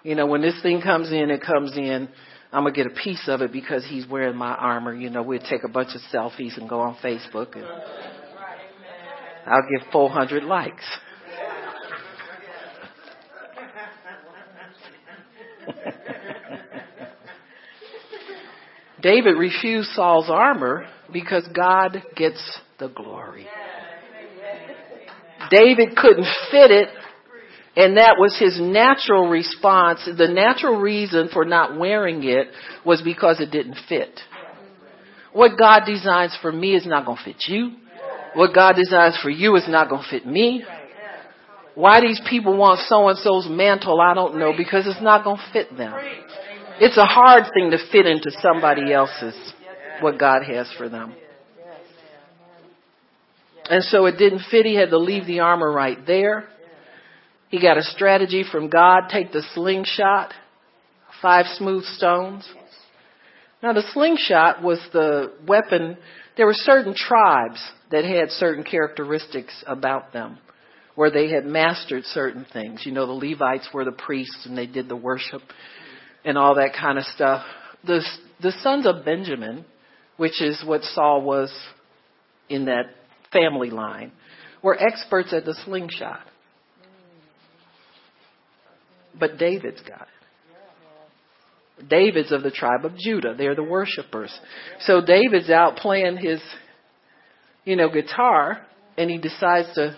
you 0.03 0.15
know, 0.15 0.27
when 0.27 0.41
this 0.41 0.61
thing 0.61 0.81
comes 0.81 1.11
in, 1.11 1.31
it 1.31 1.41
comes 1.41 1.75
in. 1.75 2.07
I'm 2.51 2.63
gonna 2.63 2.75
get 2.75 2.87
a 2.87 2.91
piece 2.91 3.27
of 3.27 3.41
it 3.41 3.51
because 3.51 3.85
he's 3.85 4.07
wearing 4.07 4.37
my 4.37 4.53
armor. 4.53 4.93
You 4.93 5.09
know, 5.09 5.23
we'll 5.23 5.39
take 5.39 5.63
a 5.63 5.67
bunch 5.67 5.95
of 5.95 6.01
selfies 6.13 6.57
and 6.57 6.69
go 6.69 6.79
on 6.79 6.95
Facebook 7.03 7.55
and 7.55 7.65
I'll 9.45 9.67
give 9.69 9.81
400 9.91 10.43
likes. 10.43 10.85
David 19.01 19.37
refused 19.37 19.89
Saul's 19.89 20.29
armor 20.29 20.87
because 21.11 21.45
God 21.53 22.01
gets 22.15 22.59
the 22.79 22.87
glory. 22.87 23.47
David 25.51 25.95
couldn't 25.95 26.25
fit 26.49 26.71
it, 26.71 26.89
and 27.75 27.97
that 27.97 28.15
was 28.17 28.37
his 28.39 28.59
natural 28.59 29.27
response. 29.27 30.05
The 30.05 30.27
natural 30.27 30.79
reason 30.79 31.29
for 31.31 31.43
not 31.43 31.77
wearing 31.77 32.23
it 32.23 32.47
was 32.85 33.01
because 33.01 33.39
it 33.41 33.51
didn't 33.51 33.77
fit. 33.89 34.19
What 35.33 35.57
God 35.59 35.81
designs 35.85 36.37
for 36.41 36.51
me 36.51 36.75
is 36.75 36.85
not 36.85 37.05
going 37.05 37.17
to 37.17 37.23
fit 37.23 37.43
you. 37.47 37.71
What 38.35 38.53
God 38.53 38.75
designs 38.75 39.17
for 39.21 39.29
you 39.29 39.55
is 39.57 39.67
not 39.67 39.89
going 39.89 40.03
to 40.03 40.09
fit 40.09 40.25
me. 40.25 40.63
Why 41.73 41.99
these 41.99 42.21
people 42.29 42.55
want 42.57 42.79
so 42.87 43.09
and 43.09 43.17
so's 43.17 43.47
mantle, 43.49 43.99
I 43.99 44.13
don't 44.13 44.37
know, 44.37 44.53
because 44.55 44.87
it's 44.87 45.01
not 45.01 45.25
going 45.25 45.37
to 45.37 45.49
fit 45.51 45.75
them. 45.77 45.93
It's 46.79 46.97
a 46.97 47.05
hard 47.05 47.43
thing 47.53 47.71
to 47.71 47.77
fit 47.91 48.05
into 48.05 48.31
somebody 48.41 48.93
else's, 48.93 49.35
what 49.99 50.17
God 50.17 50.43
has 50.43 50.71
for 50.77 50.87
them. 50.87 51.13
And 53.69 53.83
so 53.83 54.05
it 54.05 54.17
didn't 54.17 54.43
fit. 54.49 54.65
He 54.65 54.75
had 54.75 54.89
to 54.91 54.97
leave 54.97 55.25
the 55.25 55.39
armor 55.41 55.71
right 55.71 55.97
there. 56.05 56.47
He 57.49 57.61
got 57.61 57.77
a 57.77 57.83
strategy 57.83 58.43
from 58.49 58.69
God 58.69 59.03
take 59.09 59.31
the 59.31 59.43
slingshot, 59.53 60.33
five 61.21 61.45
smooth 61.57 61.83
stones. 61.83 62.47
Now, 63.61 63.73
the 63.73 63.83
slingshot 63.93 64.61
was 64.61 64.79
the 64.93 65.33
weapon. 65.47 65.97
There 66.37 66.45
were 66.45 66.53
certain 66.53 66.93
tribes 66.93 67.63
that 67.91 68.03
had 68.03 68.29
certain 68.31 68.63
characteristics 68.63 69.63
about 69.67 70.13
them 70.13 70.39
where 70.95 71.11
they 71.11 71.29
had 71.29 71.45
mastered 71.45 72.03
certain 72.05 72.45
things. 72.51 72.83
You 72.85 72.93
know, 72.93 73.05
the 73.05 73.13
Levites 73.13 73.69
were 73.73 73.85
the 73.85 73.91
priests 73.91 74.45
and 74.45 74.57
they 74.57 74.65
did 74.65 74.89
the 74.89 74.95
worship 74.95 75.41
and 76.23 76.37
all 76.37 76.55
that 76.55 76.75
kind 76.79 76.97
of 76.97 77.05
stuff. 77.05 77.45
The, 77.85 78.01
the 78.41 78.53
sons 78.61 78.87
of 78.87 79.05
Benjamin, 79.05 79.65
which 80.17 80.41
is 80.41 80.63
what 80.65 80.83
Saul 80.83 81.21
was 81.21 81.53
in 82.49 82.65
that 82.65 82.85
family 83.31 83.69
line, 83.69 84.11
were 84.63 84.77
experts 84.81 85.33
at 85.33 85.45
the 85.45 85.55
slingshot. 85.65 86.21
But 89.19 89.37
David's 89.37 89.81
got 89.81 90.01
it. 90.01 91.89
David's 91.89 92.31
of 92.31 92.41
the 92.41 92.51
tribe 92.51 92.85
of 92.85 92.97
Judah. 92.97 93.35
They're 93.37 93.55
the 93.55 93.63
worshipers. 93.63 94.31
So 94.81 95.01
David's 95.01 95.49
out 95.49 95.75
playing 95.77 96.17
his 96.17 96.39
you 97.65 97.75
know, 97.75 97.89
guitar, 97.89 98.65
and 98.97 99.09
he 99.09 99.17
decides 99.17 99.73
to. 99.73 99.97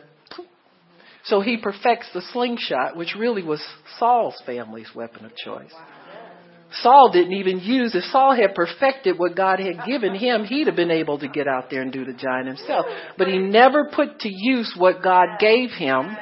So 1.26 1.42
he 1.42 1.58
perfects 1.58 2.08
the 2.14 2.22
slingshot, 2.32 2.96
which 2.96 3.14
really 3.20 3.44
was 3.44 3.62
Saul's 4.00 4.42
family's 4.46 4.90
weapon 4.96 5.26
of 5.26 5.36
choice. 5.36 5.74
Saul 6.82 7.12
didn't 7.14 7.34
even 7.34 7.60
use 7.60 7.96
If 7.96 8.04
Saul 8.06 8.36
had 8.36 8.54
perfected 8.54 9.18
what 9.18 9.38
God 9.38 9.60
had 9.60 9.86
given 9.86 10.16
him, 10.16 10.44
he'd 10.44 10.68
have 10.68 10.76
been 10.76 10.92
able 10.92 11.18
to 11.20 11.28
get 11.28 11.48
out 11.48 11.70
there 11.70 11.82
and 11.82 11.92
do 11.92 12.04
the 12.04 12.14
giant 12.14 12.48
himself. 12.48 12.86
But 13.18 13.28
he 13.28 13.38
never 13.38 13.90
put 13.94 14.20
to 14.20 14.30
use 14.30 14.74
what 14.78 15.02
God 15.02 15.40
gave 15.40 15.72
him 15.72 16.18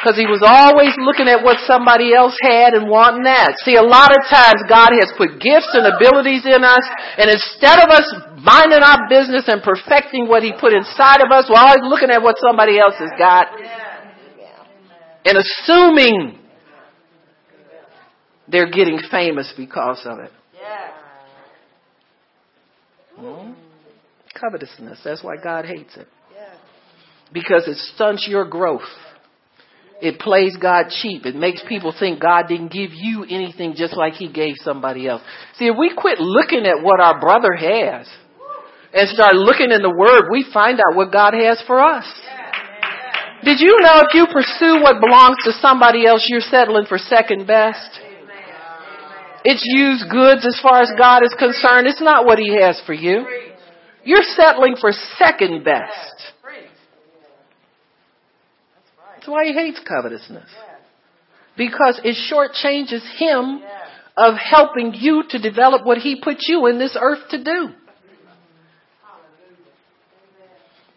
because 0.00 0.16
he 0.16 0.24
was 0.24 0.40
always 0.40 0.96
looking 0.96 1.28
at 1.28 1.44
what 1.44 1.60
somebody 1.68 2.16
else 2.16 2.32
had 2.40 2.72
and 2.72 2.88
wanting 2.88 3.28
that. 3.28 3.60
See, 3.60 3.76
a 3.76 3.84
lot 3.84 4.08
of 4.16 4.24
times 4.32 4.64
God 4.64 4.96
has 4.96 5.12
put 5.20 5.36
gifts 5.36 5.76
and 5.76 5.84
abilities 5.84 6.48
in 6.48 6.64
us, 6.64 6.80
and 7.20 7.28
instead 7.28 7.84
of 7.84 7.92
us 7.92 8.08
minding 8.40 8.80
our 8.80 9.04
business 9.12 9.44
and 9.44 9.60
perfecting 9.60 10.24
what 10.24 10.40
he 10.42 10.56
put 10.56 10.72
inside 10.72 11.20
of 11.20 11.28
us, 11.28 11.52
we're 11.52 11.60
always 11.60 11.84
looking 11.84 12.08
at 12.08 12.24
what 12.24 12.40
somebody 12.40 12.80
else 12.80 12.96
has 12.96 13.12
got 13.20 13.52
and 15.24 15.36
assuming 15.36 16.38
they're 18.48 18.70
getting 18.70 18.98
famous 19.10 19.52
because 19.56 20.00
of 20.06 20.18
it. 20.18 20.32
Covetousness. 24.34 25.00
That's 25.04 25.22
why 25.22 25.36
God 25.36 25.66
hates 25.66 25.94
it. 25.96 26.08
Because 27.32 27.68
it 27.68 27.76
stunts 27.76 28.26
your 28.26 28.46
growth. 28.46 28.88
It 30.00 30.18
plays 30.18 30.56
God 30.56 30.86
cheap. 30.88 31.26
It 31.26 31.36
makes 31.36 31.62
people 31.68 31.94
think 31.96 32.20
God 32.20 32.48
didn't 32.48 32.72
give 32.72 32.90
you 32.94 33.24
anything 33.24 33.74
just 33.76 33.96
like 33.96 34.14
He 34.14 34.32
gave 34.32 34.54
somebody 34.58 35.06
else. 35.06 35.22
See, 35.56 35.66
if 35.66 35.76
we 35.78 35.92
quit 35.94 36.18
looking 36.18 36.64
at 36.64 36.82
what 36.82 37.00
our 37.00 37.20
brother 37.20 37.52
has 37.52 38.08
and 38.94 39.08
start 39.10 39.34
looking 39.34 39.70
in 39.70 39.82
the 39.82 39.94
Word, 39.94 40.32
we 40.32 40.46
find 40.52 40.80
out 40.80 40.96
what 40.96 41.12
God 41.12 41.34
has 41.34 41.62
for 41.66 41.80
us. 41.80 42.06
Did 43.44 43.60
you 43.60 43.76
know 43.80 44.02
if 44.08 44.14
you 44.14 44.26
pursue 44.26 44.82
what 44.82 45.00
belongs 45.00 45.36
to 45.44 45.52
somebody 45.60 46.06
else, 46.06 46.26
you're 46.28 46.40
settling 46.40 46.86
for 46.86 46.98
second 46.98 47.46
best? 47.46 48.00
It's 49.44 49.64
used 49.64 50.10
goods 50.10 50.46
as 50.46 50.60
far 50.62 50.82
as 50.82 50.92
God 50.98 51.24
is 51.24 51.34
concerned. 51.38 51.86
It's 51.86 52.02
not 52.02 52.26
what 52.26 52.38
He 52.38 52.60
has 52.60 52.80
for 52.84 52.92
you. 52.92 53.26
You're 54.04 54.24
settling 54.36 54.76
for 54.80 54.92
second 55.18 55.64
best. 55.64 56.19
That's 59.20 59.28
why 59.28 59.44
he 59.44 59.52
hates 59.52 59.78
covetousness. 59.86 60.48
Because 61.54 62.00
it 62.02 62.16
shortchanges 62.32 63.02
him 63.18 63.60
of 64.16 64.34
helping 64.36 64.94
you 64.94 65.24
to 65.28 65.38
develop 65.38 65.84
what 65.84 65.98
he 65.98 66.22
put 66.24 66.38
you 66.48 66.66
in 66.68 66.78
this 66.78 66.96
earth 66.98 67.28
to 67.28 67.44
do. 67.44 67.68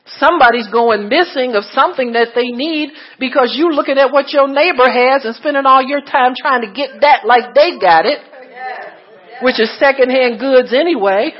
Somebody's 0.06 0.70
going 0.72 1.10
missing 1.10 1.52
of 1.56 1.66
something 1.74 2.14
that 2.14 2.30
they 2.34 2.48
need 2.48 2.91
because 3.20 3.56
you're 3.58 3.74
looking 3.74 3.98
at 3.98 4.14
what 4.14 4.32
your 4.32 4.48
neighbor 4.48 4.88
has 4.88 5.26
and 5.26 5.36
spending 5.36 5.66
all 5.66 5.84
your 5.84 6.00
time 6.00 6.34
trying 6.40 6.62
to 6.62 6.72
get 6.72 7.02
that 7.02 7.26
like 7.26 7.54
they 7.54 7.78
got 7.78 8.06
it, 8.06 8.20
which 9.41 9.60
is 9.60 9.70
secondhand 9.80 10.40
goods 10.40 10.74
anyway. 10.74 11.32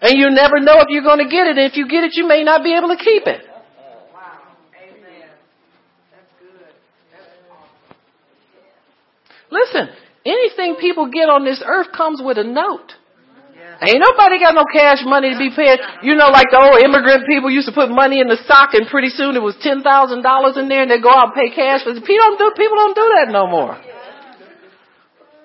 And 0.00 0.20
you 0.20 0.30
never 0.30 0.60
know 0.60 0.78
if 0.78 0.86
you're 0.90 1.02
going 1.02 1.18
to 1.18 1.28
get 1.28 1.48
it. 1.48 1.58
And 1.58 1.68
if 1.68 1.76
you 1.76 1.88
get 1.88 2.04
it, 2.04 2.12
you 2.14 2.28
may 2.28 2.44
not 2.44 2.62
be 2.62 2.76
able 2.76 2.94
to 2.94 3.02
keep 3.02 3.26
it. 3.26 3.40
Listen, 9.54 9.94
anything 10.26 10.74
people 10.82 11.06
get 11.06 11.30
on 11.30 11.46
this 11.46 11.62
earth 11.62 11.94
comes 11.94 12.18
with 12.18 12.38
a 12.38 12.44
note. 12.44 12.90
Ain't 13.82 14.02
nobody 14.02 14.38
got 14.38 14.54
no 14.54 14.66
cash 14.66 15.02
money 15.02 15.34
to 15.34 15.38
be 15.38 15.50
paid. 15.50 15.78
You 16.02 16.14
know, 16.14 16.30
like 16.30 16.50
the 16.50 16.58
old 16.58 16.78
immigrant 16.82 17.26
people 17.26 17.50
used 17.50 17.66
to 17.66 17.74
put 17.74 17.90
money 17.90 18.18
in 18.18 18.26
the 18.26 18.38
sock 18.46 18.74
and 18.74 18.86
pretty 18.86 19.10
soon 19.10 19.34
it 19.34 19.42
was 19.42 19.54
$10,000 19.62 19.82
in 19.82 20.68
there 20.68 20.82
and 20.82 20.90
they 20.90 21.02
go 21.02 21.10
out 21.10 21.30
and 21.30 21.34
pay 21.34 21.54
cash. 21.54 21.82
But 21.82 21.98
people 22.02 22.22
don't 22.22 22.38
do, 22.38 22.50
people 22.54 22.78
don't 22.78 22.94
do 22.94 23.06
that 23.18 23.28
no 23.30 23.46
more. 23.46 23.78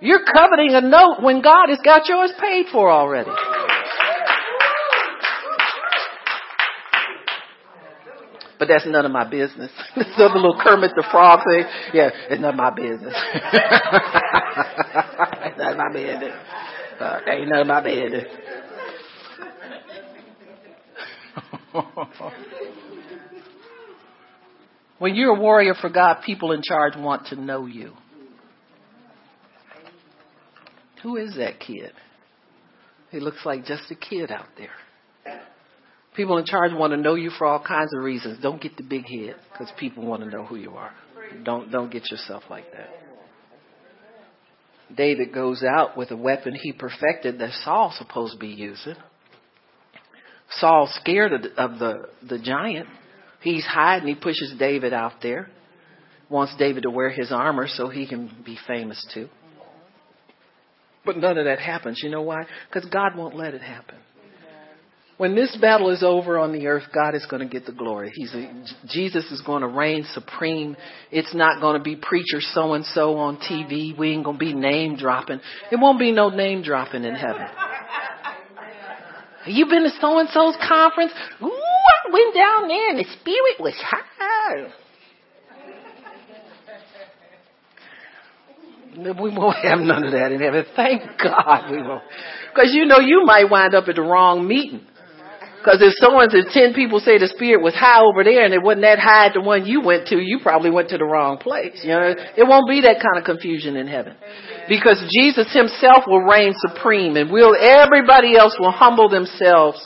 You're 0.01 0.23
coveting 0.23 0.73
a 0.73 0.81
note 0.81 1.21
when 1.21 1.41
God 1.41 1.69
has 1.69 1.79
got 1.83 2.07
yours 2.07 2.31
paid 2.39 2.67
for 2.71 2.89
already. 2.89 3.33
But 8.59 8.67
that's 8.67 8.85
none 8.85 9.05
of 9.05 9.11
my 9.11 9.23
business. 9.27 9.71
the 9.95 10.29
little 10.35 10.59
Kermit 10.61 10.91
the 10.95 11.07
Frog 11.09 11.39
thing. 11.49 11.63
Yeah, 11.93 12.09
it's 12.29 12.41
none 12.41 12.51
of 12.51 12.57
my 12.57 12.71
business. 12.71 13.13
it's 15.43 15.57
none 15.57 15.71
of 15.71 15.77
my 15.77 15.93
business. 15.93 16.35
Uh, 16.99 17.19
ain't 17.27 17.47
none 17.47 17.61
of 17.61 17.67
my 17.67 17.81
business. 17.81 18.25
when 24.99 25.15
you're 25.15 25.37
a 25.37 25.39
warrior 25.39 25.73
for 25.79 25.89
God, 25.89 26.17
people 26.25 26.51
in 26.51 26.61
charge 26.61 26.97
want 26.97 27.27
to 27.27 27.35
know 27.35 27.65
you. 27.65 27.93
Who 31.03 31.15
is 31.15 31.37
that 31.37 31.61
kid? 31.61 31.93
He 33.09 33.21
looks 33.21 33.45
like 33.45 33.63
just 33.65 33.89
a 33.89 33.95
kid 33.95 34.31
out 34.31 34.47
there. 34.57 34.69
People 36.19 36.37
in 36.37 36.43
charge 36.43 36.73
want 36.73 36.91
to 36.91 36.97
know 36.97 37.15
you 37.15 37.29
for 37.29 37.47
all 37.47 37.63
kinds 37.65 37.93
of 37.95 38.03
reasons. 38.03 38.43
Don't 38.43 38.61
get 38.61 38.75
the 38.75 38.83
big 38.83 39.05
head 39.05 39.37
because 39.53 39.71
people 39.79 40.05
want 40.05 40.21
to 40.21 40.29
know 40.29 40.43
who 40.43 40.57
you 40.57 40.71
are. 40.71 40.91
Don't 41.45 41.71
don't 41.71 41.89
get 41.89 42.11
yourself 42.11 42.43
like 42.49 42.65
that. 42.73 42.89
David 44.97 45.33
goes 45.33 45.63
out 45.63 45.95
with 45.95 46.11
a 46.11 46.17
weapon 46.17 46.55
he 46.61 46.73
perfected 46.73 47.39
that 47.39 47.53
Saul's 47.63 47.97
supposed 47.97 48.33
to 48.33 48.37
be 48.37 48.49
using. 48.49 48.95
Saul's 50.57 50.93
scared 50.95 51.31
of 51.31 51.41
the, 51.43 51.53
of 51.53 51.79
the, 51.79 52.09
the 52.27 52.37
giant. 52.37 52.87
He's 53.39 53.63
hiding. 53.63 54.09
He 54.09 54.15
pushes 54.15 54.53
David 54.59 54.91
out 54.91 55.21
there. 55.21 55.47
Wants 56.29 56.53
David 56.59 56.83
to 56.83 56.89
wear 56.89 57.11
his 57.11 57.31
armor 57.31 57.69
so 57.69 57.87
he 57.87 58.05
can 58.05 58.43
be 58.43 58.57
famous 58.67 59.07
too. 59.13 59.29
But 61.05 61.15
none 61.15 61.37
of 61.37 61.45
that 61.45 61.59
happens. 61.59 62.01
You 62.03 62.09
know 62.09 62.23
why? 62.23 62.43
Because 62.69 62.89
God 62.89 63.15
won't 63.15 63.37
let 63.37 63.53
it 63.53 63.61
happen. 63.61 63.99
When 65.19 65.35
this 65.35 65.53
battle 65.59 65.89
is 65.89 66.01
over 66.01 66.39
on 66.39 66.53
the 66.53 66.67
earth, 66.67 66.83
God 66.95 67.13
is 67.13 67.25
going 67.25 67.45
to 67.45 67.45
get 67.45 67.65
the 67.65 67.73
glory. 67.73 68.09
He's 68.15 68.33
a, 68.33 68.65
Jesus 68.87 69.29
is 69.31 69.41
going 69.41 69.63
to 69.63 69.67
reign 69.67 70.05
supreme. 70.13 70.77
It's 71.11 71.35
not 71.35 71.59
going 71.59 71.77
to 71.77 71.83
be 71.83 71.97
preacher 71.97 72.39
so 72.39 72.71
and 72.71 72.85
so 72.85 73.17
on 73.17 73.35
TV. 73.35 73.97
We 73.97 74.11
ain't 74.11 74.23
going 74.23 74.39
to 74.39 74.45
be 74.45 74.53
name 74.53 74.95
dropping. 74.95 75.41
It 75.73 75.75
won't 75.75 75.99
be 75.99 76.13
no 76.13 76.29
name 76.29 76.61
dropping 76.63 77.03
in 77.03 77.15
heaven. 77.15 77.47
You 79.47 79.65
been 79.65 79.83
to 79.83 79.89
so 79.99 80.19
and 80.19 80.29
so's 80.29 80.55
conference? 80.65 81.11
Ooh, 81.41 81.47
I 81.51 82.13
went 82.13 82.33
down 82.33 82.69
there 82.69 82.89
and 82.91 82.99
the 82.99 83.05
spirit 83.19 83.59
was 83.59 83.75
high. 83.75 84.71
We 88.95 89.35
won't 89.35 89.57
have 89.63 89.79
none 89.79 90.05
of 90.05 90.13
that 90.13 90.31
in 90.31 90.39
heaven. 90.39 90.63
Thank 90.77 91.01
God 91.21 91.71
we 91.71 91.81
won't. 91.81 92.03
Because 92.53 92.73
you 92.73 92.85
know 92.85 92.99
you 92.99 93.25
might 93.25 93.49
wind 93.49 93.75
up 93.75 93.89
at 93.89 93.95
the 93.95 94.01
wrong 94.01 94.47
meeting. 94.47 94.85
Because 95.59 95.81
if 95.81 95.93
someone, 95.99 96.29
if 96.31 96.53
ten 96.53 96.73
people 96.73 97.01
say 97.01 97.17
the 97.17 97.27
spirit 97.27 97.61
was 97.61 97.75
high 97.75 97.99
over 97.99 98.23
there 98.23 98.45
and 98.45 98.53
it 98.53 98.63
wasn't 98.63 98.83
that 98.83 98.97
high 98.97 99.27
at 99.27 99.33
the 99.33 99.41
one 99.41 99.65
you 99.65 99.81
went 99.81 100.07
to, 100.07 100.15
you 100.15 100.39
probably 100.41 100.71
went 100.71 100.87
to 100.89 100.97
the 100.97 101.03
wrong 101.03 101.37
place. 101.37 101.81
You 101.83 101.89
know, 101.89 102.15
it 102.15 102.47
won't 102.47 102.69
be 102.69 102.81
that 102.87 103.03
kind 103.03 103.19
of 103.19 103.25
confusion 103.25 103.75
in 103.75 103.85
heaven. 103.85 104.15
Because 104.69 105.03
Jesus 105.11 105.51
himself 105.51 106.05
will 106.07 106.21
reign 106.21 106.53
supreme 106.55 107.17
and 107.17 107.29
will, 107.29 107.55
everybody 107.59 108.37
else 108.37 108.55
will 108.57 108.71
humble 108.71 109.09
themselves 109.09 109.85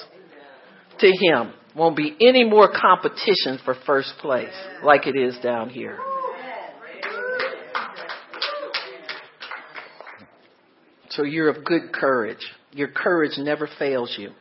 to 0.99 1.07
him. 1.07 1.53
Won't 1.75 1.97
be 1.97 2.15
any 2.21 2.43
more 2.43 2.69
competition 2.69 3.57
for 3.65 3.75
first 3.85 4.13
place 4.21 4.53
like 4.83 5.07
it 5.07 5.17
is 5.17 5.35
down 5.41 5.69
here. 5.69 5.97
So 11.09 11.23
you're 11.23 11.49
of 11.49 11.65
good 11.65 11.91
courage. 11.91 12.45
Your 12.73 12.89
courage 12.89 13.39
never 13.39 13.67
fails 13.79 14.15
you. 14.19 14.33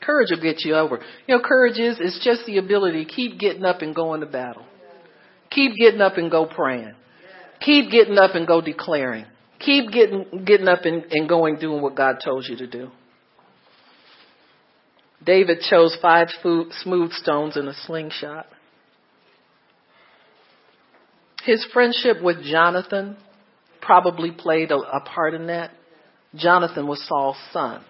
Courage 0.00 0.28
will 0.30 0.40
get 0.40 0.64
you 0.64 0.74
over. 0.74 1.00
You 1.26 1.36
know, 1.36 1.42
courage 1.44 1.78
is, 1.78 1.98
is 1.98 2.20
just 2.22 2.46
the 2.46 2.58
ability 2.58 3.04
to 3.04 3.10
keep 3.10 3.38
getting 3.38 3.64
up 3.64 3.82
and 3.82 3.94
going 3.94 4.20
to 4.20 4.26
battle. 4.26 4.64
Keep 5.50 5.76
getting 5.76 6.00
up 6.00 6.16
and 6.16 6.30
go 6.30 6.46
praying. 6.46 6.94
Keep 7.60 7.90
getting 7.90 8.18
up 8.18 8.34
and 8.34 8.46
go 8.46 8.60
declaring. 8.60 9.26
Keep 9.58 9.90
getting, 9.90 10.44
getting 10.44 10.68
up 10.68 10.84
and, 10.84 11.04
and 11.10 11.28
going 11.28 11.56
doing 11.56 11.82
what 11.82 11.96
God 11.96 12.16
told 12.24 12.46
you 12.48 12.56
to 12.58 12.66
do. 12.66 12.90
David 15.24 15.58
chose 15.68 15.96
five 16.00 16.28
smooth 16.40 17.12
stones 17.12 17.56
in 17.56 17.66
a 17.66 17.74
slingshot. 17.74 18.46
His 21.44 21.66
friendship 21.72 22.22
with 22.22 22.44
Jonathan 22.44 23.16
probably 23.80 24.30
played 24.30 24.70
a, 24.70 24.76
a 24.76 25.00
part 25.00 25.34
in 25.34 25.48
that. 25.48 25.72
Jonathan 26.34 26.86
was 26.86 27.04
Saul's 27.08 27.38
son. 27.52 27.82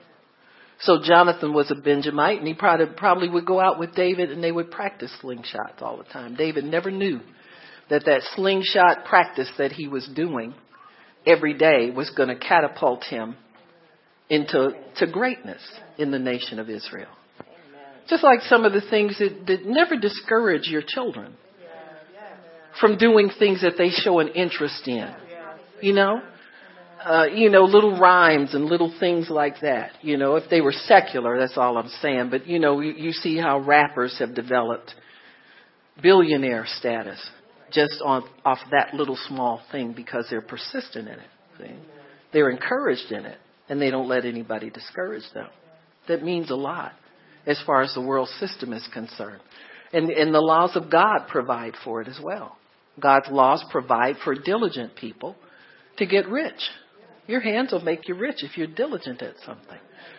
So 0.81 1.01
Jonathan 1.03 1.53
was 1.53 1.71
a 1.71 1.75
Benjamite, 1.75 2.39
and 2.39 2.47
he 2.47 2.55
probably, 2.55 2.87
probably 2.97 3.29
would 3.29 3.47
go 3.47 3.59
out 3.59 3.79
with 3.79 3.95
David, 3.95 4.31
and 4.31 4.43
they 4.43 4.53
would 4.53 4.71
practice 4.71 5.11
slingshots 5.23 5.83
all 5.83 5.97
the 5.97 6.05
time. 6.05 6.37
David 6.37 6.65
never 6.65 6.91
knew 6.91 7.21
that 7.91 8.05
that 8.05 8.23
slingshot 8.37 9.05
practice 9.05 9.51
that 9.59 9.73
he 9.73 9.89
was 9.89 10.09
doing 10.15 10.55
every 11.27 11.55
day 11.55 11.91
was 11.91 12.11
going 12.11 12.29
to 12.29 12.37
catapult 12.37 13.03
him 13.05 13.37
into 14.31 14.71
to 14.97 15.07
greatness 15.07 15.63
in 15.97 16.11
the 16.11 16.19
nation 16.19 16.59
of 16.59 16.69
Israel. 16.71 17.11
Just 18.09 18.23
like 18.23 18.41
some 18.43 18.65
of 18.65 18.73
the 18.73 18.81
things 18.81 19.19
that, 19.19 19.47
that 19.47 19.67
never 19.67 19.97
discourage 19.97 20.69
your 20.69 20.83
children 20.87 21.35
from 22.81 22.97
doing 22.97 23.31
things 23.39 23.63
that 23.63 23.75
they 23.77 23.91
show 23.91 24.21
an 24.21 24.29
interest 24.29 24.87
in. 24.87 25.13
You 25.81 25.93
know? 25.93 26.21
Uh, 27.09 27.27
you 27.27 27.49
know, 27.49 27.65
little 27.65 27.99
rhymes 27.99 28.55
and 28.55 28.67
little 28.67 28.95
things 29.01 29.31
like 29.31 29.61
that. 29.63 29.93
You 30.03 30.19
know, 30.19 30.37
if 30.37 30.51
they 30.51 30.61
were 30.61 30.73
secular, 30.73 31.39
that's 31.39 31.57
all 31.57 31.79
I'm 31.79 31.89
saying. 32.03 32.29
But 32.31 32.47
you 32.47 32.59
know, 32.59 32.81
you, 32.81 32.93
you 32.93 33.13
see 33.13 33.39
how 33.39 33.61
rappers 33.61 34.19
have 34.19 34.35
developed 34.35 34.95
billionaire 36.03 36.67
status 36.67 37.19
just 37.73 38.03
on 38.05 38.25
off 38.45 38.59
that 38.73 38.93
little 38.95 39.19
small 39.27 39.63
thing 39.73 39.95
because 39.95 40.27
they're 40.29 40.43
persistent 40.43 41.09
in 41.09 41.15
it. 41.15 41.31
See? 41.59 41.75
They're 42.33 42.51
encouraged 42.51 43.11
in 43.11 43.25
it, 43.25 43.39
and 43.71 43.81
they 43.81 43.91
don't 43.91 44.09
let 44.09 44.27
anybody 44.27 44.69
discourage 44.69 45.25
them. 45.33 45.49
That 46.09 46.23
means 46.23 46.51
a 46.51 46.57
lot 46.57 46.93
as 47.47 47.61
far 47.65 47.81
as 47.81 47.95
the 47.95 48.03
world 48.03 48.29
system 48.39 48.75
is 48.75 48.87
concerned. 48.93 49.41
And, 49.93 50.11
and 50.11 50.35
the 50.35 50.41
laws 50.41 50.77
of 50.77 50.91
God 50.91 51.29
provide 51.29 51.73
for 51.83 52.03
it 52.03 52.09
as 52.09 52.21
well. 52.23 52.59
God's 53.01 53.29
laws 53.31 53.65
provide 53.71 54.17
for 54.23 54.35
diligent 54.35 54.97
people 54.97 55.37
to 55.97 56.05
get 56.05 56.29
rich. 56.29 56.61
Your 57.29 57.41
hands 57.41 57.73
will 57.73 57.83
make 57.83 58.09
you 58.09 58.15
rich 58.15 58.43
if 58.43 58.57
you're 58.57 58.67
diligent 58.67 59.21
at 59.21 59.35
something. 59.45 59.79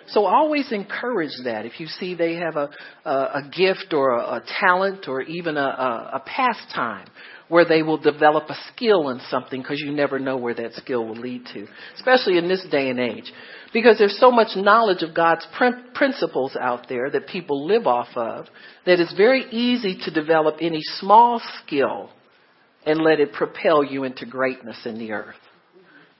So 0.09 0.25
always 0.25 0.71
encourage 0.71 1.33
that. 1.43 1.65
If 1.65 1.79
you 1.79 1.87
see 1.87 2.13
they 2.13 2.35
have 2.35 2.55
a, 2.55 2.69
a, 3.03 3.11
a 3.11 3.51
gift 3.51 3.93
or 3.93 4.11
a, 4.11 4.35
a, 4.35 4.43
talent 4.59 5.07
or 5.07 5.23
even 5.23 5.57
a, 5.57 5.59
a, 5.59 6.11
a 6.17 6.23
pastime 6.23 7.07
where 7.47 7.65
they 7.65 7.81
will 7.81 7.97
develop 7.97 8.47
a 8.49 8.57
skill 8.71 9.09
in 9.09 9.19
something 9.27 9.59
because 9.59 9.81
you 9.83 9.91
never 9.91 10.19
know 10.19 10.37
where 10.37 10.53
that 10.53 10.73
skill 10.75 11.03
will 11.07 11.15
lead 11.15 11.45
to, 11.53 11.65
especially 11.95 12.37
in 12.37 12.47
this 12.47 12.63
day 12.69 12.91
and 12.91 12.99
age. 12.99 13.31
Because 13.73 13.97
there's 13.97 14.19
so 14.19 14.29
much 14.29 14.55
knowledge 14.55 15.01
of 15.01 15.15
God's 15.15 15.47
principles 15.95 16.55
out 16.61 16.87
there 16.89 17.09
that 17.09 17.27
people 17.27 17.65
live 17.65 17.87
off 17.87 18.09
of 18.15 18.45
that 18.85 18.99
it's 18.99 19.15
very 19.15 19.45
easy 19.49 19.97
to 20.05 20.11
develop 20.11 20.57
any 20.61 20.81
small 20.99 21.41
skill 21.65 22.11
and 22.85 23.01
let 23.01 23.19
it 23.19 23.33
propel 23.33 23.83
you 23.83 24.03
into 24.03 24.27
greatness 24.27 24.77
in 24.85 24.99
the 24.99 25.11
earth. 25.11 25.35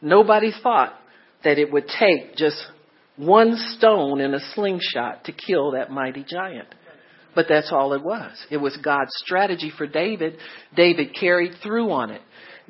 Nobody 0.02 0.52
thought 0.64 0.94
that 1.44 1.58
it 1.58 1.72
would 1.72 1.88
take 1.88 2.36
just 2.36 2.58
one 3.16 3.56
stone 3.78 4.22
in 4.22 4.34
a 4.34 4.40
slingshot 4.54 5.26
to 5.26 5.32
kill 5.34 5.72
that 5.72 5.92
mighty 5.92 6.26
giant. 6.28 6.68
But 7.36 7.48
that's 7.48 7.72
all 7.72 7.94
it 7.94 8.04
was. 8.04 8.32
It 8.50 8.58
was 8.58 8.78
God's 8.78 9.12
strategy 9.18 9.72
for 9.78 9.86
David. 9.86 10.38
David 10.76 11.16
carried 11.20 11.56
through 11.62 11.92
on 11.92 12.12
it. 12.12 12.22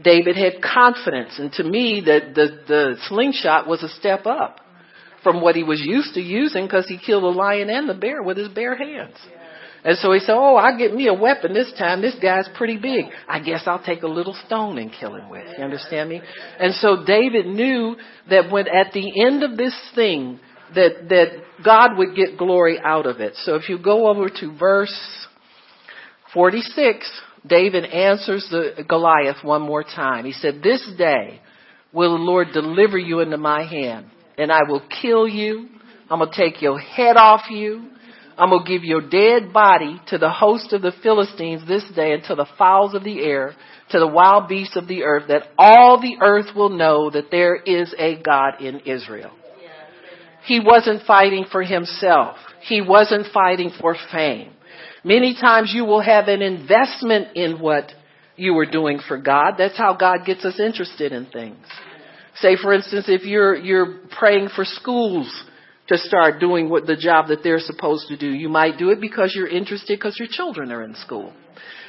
David 0.02 0.36
had 0.36 0.62
confidence, 0.62 1.38
and 1.40 1.52
to 1.54 1.64
me, 1.64 2.02
the, 2.04 2.20
the, 2.34 2.64
the 2.68 2.96
slingshot 3.08 3.68
was 3.68 3.84
a 3.84 3.90
step 3.90 4.26
up 4.26 4.60
from 5.24 5.42
what 5.42 5.56
he 5.56 5.64
was 5.64 5.82
used 5.82 6.14
to 6.14 6.22
using 6.22 6.66
because 6.66 6.88
he 6.88 6.98
killed 6.98 7.24
the 7.24 7.28
lion 7.28 7.70
and 7.70 7.90
the 7.90 7.94
bear 7.94 8.24
with 8.24 8.38
his 8.38 8.48
bare 8.50 8.78
hands. 8.78 9.16
And 9.84 9.98
so 9.98 10.12
he 10.12 10.20
said, 10.20 10.36
Oh, 10.36 10.56
I'll 10.56 10.78
get 10.78 10.94
me 10.94 11.08
a 11.08 11.14
weapon 11.14 11.54
this 11.54 11.72
time. 11.78 12.02
This 12.02 12.16
guy's 12.22 12.50
pretty 12.56 12.78
big. 12.78 13.06
I 13.28 13.40
guess 13.40 13.64
I'll 13.66 13.84
take 13.84 14.04
a 14.04 14.08
little 14.08 14.36
stone 14.46 14.78
and 14.78 14.92
kill 14.92 15.16
him 15.16 15.30
with. 15.30 15.46
You 15.58 15.64
understand 15.64 16.10
me? 16.10 16.22
And 16.60 16.74
so 16.76 17.04
David 17.06 17.46
knew 17.46 17.96
that 18.30 18.52
when 18.52 18.68
at 18.68 18.94
the 18.94 19.26
end 19.26 19.44
of 19.44 19.58
this 19.58 19.76
thing, 19.96 20.40
that, 20.76 21.10
that 21.10 21.64
God 21.64 21.98
would 21.98 22.16
get 22.16 22.38
glory 22.38 22.80
out 22.80 23.06
of 23.06 23.20
it. 23.20 23.34
So 23.44 23.56
if 23.56 23.70
you 23.70 23.82
go 23.82 24.08
over 24.08 24.30
to 24.30 24.58
verse 24.58 25.28
46, 26.34 27.22
David 27.48 27.86
answers 27.86 28.48
the 28.52 28.84
Goliath 28.88 29.44
one 29.44 29.62
more 29.62 29.84
time. 29.84 30.26
He 30.26 30.34
said, 30.34 30.62
This 30.62 30.88
day 30.98 31.42
will 31.94 32.18
the 32.18 32.24
Lord 32.24 32.50
deliver 32.54 32.98
you 32.98 33.22
into 33.22 33.38
my 33.38 33.64
hand, 33.66 34.08
and 34.38 34.52
I 34.52 34.64
will 34.68 34.82
kill 35.02 35.28
you. 35.28 35.70
I'm 36.10 36.20
going 36.20 36.32
to 36.32 36.38
take 36.38 36.62
your 36.62 36.80
head 36.80 37.18
off 37.18 37.50
you. 37.50 37.90
I'm 38.40 38.52
going 38.52 38.64
to 38.64 38.72
give 38.72 38.86
your 38.86 39.02
dead 39.02 39.52
body 39.52 40.02
to 40.07 40.18
the 40.18 40.30
host 40.30 40.72
of 40.72 40.82
the 40.82 40.94
Philistines 41.03 41.68
this 41.68 41.84
day 41.94 42.14
and 42.14 42.24
to 42.24 42.36
the 42.36 42.48
fowls 42.57 42.94
of 42.94 43.03
the 43.03 43.20
air, 43.22 43.53
to 43.91 43.99
the 43.99 44.07
wild 44.07 44.48
beasts 44.48 44.78
of 44.78 44.88
the 44.88 45.03
earth, 45.03 45.26
that 45.28 45.44
all 45.57 45.99
the 45.99 46.18
earth 46.22 46.56
will 46.56 46.70
know 46.70 47.10
that 47.10 47.32
there 47.32 47.56
is 47.56 47.94
a 47.98 48.22
God 48.22 48.61
in 48.61 48.80
Israel. 48.82 49.32
He 50.45 50.61
wasn't 50.61 51.03
fighting 51.06 51.45
for 51.52 51.64
himself. 51.64 52.38
He 52.61 52.82
wasn't 52.82 53.28
fighting 53.34 53.72
for 53.80 53.95
fame. 54.11 54.53
Many 55.03 55.36
times 55.36 55.72
you 55.74 55.84
will 55.84 56.02
have 56.02 56.30
an 56.30 56.41
investment 56.41 57.36
in 57.36 57.60
what 57.60 57.91
you 58.38 58.57
are 58.57 58.66
doing 58.66 58.99
for 59.06 59.18
God. 59.18 59.56
That's 59.57 59.78
how 59.78 59.95
God 59.95 60.26
gets 60.26 60.45
us 60.45 60.60
interested 60.60 61.11
in 61.11 61.26
things. 61.26 61.66
Say, 62.36 62.56
for 62.56 62.74
instance, 62.74 63.06
if 63.10 63.26
you're, 63.26 63.56
you're 63.56 63.99
praying 64.18 64.49
for 64.56 64.64
schools 64.64 65.44
to 65.90 65.98
start 65.98 66.40
doing 66.40 66.70
what 66.70 66.86
the 66.86 66.95
job 66.95 67.28
that 67.28 67.44
they're 67.44 67.60
supposed 67.60 68.07
to 68.07 68.18
do, 68.18 68.28
you 68.28 68.48
might 68.48 68.78
do 68.78 68.90
it 68.91 69.02
because 69.02 69.34
you're 69.36 69.48
interested 69.48 69.98
because 69.98 70.18
your 70.18 70.28
children 70.32 70.72
are 70.72 70.84
in 70.84 70.95
school. 70.95 71.34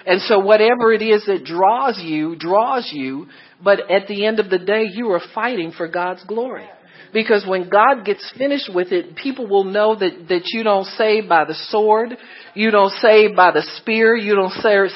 And 0.06 0.22
so 0.22 0.38
whatever 0.38 0.92
it 0.92 1.02
is 1.02 1.26
that 1.26 1.44
draws 1.44 2.00
you, 2.02 2.34
draws 2.34 2.90
you, 2.92 3.26
but 3.62 3.90
at 3.90 4.08
the 4.08 4.24
end 4.24 4.40
of 4.40 4.48
the 4.48 4.58
day, 4.58 4.84
you 4.90 5.10
are 5.10 5.20
fighting 5.34 5.72
for 5.76 5.86
God's 5.86 6.24
glory. 6.24 6.66
Because 7.12 7.44
when 7.46 7.68
God 7.68 8.04
gets 8.04 8.32
finished 8.38 8.70
with 8.72 8.92
it, 8.92 9.16
people 9.16 9.46
will 9.46 9.64
know 9.64 9.96
that, 9.96 10.28
that 10.28 10.42
you 10.52 10.62
don't 10.62 10.86
save 10.86 11.28
by 11.28 11.44
the 11.44 11.56
sword, 11.68 12.16
you 12.54 12.70
don't 12.70 12.92
save 13.00 13.36
by 13.36 13.50
the 13.50 13.66
spear, 13.76 14.16
you 14.16 14.34
don't 14.34 14.52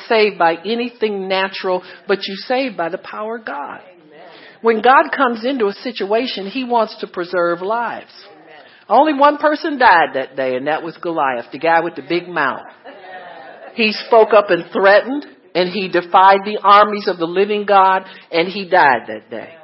save 0.08 0.38
by 0.38 0.56
anything 0.64 1.28
natural, 1.28 1.82
but 2.06 2.20
you 2.26 2.36
save 2.36 2.76
by 2.76 2.88
the 2.88 2.98
power 2.98 3.36
of 3.38 3.44
God. 3.44 3.80
When 4.62 4.80
God 4.80 5.10
comes 5.14 5.44
into 5.44 5.66
a 5.66 5.72
situation, 5.72 6.46
He 6.46 6.64
wants 6.64 6.96
to 7.00 7.06
preserve 7.06 7.60
lives. 7.60 8.12
Only 8.88 9.14
one 9.14 9.38
person 9.38 9.78
died 9.78 10.10
that 10.14 10.36
day, 10.36 10.56
and 10.56 10.66
that 10.66 10.82
was 10.82 10.96
Goliath, 11.00 11.46
the 11.52 11.58
guy 11.58 11.80
with 11.80 11.94
the 11.94 12.02
big 12.02 12.28
mouth. 12.28 12.66
He 13.74 13.92
spoke 13.92 14.32
up 14.32 14.50
and 14.50 14.64
threatened, 14.72 15.26
and 15.54 15.68
he 15.70 15.88
defied 15.88 16.40
the 16.44 16.60
armies 16.62 17.08
of 17.08 17.18
the 17.18 17.26
living 17.26 17.64
God, 17.64 18.02
and 18.30 18.48
he 18.48 18.68
died 18.68 19.08
that 19.08 19.30
day. 19.30 19.54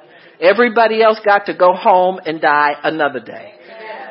Everybody 0.40 1.02
else 1.02 1.20
got 1.24 1.46
to 1.46 1.54
go 1.56 1.74
home 1.74 2.18
and 2.24 2.40
die 2.40 2.72
another 2.82 3.20
day. 3.20 3.52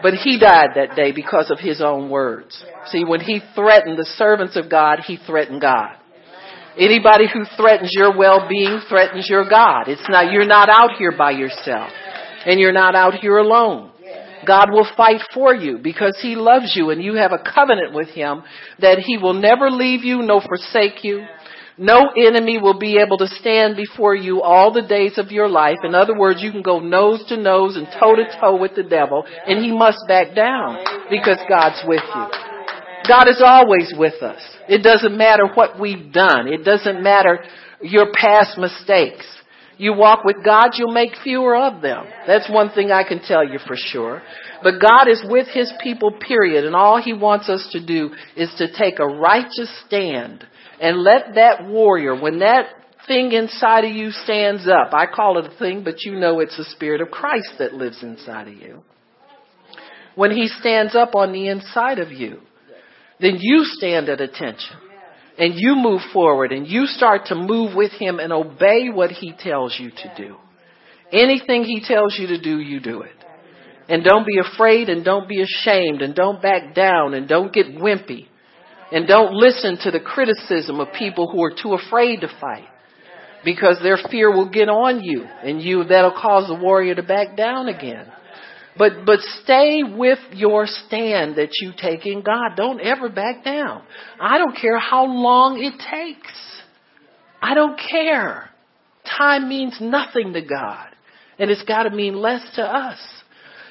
But 0.01 0.13
he 0.13 0.39
died 0.39 0.69
that 0.75 0.95
day 0.95 1.11
because 1.11 1.51
of 1.51 1.59
his 1.59 1.81
own 1.81 2.09
words. 2.09 2.63
See, 2.87 3.03
when 3.03 3.19
he 3.19 3.41
threatened 3.55 3.97
the 3.97 4.05
servants 4.05 4.55
of 4.55 4.69
God, 4.69 4.99
he 5.05 5.17
threatened 5.25 5.59
God. 5.59 5.95
Anybody 6.77 7.25
who 7.31 7.43
threatens 7.57 7.91
your 7.93 8.17
well-being 8.17 8.81
threatens 8.87 9.27
your 9.27 9.49
God. 9.49 9.87
It's 9.87 10.07
not, 10.07 10.31
you're 10.31 10.45
not 10.45 10.69
out 10.69 10.91
here 10.97 11.11
by 11.17 11.31
yourself. 11.31 11.89
And 12.45 12.59
you're 12.59 12.71
not 12.71 12.95
out 12.95 13.15
here 13.15 13.37
alone. 13.37 13.91
God 14.45 14.71
will 14.71 14.87
fight 14.95 15.21
for 15.33 15.53
you 15.53 15.77
because 15.77 16.17
He 16.21 16.35
loves 16.35 16.73
you 16.75 16.89
and 16.89 17.03
you 17.03 17.15
have 17.15 17.31
a 17.31 17.43
covenant 17.53 17.93
with 17.93 18.09
Him 18.09 18.43
that 18.79 18.99
He 18.99 19.17
will 19.17 19.33
never 19.33 19.69
leave 19.69 20.03
you 20.03 20.21
nor 20.21 20.41
forsake 20.41 21.03
you. 21.03 21.25
No 21.77 22.09
enemy 22.17 22.57
will 22.57 22.77
be 22.77 22.97
able 22.97 23.17
to 23.19 23.27
stand 23.27 23.77
before 23.77 24.13
you 24.13 24.41
all 24.41 24.73
the 24.73 24.81
days 24.81 25.17
of 25.17 25.31
your 25.31 25.47
life. 25.47 25.77
In 25.83 25.95
other 25.95 26.17
words, 26.17 26.41
you 26.41 26.51
can 26.51 26.61
go 26.61 26.79
nose 26.79 27.23
to 27.29 27.37
nose 27.37 27.77
and 27.77 27.87
toe 27.97 28.15
to 28.15 28.25
toe 28.39 28.57
with 28.59 28.75
the 28.75 28.83
devil 28.83 29.23
and 29.47 29.63
he 29.63 29.71
must 29.71 29.99
back 30.07 30.35
down 30.35 30.83
because 31.09 31.39
God's 31.47 31.81
with 31.87 32.03
you. 32.03 32.27
God 33.07 33.29
is 33.29 33.41
always 33.43 33.93
with 33.97 34.21
us. 34.21 34.41
It 34.67 34.83
doesn't 34.83 35.17
matter 35.17 35.47
what 35.53 35.79
we've 35.79 36.11
done. 36.11 36.47
It 36.47 36.65
doesn't 36.65 37.01
matter 37.01 37.39
your 37.81 38.11
past 38.13 38.57
mistakes. 38.57 39.25
You 39.79 39.93
walk 39.93 40.25
with 40.25 40.43
God, 40.43 40.71
you'll 40.75 40.91
make 40.91 41.15
fewer 41.23 41.55
of 41.55 41.81
them. 41.81 42.05
That's 42.27 42.49
one 42.49 42.69
thing 42.71 42.91
I 42.91 43.07
can 43.07 43.21
tell 43.21 43.47
you 43.47 43.59
for 43.65 43.77
sure. 43.77 44.21
But 44.61 44.81
God 44.81 45.07
is 45.07 45.23
with 45.25 45.47
His 45.47 45.71
people, 45.81 46.11
period. 46.11 46.65
And 46.65 46.75
all 46.75 47.01
He 47.01 47.13
wants 47.13 47.47
us 47.47 47.65
to 47.71 47.83
do 47.83 48.09
is 48.35 48.53
to 48.57 48.67
take 48.77 48.99
a 48.99 49.07
righteous 49.07 49.73
stand 49.87 50.45
and 50.81 50.97
let 51.01 51.35
that 51.35 51.65
warrior, 51.65 52.19
when 52.19 52.39
that 52.39 52.65
thing 53.07 53.31
inside 53.31 53.85
of 53.85 53.95
you 53.95 54.11
stands 54.11 54.67
up, 54.67 54.93
I 54.93 55.05
call 55.05 55.37
it 55.37 55.49
a 55.49 55.57
thing, 55.57 55.85
but 55.85 56.03
you 56.03 56.19
know 56.19 56.41
it's 56.41 56.57
the 56.57 56.65
Spirit 56.65 56.99
of 56.99 57.09
Christ 57.09 57.53
that 57.59 57.73
lives 57.73 58.03
inside 58.03 58.49
of 58.49 58.55
you. 58.55 58.83
When 60.15 60.31
He 60.31 60.49
stands 60.49 60.93
up 60.93 61.15
on 61.15 61.31
the 61.31 61.47
inside 61.47 61.99
of 61.99 62.11
you, 62.11 62.41
then 63.21 63.37
you 63.39 63.63
stand 63.63 64.09
at 64.09 64.19
attention 64.19 64.75
and 65.39 65.53
you 65.55 65.75
move 65.75 66.01
forward 66.11 66.51
and 66.51 66.67
you 66.67 66.85
start 66.85 67.27
to 67.27 67.35
move 67.35 67.75
with 67.75 67.93
Him 67.93 68.19
and 68.19 68.33
obey 68.33 68.89
what 68.89 69.09
He 69.09 69.33
tells 69.37 69.75
you 69.79 69.89
to 69.89 70.13
do. 70.17 70.35
Anything 71.13 71.63
He 71.63 71.81
tells 71.81 72.19
you 72.19 72.27
to 72.27 72.41
do, 72.41 72.59
you 72.59 72.81
do 72.81 73.01
it. 73.01 73.15
And 73.87 74.03
don't 74.03 74.27
be 74.27 74.37
afraid 74.37 74.89
and 74.89 75.03
don't 75.03 75.27
be 75.27 75.41
ashamed 75.41 76.01
and 76.01 76.13
don't 76.13 76.41
back 76.41 76.75
down 76.75 77.13
and 77.13 77.27
don't 77.27 77.53
get 77.53 77.67
wimpy. 77.67 78.27
And 78.91 79.07
don't 79.07 79.33
listen 79.33 79.77
to 79.83 79.91
the 79.91 79.99
criticism 79.99 80.79
of 80.79 80.89
people 80.97 81.31
who 81.31 81.43
are 81.43 81.53
too 81.55 81.73
afraid 81.73 82.21
to 82.21 82.27
fight. 82.39 82.67
Because 83.45 83.79
their 83.81 83.97
fear 84.11 84.29
will 84.29 84.49
get 84.49 84.67
on 84.67 85.01
you 85.01 85.23
and 85.23 85.61
you, 85.61 85.85
that'll 85.85 86.11
cause 86.11 86.47
the 86.47 86.61
warrior 86.61 86.95
to 86.95 87.03
back 87.03 87.37
down 87.37 87.69
again. 87.69 88.11
But, 88.77 89.05
but 89.05 89.19
stay 89.43 89.81
with 89.83 90.19
your 90.31 90.65
stand 90.67 91.35
that 91.35 91.49
you 91.61 91.73
take 91.77 92.05
in 92.05 92.21
God. 92.21 92.55
Don't 92.55 92.79
ever 92.79 93.09
back 93.09 93.43
down. 93.43 93.83
I 94.19 94.37
don't 94.37 94.55
care 94.55 94.79
how 94.79 95.05
long 95.05 95.61
it 95.61 95.73
takes. 95.91 96.33
I 97.41 97.53
don't 97.53 97.79
care. 97.79 98.49
Time 99.17 99.49
means 99.49 99.77
nothing 99.81 100.33
to 100.33 100.41
God. 100.41 100.87
And 101.37 101.49
it's 101.49 101.63
gotta 101.63 101.89
mean 101.89 102.15
less 102.15 102.41
to 102.55 102.63
us. 102.63 102.99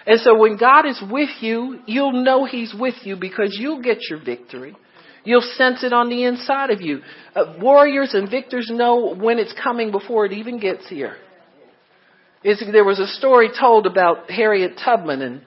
And 0.06 0.20
so 0.20 0.38
when 0.38 0.56
God 0.56 0.86
is 0.86 1.00
with 1.10 1.30
you, 1.40 1.80
you'll 1.86 2.24
know 2.24 2.46
He's 2.46 2.74
with 2.78 2.94
you 3.04 3.16
because 3.16 3.56
you'll 3.60 3.82
get 3.82 3.98
your 4.08 4.22
victory. 4.24 4.74
You'll 5.24 5.42
sense 5.42 5.84
it 5.84 5.92
on 5.92 6.08
the 6.08 6.24
inside 6.24 6.70
of 6.70 6.80
you. 6.80 7.02
Uh, 7.36 7.56
warriors 7.60 8.14
and 8.14 8.30
victors 8.30 8.70
know 8.72 9.14
when 9.14 9.38
it's 9.38 9.54
coming 9.62 9.90
before 9.90 10.24
it 10.24 10.32
even 10.32 10.58
gets 10.58 10.88
here. 10.88 11.16
It's, 12.42 12.62
there 12.72 12.84
was 12.84 12.98
a 12.98 13.06
story 13.06 13.50
told 13.58 13.86
about 13.86 14.30
Harriet 14.30 14.80
Tubman, 14.84 15.22
and 15.22 15.42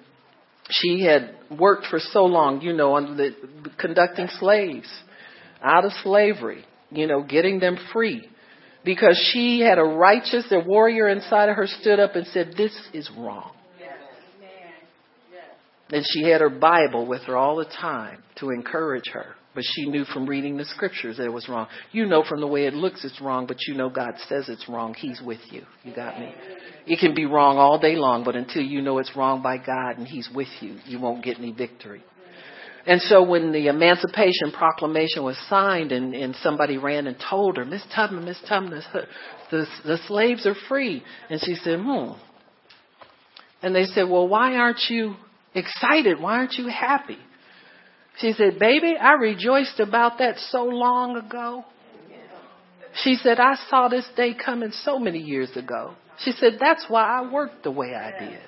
she 0.69 1.03
had 1.03 1.35
worked 1.57 1.85
for 1.87 1.99
so 1.99 2.25
long, 2.25 2.61
you 2.61 2.73
know, 2.73 2.93
on 2.95 3.17
the, 3.17 3.31
conducting 3.77 4.27
slaves 4.39 4.89
out 5.61 5.85
of 5.85 5.91
slavery, 6.03 6.65
you 6.89 7.07
know, 7.07 7.23
getting 7.23 7.59
them 7.59 7.77
free. 7.93 8.27
Because 8.83 9.17
she 9.31 9.59
had 9.59 9.77
a 9.77 9.83
righteous, 9.83 10.45
a 10.51 10.59
warrior 10.59 11.07
inside 11.07 11.49
of 11.49 11.55
her 11.55 11.67
stood 11.67 11.99
up 11.99 12.15
and 12.15 12.25
said, 12.27 12.53
This 12.57 12.75
is 12.93 13.09
wrong. 13.15 13.51
And 15.91 16.05
she 16.07 16.23
had 16.23 16.41
her 16.41 16.49
Bible 16.49 17.05
with 17.05 17.21
her 17.23 17.35
all 17.35 17.57
the 17.57 17.65
time 17.65 18.23
to 18.37 18.49
encourage 18.49 19.09
her. 19.13 19.35
But 19.53 19.65
she 19.65 19.85
knew 19.85 20.05
from 20.05 20.27
reading 20.27 20.55
the 20.55 20.63
scriptures 20.63 21.17
that 21.17 21.25
it 21.25 21.33
was 21.33 21.49
wrong. 21.49 21.67
You 21.91 22.05
know 22.05 22.23
from 22.23 22.39
the 22.39 22.47
way 22.47 22.65
it 22.67 22.73
looks 22.73 23.03
it's 23.03 23.19
wrong, 23.19 23.47
but 23.47 23.57
you 23.67 23.73
know 23.73 23.89
God 23.89 24.13
says 24.29 24.47
it's 24.47 24.69
wrong. 24.69 24.93
He's 24.93 25.21
with 25.21 25.41
you. 25.51 25.63
You 25.83 25.93
got 25.93 26.19
me? 26.19 26.33
It 26.87 26.99
can 26.99 27.13
be 27.13 27.25
wrong 27.25 27.57
all 27.57 27.77
day 27.77 27.95
long, 27.95 28.23
but 28.23 28.35
until 28.35 28.61
you 28.61 28.81
know 28.81 28.97
it's 28.99 29.15
wrong 29.15 29.41
by 29.41 29.57
God 29.57 29.97
and 29.97 30.07
He's 30.07 30.29
with 30.33 30.47
you, 30.61 30.77
you 30.85 30.99
won't 30.99 31.23
get 31.23 31.37
any 31.37 31.51
victory. 31.51 32.01
And 32.85 33.01
so 33.01 33.23
when 33.23 33.51
the 33.51 33.67
Emancipation 33.67 34.51
Proclamation 34.53 35.23
was 35.23 35.37
signed 35.49 35.91
and, 35.91 36.15
and 36.15 36.35
somebody 36.37 36.77
ran 36.77 37.05
and 37.07 37.15
told 37.29 37.57
her, 37.57 37.65
Miss 37.65 37.83
Tubman, 37.95 38.25
Miss 38.25 38.39
Tubman, 38.47 38.81
the, 38.93 39.01
the, 39.51 39.65
the 39.85 39.97
slaves 40.07 40.47
are 40.47 40.55
free. 40.67 41.03
And 41.29 41.39
she 41.39 41.55
said, 41.55 41.79
hmm. 41.79 42.13
And 43.61 43.75
they 43.75 43.85
said, 43.85 44.09
well, 44.09 44.27
why 44.27 44.55
aren't 44.55 44.81
you 44.89 45.15
excited? 45.53 46.19
Why 46.19 46.37
aren't 46.37 46.53
you 46.53 46.67
happy? 46.69 47.19
She 48.17 48.33
said, 48.33 48.59
Baby, 48.59 48.95
I 48.99 49.13
rejoiced 49.13 49.79
about 49.79 50.19
that 50.19 50.37
so 50.37 50.63
long 50.63 51.17
ago. 51.17 51.65
She 53.03 53.15
said, 53.15 53.39
I 53.39 53.55
saw 53.69 53.87
this 53.87 54.05
day 54.15 54.33
coming 54.33 54.71
so 54.71 54.99
many 54.99 55.19
years 55.19 55.55
ago. 55.55 55.95
She 56.19 56.31
said, 56.31 56.57
That's 56.59 56.85
why 56.87 57.03
I 57.03 57.31
worked 57.31 57.63
the 57.63 57.71
way 57.71 57.95
I 57.95 58.19
did. 58.19 58.39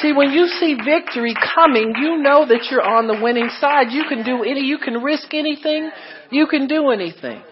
See, 0.00 0.12
when 0.12 0.30
you 0.30 0.46
see 0.46 0.74
victory 0.74 1.34
coming, 1.54 1.94
you 1.98 2.18
know 2.18 2.46
that 2.46 2.68
you're 2.70 2.82
on 2.82 3.06
the 3.06 3.18
winning 3.22 3.48
side. 3.60 3.90
You 3.90 4.04
can 4.08 4.24
do 4.24 4.42
any, 4.42 4.60
you 4.60 4.78
can 4.78 5.02
risk 5.02 5.32
anything, 5.32 5.90
you 6.30 6.46
can 6.46 6.66
do 6.66 6.90
anything. 6.90 7.42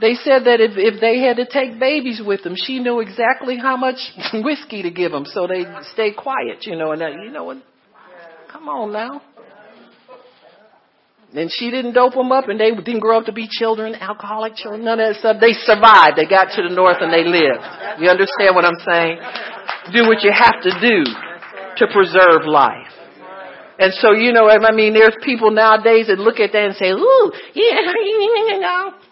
They 0.00 0.14
said 0.14 0.44
that 0.44 0.60
if, 0.60 0.72
if 0.76 1.00
they 1.00 1.18
had 1.18 1.36
to 1.36 1.46
take 1.46 1.80
babies 1.80 2.22
with 2.24 2.44
them, 2.44 2.54
she 2.56 2.78
knew 2.78 3.00
exactly 3.00 3.58
how 3.58 3.76
much 3.76 3.96
whiskey 4.32 4.82
to 4.82 4.90
give 4.90 5.10
them, 5.10 5.24
so 5.26 5.46
they 5.46 5.64
stay 5.92 6.12
quiet, 6.12 6.66
you 6.66 6.76
know. 6.76 6.92
And 6.92 7.00
that, 7.00 7.12
you 7.14 7.30
know 7.30 7.44
what? 7.44 7.58
Come 8.50 8.68
on 8.68 8.92
now. 8.92 9.20
And 11.34 11.50
she 11.52 11.70
didn't 11.70 11.92
dope 11.92 12.14
them 12.14 12.32
up, 12.32 12.48
and 12.48 12.58
they 12.58 12.72
didn't 12.72 13.00
grow 13.00 13.18
up 13.18 13.26
to 13.26 13.32
be 13.32 13.46
children, 13.50 13.94
alcoholic 13.94 14.54
children, 14.56 14.84
none 14.84 14.98
of 14.98 15.12
that 15.12 15.20
stuff. 15.20 15.36
They 15.40 15.52
survived. 15.52 16.16
They 16.16 16.24
got 16.24 16.56
to 16.56 16.62
the 16.64 16.72
north 16.72 16.96
and 17.00 17.12
they 17.12 17.24
lived. 17.24 17.60
You 18.00 18.08
understand 18.08 18.56
what 18.56 18.64
I'm 18.64 18.80
saying? 18.80 19.20
Do 19.92 20.08
what 20.08 20.24
you 20.24 20.32
have 20.32 20.56
to 20.64 20.72
do 20.80 21.04
to 21.76 21.84
preserve 21.92 22.48
life. 22.48 22.88
And 23.78 23.92
so, 23.94 24.12
you 24.12 24.32
know, 24.32 24.48
I 24.48 24.72
mean, 24.72 24.94
there's 24.94 25.14
people 25.22 25.50
nowadays 25.50 26.08
that 26.08 26.18
look 26.18 26.40
at 26.40 26.50
that 26.52 26.64
and 26.64 26.76
say, 26.76 26.90
ooh, 26.90 27.32
yeah. 27.54 28.92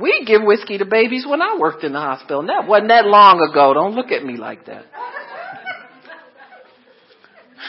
We 0.00 0.24
give 0.26 0.42
whiskey 0.42 0.78
to 0.78 0.86
babies 0.86 1.26
when 1.28 1.42
I 1.42 1.58
worked 1.58 1.84
in 1.84 1.92
the 1.92 2.00
hospital. 2.00 2.40
And 2.40 2.48
that 2.48 2.66
wasn't 2.66 2.88
that 2.88 3.04
long 3.04 3.38
ago. 3.48 3.74
Don't 3.74 3.94
look 3.94 4.10
at 4.10 4.24
me 4.24 4.36
like 4.36 4.64
that. 4.66 4.86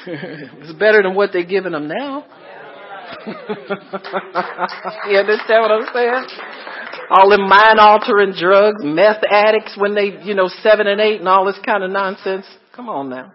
it's 0.08 0.74
better 0.80 1.04
than 1.04 1.14
what 1.14 1.32
they're 1.34 1.44
giving 1.46 1.74
them 1.74 1.88
now. 1.90 2.26
you 5.10 5.18
understand 5.18 5.62
what 5.62 5.72
I'm 5.72 5.88
saying? 5.94 6.28
All 7.10 7.30
them 7.30 7.48
mind 7.48 7.80
altering 7.80 8.34
drugs, 8.38 8.82
meth 8.84 9.24
addicts 9.30 9.78
when 9.78 9.96
they, 9.96 10.24
you 10.24 10.34
know, 10.34 10.48
seven 10.62 10.88
and 10.88 11.00
eight 11.00 11.20
and 11.20 11.28
all 11.28 11.46
this 11.46 11.60
kind 11.66 11.84
of 11.84 11.92
nonsense. 11.92 12.46
Come 12.76 12.90
on 12.90 13.10
now. 13.10 13.34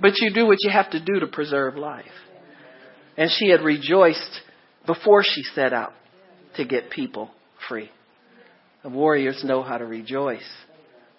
But 0.00 0.14
you 0.18 0.32
do 0.32 0.46
what 0.46 0.58
you 0.60 0.70
have 0.70 0.90
to 0.90 1.00
do 1.00 1.20
to 1.20 1.26
preserve 1.26 1.76
life. 1.76 2.06
And 3.16 3.30
she 3.30 3.48
had 3.48 3.60
rejoiced 3.60 4.40
before 4.86 5.22
she 5.22 5.42
set 5.54 5.72
out 5.72 5.92
to 6.56 6.64
get 6.64 6.90
people 6.90 7.30
free. 7.68 7.90
The 8.82 8.88
warriors 8.88 9.42
know 9.44 9.62
how 9.62 9.76
to 9.76 9.84
rejoice. 9.84 10.48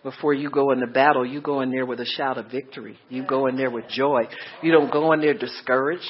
Before 0.04 0.34
you 0.34 0.50
go 0.50 0.72
into 0.72 0.88
battle, 0.88 1.24
you 1.24 1.42
go 1.42 1.62
in 1.62 1.70
there 1.70 1.86
with 1.86 2.00
a 2.00 2.06
shout 2.06 2.40
of 2.40 2.50
victory. 2.50 2.98
You 3.08 3.24
go 3.24 3.46
in 3.46 3.56
there 3.56 3.70
with 3.70 3.88
joy. 3.88 4.22
You 4.64 4.72
don't 4.72 4.92
go 4.92 5.14
in 5.14 5.22
there 5.22 5.36
discouraged. 5.36 6.10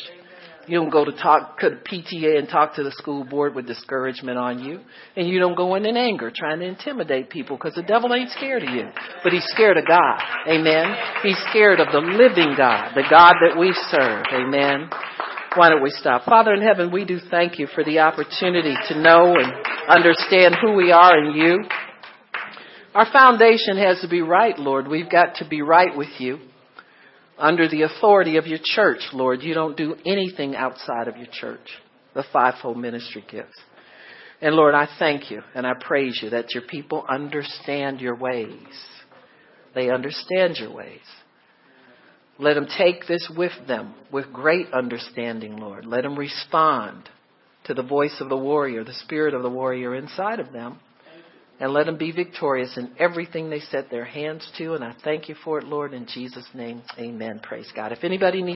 You 0.67 0.79
don't 0.79 0.89
go 0.89 1.03
to 1.03 1.11
talk 1.11 1.59
to 1.59 1.69
the 1.69 1.75
PTA 1.75 2.37
and 2.37 2.47
talk 2.47 2.75
to 2.75 2.83
the 2.83 2.91
school 2.91 3.23
board 3.23 3.55
with 3.55 3.67
discouragement 3.67 4.37
on 4.37 4.59
you. 4.59 4.79
And 5.15 5.27
you 5.27 5.39
don't 5.39 5.55
go 5.55 5.75
in 5.75 5.85
in 5.85 5.97
anger 5.97 6.31
trying 6.33 6.59
to 6.59 6.65
intimidate 6.65 7.29
people 7.29 7.57
because 7.57 7.73
the 7.73 7.83
devil 7.83 8.13
ain't 8.13 8.29
scared 8.31 8.63
of 8.63 8.69
you. 8.69 8.87
But 9.23 9.33
he's 9.33 9.45
scared 9.47 9.77
of 9.77 9.87
God. 9.87 10.21
Amen. 10.47 10.95
He's 11.23 11.37
scared 11.49 11.79
of 11.79 11.87
the 11.91 11.99
living 11.99 12.53
God, 12.55 12.93
the 12.95 13.03
God 13.09 13.33
that 13.45 13.59
we 13.59 13.73
serve. 13.89 14.25
Amen. 14.33 14.89
Why 15.55 15.69
don't 15.69 15.83
we 15.83 15.89
stop? 15.89 16.25
Father 16.25 16.53
in 16.53 16.61
heaven, 16.61 16.91
we 16.91 17.05
do 17.05 17.19
thank 17.29 17.59
you 17.59 17.67
for 17.67 17.83
the 17.83 17.99
opportunity 17.99 18.75
to 18.87 19.01
know 19.01 19.35
and 19.35 19.51
understand 19.89 20.55
who 20.61 20.73
we 20.73 20.91
are 20.91 21.17
in 21.17 21.35
you. 21.35 21.63
Our 22.93 23.11
foundation 23.11 23.77
has 23.77 23.99
to 24.01 24.07
be 24.07 24.21
right, 24.21 24.57
Lord. 24.57 24.87
We've 24.87 25.09
got 25.09 25.35
to 25.35 25.47
be 25.47 25.61
right 25.61 25.95
with 25.95 26.09
you 26.19 26.39
under 27.41 27.67
the 27.67 27.81
authority 27.81 28.37
of 28.37 28.45
your 28.47 28.59
church, 28.63 29.01
Lord. 29.13 29.41
You 29.41 29.53
don't 29.53 29.75
do 29.75 29.95
anything 30.05 30.55
outside 30.55 31.07
of 31.07 31.17
your 31.17 31.27
church, 31.31 31.67
the 32.13 32.23
fivefold 32.31 32.77
ministry 32.77 33.25
gifts. 33.29 33.59
And 34.41 34.55
Lord, 34.55 34.73
I 34.73 34.87
thank 34.99 35.29
you 35.29 35.41
and 35.53 35.67
I 35.67 35.73
praise 35.79 36.19
you 36.21 36.29
that 36.31 36.53
your 36.53 36.63
people 36.63 37.05
understand 37.09 37.99
your 37.99 38.15
ways. 38.15 38.57
They 39.75 39.89
understand 39.89 40.57
your 40.57 40.73
ways. 40.73 40.99
Let 42.39 42.55
them 42.55 42.67
take 42.77 43.07
this 43.07 43.29
with 43.35 43.51
them 43.67 43.93
with 44.11 44.33
great 44.33 44.71
understanding, 44.73 45.57
Lord. 45.57 45.85
Let 45.85 46.03
them 46.03 46.17
respond 46.17 47.09
to 47.65 47.73
the 47.73 47.83
voice 47.83 48.17
of 48.19 48.29
the 48.29 48.37
warrior, 48.37 48.83
the 48.83 48.93
spirit 48.93 49.33
of 49.33 49.43
the 49.43 49.49
warrior 49.49 49.95
inside 49.95 50.39
of 50.39 50.51
them 50.51 50.79
and 51.61 51.71
let 51.73 51.85
them 51.85 51.95
be 51.95 52.11
victorious 52.11 52.75
in 52.75 52.91
everything 52.97 53.49
they 53.51 53.59
set 53.59 53.91
their 53.91 54.03
hands 54.03 54.51
to. 54.57 54.73
And 54.73 54.83
I 54.83 54.95
thank 55.03 55.29
you 55.29 55.35
for 55.43 55.59
it, 55.59 55.63
Lord, 55.63 55.93
in 55.93 56.07
Jesus' 56.07 56.47
name. 56.55 56.81
Amen. 56.97 57.39
Praise 57.41 57.71
God. 57.75 57.91
If 57.91 58.03
anybody 58.03 58.41
needs 58.41 58.49